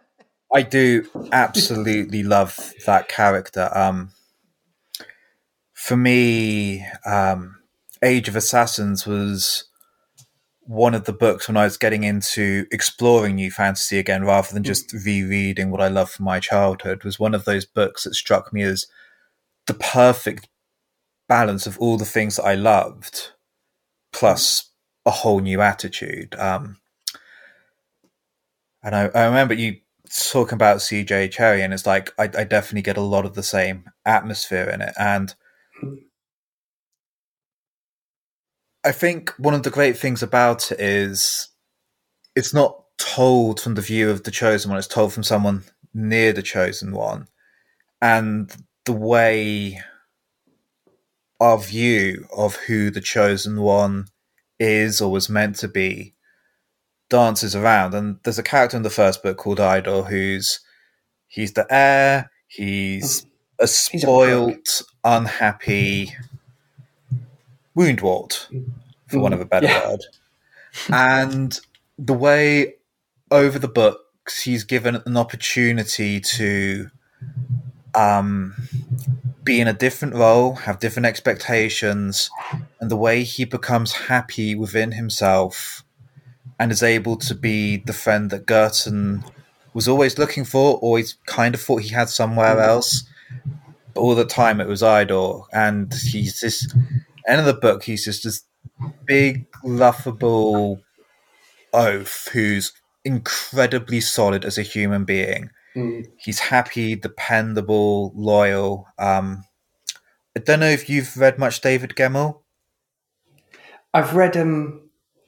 I 0.54 0.62
do 0.62 1.08
absolutely 1.32 2.22
love 2.22 2.74
that 2.86 3.10
character. 3.10 3.70
Um, 3.74 4.12
for 5.74 5.98
me, 5.98 6.86
um, 7.06 7.58
Age 8.04 8.28
of 8.28 8.36
Assassins 8.36 9.08
was 9.08 9.66
one 10.62 10.94
of 10.94 11.06
the 11.06 11.14
books 11.14 11.48
when 11.48 11.58
I 11.58 11.64
was 11.64 11.78
getting 11.78 12.04
into 12.04 12.66
exploring 12.72 13.36
new 13.36 13.50
fantasy 13.50 13.98
again, 13.98 14.24
rather 14.24 14.54
than 14.54 14.64
just 14.64 14.94
rereading 14.94 15.72
what 15.72 15.82
I 15.82 15.88
loved 15.88 16.12
from 16.12 16.26
my 16.26 16.40
childhood. 16.40 17.04
Was 17.04 17.20
one 17.20 17.34
of 17.34 17.46
those 17.46 17.66
books 17.66 18.04
that 18.04 18.14
struck 18.14 18.54
me 18.54 18.62
as 18.62 18.86
the 19.66 19.74
perfect 19.74 20.48
balance 21.28 21.66
of 21.66 21.80
all 21.80 21.98
the 21.98 22.06
things 22.06 22.36
that 22.36 22.44
I 22.44 22.54
loved, 22.54 23.32
plus 24.12 24.70
a 25.06 25.12
whole 25.12 25.40
new 25.40 25.62
attitude. 25.62 26.36
Um, 26.36 26.78
and 28.84 28.96
I, 28.96 29.10
I 29.16 29.26
remember 29.26 29.54
you 29.54 29.78
talking 30.32 30.56
about 30.56 30.78
CJ 30.78 31.32
Cherryh, 31.32 31.64
and 31.64 31.74
it's 31.74 31.86
like 31.86 32.14
I, 32.18 32.24
I 32.24 32.44
definitely 32.44 32.82
get 32.82 32.98
a 32.98 33.02
lot 33.02 33.26
of 33.26 33.34
the 33.34 33.44
same 33.44 33.90
atmosphere 34.06 34.70
in 34.70 34.82
it. 34.82 34.94
And 35.00 35.34
I 38.84 38.92
think 38.92 39.32
one 39.38 39.54
of 39.54 39.64
the 39.64 39.70
great 39.70 39.98
things 39.98 40.22
about 40.22 40.72
it 40.72 40.80
is 40.80 41.50
it's 42.36 42.54
not 42.54 42.84
told 42.98 43.60
from 43.60 43.76
the 43.76 43.82
view 43.82 44.10
of 44.10 44.24
the 44.24 44.32
chosen 44.32 44.70
one, 44.70 44.78
it's 44.78 44.88
told 44.88 45.14
from 45.14 45.24
someone 45.24 45.64
near 45.94 46.34
the 46.34 46.42
chosen 46.42 46.92
one. 46.92 47.28
And 48.02 48.54
the 48.86 48.94
way 48.94 49.82
our 51.40 51.58
view 51.58 52.28
of 52.36 52.56
who 52.56 52.90
the 52.90 53.02
chosen 53.02 53.62
one 53.62 54.08
is 54.60 55.02
or 55.02 55.12
was 55.12 55.30
meant 55.30 55.56
to 55.58 55.68
be 55.68 56.13
dances 57.14 57.56
around. 57.56 57.94
And 57.94 58.18
there's 58.24 58.40
a 58.40 58.44
character 58.44 58.76
in 58.76 58.82
the 58.84 58.90
first 58.90 59.22
book 59.22 59.38
called 59.38 59.60
Aydor 59.60 60.10
who's 60.10 60.60
he's 61.28 61.54
the 61.54 61.68
heir, 61.70 62.32
he's 62.48 63.26
a 63.60 63.64
a 63.66 63.68
spoilt, 63.68 64.82
unhappy 65.04 66.16
woundwort, 67.78 68.48
for 69.08 69.20
want 69.20 69.36
of 69.36 69.42
a 69.42 69.46
better 69.46 69.68
Yeah. 69.68 69.90
word. 69.90 70.02
And 70.92 71.60
the 72.00 72.16
way 72.16 72.76
over 73.30 73.60
the 73.60 73.68
books 73.68 74.42
he's 74.42 74.64
given 74.64 74.96
an 75.06 75.16
opportunity 75.16 76.20
to 76.20 76.90
um 77.94 78.56
be 79.44 79.62
in 79.62 79.68
a 79.68 79.74
different 79.74 80.16
role, 80.16 80.56
have 80.56 80.80
different 80.80 81.06
expectations, 81.06 82.32
and 82.80 82.90
the 82.90 82.96
way 82.98 83.24
he 83.24 83.46
becomes 83.46 83.92
happy 83.94 84.56
within 84.56 84.94
himself 84.94 85.83
and 86.60 86.72
is 86.72 86.84
able 86.84 87.18
to 87.18 87.36
be 87.36 87.78
the 87.78 87.94
friend 87.94 88.30
that 88.30 88.46
Girton 88.46 89.24
was 89.74 89.88
always 89.88 90.18
looking 90.18 90.46
for, 90.46 90.76
always 90.78 91.18
kind 91.26 91.56
of 91.56 91.62
thought 91.62 91.82
he 91.82 91.90
had 91.90 92.10
somewhere 92.10 92.60
else. 92.60 93.04
But 93.94 94.02
all 94.02 94.16
the 94.16 94.26
time 94.26 94.62
it 94.62 94.68
was 94.68 94.82
Aydor, 94.82 95.46
and 95.52 95.94
he's 95.94 96.40
this 96.40 96.72
end 97.28 97.40
of 97.40 97.46
the 97.46 97.54
book, 97.54 97.84
he's 97.84 98.06
just 98.06 98.24
this 98.24 98.44
big, 99.06 99.46
laughable 99.64 100.82
oaf 101.74 102.30
who's 102.34 102.74
incredibly 103.04 104.00
solid 104.00 104.46
as 104.46 104.58
a 104.58 104.62
human 104.62 105.06
being 105.06 105.50
mm, 105.76 106.06
he's 106.18 106.40
happy, 106.40 106.96
dependable, 106.96 108.12
loyal. 108.16 108.88
Um, 108.98 109.44
I 110.36 110.40
don't 110.40 110.60
know 110.60 110.70
if 110.70 110.90
you've 110.90 111.18
read 111.18 111.40
much 111.40 111.62
David 111.62 111.92
Gemmell. 111.96 112.42
I've 113.94 114.16
read 114.16 114.36
um, 114.36 114.83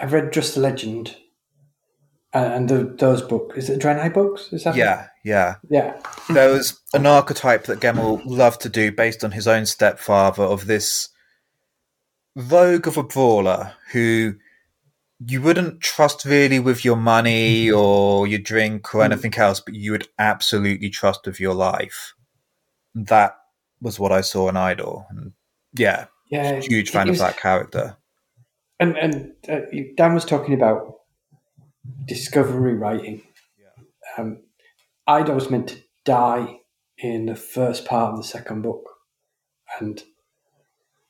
I've 0.06 0.14
read 0.14 0.32
Just 0.32 0.53
the 0.53 0.61
Legend, 0.61 1.18
uh, 2.32 2.38
and 2.38 2.69
the, 2.69 2.95
those 2.99 3.23
books. 3.23 3.57
Is 3.57 3.72
it 3.72 3.82
Drenai 3.82 4.14
books? 4.14 4.53
Is 4.53 4.64
that 4.65 4.76
Yeah, 4.76 5.07
yeah. 5.23 5.56
yeah. 5.68 5.99
There 6.30 6.52
was 6.52 6.80
an 6.94 7.07
archetype 7.07 7.64
that 7.64 7.80
Gemmell 7.80 8.22
loved 8.23 8.61
to 8.61 8.69
do 8.69 8.91
based 8.91 9.23
on 9.23 9.32
his 9.32 9.48
own 9.48 9.65
stepfather 9.65 10.44
of 10.44 10.68
this 10.68 11.10
rogue 12.36 12.88
of 12.88 12.98
a 12.98 13.03
brawler 13.03 13.73
who 13.94 14.36
you 15.26 15.41
wouldn't 15.41 15.82
trust 15.82 16.23
really 16.23 16.60
with 16.60 16.86
your 16.86 16.98
money 16.98 17.72
or 17.72 18.27
your 18.27 18.38
drink 18.38 18.94
or 18.94 19.02
anything 19.02 19.34
else, 19.38 19.60
but 19.60 19.73
you 19.73 19.91
would 19.91 20.07
absolutely 20.19 20.91
trust 20.91 21.26
with 21.26 21.40
your 21.40 21.56
life. 21.56 22.14
That 22.94 23.38
was 23.82 23.99
what 23.99 24.11
I 24.11 24.22
saw 24.22 24.49
in 24.49 24.56
Aydor. 24.56 25.06
And 25.10 25.32
yeah, 25.73 26.06
Yeah, 26.30 26.60
huge 26.60 26.90
it 26.90 26.91
fan 26.91 27.10
of 27.10 27.18
that 27.18 27.38
character. 27.38 27.98
And 28.80 28.98
and 28.98 29.32
uh, 29.48 29.62
Dan 29.96 30.14
was 30.14 30.26
talking 30.26 30.54
about 30.54 30.96
discovery 32.06 32.76
writing. 32.76 33.22
Um, 34.18 34.44
Aydor 35.08 35.36
was 35.36 35.50
meant 35.50 35.70
to 35.70 35.78
die 36.04 36.60
in 36.98 37.28
the 37.28 37.36
first 37.36 37.86
part 37.86 38.14
of 38.14 38.18
the 38.18 38.28
second 38.28 38.62
book, 38.62 38.84
and 39.80 40.04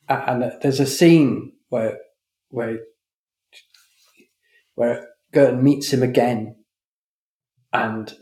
and 0.07 0.51
there's 0.61 0.79
a 0.79 0.85
scene 0.85 1.53
where 1.69 1.99
where 2.49 2.79
where 4.75 5.07
Girton 5.33 5.63
meets 5.63 5.91
him 5.91 6.03
again, 6.03 6.55
and 7.73 8.13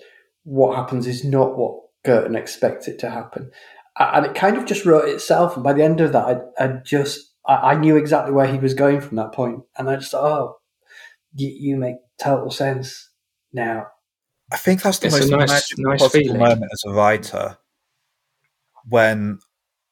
what 0.43 0.75
happens 0.75 1.07
is 1.07 1.23
not 1.23 1.57
what 1.57 1.81
Girton 2.05 2.35
expects 2.35 2.87
it 2.87 2.99
to 2.99 3.09
happen, 3.09 3.51
and 3.97 4.25
it 4.25 4.35
kind 4.35 4.57
of 4.57 4.65
just 4.65 4.85
wrote 4.85 5.09
itself. 5.09 5.55
And 5.55 5.63
by 5.63 5.73
the 5.73 5.83
end 5.83 5.99
of 6.01 6.13
that, 6.13 6.53
I, 6.59 6.63
I 6.63 6.67
just 6.85 7.32
I, 7.47 7.71
I 7.71 7.75
knew 7.75 7.95
exactly 7.97 8.33
where 8.33 8.47
he 8.47 8.57
was 8.57 8.73
going 8.73 9.01
from 9.01 9.17
that 9.17 9.31
point, 9.33 9.63
and 9.77 9.89
I 9.89 9.95
just 9.97 10.11
thought, 10.11 10.23
oh, 10.23 10.57
you, 11.35 11.47
you 11.49 11.77
make 11.77 11.95
total 12.21 12.51
sense 12.51 13.09
now. 13.51 13.87
I 14.51 14.57
think 14.57 14.81
that's 14.81 14.99
the 14.99 15.07
It's 15.07 15.19
most 15.19 15.29
nice- 15.29 15.49
nice 15.77 15.99
possible 16.01 16.09
feeling. 16.09 16.39
moment 16.39 16.71
as 16.71 16.83
a 16.85 16.91
writer 16.93 17.57
when 18.87 19.39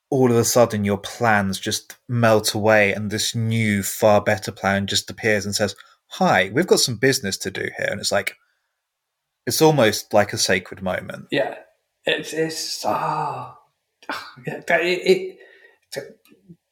all 0.10 0.30
of 0.30 0.38
a 0.38 0.44
sudden 0.44 0.84
your 0.84 0.98
plans 0.98 1.60
just 1.60 1.98
melt 2.08 2.54
away 2.54 2.92
and 2.94 3.10
this 3.10 3.34
new, 3.34 3.82
far 3.82 4.22
better 4.22 4.52
plan 4.52 4.86
just 4.86 5.10
appears 5.10 5.46
and 5.46 5.56
says, 5.56 5.76
Hi, 6.16 6.52
we've 6.54 6.68
got 6.68 6.82
some 6.82 6.98
business 6.98 7.38
to 7.38 7.50
do 7.52 7.62
here. 7.62 7.88
And 7.90 8.00
it's 8.02 8.12
like, 8.12 8.36
it's 9.48 9.62
almost 9.62 10.14
like 10.14 10.34
a 10.34 10.38
sacred 10.38 10.82
moment. 10.82 11.28
Yeah, 11.32 11.56
it's 12.06 12.34
it's 12.34 12.84
ah, 12.86 13.58
yeah, 14.46 14.62
but 14.68 14.82
it, 14.82 15.00
it 15.08 15.38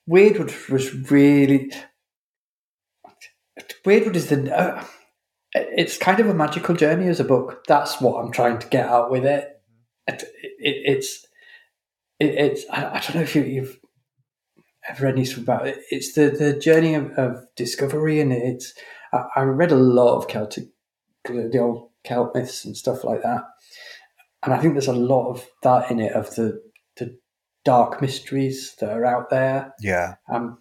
Wyrdwood 0.09 0.69
was 0.69 1.11
really 1.11 1.71
Wyrdwood 3.85 4.15
is 4.15 4.27
the 4.27 4.57
uh, 4.57 4.83
it's 5.53 5.97
kind 5.97 6.19
of 6.19 6.27
a 6.27 6.33
magical 6.33 6.75
journey 6.75 7.07
as 7.07 7.19
a 7.19 7.23
book. 7.23 7.63
That's 7.67 8.01
what 8.01 8.23
I'm 8.23 8.31
trying 8.31 8.59
to 8.59 8.67
get 8.67 8.87
out 8.87 9.11
with 9.11 9.25
it. 9.25 9.49
it, 10.07 10.23
it 10.59 10.75
it's 10.85 11.25
it, 12.19 12.35
it's 12.35 12.65
I, 12.69 12.85
I 12.85 12.99
don't 12.99 13.15
know 13.15 13.21
if 13.21 13.35
you, 13.35 13.43
you've 13.43 13.79
ever 14.87 15.05
read 15.05 15.15
anything 15.15 15.43
about 15.43 15.67
it. 15.67 15.79
It's 15.89 16.13
the 16.13 16.29
the 16.29 16.57
journey 16.59 16.95
of, 16.95 17.11
of 17.11 17.45
discovery, 17.55 18.19
and 18.19 18.31
it's 18.31 18.73
I, 19.13 19.25
I 19.35 19.41
read 19.43 19.71
a 19.71 19.75
lot 19.75 20.17
of 20.17 20.27
Celtic 20.27 20.65
the 21.25 21.59
old 21.59 21.89
Celt 22.05 22.33
myths 22.33 22.65
and 22.65 22.75
stuff 22.75 23.03
like 23.03 23.21
that 23.21 23.43
and 24.43 24.53
I 24.53 24.57
think 24.59 24.73
there's 24.73 24.87
a 24.87 24.93
lot 24.93 25.29
of 25.29 25.47
that 25.63 25.91
in 25.91 25.99
it 25.99 26.13
of 26.13 26.33
the 26.35 26.61
dark 27.65 28.01
mysteries 28.01 28.75
that 28.79 28.89
are 28.89 29.05
out 29.05 29.29
there. 29.29 29.73
Yeah. 29.79 30.15
Um, 30.31 30.59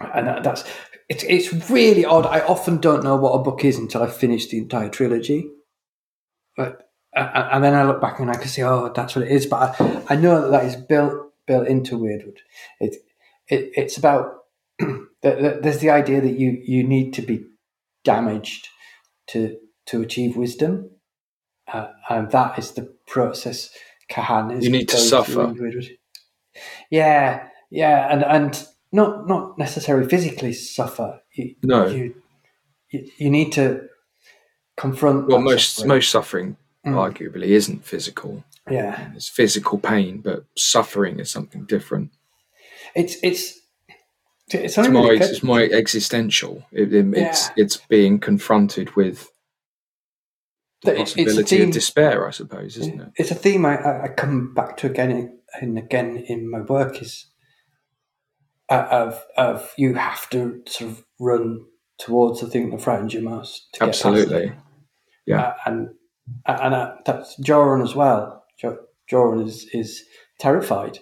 and 0.00 0.26
that, 0.26 0.42
that's 0.42 0.64
it's 1.08 1.24
it's 1.24 1.70
really 1.70 2.04
odd. 2.04 2.26
I 2.26 2.40
often 2.40 2.78
don't 2.78 3.04
know 3.04 3.16
what 3.16 3.32
a 3.32 3.42
book 3.42 3.64
is 3.64 3.76
until 3.76 4.02
I 4.02 4.08
finish 4.08 4.48
the 4.48 4.58
entire 4.58 4.88
trilogy. 4.88 5.50
But 6.56 6.90
uh, 7.16 7.48
and 7.52 7.64
then 7.64 7.74
I 7.74 7.84
look 7.84 8.00
back 8.00 8.20
and 8.20 8.30
I 8.30 8.34
can 8.34 8.48
see, 8.48 8.62
oh, 8.62 8.92
that's 8.94 9.16
what 9.16 9.26
it 9.26 9.32
is. 9.32 9.46
But 9.46 9.80
I, 9.80 10.02
I 10.10 10.16
know 10.16 10.40
that 10.40 10.50
that 10.50 10.64
is 10.64 10.76
built 10.76 11.32
built 11.46 11.66
into 11.66 11.98
Wyrdwood. 11.98 12.38
It 12.80 12.96
it 13.48 13.72
it's 13.74 13.96
about 13.98 14.34
there's 15.22 15.80
the 15.80 15.90
idea 15.90 16.20
that 16.20 16.38
you 16.38 16.62
you 16.64 16.84
need 16.84 17.12
to 17.14 17.22
be 17.22 17.44
damaged 18.04 18.68
to 19.28 19.56
to 19.86 20.02
achieve 20.02 20.36
wisdom, 20.36 20.90
uh, 21.72 21.88
and 22.08 22.30
that 22.30 22.58
is 22.58 22.72
the 22.72 22.94
process. 23.06 23.70
Cahan 24.10 24.50
is 24.50 24.64
You 24.64 24.70
need 24.70 24.88
to 24.88 24.98
suffer. 24.98 25.54
Yeah, 26.90 27.46
yeah, 27.70 28.08
and 28.12 28.24
and 28.24 28.66
not 28.92 29.26
not 29.28 29.58
necessarily 29.58 30.08
physically 30.08 30.52
suffer. 30.52 31.20
You, 31.34 31.54
No. 31.62 31.86
you 31.86 32.14
you, 32.90 33.08
you 33.18 33.30
need 33.30 33.52
to 33.52 33.88
confront. 34.76 35.28
Well, 35.28 35.40
most 35.40 35.76
suffering. 35.76 35.88
most 35.88 36.10
suffering 36.10 36.56
Mm. 36.86 36.94
arguably 36.94 37.48
isn't 37.48 37.84
physical. 37.84 38.42
yeah, 38.70 39.10
It's 39.14 39.28
physical 39.28 39.78
pain, 39.78 40.22
but 40.22 40.44
suffering 40.56 41.20
is 41.20 41.30
something 41.30 41.64
different. 41.66 42.10
it's 42.94 43.16
it's 43.22 43.60
it's 44.48 44.76
It's 44.76 44.88
really 44.88 45.16
it's, 45.18 45.42
more 45.42 45.60
existential. 45.62 46.64
It, 46.72 46.92
it- 46.94 47.14
it's 47.14 47.50
it's 47.56 47.76
being 47.76 48.18
confronted 48.18 48.96
with 48.96 49.28
the 50.82 50.90
That 50.92 51.00
it's- 51.00 51.12
a 51.12 51.24
possibility 51.24 51.62
of 51.62 51.70
despair, 51.72 52.26
I 52.26 52.30
suppose, 52.30 52.76
isn't 52.76 53.00
it? 53.00 53.08
It's 53.16 53.30
a 53.30 53.34
theme 53.34 53.66
I, 53.66 54.04
I- 54.04 54.08
come 54.08 54.54
back 54.54 54.76
to 54.78 54.86
again 54.86 55.38
and 55.60 55.78
again 55.78 56.16
in 56.28 56.50
my 56.50 56.60
work 56.60 57.02
is 57.02 57.26
uh, 58.68 58.86
of 58.90 59.24
of 59.36 59.72
you 59.76 59.94
have 59.94 60.30
to 60.30 60.62
sort 60.66 60.90
of 60.90 61.04
run 61.18 61.64
towards 61.98 62.40
the 62.40 62.46
thing 62.46 62.70
that 62.70 62.80
frightens 62.80 63.12
you 63.12 63.20
most. 63.20 63.72
To 63.74 63.80
get 63.80 63.86
past 63.86 64.06
Absolutely. 64.06 64.52
Yeah. 65.26 65.40
Uh, 65.40 65.54
and 65.66 65.88
and 66.46 66.74
uh, 66.74 66.94
that's 67.04 67.36
Joron 67.40 67.82
as 67.82 67.94
well. 67.94 68.44
Joron 69.10 69.46
is 69.46 69.66
is 69.72 70.04
terrified 70.38 71.00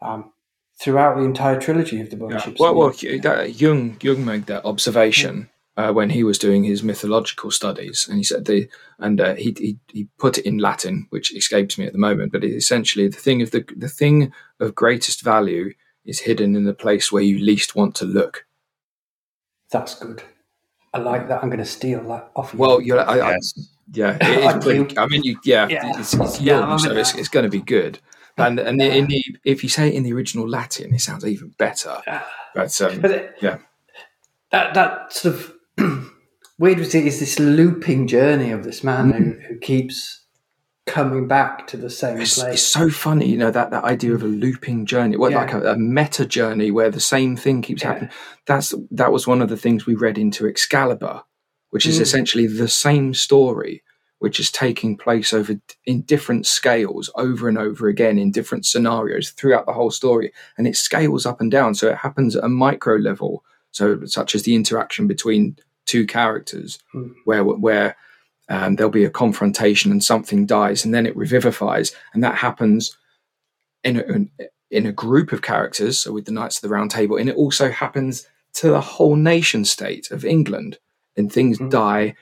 um, 0.00 0.32
throughout 0.80 1.16
the 1.16 1.24
entire 1.24 1.60
trilogy 1.60 2.00
of 2.00 2.10
the 2.10 2.16
Yeah. 2.16 2.54
Well, 2.58 2.74
well, 2.74 2.88
that, 2.88 3.60
Jung 3.60 3.98
Jung 4.00 4.24
made 4.24 4.46
that 4.46 4.64
observation 4.64 5.50
uh, 5.80 5.92
when 5.92 6.10
he 6.10 6.22
was 6.24 6.38
doing 6.38 6.62
his 6.64 6.82
mythological 6.82 7.50
studies, 7.50 8.06
and 8.08 8.18
he 8.18 8.24
said 8.24 8.44
the 8.44 8.68
and 8.98 9.20
uh, 9.20 9.34
he, 9.34 9.54
he 9.58 9.78
he 9.92 10.08
put 10.18 10.36
it 10.38 10.44
in 10.44 10.58
Latin, 10.58 11.06
which 11.10 11.34
escapes 11.34 11.78
me 11.78 11.86
at 11.86 11.92
the 11.92 11.98
moment. 11.98 12.32
But 12.32 12.44
it, 12.44 12.54
essentially, 12.54 13.08
the 13.08 13.16
thing 13.16 13.40
of 13.40 13.50
the 13.50 13.64
the 13.76 13.88
thing 13.88 14.32
of 14.58 14.74
greatest 14.74 15.22
value 15.22 15.72
is 16.04 16.20
hidden 16.20 16.54
in 16.56 16.64
the 16.64 16.74
place 16.74 17.10
where 17.10 17.22
you 17.22 17.38
least 17.38 17.74
want 17.76 17.94
to 17.96 18.04
look. 18.04 18.46
that's 19.70 19.94
good. 19.94 20.22
I 20.92 20.98
like 20.98 21.28
that. 21.28 21.42
I'm 21.42 21.50
going 21.50 21.60
to 21.60 21.64
steal 21.64 22.02
that 22.08 22.32
off 22.34 22.52
you. 22.52 22.58
Well, 22.58 22.80
you're, 22.80 22.98
I, 22.98 23.20
I, 23.20 23.30
Yes. 23.30 23.68
yeah, 23.92 24.16
it 24.20 24.40
Thank 24.40 24.62
pretty. 24.64 24.98
I 24.98 25.06
mean, 25.06 25.22
you, 25.22 25.38
yeah, 25.44 25.68
Yeah. 25.68 25.98
it's, 26.00 26.14
it's 26.14 26.40
Yeah, 26.40 26.58
Jung, 26.60 26.78
so 26.78 26.96
it's, 26.96 27.14
it's 27.14 27.28
going 27.28 27.44
to 27.44 27.50
be 27.50 27.62
good. 27.62 28.00
And 28.36 28.58
and 28.58 28.80
in 28.82 29.06
the 29.06 29.22
if 29.44 29.62
you 29.62 29.68
say 29.68 29.88
it 29.88 29.94
in 29.94 30.02
the 30.02 30.12
original 30.12 30.48
Latin, 30.48 30.94
it 30.94 31.00
sounds 31.00 31.24
even 31.24 31.54
better. 31.58 32.02
But 32.54 32.80
um, 32.80 33.00
But 33.00 33.10
it, 33.10 33.36
yeah. 33.40 33.58
that 34.50 34.74
that 34.74 35.12
sort 35.12 35.34
of 35.34 35.52
weird 36.58 36.78
was 36.78 36.94
it 36.94 37.06
is 37.06 37.20
this 37.20 37.38
looping 37.38 38.06
journey 38.06 38.50
of 38.50 38.64
this 38.64 38.84
man 38.84 39.10
who, 39.12 39.32
who 39.48 39.58
keeps 39.58 40.24
coming 40.86 41.28
back 41.28 41.66
to 41.68 41.76
the 41.76 41.90
same 41.90 42.20
It's, 42.20 42.38
place. 42.38 42.54
it's 42.54 42.62
so 42.62 42.90
funny, 42.90 43.28
you 43.28 43.36
know, 43.36 43.50
that, 43.50 43.70
that 43.70 43.84
idea 43.84 44.12
of 44.14 44.22
a 44.22 44.26
looping 44.26 44.86
journey, 44.86 45.16
well, 45.16 45.30
Yeah. 45.30 45.38
like 45.42 45.52
a, 45.52 45.72
a 45.72 45.76
meta 45.76 46.26
journey 46.26 46.70
where 46.70 46.90
the 46.90 47.00
same 47.00 47.36
thing 47.36 47.62
keeps 47.62 47.82
Yeah. 47.82 47.88
happening. 47.92 48.10
That's 48.46 48.74
that 48.90 49.12
was 49.12 49.26
one 49.26 49.40
of 49.40 49.48
the 49.48 49.56
things 49.56 49.86
we 49.86 49.94
read 49.94 50.18
into 50.18 50.46
Excalibur, 50.48 51.22
which 51.70 51.86
is 51.86 51.98
Mm. 51.98 52.02
essentially 52.02 52.46
the 52.46 52.66
same 52.68 53.14
story, 53.14 53.84
which 54.18 54.40
is 54.40 54.50
taking 54.50 54.96
place 54.96 55.32
over 55.32 55.54
in 55.86 56.02
different 56.02 56.46
scales 56.46 57.08
over 57.14 57.48
and 57.48 57.56
over 57.58 57.86
again 57.88 58.18
in 58.18 58.32
different 58.32 58.66
scenarios 58.66 59.30
throughout 59.30 59.66
the 59.66 59.72
whole 59.74 59.90
story, 59.92 60.32
and 60.58 60.66
it 60.66 60.76
scales 60.76 61.24
up 61.24 61.40
and 61.40 61.52
down. 61.52 61.74
So 61.74 61.88
it 61.88 61.98
happens 61.98 62.34
at 62.34 62.42
a 62.44 62.48
micro 62.48 62.96
level, 62.96 63.44
so 63.72 64.04
such 64.06 64.34
as 64.34 64.42
the 64.42 64.54
interaction 64.54 65.06
between 65.06 65.56
two 65.86 66.06
characters, 66.06 66.78
Mm. 66.94 67.14
where 67.24 67.44
where 67.44 67.96
um, 68.48 68.76
there'll 68.76 68.90
be 68.90 69.04
a 69.04 69.10
confrontation 69.10 69.92
and 69.92 70.02
something 70.02 70.44
dies 70.44 70.84
and 70.84 70.92
then 70.92 71.06
it 71.06 71.16
revivifies. 71.16 71.94
And 72.12 72.24
that 72.24 72.34
happens 72.36 72.96
in 73.84 73.96
a, 73.96 74.02
in, 74.02 74.30
in 74.70 74.86
a 74.86 74.92
group 74.92 75.30
of 75.32 75.40
characters 75.42 75.98
so 76.00 76.12
with 76.12 76.24
the 76.24 76.32
knights 76.32 76.56
of 76.56 76.62
the 76.62 76.68
round 76.68 76.90
table 76.90 77.16
and 77.16 77.28
it 77.28 77.36
also 77.36 77.70
happens 77.70 78.26
to 78.54 78.68
the 78.68 78.80
whole 78.80 79.14
nation 79.14 79.64
state 79.64 80.10
of 80.10 80.24
england. 80.24 80.78
And 81.16 81.32
things 81.32 81.58
Mm. 81.58 81.70
die 81.70 82.14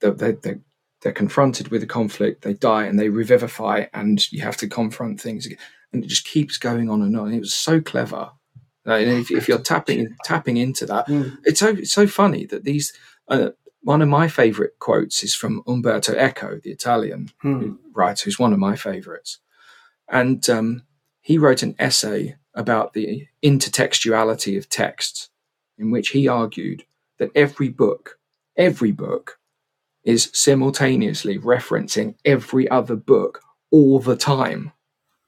they, 0.00 0.10
they, 0.10 0.32
they, 0.32 0.54
they're 1.02 1.12
confronted 1.12 1.68
with 1.68 1.82
a 1.82 1.86
conflict 1.86 2.42
they 2.42 2.54
die 2.54 2.84
and 2.86 2.98
they 2.98 3.10
revivify 3.10 3.84
and 3.92 4.30
you 4.32 4.40
have 4.42 4.56
to 4.58 4.68
confront 4.68 5.20
things 5.20 5.44
again. 5.46 5.58
And 5.92 6.02
it 6.04 6.08
just 6.08 6.26
keeps 6.26 6.56
going 6.56 6.88
on 6.88 7.02
and 7.02 7.16
on. 7.18 7.32
It 7.34 7.40
was 7.40 7.54
so 7.54 7.80
clever 7.82 8.30
and 8.94 9.10
if, 9.20 9.30
if 9.30 9.48
you're 9.48 9.58
tapping 9.58 10.16
tapping 10.24 10.56
into 10.56 10.86
that 10.86 11.06
Mm. 11.08 11.36
it's 11.44 11.60
so 11.60 11.68
it's 11.68 11.92
so 11.92 12.06
funny 12.06 12.46
that 12.46 12.64
these 12.64 12.92
uh, 13.28 13.50
one 13.82 14.02
of 14.02 14.08
my 14.08 14.28
favorite 14.28 14.78
quotes 14.78 15.22
is 15.22 15.34
from 15.34 15.62
Umberto 15.66 16.14
Eco, 16.14 16.58
the 16.62 16.70
Italian 16.70 17.30
Hmm. 17.42 17.74
writer, 17.92 18.24
who's 18.24 18.38
one 18.38 18.52
of 18.52 18.58
my 18.58 18.74
favorites. 18.76 19.38
And 20.08 20.48
um, 20.50 20.82
he 21.20 21.38
wrote 21.38 21.62
an 21.62 21.74
essay 21.78 22.36
about 22.54 22.92
the 22.94 23.26
intertextuality 23.44 24.56
of 24.58 24.68
texts, 24.68 25.30
in 25.78 25.90
which 25.90 26.08
he 26.10 26.26
argued 26.28 26.84
that 27.18 27.30
every 27.34 27.68
book, 27.68 28.18
every 28.56 28.92
book, 28.92 29.38
is 30.04 30.30
simultaneously 30.32 31.38
referencing 31.38 32.14
every 32.24 32.68
other 32.70 32.96
book 32.96 33.40
all 33.70 33.98
the 34.00 34.16
time 34.16 34.72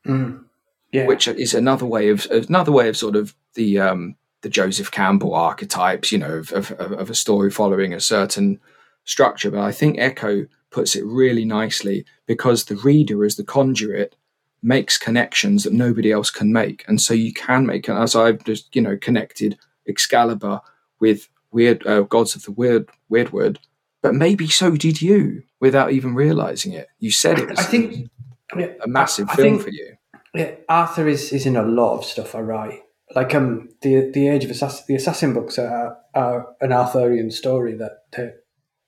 Mm. 0.07 0.45
Yeah. 0.93 1.07
which 1.07 1.29
is 1.29 1.53
another 1.55 1.85
way 1.85 2.09
of 2.09 2.27
another 2.31 2.73
way 2.73 2.89
of 2.89 2.97
sort 2.97 3.15
of 3.17 3.35
the 3.55 3.79
um, 3.79 4.17
the 4.43 4.49
Joseph 4.49 4.91
Campbell 4.91 5.35
archetypes, 5.35 6.11
you 6.13 6.19
know, 6.19 6.37
of, 6.39 6.53
of, 6.53 6.71
of 6.73 7.11
a 7.11 7.15
story 7.15 7.51
following 7.51 7.93
a 7.93 8.01
certain 8.01 8.59
structure. 9.05 9.51
But 9.51 9.61
I 9.61 9.73
think 9.73 9.99
Eco 9.99 10.47
puts 10.71 10.95
it 10.97 11.05
really 11.05 11.45
nicely 11.45 12.05
because 12.27 12.65
the 12.65 12.77
reader, 12.77 13.25
as 13.25 13.37
the 13.37 13.45
conduit, 13.45 14.17
makes 14.63 14.97
connections 14.99 15.65
that 15.65 15.73
nobody 15.73 16.11
else 16.11 16.31
can 16.31 16.53
make, 16.53 16.85
and 16.89 17.01
so 17.01 17.13
you 17.15 17.33
can 17.35 17.67
make. 17.67 17.89
As 17.89 18.17
I've 18.17 18.43
just 18.45 18.75
you 18.75 18.81
know 18.83 18.97
connected 18.97 19.59
Excalibur 19.87 20.61
with 21.01 21.29
weird 21.51 21.87
uh, 21.87 22.03
gods 22.03 22.35
of 22.37 22.43
the 22.45 22.53
weird 22.53 22.89
Wyrdwood, 23.11 23.59
but 24.03 24.15
maybe 24.15 24.47
so 24.49 24.71
did 24.77 25.03
you 25.03 25.43
without 25.61 25.93
even 25.93 26.15
realizing 26.15 26.73
it. 26.73 26.89
You 26.99 27.11
said 27.11 27.39
it 27.39 27.49
was 27.51 27.59
I 27.59 27.63
think 27.65 28.09
a 28.57 28.87
massive 28.89 29.29
I- 29.29 29.33
I 29.33 29.37
film 29.37 29.49
think- 29.55 29.63
for 29.65 29.71
you. 29.71 29.97
Yeah, 30.39 30.53
Arthur 30.69 31.09
is, 31.09 31.33
is 31.33 31.47
in 31.47 31.57
a 31.57 31.65
lot 31.65 31.99
of 31.99 32.05
stuff 32.05 32.37
I 32.37 32.41
write. 32.41 32.83
Like 33.17 33.35
um, 33.35 33.71
the 33.83 34.09
the 34.15 34.29
Age 34.29 34.45
of 34.45 34.51
the 34.87 34.95
Assassin 34.95 35.35
books 35.35 35.59
are, 35.59 35.99
are 36.15 36.55
an 36.61 36.73
Arthurian 36.73 37.33
story 37.33 37.75
that 37.75 38.05
they, 38.17 38.31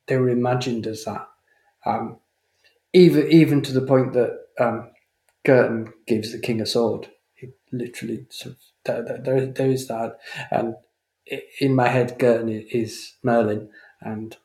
they 0.06 0.16
were 0.16 0.28
imagined 0.28 0.86
as 0.86 1.04
that. 1.06 1.26
Um, 1.84 2.20
even 2.92 3.26
even 3.32 3.62
to 3.62 3.72
the 3.72 3.80
point 3.80 4.12
that 4.12 4.38
um, 4.60 4.92
Girton 5.44 5.92
gives 6.06 6.30
the 6.30 6.38
king 6.38 6.60
a 6.60 6.66
sword. 6.66 7.08
He 7.34 7.48
literally 7.72 8.26
sort 8.30 8.54
of 8.54 8.60
there, 8.84 9.18
there- 9.24 9.46
there, 9.46 9.70
is 9.70 9.88
that, 9.88 10.18
and 10.52 10.76
in 11.60 11.74
my 11.74 11.88
head, 11.88 12.16
Girton 12.20 12.48
is 12.48 13.16
Merlin, 13.24 13.70
and 14.00 14.36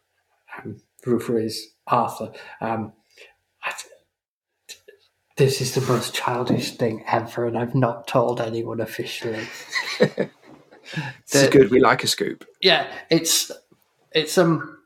um, 0.57 0.77
is 1.05 1.73
Arthur. 1.85 2.31
Um, 2.61 2.93
this 5.37 5.61
is 5.61 5.75
the 5.75 5.81
most 5.81 6.13
childish 6.13 6.71
thing 6.71 7.03
ever, 7.07 7.45
and 7.45 7.57
I've 7.57 7.75
not 7.75 8.07
told 8.07 8.41
anyone 8.41 8.79
officially. 8.79 9.45
This 11.31 11.43
is 11.43 11.49
good. 11.49 11.71
We 11.71 11.79
like 11.79 12.03
a 12.03 12.07
scoop. 12.07 12.45
Yeah, 12.61 12.91
it's 13.09 13.51
it's 14.11 14.37
um 14.37 14.77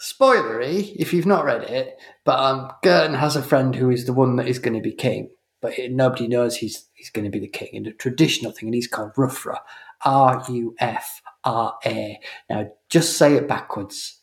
spoilery 0.00 0.94
if 0.96 1.12
you've 1.12 1.26
not 1.26 1.44
read 1.44 1.64
it, 1.64 1.98
but 2.24 2.38
um 2.38 2.72
Girton 2.82 3.14
has 3.14 3.36
a 3.36 3.42
friend 3.42 3.74
who 3.74 3.90
is 3.90 4.06
the 4.06 4.12
one 4.12 4.36
that 4.36 4.48
is 4.48 4.58
going 4.58 4.74
to 4.74 4.80
be 4.80 4.92
king, 4.92 5.30
but 5.60 5.74
he- 5.74 5.88
nobody 5.88 6.26
knows 6.26 6.56
he's 6.56 6.86
he's 6.94 7.10
going 7.10 7.24
to 7.24 7.30
be 7.30 7.38
the 7.38 7.48
king 7.48 7.68
in 7.72 7.82
the 7.84 7.92
traditional 7.92 8.52
thing, 8.52 8.68
and 8.68 8.74
he's 8.74 8.88
called 8.88 9.14
Rufra, 9.14 9.58
R 10.04 10.44
U 10.48 10.74
F 10.78 11.20
R 11.44 11.74
A. 11.84 12.18
Now, 12.48 12.70
just 12.88 13.16
say 13.16 13.34
it 13.34 13.46
backwards. 13.48 14.20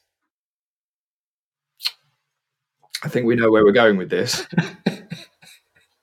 I 3.03 3.07
think 3.07 3.26
we 3.26 3.35
know 3.35 3.49
where 3.49 3.64
we're 3.64 3.72
going 3.72 3.95
with 3.97 4.10
this. 4.10 4.45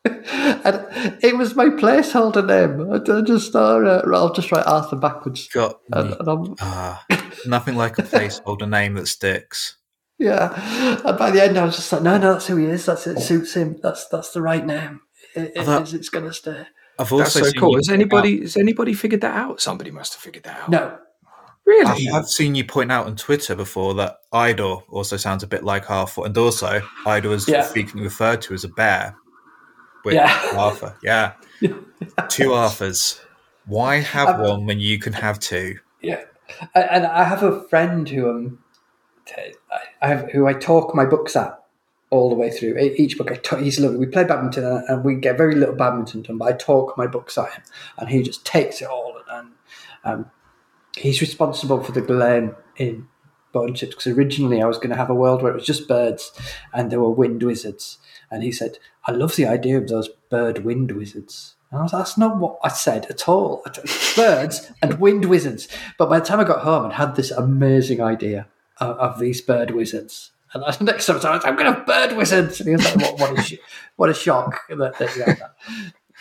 and 0.64 1.18
it 1.22 1.36
was 1.36 1.54
my 1.54 1.66
placeholder 1.66 2.44
name. 2.46 2.90
I 2.92 3.18
I 3.18 3.22
just 3.22 3.52
thought, 3.52 3.84
uh, 3.86 4.02
I'll 4.14 4.32
just 4.32 4.52
write 4.52 4.66
Arthur 4.66 4.96
backwards. 4.96 5.48
Got 5.48 5.80
And, 5.92 6.14
and 6.14 6.28
I'm, 6.28 6.54
ah, 6.60 7.04
nothing 7.46 7.76
like 7.76 7.98
a 7.98 8.02
placeholder 8.02 8.68
name 8.68 8.94
that 8.94 9.06
sticks. 9.08 9.76
Yeah, 10.18 10.52
and 11.06 11.18
by 11.18 11.30
the 11.30 11.42
end, 11.42 11.58
I 11.58 11.64
was 11.64 11.76
just 11.76 11.92
like, 11.92 12.02
no, 12.02 12.16
no, 12.16 12.32
that's 12.32 12.46
who 12.46 12.56
he 12.56 12.66
is. 12.66 12.86
That's 12.86 13.06
it. 13.06 13.20
Suits 13.20 13.54
him. 13.54 13.78
That's 13.82 14.08
that's 14.08 14.30
the 14.32 14.40
right 14.40 14.64
name. 14.64 15.00
It, 15.34 15.52
it 15.54 15.66
That- 15.66 15.82
is, 15.82 15.94
It's 15.94 16.08
going 16.08 16.24
to 16.24 16.32
stay. 16.32 16.66
I've 16.98 17.10
That's 17.10 17.32
so 17.32 17.42
seen 17.42 17.52
cool. 17.60 17.74
Has 17.76 17.88
point 17.88 18.00
anybody 18.00 18.40
has 18.40 18.56
anybody 18.56 18.94
figured 18.94 19.20
that 19.20 19.36
out? 19.36 19.60
Somebody 19.60 19.90
must 19.90 20.14
have 20.14 20.22
figured 20.22 20.44
that 20.44 20.60
out. 20.62 20.70
No, 20.70 20.98
Really? 21.66 22.08
I 22.08 22.12
have 22.14 22.26
seen 22.28 22.54
you 22.54 22.64
point 22.64 22.90
out 22.92 23.06
on 23.06 23.16
Twitter 23.16 23.54
before 23.56 23.92
that 23.94 24.16
Aydor 24.32 24.84
also 24.88 25.16
sounds 25.18 25.42
a 25.42 25.46
bit 25.48 25.64
like 25.64 25.90
Arthur, 25.90 26.24
and 26.24 26.38
also 26.38 26.80
Aydor 27.04 27.32
is 27.34 27.46
Yeah. 27.48 27.62
frequently 27.64 28.04
referred 28.04 28.40
to 28.42 28.54
as 28.54 28.64
a 28.64 28.68
bear. 28.68 29.16
With 30.06 30.14
Yeah. 30.14 30.52
Arthur, 30.56 30.96
yeah, 31.02 31.32
two 32.28 32.52
Arthurs. 32.54 33.20
Why 33.66 33.96
have 33.96 34.28
Um, 34.28 34.40
one 34.40 34.66
when 34.66 34.78
you 34.78 34.98
can 34.98 35.12
have 35.12 35.38
two? 35.40 35.78
yeah, 36.00 36.22
I, 36.76 36.80
and 36.82 37.04
I 37.06 37.24
have 37.24 37.42
a 37.42 37.62
friend 37.68 38.08
who 38.08 38.30
um, 38.30 38.58
I 40.00 40.08
have 40.08 40.30
who 40.30 40.46
I 40.46 40.52
talk 40.54 40.94
my 40.94 41.04
books 41.04 41.34
at 41.34 41.58
all 42.10 42.28
the 42.28 42.36
way 42.36 42.50
through. 42.50 42.78
Each 42.78 43.18
book, 43.18 43.32
I 43.32 43.34
talk, 43.36 43.58
he's 43.58 43.80
lovely. 43.80 43.98
We 43.98 44.06
play 44.06 44.22
badminton, 44.24 44.64
and, 44.64 44.88
and 44.88 45.04
we 45.04 45.16
get 45.16 45.36
very 45.36 45.56
little 45.56 45.74
badminton 45.74 46.22
done. 46.22 46.38
But 46.38 46.48
I 46.48 46.52
talk 46.56 46.96
my 46.96 47.08
books 47.08 47.36
at 47.36 47.52
him, 47.52 47.62
and 47.98 48.08
he 48.08 48.22
just 48.22 48.46
takes 48.46 48.80
it 48.80 48.88
all. 48.88 49.20
And 49.28 49.48
um, 50.04 50.30
he's 50.96 51.20
responsible 51.20 51.82
for 51.82 51.90
the 51.92 52.00
Gullaime 52.02 52.54
in 52.76 53.08
Bone 53.52 53.74
Ships 53.74 53.96
because 53.96 54.16
originally 54.16 54.62
I 54.62 54.66
was 54.66 54.76
going 54.78 54.90
to 54.90 54.96
have 54.96 55.10
a 55.10 55.14
world 55.14 55.42
where 55.42 55.50
it 55.50 55.56
was 55.56 55.66
just 55.66 55.88
birds 55.88 56.30
and 56.72 56.92
there 56.92 57.00
were 57.00 57.10
wind 57.10 57.42
wizards. 57.42 57.98
And 58.30 58.42
he 58.42 58.52
said, 58.52 58.78
I 59.06 59.12
love 59.12 59.36
the 59.36 59.46
idea 59.46 59.78
of 59.78 59.88
those 59.88 60.08
bird 60.30 60.64
wind 60.64 60.92
wizards. 60.92 61.54
And 61.70 61.80
I 61.80 61.82
was 61.82 61.92
that's 61.92 62.18
not 62.18 62.38
what 62.38 62.58
I 62.62 62.68
said 62.68 63.06
at 63.06 63.28
all. 63.28 63.64
Birds 64.16 64.70
and 64.82 65.00
wind 65.00 65.24
wizards. 65.26 65.68
But 65.98 66.08
by 66.08 66.20
the 66.20 66.24
time 66.24 66.40
I 66.40 66.44
got 66.44 66.60
home, 66.60 66.86
I'd 66.86 66.92
had 66.92 67.16
this 67.16 67.30
amazing 67.30 68.00
idea 68.00 68.46
of, 68.78 68.96
of 68.98 69.18
these 69.18 69.40
bird 69.40 69.70
wizards. 69.72 70.32
And 70.52 70.64
I, 70.64 70.76
next 70.80 71.06
time 71.06 71.20
I 71.24 71.40
I'm 71.44 71.56
going 71.56 71.66
to 71.66 71.78
have 71.78 71.86
bird 71.86 72.16
wizards. 72.16 72.60
And 72.60 72.68
he 72.68 72.76
was 72.76 72.84
like, 72.84 72.96
what, 72.96 73.20
what, 73.20 73.38
a, 73.38 73.42
sh- 73.42 73.58
what 73.96 74.10
a 74.10 74.14
shock 74.14 74.60
that, 74.68 74.98
that 74.98 75.14
that. 75.14 75.56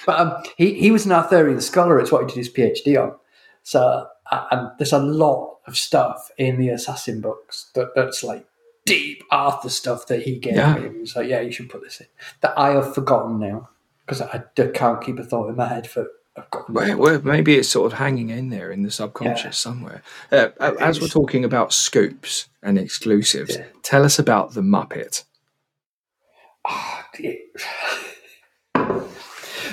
But 0.05 0.19
um, 0.19 0.43
he, 0.57 0.73
he 0.73 0.91
was 0.91 1.05
an 1.05 1.11
Arthurian 1.11 1.61
scholar. 1.61 1.99
It's 1.99 2.11
what 2.11 2.21
he 2.23 2.27
did 2.27 2.37
his 2.37 2.49
PhD 2.49 3.01
on. 3.01 3.15
So, 3.63 4.07
uh, 4.31 4.45
and 4.51 4.71
there's 4.77 4.93
a 4.93 4.99
lot 4.99 5.59
of 5.67 5.77
stuff 5.77 6.29
in 6.37 6.59
the 6.59 6.69
Assassin 6.69 7.21
books 7.21 7.71
that, 7.75 7.95
that's 7.95 8.23
like 8.23 8.45
deep 8.85 9.23
Arthur 9.31 9.69
stuff 9.69 10.07
that 10.07 10.23
he 10.23 10.37
gave 10.37 10.55
Yeah. 10.55 10.75
me. 10.77 10.89
He 10.93 10.99
was 10.99 11.15
like, 11.15 11.27
yeah, 11.27 11.41
you 11.41 11.51
should 11.51 11.69
put 11.69 11.81
this 11.83 11.99
in. 12.01 12.07
That 12.41 12.53
I 12.57 12.71
have 12.71 12.93
forgotten 12.93 13.39
now 13.39 13.69
because 14.05 14.21
I, 14.21 14.43
can't 14.73 15.01
keep 15.03 15.17
a 15.19 15.23
thought 15.23 15.49
in 15.49 15.55
my 15.55 15.67
head 15.67 15.87
for. 15.89 16.07
I've 16.37 16.49
got 16.51 16.69
Well, 16.69 16.97
well, 16.97 17.21
maybe 17.23 17.55
it's 17.55 17.69
sort 17.69 17.91
of 17.91 17.97
hanging 17.97 18.29
in 18.29 18.49
there 18.49 18.69
in 18.69 18.83
the 18.83 18.91
subconscious 18.91 19.43
Yeah. 19.45 19.49
somewhere. 19.51 20.03
Uh, 20.31 20.49
as 20.79 20.99
we're 20.99 21.07
talking 21.07 21.45
about 21.45 21.71
scoops 21.73 22.47
and 22.61 22.77
exclusives, 22.77 23.57
tell 23.83 24.03
us 24.03 24.19
about 24.19 24.53
the 24.53 24.61
Muppet. 24.61 25.23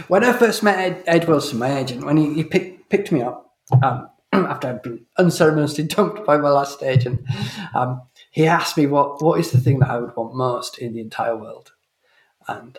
when 0.08 0.24
I 0.24 0.32
first 0.32 0.62
met 0.62 0.78
Ed, 0.78 1.04
Ed 1.06 1.28
Wilson, 1.28 1.58
my 1.58 1.78
agent, 1.78 2.04
when 2.04 2.16
he, 2.16 2.32
he 2.34 2.44
picked, 2.44 2.88
picked 2.88 3.10
me 3.12 3.22
up 3.22 3.54
um, 3.82 4.08
after 4.32 4.68
I'd 4.68 4.82
been 4.82 5.04
unceremoniously 5.18 5.84
dumped 5.88 6.24
by 6.24 6.36
my 6.36 6.50
last 6.50 6.82
agent, 6.82 7.22
um, 7.74 8.02
he 8.32 8.46
asked 8.46 8.78
me 8.78 8.86
what, 8.86 9.22
what 9.22 9.38
is 9.38 9.50
the 9.50 9.60
thing 9.60 9.78
that 9.80 9.90
I 9.90 9.98
would 9.98 10.16
want 10.16 10.34
most 10.34 10.78
in 10.78 10.94
the 10.94 11.00
entire 11.00 11.36
world, 11.36 11.72
and 12.48 12.78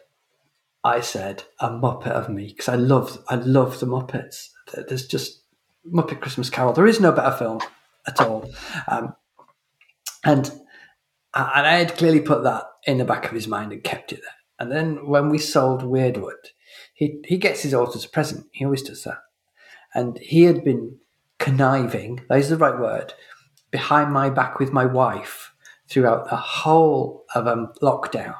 I 0.84 1.00
said 1.00 1.44
a 1.60 1.70
Muppet 1.70 2.08
of 2.08 2.28
me 2.28 2.48
because 2.48 2.68
I 2.68 2.76
love 2.76 3.24
I 3.30 3.36
love 3.36 3.80
the 3.80 3.86
Muppets. 3.86 4.50
There's 4.88 5.08
just 5.08 5.44
Muppet 5.90 6.22
Christmas 6.22 6.50
Carol. 6.50 6.74
There 6.74 6.88
is 6.88 7.00
no 7.00 7.12
better 7.12 7.38
film 7.38 7.62
at 8.08 8.20
all, 8.20 8.52
um, 8.88 9.16
and 10.26 10.48
and 11.36 11.68
I 11.68 11.78
had 11.78 11.98
clearly 11.98 12.20
put 12.20 12.44
that 12.44 12.64
in 12.86 12.98
the 12.98 13.06
back 13.06 13.26
of 13.26 13.32
his 13.32 13.48
mind 13.48 13.72
and 13.72 13.84
kept 13.84 14.12
it 14.12 14.22
there. 14.22 14.36
And 14.60 14.72
then 14.72 15.08
when 15.08 15.30
we 15.30 15.38
sold 15.38 15.84
Wyrdwood, 15.84 16.52
he 16.96 17.22
he 17.26 17.38
gets 17.38 17.62
his 17.62 17.76
authors 17.76 18.06
a 18.06 18.10
present. 18.10 18.48
He 18.52 18.66
always 18.66 18.84
does 18.84 19.04
that. 19.04 19.20
And 19.94 20.18
he 20.18 20.44
had 20.44 20.64
been 20.64 20.98
conniving, 21.38 22.22
that 22.28 22.40
is 22.40 22.50
the 22.50 22.58
right 22.58 22.80
word, 22.80 23.14
behind 23.74 24.14
my 24.14 24.30
back 24.30 24.60
with 24.60 24.72
my 24.72 24.86
wife 24.86 25.52
throughout 25.90 26.30
the 26.30 26.36
whole 26.36 27.26
of 27.34 27.48
um, 27.48 27.74
lockdown. 27.82 28.36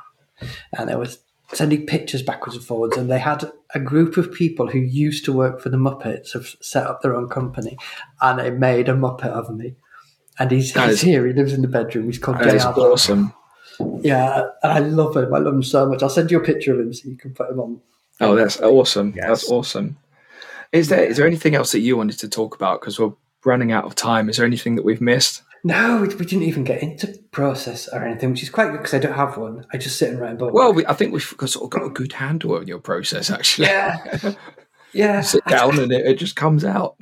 And 0.78 0.88
there 0.88 1.00
was 1.00 1.18
sending 1.52 1.88
pictures 1.88 2.22
backwards 2.22 2.56
and 2.56 2.64
forwards. 2.64 2.98
And 2.98 3.10
they 3.10 3.18
had 3.18 3.52
a 3.74 3.80
group 3.80 4.16
of 4.16 4.32
people 4.32 4.68
who 4.68 4.78
used 4.78 5.26
to 5.26 5.34
work 5.34 5.60
for 5.60 5.70
the 5.70 5.78
Muppets 5.78 6.34
have 6.34 6.56
set 6.62 6.86
up 6.86 7.02
their 7.02 7.16
own 7.16 7.30
company, 7.30 7.78
and 8.22 8.40
they 8.40 8.52
made 8.52 8.88
a 8.88 8.94
Muppet 8.94 9.26
of 9.26 9.50
me. 9.54 9.76
And 10.38 10.52
he's, 10.52 10.72
he's 10.72 10.90
is- 10.90 11.02
here. 11.02 11.26
He 11.26 11.34
lives 11.34 11.54
in 11.54 11.64
the 11.64 11.68
bedroom. 11.68 12.06
He's 12.06 12.20
called 12.20 12.38
That 12.38 12.54
is 12.54 12.64
awesome. 12.64 13.34
Yeah, 14.02 14.50
I 14.62 14.80
love 14.80 15.18
him. 15.18 15.34
I 15.34 15.40
love 15.40 15.56
him 15.56 15.64
so 15.64 15.90
much. 15.90 16.04
I'll 16.04 16.10
send 16.10 16.30
you 16.30 16.40
a 16.40 16.44
picture 16.44 16.74
of 16.74 16.80
him 16.80 16.94
so 16.94 17.10
you 17.10 17.18
can 17.18 17.34
put 17.34 17.50
him 17.50 17.60
on. 17.60 17.82
Oh, 18.22 18.36
that's 18.36 18.62
awesome. 18.62 19.14
Yes. 19.16 19.26
That's 19.28 19.50
awesome. 19.50 19.98
Is 20.72 20.90
there 20.90 21.04
is 21.04 21.18
there 21.18 21.26
anything 21.26 21.56
else 21.56 21.72
that 21.72 21.80
you 21.80 21.98
wanted 21.98 22.20
to 22.20 22.30
talk 22.30 22.56
about? 22.56 22.82
Because 22.82 23.00
we're 23.00 23.14
running 23.46 23.72
out 23.72 23.86
of 23.86 23.96
time. 23.96 24.30
Is 24.30 24.38
there 24.38 24.46
anything 24.46 24.76
that 24.76 24.86
we've 24.86 25.02
missed? 25.02 25.44
No, 25.64 26.02
we, 26.02 26.10
we 26.10 26.26
didn't 26.26 26.44
even 26.44 26.66
get 26.66 26.84
into 26.84 27.08
process 27.32 27.88
or 27.88 28.04
anything, 28.04 28.32
which 28.32 28.44
is 28.44 28.50
quite 28.50 28.72
good 28.72 28.80
because 28.80 28.94
I 28.94 29.00
don't 29.00 29.14
have 29.14 29.38
one. 29.38 29.66
I 29.72 29.78
just 29.78 29.98
sit 29.98 30.10
and 30.10 30.20
write 30.20 30.34
a 30.34 30.36
book. 30.36 30.54
Well, 30.54 30.74
we, 30.74 30.86
I 30.86 30.94
think 30.94 31.14
we've 31.14 31.38
got, 31.38 31.50
sort 31.50 31.66
of 31.66 31.70
got 31.70 31.86
a 31.86 31.90
good 31.90 32.12
handle 32.14 32.56
on 32.56 32.68
your 32.68 32.80
process. 32.80 33.32
Actually, 33.32 33.68
yeah, 33.68 34.34
yeah. 34.94 35.22
sit 35.22 35.46
down 35.46 35.80
and 35.80 35.92
it, 35.92 36.06
it 36.06 36.16
just 36.16 36.36
comes 36.36 36.66
out. 36.66 36.98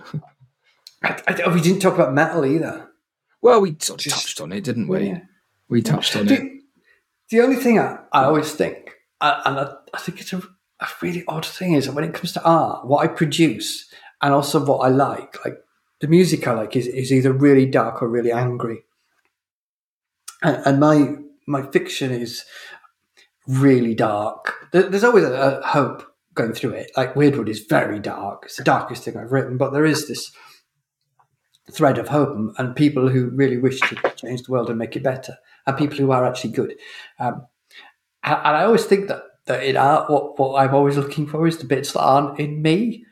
I, 1.04 1.42
I, 1.46 1.54
we 1.54 1.62
didn't 1.62 1.82
talk 1.82 1.96
about 1.96 2.14
metal 2.14 2.46
either. 2.46 2.88
Well, 3.42 3.62
we 3.62 3.76
sort 3.80 4.06
of 4.06 4.12
touched 4.12 4.40
on 4.40 4.52
it, 4.52 4.64
didn't 4.64 4.88
we? 4.88 5.08
Yeah. 5.08 5.22
We 5.68 5.82
touched 5.82 6.16
on 6.16 6.30
it. 6.30 6.40
The, 6.40 6.62
the 7.32 7.42
only 7.42 7.56
thing 7.56 7.80
I, 7.80 7.98
I 8.12 8.26
always 8.26 8.52
think, 8.52 8.92
uh, 9.20 9.42
and 9.46 9.60
I, 9.60 9.74
I 9.96 9.98
think 9.98 10.22
it's 10.22 10.34
a, 10.34 10.38
a 10.80 10.88
really 11.02 11.24
odd 11.28 11.46
thing, 11.46 11.74
is 11.74 11.88
that 11.88 11.94
when 11.94 12.04
it 12.04 12.14
comes 12.14 12.34
to 12.34 12.44
art, 12.44 12.86
what 12.86 13.04
I 13.04 13.08
produce 13.08 13.92
and 14.22 14.34
also 14.34 14.64
what 14.64 14.80
I 14.80 14.90
like, 14.90 15.44
like 15.44 15.58
the 16.02 16.08
music 16.08 16.48
I 16.48 16.54
like, 16.54 16.76
is, 16.76 16.88
is 16.88 17.14
either 17.14 17.32
really 17.32 17.66
dark 17.66 18.02
or 18.02 18.10
really 18.10 18.32
angry. 18.32 18.84
And, 20.44 20.62
and 20.66 20.80
my 20.80 21.16
my 21.48 21.64
fiction 21.72 22.12
is 22.12 22.44
really 23.48 23.96
dark. 23.96 24.54
There, 24.72 24.90
there's 24.90 25.04
always 25.04 25.26
a, 25.26 25.60
a 25.62 25.68
hope 25.68 26.04
going 26.34 26.54
through 26.54 26.72
it. 26.72 26.92
Like 26.96 27.14
Wyrdwood 27.14 27.50
is 27.50 27.66
very 27.68 28.00
dark. 28.00 28.44
It's 28.46 28.58
the 28.58 28.64
darkest 28.64 29.04
thing 29.04 29.18
I've 29.18 29.32
written, 29.32 29.58
but 29.58 29.72
there 29.72 29.86
is 29.86 30.08
this 30.08 30.32
thread 31.72 31.98
of 31.98 32.10
hope 32.10 32.36
and, 32.36 32.52
and 32.58 32.76
people 32.76 33.10
who 33.10 33.30
really 33.30 33.58
wish 33.58 33.80
to 33.80 33.96
change 34.16 34.44
the 34.44 34.52
world 34.52 34.70
and 34.70 34.80
make 34.80 34.96
it 34.96 35.04
better, 35.04 35.36
and 35.66 35.78
people 35.78 35.98
who 35.98 36.12
are 36.12 36.26
actually 36.26 36.52
good. 36.52 36.76
Um, 37.20 37.46
and, 38.24 38.36
and 38.36 38.58
I 38.58 38.64
always 38.64 38.86
think 38.86 39.08
that 39.08 39.24
that 39.46 39.64
in 39.64 39.78
art, 39.78 40.10
what 40.10 40.40
what 40.40 40.62
I'm 40.62 40.74
always 40.74 40.98
looking 40.98 41.28
for 41.28 41.48
is 41.48 41.58
the 41.58 41.66
bits 41.66 41.94
that 41.94 42.02
aren't 42.02 42.40
in 42.40 42.62
me. 42.62 43.06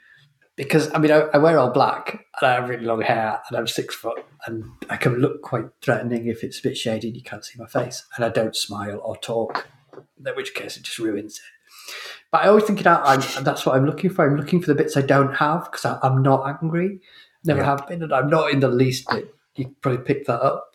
Because 0.60 0.94
I 0.94 0.98
mean, 0.98 1.10
I, 1.10 1.19
I 1.34 1.38
wear 1.38 1.57
all 1.57 1.72
black 1.72 2.26
and 2.41 2.52
I 2.52 2.56
have 2.56 2.68
really 2.68 2.84
long 2.84 2.99
hair 2.99 3.41
and 3.48 3.57
I'm 3.57 3.65
six 3.65 3.95
foot 3.95 4.26
and 4.45 4.65
I 4.90 4.98
can 4.98 5.15
look 5.15 5.41
quite 5.41 5.68
threatening 5.81 6.27
if 6.27 6.44
it's 6.44 6.60
a 6.60 6.64
bit 6.64 6.76
shady 6.76 7.07
and 7.07 7.15
you 7.15 7.23
can't 7.23 7.45
see 7.45 7.57
my 7.57 7.65
face 7.65 8.06
and 8.18 8.26
I 8.26 8.30
don't 8.30 8.53
smile 8.53 8.99
or 9.02 9.15
talk, 9.15 9.69
in 9.95 10.36
which 10.36 10.53
case 10.53 10.76
it 10.76 10.84
just 10.84 10.99
ruins 10.99 11.36
it. 11.38 11.94
But 12.30 12.44
I 12.44 12.49
always 12.49 12.65
think 12.65 12.84
that 12.84 13.02
I'm, 13.06 13.22
that's 13.45 13.65
what 13.65 13.77
I'm 13.77 13.86
looking 13.86 14.10
for. 14.10 14.27
I'm 14.27 14.36
looking 14.36 14.60
for 14.60 14.68
the 14.68 14.76
bits 14.76 14.98
I 14.98 15.02
don't 15.02 15.34
have 15.36 15.72
because 15.72 15.98
I'm 16.03 16.22
not 16.22 16.60
angry, 16.61 16.99
never 17.45 17.64
have 17.64 17.88
been, 17.88 18.03
and 18.03 18.14
I'm 18.14 18.30
not 18.30 18.52
in 18.52 18.60
the 18.60 18.68
least 18.68 19.10
bit. 19.10 19.34
You 19.56 19.73
probably 19.80 20.03
picked 20.03 20.27
that 20.27 20.41
up. 20.41 20.65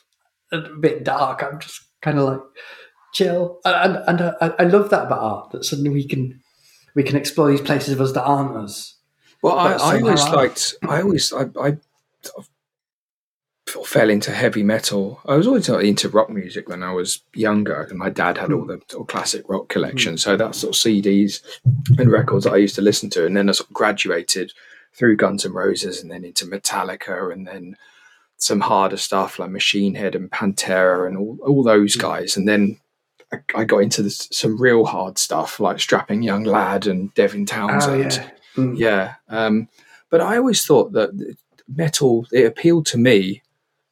A 0.51 0.61
bit 0.61 1.05
dark. 1.05 1.43
I'm 1.43 1.61
just 1.61 1.83
kind 2.01 2.19
of 2.19 2.25
like 2.25 2.41
chill, 3.13 3.61
and 3.67 3.97
and, 3.97 4.21
and 4.21 4.35
I, 4.41 4.55
I 4.61 4.65
love 4.65 4.89
that 4.91 5.07
about 5.07 5.21
art. 5.21 5.51
That 5.51 5.65
suddenly 5.65 5.91
we 5.91 6.09
can 6.09 6.41
we 6.95 7.03
can 7.03 7.17
explore 7.17 7.51
these 7.51 7.61
places 7.61 7.93
of 7.93 8.01
us 8.01 8.13
that 8.13 8.25
aren't 8.25 8.57
us. 8.57 8.94
Well, 9.45 9.59
I, 9.59 9.73
I 9.75 10.01
always 10.01 10.23
I- 10.23 10.33
liked. 10.33 10.75
I 10.89 11.03
always. 11.03 11.31
I 11.31 11.77
fell 13.85 14.09
into 14.09 14.31
heavy 14.33 14.63
metal. 14.63 15.21
I 15.27 15.37
was 15.37 15.47
always 15.47 15.69
into 15.69 16.09
rock 16.09 16.31
music 16.31 16.71
when 16.71 16.83
I 16.83 16.93
was 16.93 17.21
younger, 17.35 17.83
and 17.83 17.99
my 17.99 18.09
dad 18.09 18.39
had 18.39 18.53
all 18.53 18.63
hmm. 18.63 18.69
the 18.69 18.81
sort 18.89 19.03
of 19.03 19.09
classic 19.09 19.45
rock 19.47 19.65
hmm. 19.65 19.75
collection. 19.75 20.17
So 20.17 20.39
that's 20.39 20.59
sort 20.59 20.75
of 20.75 20.81
CDs 20.81 21.43
and 21.99 22.11
records 22.11 22.45
that 22.45 22.55
I 22.55 22.57
used 22.57 22.75
to 22.77 22.83
listen 22.83 23.11
to, 23.11 23.27
and 23.27 23.37
then 23.37 23.51
I 23.51 23.53
sort 23.53 23.69
of 23.69 23.75
graduated 23.75 24.53
through 24.95 25.17
Guns 25.17 25.45
N' 25.45 25.53
Roses, 25.53 26.01
and 26.01 26.11
then 26.11 26.25
into 26.25 26.47
Metallica, 26.47 27.31
and 27.31 27.47
then 27.47 27.77
some 28.39 28.61
harder 28.61 28.97
stuff 28.97 29.39
like 29.39 29.51
Machine 29.51 29.95
Head 29.95 30.15
and 30.15 30.31
Pantera, 30.31 31.07
and 31.07 31.19
all, 31.19 31.39
all 31.47 31.63
those 31.63 31.95
hmm. 31.95 32.01
guys, 32.01 32.35
and 32.39 32.49
then. 32.49 32.79
I- 33.33 33.41
I 33.53 33.65
got 33.65 33.79
into 33.79 34.03
this, 34.03 34.29
some 34.31 34.61
real 34.61 34.85
hard 34.85 35.19
stuff 35.19 35.59
like 35.59 35.81
Strapping 35.81 36.23
Young 36.23 36.45
Lad 36.45 36.87
and 36.87 37.13
Devin 37.15 37.47
Townsend. 37.47 38.13
Oh, 38.13 38.23
yeah. 38.23 38.31
Mm. 38.57 38.79
Yeah. 38.79 39.15
Um, 39.29 39.69
but 40.11 40.21
I 40.21 40.37
always 40.37 40.65
thought 40.65 40.93
that 40.93 41.37
metal, 41.69 42.27
it 42.33 42.47
appealed 42.47 42.87
to 42.87 42.99
me 42.99 43.43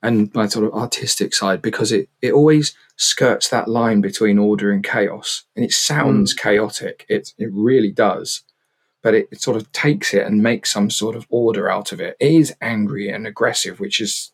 and 0.02 0.32
my 0.34 0.46
sort 0.46 0.66
of 0.66 0.74
artistic 0.74 1.34
side 1.34 1.62
because 1.62 1.92
it, 1.92 2.08
it 2.20 2.32
always 2.32 2.74
skirts 2.96 3.48
that 3.48 3.68
line 3.68 4.00
between 4.00 4.38
order 4.38 4.70
and 4.70 4.84
chaos. 4.84 5.44
And 5.56 5.64
it 5.64 5.72
sounds 5.72 6.34
chaotic. 6.34 7.06
It, 7.08 7.32
it 7.38 7.50
really 7.52 7.90
does. 7.90 8.42
But 9.02 9.14
it, 9.14 9.28
it 9.32 9.40
sort 9.40 9.56
of 9.56 9.70
takes 9.72 10.14
it 10.14 10.26
and 10.26 10.42
makes 10.42 10.72
some 10.72 10.90
sort 10.90 11.16
of 11.16 11.26
order 11.28 11.70
out 11.70 11.92
of 11.92 12.00
it. 12.00 12.16
It 12.20 12.32
is 12.32 12.54
angry 12.60 13.08
and 13.08 13.26
aggressive, 13.26 13.80
which 13.80 14.00
is, 14.00 14.30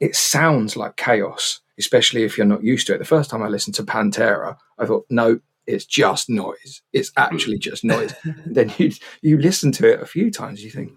it 0.00 0.14
sounds 0.14 0.76
like 0.76 0.96
chaos, 0.96 1.60
especially 1.78 2.24
if 2.24 2.36
you're 2.36 2.46
not 2.46 2.64
used 2.64 2.86
to 2.88 2.94
it. 2.94 2.98
The 2.98 3.04
first 3.04 3.30
time 3.30 3.42
I 3.42 3.48
listened 3.48 3.74
to 3.76 3.84
Pantera, 3.84 4.56
I 4.78 4.84
thought, 4.84 5.06
no, 5.08 5.40
it's 5.66 5.84
just 5.84 6.28
noise. 6.28 6.82
It's 6.92 7.12
actually 7.16 7.58
just 7.58 7.84
noise. 7.84 8.14
then 8.46 8.72
you 8.78 8.92
you 9.20 9.38
listen 9.38 9.72
to 9.72 9.92
it 9.92 10.02
a 10.02 10.06
few 10.06 10.30
times, 10.30 10.64
you 10.64 10.70
think, 10.70 10.92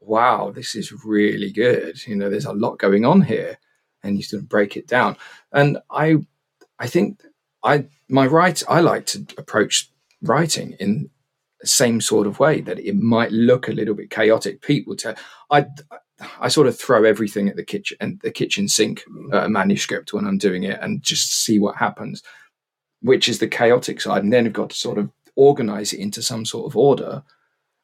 wow, 0.00 0.50
this 0.50 0.74
is 0.74 0.92
really 1.04 1.52
good. 1.52 2.04
You 2.06 2.16
know, 2.16 2.30
there's 2.30 2.44
a 2.44 2.52
lot 2.52 2.78
going 2.78 3.04
on 3.04 3.22
here, 3.22 3.58
and 4.02 4.16
you 4.16 4.22
sort 4.22 4.42
of 4.42 4.48
break 4.48 4.76
it 4.76 4.86
down. 4.86 5.16
And 5.52 5.78
I, 5.90 6.16
I 6.78 6.86
think 6.86 7.22
I 7.62 7.86
my 8.08 8.26
right 8.26 8.62
I 8.68 8.80
like 8.80 9.06
to 9.06 9.26
approach 9.36 9.90
writing 10.22 10.76
in 10.80 11.10
the 11.60 11.66
same 11.66 12.00
sort 12.00 12.26
of 12.26 12.38
way 12.38 12.60
that 12.62 12.78
it 12.78 12.96
might 12.96 13.32
look 13.32 13.68
a 13.68 13.72
little 13.72 13.94
bit 13.94 14.10
chaotic. 14.10 14.62
People 14.62 14.96
tell 14.96 15.14
I. 15.50 15.66
I 16.40 16.48
sort 16.48 16.66
of 16.66 16.78
throw 16.80 17.04
everything 17.04 17.46
at 17.50 17.56
the 17.56 17.62
kitchen 17.62 17.98
and 18.00 18.18
the 18.22 18.30
kitchen 18.30 18.68
sink 18.68 19.04
uh, 19.34 19.40
a 19.42 19.48
manuscript 19.50 20.14
when 20.14 20.26
I'm 20.26 20.38
doing 20.38 20.62
it 20.62 20.78
and 20.80 21.02
just 21.02 21.44
see 21.44 21.58
what 21.58 21.76
happens, 21.76 22.22
which 23.06 23.28
is 23.28 23.38
the 23.38 23.46
chaotic 23.46 24.00
side. 24.00 24.24
And 24.24 24.32
then 24.32 24.44
you've 24.44 24.52
got 24.52 24.70
to 24.70 24.76
sort 24.76 24.98
of 24.98 25.10
organize 25.36 25.92
it 25.92 26.00
into 26.00 26.22
some 26.22 26.44
sort 26.44 26.66
of 26.66 26.76
order. 26.76 27.22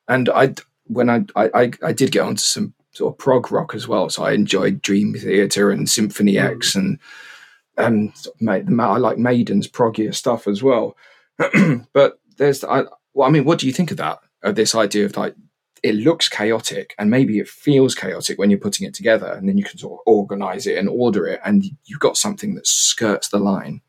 And 0.08 0.28
I, 0.28 0.54
when 0.86 1.08
I, 1.08 1.24
I, 1.36 1.70
I 1.80 1.92
did 1.92 2.10
get 2.10 2.22
onto 2.22 2.40
some 2.40 2.74
sort 2.90 3.14
of 3.14 3.18
prog 3.18 3.52
rock 3.52 3.74
as 3.74 3.86
well. 3.86 4.10
So 4.10 4.24
I 4.24 4.32
enjoyed 4.32 4.82
Dream 4.82 5.14
Theater 5.14 5.70
and 5.70 5.88
Symphony 5.88 6.38
X 6.38 6.74
mm. 6.74 6.98
and, 7.78 8.12
and 8.48 8.80
I 8.80 8.96
like 8.98 9.16
Maiden's 9.16 9.68
proggier 9.68 10.12
stuff 10.12 10.48
as 10.48 10.60
well. 10.60 10.96
but 11.92 12.18
there's, 12.36 12.64
I, 12.64 12.82
well, 13.14 13.28
I 13.28 13.30
mean, 13.30 13.44
what 13.44 13.60
do 13.60 13.66
you 13.68 13.72
think 13.72 13.92
of 13.92 13.98
that? 13.98 14.18
Of 14.42 14.56
this 14.56 14.74
idea 14.74 15.04
of 15.04 15.16
like, 15.16 15.36
it 15.84 15.94
looks 15.94 16.28
chaotic 16.28 16.96
and 16.98 17.10
maybe 17.10 17.38
it 17.38 17.48
feels 17.48 17.94
chaotic 17.94 18.38
when 18.38 18.50
you're 18.50 18.58
putting 18.58 18.88
it 18.88 18.94
together 18.94 19.28
and 19.28 19.48
then 19.48 19.56
you 19.56 19.64
can 19.64 19.78
sort 19.78 20.00
of 20.00 20.12
organize 20.12 20.66
it 20.66 20.78
and 20.78 20.88
order 20.88 21.28
it 21.28 21.40
and 21.44 21.64
you've 21.84 22.00
got 22.00 22.16
something 22.16 22.56
that 22.56 22.66
skirts 22.66 23.28
the 23.28 23.38
line. 23.38 23.82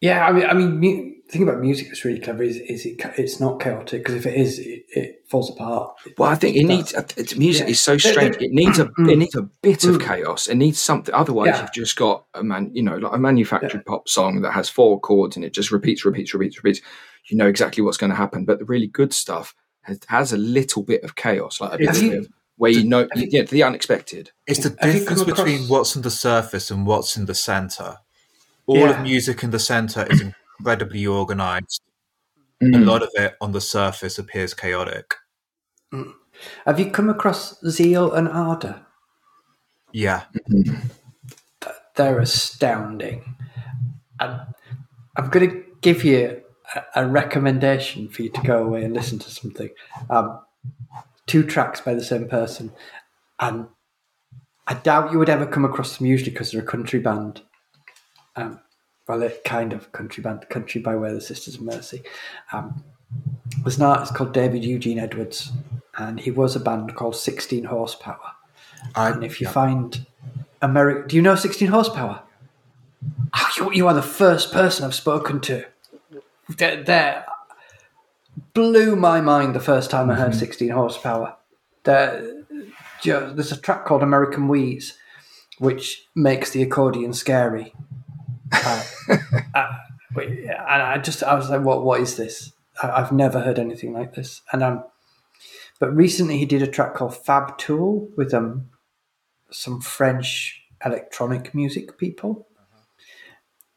Yeah, 0.00 0.26
I 0.26 0.32
mean, 0.32 0.46
I 0.46 0.54
mean, 0.54 0.78
mu- 0.80 1.12
the 1.26 1.32
thing 1.32 1.42
about 1.42 1.60
music 1.60 1.88
that's 1.88 2.04
really 2.04 2.20
clever 2.20 2.42
is, 2.42 2.56
is 2.56 2.86
it, 2.86 3.00
it's 3.18 3.38
not 3.38 3.60
chaotic 3.60 4.00
because 4.02 4.14
if 4.14 4.26
it 4.26 4.34
is, 4.34 4.58
it, 4.58 4.84
it 4.88 5.24
falls 5.28 5.50
apart. 5.50 5.94
Well, 6.18 6.28
I 6.30 6.34
think 6.34 6.56
it 6.56 6.64
needs 6.64 6.94
uh, 6.94 7.02
it's, 7.16 7.36
music 7.36 7.66
Yeah. 7.66 7.70
is 7.72 7.80
so 7.80 7.98
strange. 7.98 8.36
It 8.36 8.50
needs 8.50 8.78
a 8.78 8.90
it 8.98 9.18
needs 9.18 9.34
a 9.36 9.42
bit 9.62 9.84
of 9.84 9.96
Mm. 9.96 10.04
chaos. 10.06 10.48
It 10.48 10.56
needs 10.56 10.78
something. 10.80 11.14
Otherwise, 11.14 11.48
Yeah. 11.48 11.60
you've 11.62 11.72
just 11.72 11.96
got 11.96 12.24
a 12.34 12.42
man, 12.42 12.70
you 12.72 12.82
know, 12.82 12.96
like 12.96 13.12
a 13.12 13.18
manufactured 13.18 13.84
pop 13.84 14.08
song 14.08 14.40
that 14.42 14.52
has 14.52 14.68
four 14.70 14.98
chords 14.98 15.36
and 15.36 15.44
it 15.44 15.52
just 15.52 15.70
repeats, 15.70 16.04
repeats, 16.04 16.32
repeats, 16.34 16.56
repeats. 16.56 16.80
You 17.28 17.36
know 17.36 17.46
exactly 17.46 17.82
what's 17.84 17.98
going 17.98 18.10
to 18.10 18.16
happen. 18.16 18.44
But 18.46 18.58
the 18.58 18.64
really 18.64 18.86
good 18.88 19.12
stuff 19.12 19.54
has, 19.82 20.00
has 20.08 20.32
a 20.32 20.38
little 20.38 20.82
bit 20.82 21.04
of 21.04 21.14
chaos, 21.14 21.60
like 21.60 21.74
a 21.74 21.78
bit 21.78 21.94
Have 21.96 22.12
of 22.20 22.28
where 22.56 22.70
you 22.70 22.84
know, 22.84 23.06
yeah, 23.14 23.42
the 23.42 23.62
unexpected. 23.62 24.32
It's 24.46 24.60
the 24.60 24.70
difference 24.70 25.20
across- 25.20 25.38
between 25.38 25.68
what's 25.68 25.94
in 25.94 26.02
the 26.02 26.10
surface 26.10 26.70
and 26.70 26.86
what's 26.86 27.16
in 27.16 27.26
the 27.26 27.34
center. 27.34 27.98
All 28.70 28.78
Yeah. 28.78 28.90
of 28.90 29.02
music 29.02 29.42
in 29.42 29.50
the 29.50 29.58
center 29.58 30.06
is 30.08 30.20
incredibly 30.20 31.04
organized. 31.06 31.82
A 32.62 32.66
Mm. 32.66 32.86
lot 32.86 33.02
of 33.02 33.08
it 33.14 33.36
on 33.40 33.50
the 33.52 33.60
surface 33.60 34.16
appears 34.16 34.54
chaotic. 34.54 35.16
Have 36.64 36.78
you 36.78 36.90
come 36.90 37.10
across 37.10 37.58
Zeal 37.68 38.12
and 38.12 38.28
Ardor? 38.28 38.86
Yeah. 39.92 40.26
They're 41.96 42.20
astounding. 42.20 43.34
And 44.20 44.40
I'm 45.16 45.30
going 45.30 45.50
to 45.50 45.64
give 45.80 46.04
you 46.04 46.42
a, 46.76 47.02
a 47.02 47.06
recommendation 47.08 48.08
for 48.08 48.22
you 48.22 48.30
to 48.30 48.40
go 48.42 48.62
away 48.62 48.84
and 48.84 48.94
listen 48.94 49.18
to 49.18 49.30
something. 49.30 49.70
Um, 50.08 50.38
two 51.26 51.42
tracks 51.42 51.80
by 51.80 51.94
the 51.94 52.04
same 52.04 52.28
person. 52.28 52.72
And 53.40 53.66
I 54.68 54.74
doubt 54.74 55.10
you 55.10 55.18
would 55.18 55.28
ever 55.28 55.46
come 55.46 55.64
across 55.64 55.96
them 55.98 56.06
usually 56.06 56.30
because 56.30 56.52
they're 56.52 56.62
a 56.62 56.64
country 56.64 57.00
band. 57.00 57.42
Um, 58.36 58.60
well, 59.08 59.28
kind 59.44 59.72
of 59.72 59.90
country 59.92 60.22
band, 60.22 60.48
Country 60.50 60.80
by 60.80 60.94
Way 60.94 61.08
of 61.08 61.14
the 61.16 61.20
Sisters 61.20 61.56
of 61.56 61.62
Mercy. 61.62 62.02
Um, 62.52 62.84
there's 63.62 63.76
an 63.76 63.82
artist 63.84 64.14
called 64.14 64.32
David 64.32 64.64
Eugene 64.64 64.98
Edwards, 65.00 65.50
and 65.98 66.20
he 66.20 66.30
was 66.30 66.54
a 66.54 66.60
band 66.60 66.94
called 66.94 67.16
16 67.16 67.64
Horsepower. 67.64 68.20
I, 68.94 69.10
And 69.10 69.24
if 69.24 69.40
you 69.40 69.46
yeah. 69.46 69.52
find 69.52 70.06
America, 70.62 71.08
do 71.08 71.16
you 71.16 71.22
know 71.22 71.34
16 71.34 71.68
horsepower? 71.68 72.22
Oh, 73.34 73.50
you, 73.56 73.72
you 73.72 73.88
are 73.88 73.94
the 73.94 74.02
first 74.02 74.52
person 74.52 74.84
I've 74.84 74.94
spoken 74.94 75.40
to. 75.40 75.64
They're, 76.48 76.82
they're- 76.82 77.24
blew 78.54 78.96
my 78.96 79.20
mind 79.20 79.54
the 79.54 79.60
first 79.60 79.90
time 79.90 80.10
I 80.10 80.14
heard 80.14 80.34
16 80.34 80.70
horsepower. 80.70 81.36
They're 81.84 82.36
there's 83.02 83.52
a 83.52 83.56
track 83.56 83.86
called 83.86 84.02
American 84.02 84.46
Wheeze, 84.48 84.98
which 85.58 86.06
makes 86.14 86.50
the 86.50 86.62
accordion 86.62 87.12
scary. 87.14 87.72
Uh, 88.52 88.84
uh, 89.54 89.72
and 90.16 90.82
I 90.82 90.98
just, 90.98 91.22
I 91.22 91.34
was 91.34 91.50
like, 91.50 91.62
what, 91.62 91.84
what 91.84 92.00
is 92.00 92.16
this? 92.16 92.52
I, 92.82 92.90
I've 92.90 93.12
never 93.12 93.40
heard 93.40 93.58
anything 93.58 93.92
like 93.92 94.14
this. 94.14 94.42
And 94.52 94.62
um, 94.62 94.84
but 95.78 95.94
recently 95.96 96.38
he 96.38 96.46
did 96.46 96.62
a 96.62 96.66
track 96.66 96.94
called 96.94 97.16
Fab 97.16 97.58
Tool 97.58 98.08
with 98.16 98.32
um 98.34 98.68
some 99.50 99.80
French 99.80 100.62
electronic 100.84 101.54
music 101.54 101.98
people. 101.98 102.46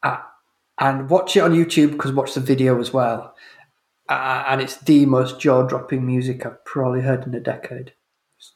Uh, 0.02 0.18
and 0.78 1.08
watch 1.08 1.36
it 1.36 1.40
on 1.40 1.52
YouTube 1.52 1.92
because 1.92 2.12
watch 2.12 2.34
the 2.34 2.40
video 2.40 2.78
as 2.80 2.92
well. 2.92 3.34
Uh, 4.08 4.44
and 4.48 4.60
it's 4.60 4.76
the 4.76 5.06
most 5.06 5.40
jaw 5.40 5.62
dropping 5.62 6.04
music 6.04 6.44
I've 6.44 6.62
probably 6.64 7.00
heard 7.00 7.26
in 7.26 7.34
a 7.34 7.40
decade. 7.40 7.94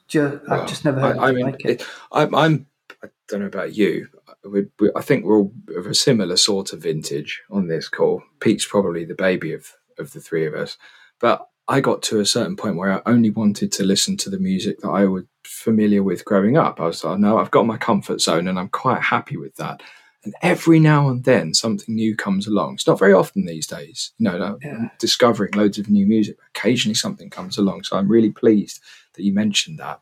Just, 0.08 0.42
Well, 0.46 0.60
I've 0.60 0.68
just 0.68 0.84
never 0.84 1.00
heard 1.00 1.16
I, 1.16 1.28
I 1.28 1.32
mean, 1.32 1.46
like 1.46 1.64
it. 1.64 1.80
it, 1.80 1.86
I'm, 2.12 2.34
I'm, 2.34 2.66
I 3.02 3.08
don't 3.28 3.40
know 3.40 3.46
about 3.46 3.74
you. 3.74 4.08
We, 4.44 4.66
we, 4.78 4.90
I 4.96 5.00
think 5.02 5.24
we're 5.24 5.38
all 5.38 5.52
of 5.76 5.86
a 5.86 5.94
similar 5.94 6.36
sort 6.36 6.72
of 6.72 6.82
vintage 6.82 7.42
on 7.50 7.68
this 7.68 7.88
call. 7.88 8.22
Pete's 8.40 8.66
probably 8.66 9.04
the 9.04 9.14
baby 9.14 9.52
of, 9.52 9.72
of 9.98 10.12
the 10.12 10.20
three 10.20 10.46
of 10.46 10.54
us. 10.54 10.76
But 11.20 11.46
I 11.66 11.80
got 11.80 12.02
to 12.04 12.20
a 12.20 12.26
certain 12.26 12.56
point 12.56 12.76
where 12.76 12.92
I 12.92 13.02
only 13.10 13.30
wanted 13.30 13.72
to 13.72 13.84
listen 13.84 14.16
to 14.18 14.30
the 14.30 14.38
music 14.38 14.80
that 14.80 14.88
I 14.88 15.04
was 15.06 15.24
familiar 15.44 16.02
with 16.02 16.24
growing 16.24 16.56
up. 16.56 16.80
I 16.80 16.86
was 16.86 17.04
like, 17.04 17.18
no, 17.18 17.38
I've 17.38 17.50
got 17.50 17.66
my 17.66 17.76
comfort 17.76 18.20
zone 18.20 18.48
and 18.48 18.58
I'm 18.58 18.68
quite 18.70 19.02
happy 19.02 19.36
with 19.36 19.54
that. 19.56 19.82
And 20.24 20.34
every 20.42 20.80
now 20.80 21.08
and 21.08 21.24
then 21.24 21.52
something 21.54 21.94
new 21.94 22.16
comes 22.16 22.46
along. 22.46 22.74
It's 22.74 22.86
not 22.86 22.98
very 22.98 23.12
often 23.12 23.44
these 23.44 23.66
days, 23.66 24.12
you 24.18 24.24
know, 24.30 24.58
Yeah. 24.62 24.88
discovering 24.98 25.52
loads 25.54 25.78
of 25.78 25.88
new 25.90 26.06
music. 26.06 26.36
Occasionally 26.56 26.94
something 26.94 27.28
comes 27.30 27.58
along. 27.58 27.84
So 27.84 27.96
I'm 27.96 28.08
really 28.08 28.30
pleased 28.30 28.80
that 29.14 29.22
you 29.24 29.32
mentioned 29.32 29.78
that. 29.78 30.00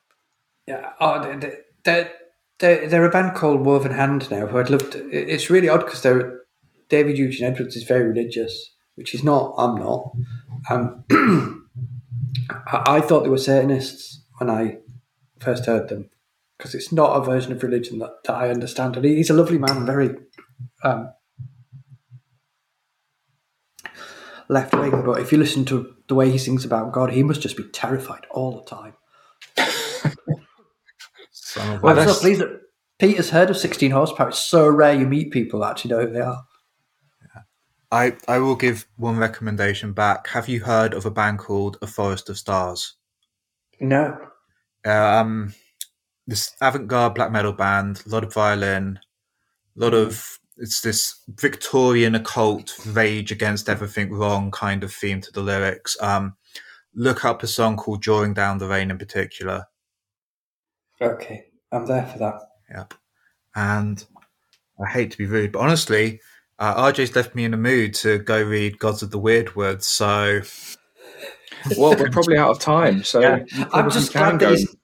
Yeah, 0.66 0.92
oh, 1.00 1.36
they- 1.38 1.60
they're, 2.58 2.88
they're, 2.88 3.04
a 3.04 3.10
band 3.10 3.34
called 3.34 3.64
Woven 3.64 3.92
Hand 3.92 4.30
now, 4.30 4.46
who 4.46 4.58
I'd 4.58 4.70
love 4.70 4.90
to. 4.90 5.10
It's 5.10 5.50
really 5.50 5.68
odd 5.68 5.84
because 5.84 6.02
they're 6.02 6.40
David 6.88 7.18
Eugene 7.18 7.48
Edwards 7.48 7.76
is 7.76 7.82
very 7.84 8.04
religious, 8.04 8.74
which 8.94 9.10
he's 9.10 9.24
not. 9.24 9.54
I'm 9.58 9.74
not. 9.76 10.12
Um, 10.70 11.04
I, 12.50 12.96
I 12.96 13.00
thought 13.00 13.24
they 13.24 13.28
were 13.28 13.38
Satanists 13.38 14.22
when 14.38 14.48
I 14.50 14.78
first 15.40 15.66
heard 15.66 15.88
them 15.88 16.10
because 16.56 16.74
it's 16.74 16.92
not 16.92 17.16
a 17.16 17.24
version 17.24 17.52
of 17.52 17.62
religion 17.62 17.98
that, 17.98 18.22
that 18.24 18.34
I 18.34 18.50
understand. 18.50 18.96
And 18.96 19.04
he- 19.04 19.16
he's 19.16 19.30
a 19.30 19.34
lovely 19.34 19.58
man, 19.58 19.84
very 19.84 20.14
um, 20.82 21.10
left 24.48 24.74
wing. 24.74 25.02
But 25.04 25.20
if 25.20 25.32
you 25.32 25.38
listen 25.38 25.64
to 25.66 25.94
the 26.08 26.14
way 26.14 26.30
he 26.30 26.38
sings 26.38 26.64
about 26.64 26.92
God, 26.92 27.10
he 27.10 27.22
must 27.22 27.40
just 27.42 27.56
be 27.56 27.64
terrified 27.64 28.26
all 28.30 28.52
the 28.56 28.64
time. 28.64 28.94
Of 31.56 31.82
Well, 31.82 31.98
I'm 31.98 32.08
so 32.08 32.20
pleased 32.20 32.40
that 32.40 32.60
Peter's 32.98 33.30
heard 33.30 33.50
of 33.50 33.56
16 33.56 33.90
horsepower. 33.90 34.28
It's 34.28 34.44
so 34.44 34.68
rare 34.68 34.94
you 34.94 35.06
meet 35.06 35.30
people 35.30 35.60
that 35.60 35.70
actually 35.70 35.90
know 35.90 36.06
who 36.06 36.12
they 36.12 36.20
are. 36.20 36.42
I, 37.92 38.16
I 38.26 38.38
will 38.38 38.56
give 38.56 38.86
one 38.96 39.16
recommendation 39.16 39.92
back. 39.92 40.28
Have 40.28 40.48
you 40.48 40.64
heard 40.64 40.92
of 40.92 41.06
a 41.06 41.10
band 41.10 41.38
called 41.38 41.78
A 41.80 41.86
Forest 41.86 42.28
of 42.28 42.36
Stars? 42.36 42.94
No. 43.80 44.18
Um, 44.84 45.54
this 46.26 46.54
avant-garde 46.60 47.14
black 47.14 47.30
metal 47.30 47.52
band, 47.52 48.02
a 48.04 48.08
lot 48.08 48.24
of 48.24 48.32
violin, 48.32 48.98
a 49.76 49.80
lot 49.80 49.94
of 49.94 50.38
it's 50.58 50.80
this 50.80 51.22
Victorian 51.28 52.14
occult 52.14 52.74
rage 52.86 53.30
against 53.30 53.68
everything 53.68 54.12
wrong 54.12 54.50
kind 54.50 54.82
of 54.82 54.92
theme 54.92 55.20
to 55.20 55.30
the 55.30 55.42
lyrics. 55.42 55.96
Um, 56.00 56.36
look 56.94 57.24
up 57.24 57.42
a 57.42 57.46
song 57.46 57.76
called 57.76 58.00
"Drawing 58.00 58.32
Down 58.32 58.58
the 58.58 58.66
Rain" 58.66 58.90
in 58.90 58.98
particular. 58.98 59.66
Okay, 61.00 61.46
I'm 61.72 61.86
there 61.86 62.06
for 62.06 62.18
that. 62.18 62.40
Yep. 62.74 62.94
And 63.54 64.04
I 64.84 64.88
hate 64.90 65.10
to 65.12 65.18
be 65.18 65.26
rude, 65.26 65.52
but 65.52 65.60
honestly, 65.60 66.20
uh, 66.58 66.90
RJ's 66.90 67.14
left 67.14 67.34
me 67.34 67.44
in 67.44 67.54
a 67.54 67.58
mood 67.58 67.94
to 67.94 68.18
go 68.18 68.42
read 68.42 68.78
Gods 68.78 69.02
of 69.02 69.10
the 69.10 69.20
Wyrdwood. 69.20 69.82
So, 69.82 70.42
well, 71.78 71.96
we're 71.96 72.10
probably 72.10 72.38
out 72.38 72.50
of 72.50 72.58
time. 72.58 73.02
So 73.02 73.20
Yeah. 73.20 73.44
I'm 73.72 73.90
just 73.90 74.12
glad 74.12 74.38
go. 74.38 74.50
that 74.50 74.58
he's, 74.58 74.76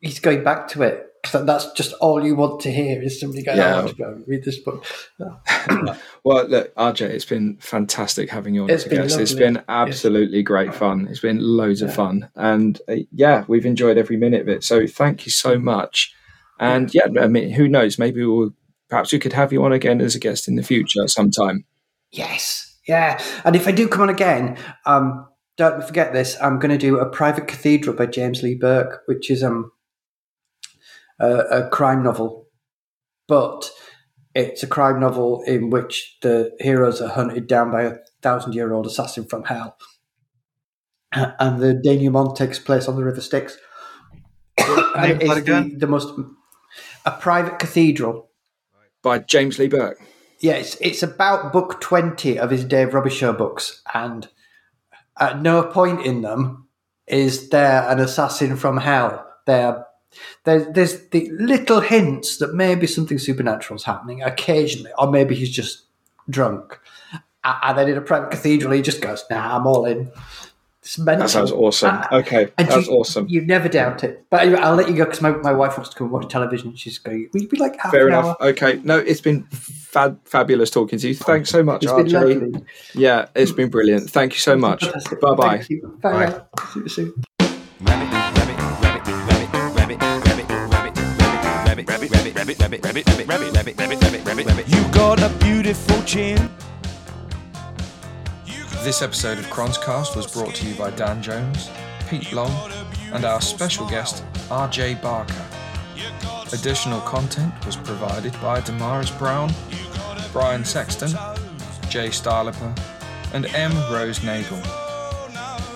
he's 0.00 0.20
going 0.20 0.42
back 0.42 0.68
to 0.68 0.82
it. 0.82 1.07
'Cause 1.24 1.44
that's 1.46 1.72
just 1.72 1.92
all 1.94 2.24
you 2.24 2.34
want 2.34 2.60
to 2.60 2.70
hear 2.70 3.02
is 3.02 3.20
somebody 3.20 3.42
going, 3.42 3.58
Yeah. 3.58 3.74
I 3.74 3.78
want 3.78 3.88
to 3.88 3.94
go 3.96 4.08
and 4.12 4.24
read 4.26 4.44
this 4.44 4.58
book. 4.58 4.84
Well, 6.24 6.46
look, 6.46 6.74
RJ, 6.74 7.02
it's 7.02 7.24
been 7.24 7.56
fantastic 7.58 8.28
having 8.28 8.54
you 8.54 8.64
on 8.64 8.70
It's 8.70 8.82
as 8.82 8.86
a 8.86 8.90
been 8.90 9.02
guest. 9.02 9.20
It's 9.20 9.32
been 9.34 9.62
absolutely 9.68 10.42
great 10.42 10.74
fun. 10.74 11.06
It's 11.08 11.20
been 11.20 11.38
loads 11.38 11.80
of 11.80 11.94
fun, 11.94 12.28
and 12.34 12.78
uh, 12.88 12.96
yeah, 13.12 13.44
we've 13.48 13.64
enjoyed 13.64 13.96
every 13.96 14.18
minute 14.18 14.42
of 14.42 14.48
it. 14.48 14.62
So 14.62 14.86
thank 14.86 15.24
you 15.24 15.32
so 15.32 15.58
much. 15.58 16.12
And 16.60 16.92
yeah, 16.92 17.06
I 17.18 17.28
mean, 17.28 17.50
who 17.50 17.66
knows? 17.68 17.98
Maybe 17.98 18.24
we'll 18.24 18.52
perhaps 18.90 19.12
we 19.12 19.18
could 19.18 19.32
have 19.32 19.52
you 19.52 19.64
on 19.64 19.72
again 19.72 20.00
as 20.00 20.14
a 20.14 20.18
guest 20.18 20.48
in 20.48 20.56
the 20.56 20.62
future 20.62 21.06
sometime. 21.06 21.64
Yes. 22.10 22.76
Yeah. 22.86 23.22
And 23.44 23.54
if 23.54 23.68
I 23.68 23.72
do 23.72 23.86
come 23.86 24.02
on 24.02 24.08
again, 24.08 24.58
um, 24.86 25.26
don't 25.56 25.84
forget 25.84 26.12
this. 26.12 26.36
I'm 26.42 26.58
going 26.58 26.70
to 26.70 26.78
do 26.78 26.98
a 26.98 27.08
private 27.08 27.46
cathedral 27.46 27.94
by 27.94 28.06
James 28.06 28.42
Lee 28.42 28.54
Burke, 28.54 29.02
which 29.06 29.30
is 29.30 29.42
um 29.42 29.70
a, 31.18 31.38
a 31.38 31.68
crime 31.68 32.02
novel, 32.02 32.48
but 33.26 33.70
it's 34.34 34.62
a 34.62 34.66
crime 34.66 35.00
novel 35.00 35.42
in 35.46 35.70
which 35.70 36.18
the 36.22 36.52
heroes 36.60 37.00
are 37.00 37.08
hunted 37.08 37.46
down 37.46 37.70
by 37.70 37.82
a 37.82 37.96
thousand 38.22 38.54
year 38.54 38.72
old 38.72 38.86
assassin 38.86 39.24
from 39.24 39.44
hell. 39.44 39.76
And 41.12 41.60
the 41.60 41.72
denouement 41.72 42.36
takes 42.36 42.58
place 42.58 42.86
on 42.86 42.96
the 42.96 43.04
River 43.04 43.22
Styx. 43.22 43.56
and 44.58 45.22
it's 45.22 45.44
the, 45.44 45.74
the 45.78 45.86
most 45.86 46.12
a 47.06 47.10
private 47.12 47.58
cathedral 47.58 48.30
By 49.02 49.20
James 49.20 49.58
Lee 49.58 49.68
Burke. 49.68 49.98
Yes, 50.40 50.76
it's 50.80 51.02
about 51.02 51.52
book 51.52 51.80
20 51.80 52.38
of 52.38 52.50
his 52.50 52.64
Dave 52.64 52.90
Robicheaux 52.90 53.36
books, 53.36 53.82
and 53.92 54.28
at 55.18 55.40
no 55.40 55.62
point 55.64 56.04
in 56.04 56.22
them 56.22 56.68
is 57.06 57.48
there 57.48 57.88
an 57.88 57.98
assassin 57.98 58.56
from 58.56 58.76
hell. 58.76 59.26
There, 59.46 59.84
there 59.86 59.86
there's 60.44 60.66
there's 60.72 61.08
the 61.08 61.30
little 61.32 61.80
hints 61.80 62.38
that 62.38 62.54
maybe 62.54 62.86
something 62.86 63.18
supernatural 63.18 63.76
is 63.76 63.84
happening 63.84 64.22
occasionally, 64.22 64.90
or 64.98 65.10
maybe 65.10 65.34
he's 65.34 65.50
just 65.50 65.84
drunk. 66.30 66.78
And 67.44 67.78
then 67.78 67.88
in 67.88 67.96
a 67.96 68.00
private 68.02 68.30
cathedral, 68.30 68.72
he 68.72 68.82
just 68.82 69.00
goes, 69.00 69.24
nah, 69.30 69.56
I'm 69.56 69.66
all 69.66 69.84
in. 69.86 70.10
That 71.04 71.28
sounds 71.28 71.52
awesome. 71.52 71.96
Uh, 71.96 72.06
Okay, 72.20 72.50
and 72.56 72.68
that's 72.68 72.86
you, 72.86 72.92
awesome. 72.94 73.26
You 73.28 73.42
never 73.42 73.68
doubt 73.68 74.04
it. 74.04 74.24
But 74.30 74.42
anyway, 74.42 74.58
I'll 74.60 74.74
let 74.74 74.88
you 74.88 74.96
go 74.96 75.04
because 75.04 75.20
my, 75.20 75.30
my 75.32 75.52
wife 75.52 75.76
wants 75.76 75.90
to 75.90 75.96
come 75.96 76.06
and 76.06 76.12
watch 76.12 76.28
television. 76.28 76.74
She's 76.76 76.98
going, 76.98 77.28
will 77.32 77.42
you 77.42 77.48
be 77.48 77.58
like 77.58 77.76
half 77.78 77.92
Fair 77.92 78.06
an 78.08 78.14
enough. 78.14 78.24
hour? 78.40 78.48
Okay, 78.50 78.80
no, 78.84 78.98
it's 78.98 79.20
been 79.20 79.42
fab- 79.44 80.18
fabulous 80.26 80.70
talking 80.70 80.98
to 80.98 81.08
you. 81.08 81.14
Thanks 81.14 81.50
so 81.50 81.62
much, 81.62 81.84
It's 81.84 81.92
been 81.92 82.06
RJ. 82.06 82.66
Yeah, 82.94 83.28
it's 83.34 83.52
been 83.52 83.68
brilliant. 83.68 84.08
Thank 84.08 84.32
you 84.32 84.40
so 84.40 84.56
much. 84.56 84.84
Fantastic. 84.84 85.20
Bye 85.20 85.34
bye. 85.34 85.58
Thank 85.58 85.70
you. 86.96 87.22
Bye. 91.84 91.94
See 93.76 93.86
you 93.90 93.96
soon. 93.98 94.24
You 94.66 94.88
got 94.92 95.20
a 95.22 95.28
beautiful 95.38 96.02
chin. 96.04 96.50
This 98.84 99.02
episode 99.02 99.38
of 99.38 99.46
Chronscast 99.46 100.16
was 100.16 100.26
brought 100.32 100.54
to 100.56 100.66
you 100.66 100.74
by 100.76 100.90
Dan 100.90 101.22
Jones, 101.22 101.68
Pete 102.08 102.32
Long, 102.32 102.50
and 103.12 103.24
our 103.24 103.40
special 103.40 103.86
guest, 103.88 104.24
RJ 104.48 105.02
Barker. 105.02 105.44
Additional 106.52 107.00
content 107.02 107.52
was 107.66 107.76
provided 107.76 108.32
by 108.40 108.60
Damaris 108.60 109.10
Brown, 109.10 109.52
Brian 110.32 110.64
Sexton, 110.64 111.10
Jay 111.90 112.08
Starlipper, 112.08 112.74
and 113.34 113.46
M. 113.46 113.72
Rose 113.92 114.20
Nagel. 114.20 114.62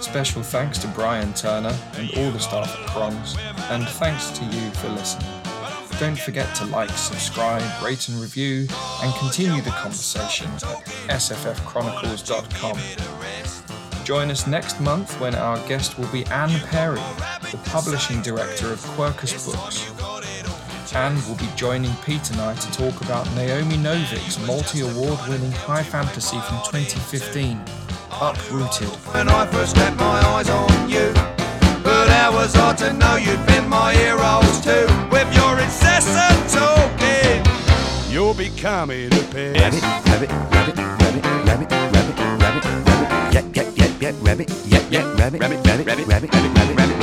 Special 0.00 0.42
thanks 0.42 0.78
to 0.78 0.88
Brian 0.88 1.32
Turner 1.34 1.76
and 1.94 2.10
all 2.16 2.30
the 2.30 2.38
staff 2.38 2.74
at 2.78 2.86
Chrons, 2.88 3.36
and 3.70 3.86
thanks 3.88 4.30
to 4.30 4.44
you 4.44 4.70
for 4.72 4.88
listening. 4.88 5.41
Don't 6.02 6.18
forget 6.18 6.52
to 6.56 6.64
like, 6.64 6.90
subscribe, 6.90 7.62
rate 7.80 8.08
and 8.08 8.20
review, 8.20 8.66
and 9.04 9.14
continue 9.20 9.62
the 9.62 9.70
conversation 9.70 10.48
at 10.48 10.82
sffchronicles.com. 11.06 12.76
Join 14.04 14.28
us 14.32 14.48
next 14.48 14.80
month 14.80 15.20
when 15.20 15.36
our 15.36 15.56
guest 15.68 15.96
will 16.00 16.08
be 16.08 16.26
Anne 16.26 16.58
Perry, 16.70 16.98
the 17.52 17.60
publishing 17.66 18.20
director 18.20 18.72
of 18.72 18.80
Quercus 18.96 19.46
Books. 19.46 20.92
Anne 20.92 21.14
will 21.28 21.36
be 21.36 21.48
joining 21.54 21.94
Pete 22.04 22.30
and 22.32 22.40
I 22.40 22.56
to 22.56 22.72
talk 22.72 23.00
about 23.02 23.32
Naomi 23.36 23.76
Novik's 23.76 24.44
multi-award 24.44 25.20
winning 25.28 25.52
high 25.52 25.84
fantasy 25.84 26.40
from 26.40 26.58
2015, 26.64 27.64
Uprooted. 28.20 28.88
I. 31.92 32.04
But 32.04 32.08
how 32.08 32.32
was 32.32 32.56
I 32.56 32.74
to 32.76 32.92
know 32.92 33.16
you'd 33.16 33.44
been 33.46 33.68
my 33.68 33.92
heroes 33.94 34.60
too? 34.60 34.86
With 35.10 35.28
your 35.34 35.58
incessant 35.58 36.48
talking, 36.50 37.44
you're 38.10 38.34
becoming 38.34 39.06
a 39.12 39.22
pest. 39.32 39.82
Rabbit, 39.82 39.82
rabbit, 40.06 40.30
rabbit, 40.30 40.76
rabbit, 40.76 41.24
rabbit, 41.46 41.70
rabbit, 41.70 42.16
rabbit, 42.40 42.64
rabbit, 42.86 43.34
yeah, 43.34 43.44
yeah, 43.54 43.70
yeah, 43.76 43.92
yeah, 44.00 44.12
rabbit, 44.22 44.50
yeah, 44.66 44.82
yeah, 44.90 45.04
rabbit, 45.16 45.40
rabbit, 45.40 45.66
rabbit, 45.66 45.86
rabbit, 45.86 46.08
rabbit, 46.08 46.76
rabbit, 46.76 47.01